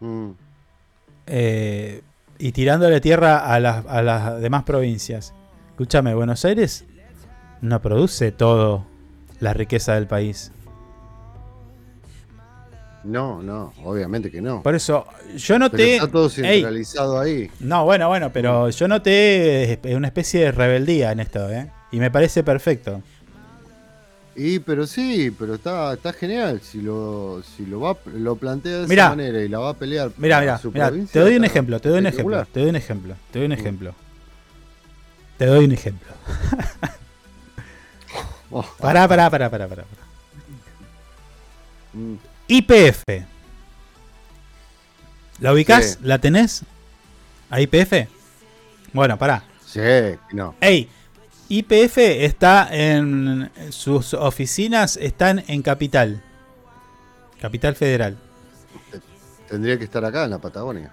Mm. 0.00 0.30
Eh, 1.26 2.02
y 2.38 2.52
tirándole 2.52 3.00
tierra 3.00 3.38
a 3.52 3.58
las, 3.60 3.84
a 3.86 4.02
las 4.02 4.40
demás 4.40 4.62
provincias. 4.64 5.34
Escúchame, 5.70 6.14
Buenos 6.14 6.44
Aires 6.44 6.84
no 7.60 7.80
produce 7.82 8.30
todo 8.32 8.86
la 9.40 9.52
riqueza 9.54 9.94
del 9.94 10.06
país. 10.06 10.52
No, 13.08 13.42
no, 13.42 13.72
obviamente 13.84 14.30
que 14.30 14.42
no. 14.42 14.62
Por 14.62 14.74
eso, 14.74 15.06
yo 15.34 15.54
Pero 15.54 15.58
noté. 15.60 15.94
está 15.94 16.08
todo 16.08 16.28
centralizado 16.28 17.18
ahí. 17.18 17.50
no, 17.60 17.84
bueno, 17.86 18.08
bueno, 18.08 18.30
pero 18.32 18.68
yo 18.68 18.86
noté 18.86 19.80
una 19.84 20.08
especie 20.08 20.44
de 20.44 20.52
rebeldía 20.52 21.10
en 21.12 21.20
esto, 21.20 21.50
¿eh? 21.50 21.70
Y 21.90 22.00
me 22.00 22.10
parece 22.10 22.42
perfecto. 22.42 23.00
Y 24.36 24.58
pero 24.58 24.86
sí, 24.86 25.34
pero 25.36 25.54
está, 25.54 25.94
está 25.94 26.12
genial. 26.12 26.60
Si 26.62 26.82
lo, 26.82 27.42
si 27.56 27.64
lo 27.64 27.80
va, 27.80 27.96
lo 28.14 28.36
plantea 28.36 28.80
de 28.80 28.86
Mirá. 28.86 29.04
esa 29.06 29.16
manera 29.16 29.42
y 29.42 29.48
la 29.48 29.58
va 29.58 29.70
a 29.70 29.74
pelear. 29.74 30.10
Mira, 30.18 30.40
mira, 30.40 30.92
te 31.10 31.18
doy 31.18 31.36
un 31.36 31.44
ejemplo, 31.44 31.80
te 31.80 31.88
doy 31.88 31.98
un 32.00 32.06
ejemplo, 32.06 32.44
te 32.52 32.60
doy 32.60 32.68
un 32.68 32.76
ejemplo, 32.76 33.16
te 33.32 33.38
doy 33.38 33.46
un 33.46 33.52
ejemplo. 33.52 33.94
Te 35.38 35.46
doy 35.46 35.64
un 35.64 35.72
ejemplo. 35.72 36.08
Pará, 38.78 39.08
pará, 39.08 39.30
pará, 39.30 39.48
pará, 39.50 39.66
pará. 39.68 39.84
pará. 39.84 40.02
Mm. 41.94 42.14
IPF. 42.48 43.04
¿La 45.40 45.52
ubicás? 45.52 45.92
Sí. 45.92 45.98
¿La 46.02 46.18
tenés? 46.18 46.62
¿A 47.50 47.60
IPF? 47.60 48.08
Bueno, 48.92 49.16
pará. 49.18 49.44
Sí, 49.64 49.80
no. 50.32 50.54
Ey, 50.60 50.88
IPF 51.48 51.98
está 51.98 52.68
en. 52.70 53.50
Sus 53.70 54.14
oficinas 54.14 54.96
están 54.96 55.44
en 55.46 55.62
Capital. 55.62 56.22
Capital 57.40 57.76
Federal. 57.76 58.16
Tendría 59.48 59.78
que 59.78 59.84
estar 59.84 60.04
acá 60.04 60.24
en 60.24 60.30
la 60.30 60.38
Patagonia. 60.38 60.92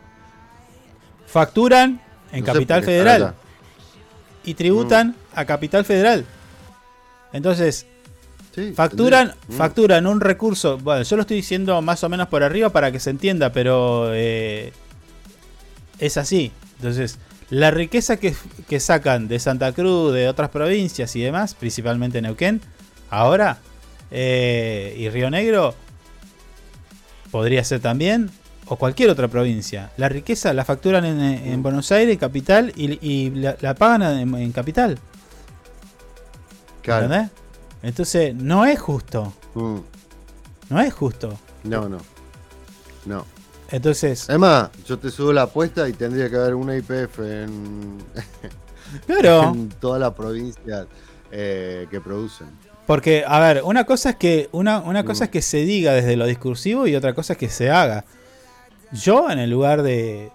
Facturan 1.25 2.01
en 2.31 2.41
No 2.41 2.45
Capital 2.45 2.83
Federal. 2.83 3.35
Y 4.43 4.53
tributan 4.53 5.15
a 5.33 5.45
Capital 5.45 5.83
Federal. 5.85 6.25
Entonces, 7.33 7.87
Sí, 8.55 8.71
facturan, 8.73 9.27
tendría- 9.31 9.55
mm. 9.55 9.57
facturan 9.57 10.07
un 10.07 10.21
recurso. 10.21 10.77
Bueno, 10.77 11.03
yo 11.03 11.15
lo 11.17 11.21
estoy 11.23 11.37
diciendo 11.37 11.81
más 11.81 12.03
o 12.05 12.09
menos 12.09 12.29
por 12.29 12.41
arriba 12.41 12.69
para 12.69 12.91
que 12.91 12.99
se 13.01 13.09
entienda, 13.09 13.51
pero 13.51 14.11
eh, 14.13 14.71
es 15.99 16.15
así. 16.17 16.51
Entonces, 16.77 17.19
la 17.49 17.69
riqueza 17.71 18.17
que, 18.17 18.33
que 18.69 18.79
sacan 18.79 19.27
de 19.27 19.39
Santa 19.39 19.71
Cruz, 19.73 20.13
de 20.13 20.29
otras 20.29 20.49
provincias 20.49 21.15
y 21.15 21.21
demás, 21.21 21.53
principalmente 21.53 22.21
Neuquén, 22.21 22.61
ahora, 23.09 23.59
eh, 24.09 24.95
y 24.97 25.09
Río 25.09 25.29
Negro, 25.29 25.75
podría 27.31 27.63
ser 27.63 27.81
también, 27.81 28.31
o 28.67 28.77
cualquier 28.77 29.09
otra 29.09 29.27
provincia. 29.27 29.91
La 29.97 30.07
riqueza 30.09 30.53
la 30.53 30.63
facturan 30.65 31.05
en, 31.05 31.19
en 31.21 31.61
Buenos 31.61 31.91
Aires, 31.91 32.17
capital, 32.17 32.71
y, 32.75 32.97
y 33.05 33.29
la, 33.31 33.57
la 33.59 33.75
pagan 33.75 34.01
en, 34.17 34.33
en 34.35 34.51
capital. 34.51 34.97
Claro. 36.81 37.05
¿Entendés? 37.05 37.31
Entonces, 37.85 38.33
no 38.35 38.65
es 38.65 38.79
justo. 38.79 39.31
Mm. 39.53 39.77
No 40.69 40.79
es 40.81 40.93
justo. 40.93 41.37
No, 41.63 41.87
no. 41.87 41.97
No. 43.05 43.25
Entonces, 43.71 44.29
Además, 44.29 44.69
yo 44.87 44.97
te 44.99 45.09
subo 45.11 45.31
la 45.33 45.43
apuesta 45.43 45.87
y 45.87 45.93
tendría 45.93 46.29
que 46.29 46.35
haber 46.35 46.55
una 46.55 46.75
IPF 46.75 47.19
en, 47.19 47.97
claro. 49.05 49.49
en 49.53 49.69
toda 49.69 49.99
la 49.99 50.13
provincia 50.13 50.87
eh, 51.31 51.87
que 51.89 52.01
producen. 52.01 52.47
Porque, 52.87 53.23
a 53.27 53.39
ver, 53.39 53.63
una 53.63 53.83
cosa 53.85 54.11
es 54.11 54.15
que 54.15 54.49
una, 54.51 54.79
una 54.79 55.03
Mm. 55.03 55.05
cosa 55.05 55.23
es 55.25 55.29
que 55.31 55.41
se 55.41 55.57
diga 55.65 55.93
desde 55.93 56.15
lo 56.15 56.25
discursivo 56.25 56.85
y 56.87 56.95
otra 56.95 57.13
cosa 57.13 57.33
es 57.33 57.39
que 57.39 57.49
se 57.49 57.69
haga. 57.71 58.05
Yo, 58.91 59.29
en 59.31 59.39
el 59.39 59.49
lugar 59.49 59.81
de, 59.83 60.31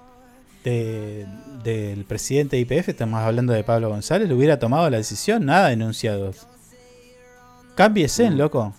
de- 0.64 1.26
del 1.62 2.04
presidente 2.04 2.56
de 2.56 2.62
IPF, 2.62 2.88
estamos 2.88 3.20
hablando 3.20 3.52
de 3.52 3.62
Pablo 3.64 3.88
González, 3.88 4.28
le 4.28 4.34
hubiera 4.34 4.58
tomado 4.58 4.88
la 4.90 4.96
decisión, 4.96 5.44
nada 5.46 5.68
de 5.68 5.74
enunciados. 5.74 6.46
Cámbiese, 7.84 8.30
Mm. 8.30 8.36
loco. 8.36 8.74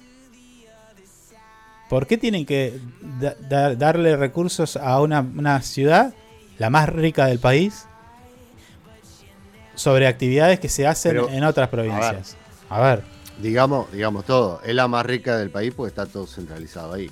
¿Por 1.89 2.05
qué 2.05 2.17
tienen 2.19 2.45
que 2.45 2.79
da- 3.19 3.35
da- 3.49 3.75
darle 3.75 4.15
recursos 4.15 4.77
a 4.77 5.01
una, 5.01 5.21
una 5.21 5.59
ciudad, 5.63 6.13
la 6.59 6.69
más 6.69 6.87
rica 6.87 7.25
del 7.25 7.39
país, 7.39 7.85
sobre 9.73 10.05
actividades 10.07 10.59
que 10.59 10.69
se 10.69 10.85
hacen 10.85 11.13
Pero, 11.13 11.29
en 11.29 11.43
otras 11.43 11.69
provincias? 11.69 12.37
A 12.69 12.79
ver. 12.79 13.03
Digamos, 13.41 13.91
digamos 13.91 14.23
todo. 14.25 14.61
Es 14.63 14.75
la 14.75 14.87
más 14.87 15.03
rica 15.03 15.35
del 15.37 15.49
país 15.49 15.73
porque 15.75 15.89
está 15.89 16.05
todo 16.05 16.27
centralizado 16.27 16.93
ahí. 16.93 17.09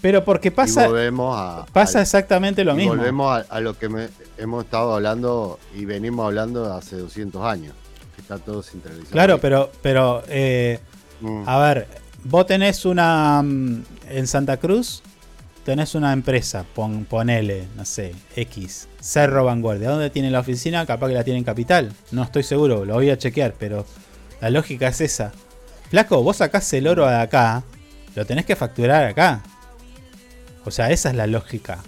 Pero 0.00 0.24
porque 0.24 0.52
pasa, 0.52 0.86
a, 0.86 1.66
pasa 1.72 2.00
exactamente 2.00 2.62
lo 2.62 2.74
y 2.74 2.76
mismo. 2.76 2.94
Volvemos 2.94 3.32
a, 3.50 3.54
a 3.56 3.60
lo 3.60 3.76
que 3.76 3.88
me- 3.88 4.08
hemos 4.38 4.64
estado 4.64 4.94
hablando 4.94 5.58
y 5.74 5.84
venimos 5.84 6.26
hablando 6.26 6.72
hace 6.72 6.94
200 6.96 7.44
años. 7.44 7.74
Está 8.26 8.38
todo 8.38 8.62
centralizado. 8.62 9.10
Claro, 9.12 9.38
pero, 9.40 9.70
pero 9.82 10.22
eh, 10.28 10.80
Mm. 11.20 11.44
a 11.46 11.58
ver, 11.60 11.88
vos 12.24 12.46
tenés 12.46 12.84
una 12.84 13.40
mm, 13.42 13.82
en 14.10 14.26
Santa 14.26 14.58
Cruz, 14.58 15.02
tenés 15.64 15.94
una 15.94 16.12
empresa, 16.12 16.64
pon, 16.74 17.04
ponele, 17.06 17.66
no 17.76 17.84
sé, 17.84 18.14
X, 18.34 18.88
Cerro 19.00 19.44
Vanguardia. 19.44 19.90
¿Dónde 19.90 20.10
tiene 20.10 20.30
la 20.30 20.40
oficina? 20.40 20.84
Capaz 20.86 21.08
que 21.08 21.14
la 21.14 21.24
tiene 21.24 21.38
en 21.38 21.44
Capital. 21.44 21.92
No 22.10 22.22
estoy 22.22 22.42
seguro, 22.42 22.84
lo 22.84 22.94
voy 22.94 23.10
a 23.10 23.16
chequear, 23.18 23.54
pero 23.58 23.86
la 24.40 24.50
lógica 24.50 24.88
es 24.88 25.00
esa. 25.00 25.32
Flaco, 25.88 26.22
vos 26.22 26.36
sacás 26.38 26.70
el 26.74 26.86
oro 26.86 27.06
de 27.06 27.16
acá, 27.16 27.62
lo 28.14 28.26
tenés 28.26 28.44
que 28.44 28.56
facturar 28.56 29.04
acá. 29.04 29.42
O 30.64 30.70
sea, 30.70 30.90
esa 30.90 31.10
es 31.10 31.16
la 31.16 31.26
lógica. 31.26 31.78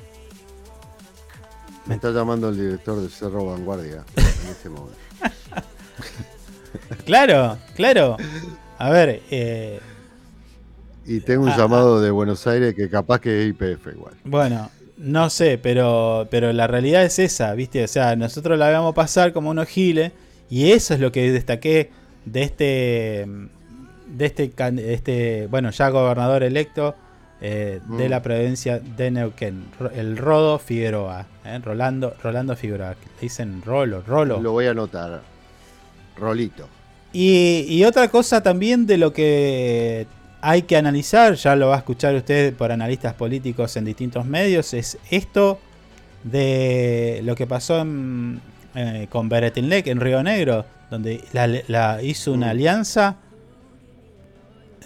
Me 1.84 1.96
está 1.96 2.10
llamando 2.12 2.50
el 2.50 2.56
director 2.56 3.00
de 3.00 3.08
Cerro 3.08 3.46
Vanguardia 3.46 4.04
en 4.16 4.48
este 4.48 4.68
momento. 4.68 4.96
Claro, 7.04 7.56
claro. 7.74 8.16
A 8.78 8.90
ver, 8.90 9.22
eh, 9.30 9.80
Y 11.06 11.20
tengo 11.20 11.44
un 11.44 11.48
Ah, 11.50 11.56
llamado 11.56 12.00
de 12.00 12.10
Buenos 12.10 12.46
Aires 12.46 12.74
que 12.74 12.88
capaz 12.90 13.20
que 13.20 13.42
es 13.42 13.48
IPF 13.48 13.86
igual. 13.94 14.14
Bueno, 14.24 14.70
no 14.98 15.30
sé, 15.30 15.58
pero, 15.58 16.26
pero 16.30 16.52
la 16.52 16.66
realidad 16.66 17.02
es 17.04 17.18
esa, 17.18 17.54
¿viste? 17.54 17.82
O 17.84 17.88
sea, 17.88 18.14
nosotros 18.16 18.58
la 18.58 18.68
veamos 18.68 18.94
pasar 18.94 19.32
como 19.32 19.50
unos 19.50 19.68
giles 19.68 20.12
y 20.50 20.72
eso 20.72 20.94
es 20.94 21.00
lo 21.00 21.10
que 21.10 21.32
destaqué 21.32 21.90
de 22.26 22.42
este, 22.42 23.26
de 24.06 24.26
este, 24.26 24.48
de 24.72 24.92
este 24.94 25.46
bueno, 25.50 25.70
ya 25.70 25.88
gobernador 25.88 26.42
electo 26.42 26.94
eh, 27.40 27.80
de 27.86 28.06
Mm. 28.06 28.10
la 28.10 28.22
provincia 28.22 28.78
de 28.80 29.10
Neuquén, 29.10 29.64
el 29.94 30.16
Rodo 30.18 30.58
Figueroa, 30.58 31.26
¿eh? 31.44 31.58
Rolando, 31.64 32.14
Rolando 32.22 32.54
Figueroa, 32.56 32.90
le 32.90 33.20
dicen 33.20 33.62
Rolo, 33.64 34.02
Rolo. 34.06 34.40
Lo 34.40 34.52
voy 34.52 34.66
a 34.66 34.72
anotar. 34.72 35.22
Rolito. 36.18 36.66
Y, 37.12 37.64
y 37.68 37.84
otra 37.84 38.08
cosa 38.08 38.42
también 38.42 38.86
de 38.86 38.98
lo 38.98 39.12
que 39.12 40.06
hay 40.40 40.62
que 40.62 40.76
analizar, 40.76 41.34
ya 41.34 41.56
lo 41.56 41.68
va 41.68 41.76
a 41.76 41.78
escuchar 41.78 42.14
usted 42.14 42.54
por 42.54 42.70
analistas 42.70 43.14
políticos 43.14 43.76
en 43.76 43.84
distintos 43.84 44.24
medios, 44.26 44.74
es 44.74 44.98
esto 45.10 45.58
de 46.24 47.20
lo 47.24 47.34
que 47.34 47.46
pasó 47.46 47.80
en, 47.80 48.40
eh, 48.74 49.06
con 49.10 49.28
Beretinlec 49.28 49.86
en 49.86 50.00
Río 50.00 50.22
Negro, 50.22 50.64
donde 50.90 51.24
la, 51.32 51.46
la 51.68 52.02
hizo 52.02 52.32
una 52.32 52.46
Mm. 52.48 52.50
alianza, 52.50 53.16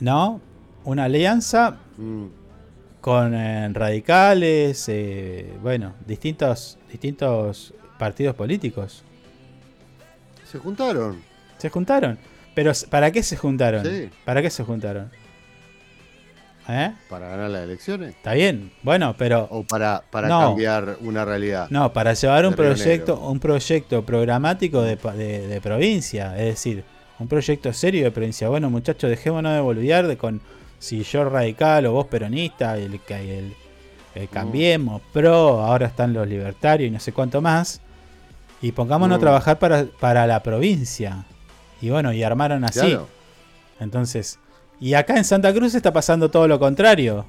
¿no? 0.01 0.41
Una 0.85 1.05
alianza 1.05 1.77
Mm. 1.99 2.27
con 3.01 3.35
eh, 3.35 3.69
radicales, 3.73 4.85
eh, 4.89 5.53
bueno, 5.63 5.93
distintos, 6.07 6.79
distintos 6.91 7.75
partidos 7.99 8.35
políticos. 8.35 9.03
Se 10.53 10.59
juntaron. 10.59 11.21
Se 11.59 11.71
juntaron. 11.71 12.19
Pero 12.55 12.73
¿para 12.91 13.11
qué 13.11 13.23
se 13.23 13.37
juntaron? 13.37 13.85
Sí. 13.85 14.11
¿Para 14.25 14.43
qué 14.43 14.51
se 14.51 14.63
juntaron? 14.63 15.11
¿Eh? 16.69 16.93
Para 17.09 17.29
ganar 17.29 17.51
las 17.51 17.63
elecciones. 17.65 18.11
Está 18.15 18.35
bien, 18.35 18.71
bueno, 18.83 19.17
pero... 19.19 19.49
O 19.51 19.65
para, 19.65 20.05
para 20.11 20.29
No. 20.29 20.41
cambiar 20.51 20.97
una 21.01 21.25
realidad. 21.25 21.67
No, 21.71 21.93
para 21.93 22.13
llevar 22.15 22.47
un 22.47 22.55
proyecto, 22.55 23.19
un 23.19 23.41
proyecto 23.41 24.05
programático 24.05 24.81
de, 24.83 24.97
de- 24.97 25.49
de 25.49 25.61
provincia, 25.61 26.37
es 26.39 26.45
decir, 26.45 26.85
un 27.19 27.27
proyecto 27.27 27.73
serio 27.73 28.05
de 28.05 28.11
provincia. 28.13 28.49
Bueno, 28.49 28.71
muchachos, 28.71 29.11
dejémonos 29.11 29.55
de 29.55 29.61
boludear 29.61 30.07
de 30.07 30.17
con 30.17 30.41
si 30.79 31.03
yo 31.03 31.25
radical 31.29 31.87
o 31.87 31.93
vos 31.93 32.07
peronista, 32.07 32.77
el, 32.77 33.01
que- 33.01 33.39
el, 33.39 33.55
el 34.15 34.29
cambiemos, 34.29 35.03
pro, 35.13 35.63
ahora 35.63 35.87
están 35.89 36.13
los 36.13 36.29
libertarios 36.29 36.89
y 36.89 36.91
no 36.93 37.01
sé 37.01 37.13
cuánto 37.13 37.41
más. 37.41 37.81
Y 38.63 38.73
pongámonos 38.73 39.17
a 39.17 39.21
trabajar 39.21 39.59
para, 39.59 39.85
para 40.01 40.27
la 40.27 40.43
provincia. 40.43 41.25
Y 41.81 41.91
bueno, 41.91 42.13
y 42.13 42.23
armaron 42.23 42.65
así. 42.65 42.79
Claro. 42.81 43.09
Entonces, 43.81 44.39
y 44.81 44.95
acá 44.95 45.17
en 45.17 45.25
Santa 45.25 45.53
Cruz 45.53 45.75
está 45.75 45.93
pasando 45.93 46.31
todo 46.31 46.47
lo 46.49 46.59
contrario. 46.61 47.27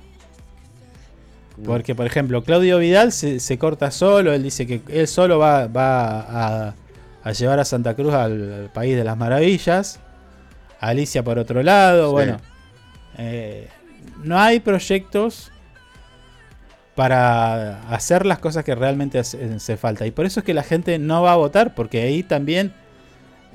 Porque, 1.66 1.94
por 1.94 2.06
ejemplo, 2.08 2.44
Claudio 2.44 2.80
Vidal 2.80 3.12
se, 3.12 3.40
se 3.40 3.58
corta 3.60 3.92
solo, 3.92 4.34
él 4.34 4.42
dice 4.42 4.66
que 4.66 4.82
él 4.90 5.08
solo 5.08 5.38
va, 5.38 5.68
va 5.68 6.20
a, 6.22 6.74
a 7.24 7.32
llevar 7.32 7.60
a 7.60 7.66
Santa 7.66 7.96
Cruz 7.96 8.14
al, 8.14 8.54
al 8.54 8.70
País 8.72 8.96
de 8.96 9.04
las 9.04 9.18
Maravillas. 9.18 10.00
Alicia 10.80 11.24
por 11.24 11.38
otro 11.40 11.62
lado, 11.64 12.08
Sí. 12.08 12.12
bueno. 12.12 12.38
eh, 13.18 13.70
no 14.24 14.40
hay 14.40 14.60
proyectos 14.60 15.52
para 16.96 17.82
hacer 17.90 18.26
las 18.26 18.40
cosas 18.40 18.64
que 18.64 18.76
realmente 18.76 19.20
hace, 19.20 19.44
hace 19.56 19.78
falta. 19.78 20.06
Y 20.06 20.12
por 20.12 20.26
eso 20.26 20.40
es 20.42 20.46
que 20.46 20.54
la 20.54 20.64
gente 20.64 21.00
no 21.00 21.24
va 21.24 21.34
a 21.34 21.36
votar, 21.38 21.74
porque 21.76 22.02
ahí 22.02 22.24
también 22.24 22.74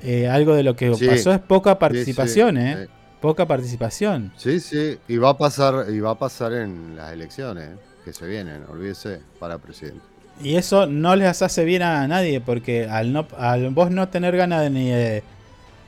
eh, 0.03 0.27
algo 0.27 0.55
de 0.55 0.63
lo 0.63 0.75
que 0.75 0.93
Sí. 0.95 1.07
pasó 1.07 1.33
es 1.33 1.39
poca 1.39 1.71
Sí, 1.71 1.75
sí, 1.75 1.79
participación, 1.79 2.57
¿eh? 2.57 2.87
Poca 3.21 3.45
participación. 3.45 4.31
Sí, 4.37 4.59
sí, 4.61 4.97
y 5.09 5.17
va 5.17 5.29
a 5.31 5.37
pasar, 5.37 5.87
y 5.89 5.99
va 5.99 6.11
a 6.11 6.15
pasar 6.19 6.53
en 6.53 6.95
las 6.95 7.11
elecciones 7.11 7.69
eh, 7.71 7.75
que 8.05 8.13
se 8.13 8.25
vienen, 8.25 8.63
olvídese, 8.69 9.19
para 9.39 9.57
presidente. 9.57 9.99
Y 10.41 10.55
eso 10.55 10.85
no 10.87 11.17
les 11.17 11.41
hace 11.41 11.65
bien 11.65 11.81
a 11.81 12.07
nadie, 12.07 12.39
porque 12.39 12.87
al 12.87 13.11
no 13.11 13.27
al 13.37 13.69
vos 13.71 13.91
no 13.91 14.07
tener 14.07 14.37
ganas 14.37 14.61
de, 14.61 14.69
ni 14.69 14.89
de, 14.89 15.21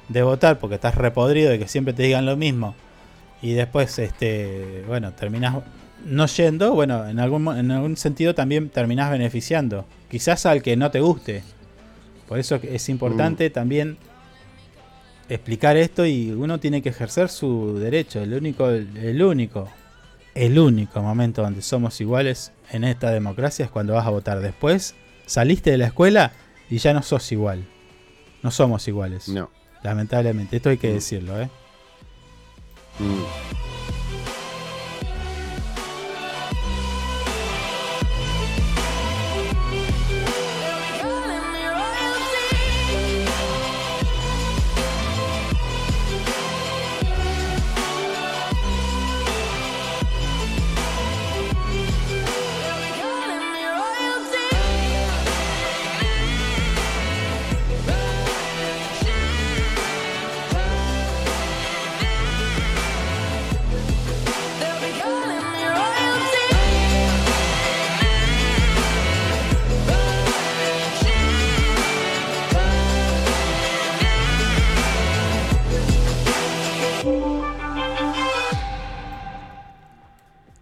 de 0.10 0.22
votar, 0.24 0.60
porque 0.60 0.76
estás 0.76 0.96
repodrido 0.96 1.50
de 1.52 1.58
que 1.60 1.70
siempre 1.70 1.94
te 1.94 2.04
digan 2.04 2.26
lo 2.26 2.36
mismo, 2.36 2.76
y 3.42 3.54
después, 3.54 3.98
este 3.98 4.84
bueno, 4.88 5.14
terminás 5.14 5.56
no 6.06 6.26
yendo, 6.26 6.74
bueno, 6.74 7.08
en 7.08 7.20
algún, 7.20 7.48
en 7.58 7.72
algún 7.72 7.98
sentido 7.98 8.36
también 8.36 8.70
terminás 8.70 9.12
beneficiando. 9.12 9.86
Quizás 10.10 10.46
al 10.46 10.62
que 10.62 10.76
no 10.76 10.92
te 10.92 11.00
guste. 11.00 11.44
Por 12.28 12.40
eso 12.40 12.60
es 12.64 12.90
importante 12.90 13.50
también 13.50 13.98
explicar 15.30 15.78
esto 15.78 16.06
y 16.06 16.32
uno 16.32 16.60
tiene 16.60 16.82
que 16.82 16.90
ejercer 16.90 17.30
su 17.30 17.78
derecho. 17.78 18.22
El 18.22 18.34
único, 18.34 18.70
el 18.70 19.22
único, 19.22 19.70
el 20.34 20.58
único 20.58 21.02
momento 21.02 21.42
donde 21.42 21.62
somos 21.62 22.00
iguales 22.02 22.52
en 22.72 22.84
esta 22.84 23.12
democracia 23.12 23.66
es 23.66 23.72
cuando 23.72 23.94
vas 23.94 24.08
a 24.08 24.12
votar. 24.12 24.40
Después 24.40 24.96
saliste 25.26 25.72
de 25.72 25.78
la 25.78 25.88
escuela 25.88 26.32
y 26.70 26.78
ya 26.78 26.94
no 26.94 27.04
sos 27.04 27.32
igual. 27.32 27.66
No 28.44 28.52
somos 28.52 28.88
iguales. 28.88 29.28
No. 29.28 29.50
Lamentablemente, 29.84 30.58
esto 30.58 30.70
hay 30.70 30.78
que 30.78 30.94
decirlo, 30.94 31.40
¿eh? 31.42 31.50
Mm. 33.00 33.71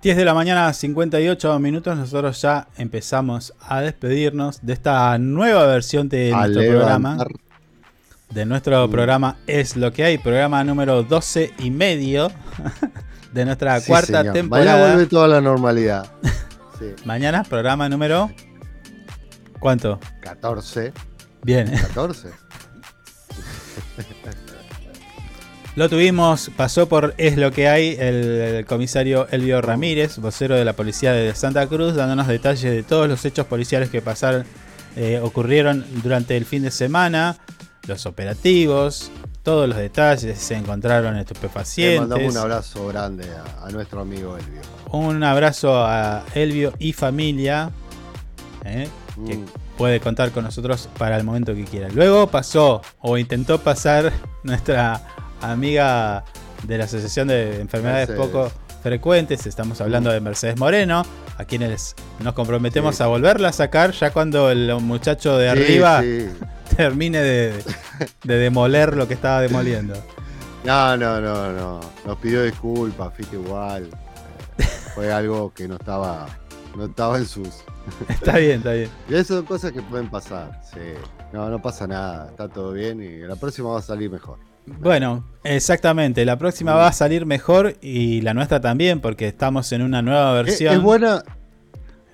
...10 0.02 0.16
de 0.16 0.24
la 0.26 0.34
mañana, 0.34 0.72
58 0.72 1.60
minutos, 1.60 1.98
nosotros 1.98 2.42
ya 2.42 2.68
empezamos 2.78 3.54
a 3.60 3.82
despedirnos 3.82 4.60
de 4.66 4.74
esta 4.74 5.18
nueva 5.18 5.66
versión 5.66 6.08
de 6.08 6.34
A 6.34 6.48
nuestro 6.48 6.62
levantar. 6.62 6.80
programa. 7.28 7.28
De 8.30 8.46
nuestro 8.46 8.90
programa 8.90 9.38
Es 9.48 9.76
lo 9.76 9.92
que 9.92 10.04
hay, 10.06 10.18
programa 10.20 10.64
número 10.64 11.04
12 11.04 11.52
y 11.60 11.72
medio 11.72 12.32
de 13.34 13.44
nuestra 13.46 13.80
Sí, 13.82 13.88
cuarta 13.88 14.20
señor. 14.20 14.34
temporada. 14.34 14.72
Mañana 14.74 14.88
vuelve 14.94 15.06
toda 15.10 15.28
la 15.28 15.42
normalidad. 15.42 16.06
Sí. 16.80 16.94
Mañana, 17.04 17.44
programa 17.44 17.90
número. 17.90 18.32
¿Cuánto? 19.60 20.00
14. 20.22 20.94
Bien. 21.44 21.70
14. 21.70 22.30
Lo 25.80 25.88
tuvimos, 25.88 26.52
pasó 26.58 26.90
por 26.90 27.14
Es 27.18 27.38
lo 27.38 27.54
que 27.54 27.70
hay 27.70 27.96
el, 27.98 28.66
comisario 28.68 29.30
Elvio 29.32 29.62
Ramírez, 29.62 30.18
vocero 30.18 30.56
de 30.56 30.66
la 30.66 30.74
policía 30.74 31.14
de 31.14 31.34
Santa 31.34 31.68
Cruz, 31.68 31.96
dándonos 31.96 32.28
detalles 32.28 32.70
de 32.70 32.84
todos 32.84 33.08
los 33.08 33.24
hechos 33.24 33.46
policiales 33.46 33.90
que 33.90 34.02
pasaron, 34.02 34.44
eh, 34.98 35.22
ocurrieron 35.24 35.86
durante 36.04 36.36
el 36.36 36.44
fin 36.44 36.64
de 36.64 36.72
semana, 36.72 37.38
los 37.88 38.06
operativos, 38.06 39.10
todos 39.42 39.70
los 39.70 39.78
detalles, 39.78 40.38
se 40.38 40.56
encontraron 40.56 41.14
Le 41.14 41.22
estupefacientes. 41.22 42.02
mandamos 42.02 42.34
un 42.34 42.42
abrazo 42.42 42.88
grande 42.88 43.30
a, 43.30 43.66
a 43.66 43.70
nuestro 43.70 44.02
amigo 44.02 44.36
Elvio. 44.38 44.60
Un 44.92 45.24
abrazo 45.24 45.86
a 45.86 46.26
Elvio 46.36 46.74
y 46.78 46.92
familia, 46.92 47.72
eh, 48.66 48.90
que 49.26 49.38
Mm. 49.38 49.46
puede 49.78 50.02
contar 50.02 50.32
con 50.32 50.44
nosotros 50.44 50.90
para 50.98 51.16
el 51.16 51.24
momento 51.24 51.56
que 51.56 51.64
quiera. 51.64 51.88
Luego 51.88 52.28
pasó, 52.28 52.82
o 53.00 53.18
intentó 53.18 53.62
pasar, 53.62 54.12
nuestra 54.44 55.02
amiga 55.42 56.24
de 56.64 56.78
la 56.78 56.86
Asociación 56.86 57.28
de 57.28 57.62
Enfermedades 57.62 58.10
Mercedes. 58.10 58.32
Poco 58.32 58.52
Frecuentes, 58.84 59.46
estamos 59.46 59.82
hablando 59.82 60.10
de 60.10 60.22
Mercedes 60.22 60.58
Moreno, 60.58 61.04
a 61.38 61.44
quienes 61.46 61.96
nos 62.20 62.34
comprometemos 62.34 62.96
Sí. 62.96 63.04
a 63.04 63.08
volverla 63.08 63.50
a 63.50 63.54
sacar 63.54 63.92
ya 63.92 64.12
cuando 64.12 64.50
el 64.50 64.74
muchacho 64.82 65.38
de 65.38 65.46
Sí, 65.46 65.50
arriba 65.52 66.02
sí. 66.02 66.30
termine 66.78 67.20
de, 67.22 67.64
de 68.24 68.36
demoler 68.38 68.96
lo 68.96 69.08
que 69.08 69.16
estaba 69.16 69.42
demoliendo. 69.42 69.96
No, 70.64 70.96
no, 70.98 71.20
no, 71.22 71.52
no. 71.54 71.80
Nos 72.06 72.18
pidió 72.20 72.44
disculpas, 72.44 73.14
fíjate 73.14 73.36
igual. 73.38 73.90
Eh, 74.58 74.64
fue 74.96 75.12
algo 75.12 75.54
que 75.54 75.68
no 75.68 75.76
estaba, 75.76 76.28
no 76.76 76.86
estaba 76.86 77.18
en 77.18 77.26
sus. 77.26 77.50
Está 78.10 78.38
bien, 78.38 78.58
está 78.60 78.74
bien. 78.74 78.90
Y 79.10 79.14
esas 79.16 79.28
son 79.28 79.46
cosas 79.46 79.72
que 79.72 79.82
pueden 79.82 80.10
pasar. 80.10 80.62
Sí. 80.72 80.80
No, 81.34 81.50
no 81.50 81.62
pasa 81.62 81.88
nada. 81.88 82.28
Está 82.30 82.48
todo 82.48 82.72
bien 82.74 83.02
y 83.02 83.20
la 83.26 83.36
próxima 83.36 83.70
va 83.72 83.80
a 83.80 83.82
salir 83.82 84.12
mejor. 84.12 84.38
Bueno, 84.66 85.26
exactamente. 85.44 86.26
La 86.26 86.38
próxima 86.38 86.74
va 86.76 86.88
a 86.88 86.94
salir 86.94 87.26
mejor 87.26 87.76
y 87.82 88.22
la 88.22 88.34
nuestra 88.34 88.62
también, 88.62 89.00
porque 89.02 89.28
estamos 89.28 89.72
en 89.72 89.82
una 89.82 90.02
nueva 90.02 90.40
Es, 90.42 90.46
versión. 90.46 90.74
es 90.76 90.82
buena. 90.82 91.24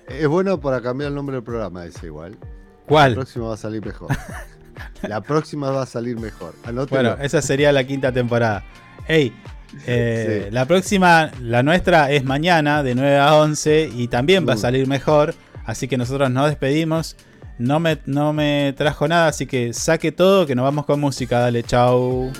Es 0.08 0.26
bueno 0.28 0.60
para 0.60 0.80
cambiar 0.80 1.08
el 1.10 1.14
nombre 1.14 1.34
del 1.36 1.42
programa 1.44 1.84
ese 1.84 2.06
igual. 2.06 2.38
¿Cuál? 2.86 3.10
La 3.12 3.16
próxima 3.16 3.48
va 3.48 3.54
a 3.54 3.58
salir 3.58 3.84
mejor. 3.84 4.08
La 5.02 5.20
próxima 5.22 5.70
va 5.70 5.82
a 5.82 5.86
salir 5.86 6.18
mejor. 6.18 6.54
Anótelo. 6.64 7.00
Bueno, 7.10 7.22
esa 7.22 7.40
sería 7.42 7.72
la 7.72 7.84
quinta 7.84 8.12
temporada. 8.12 8.62
Ey, 9.08 9.32
eh, 9.86 10.44
Sí. 10.46 10.50
la 10.54 10.64
próxima, 10.66 11.30
la 11.40 11.62
nuestra 11.62 12.10
es 12.10 12.24
mañana 12.24 12.82
de 12.82 12.94
9 12.94 13.18
a 13.18 13.34
11 13.36 13.90
y 13.94 14.08
también 14.08 14.46
va 14.48 14.52
a 14.52 14.56
Mm. 14.56 14.60
salir 14.60 14.86
mejor. 14.86 15.34
Así 15.64 15.88
que 15.88 15.96
nosotros 15.96 16.30
nos 16.30 16.48
despedimos. 16.48 17.16
No 17.58 17.80
me, 17.80 17.98
no 18.06 18.32
me 18.32 18.74
trajo 18.76 19.08
nada, 19.08 19.28
así 19.28 19.46
que 19.46 19.72
saque 19.72 20.12
todo 20.12 20.46
que 20.46 20.54
nos 20.54 20.64
vamos 20.64 20.84
con 20.84 21.00
música. 21.00 21.38
Dale, 21.38 21.62
chau. 21.62 22.30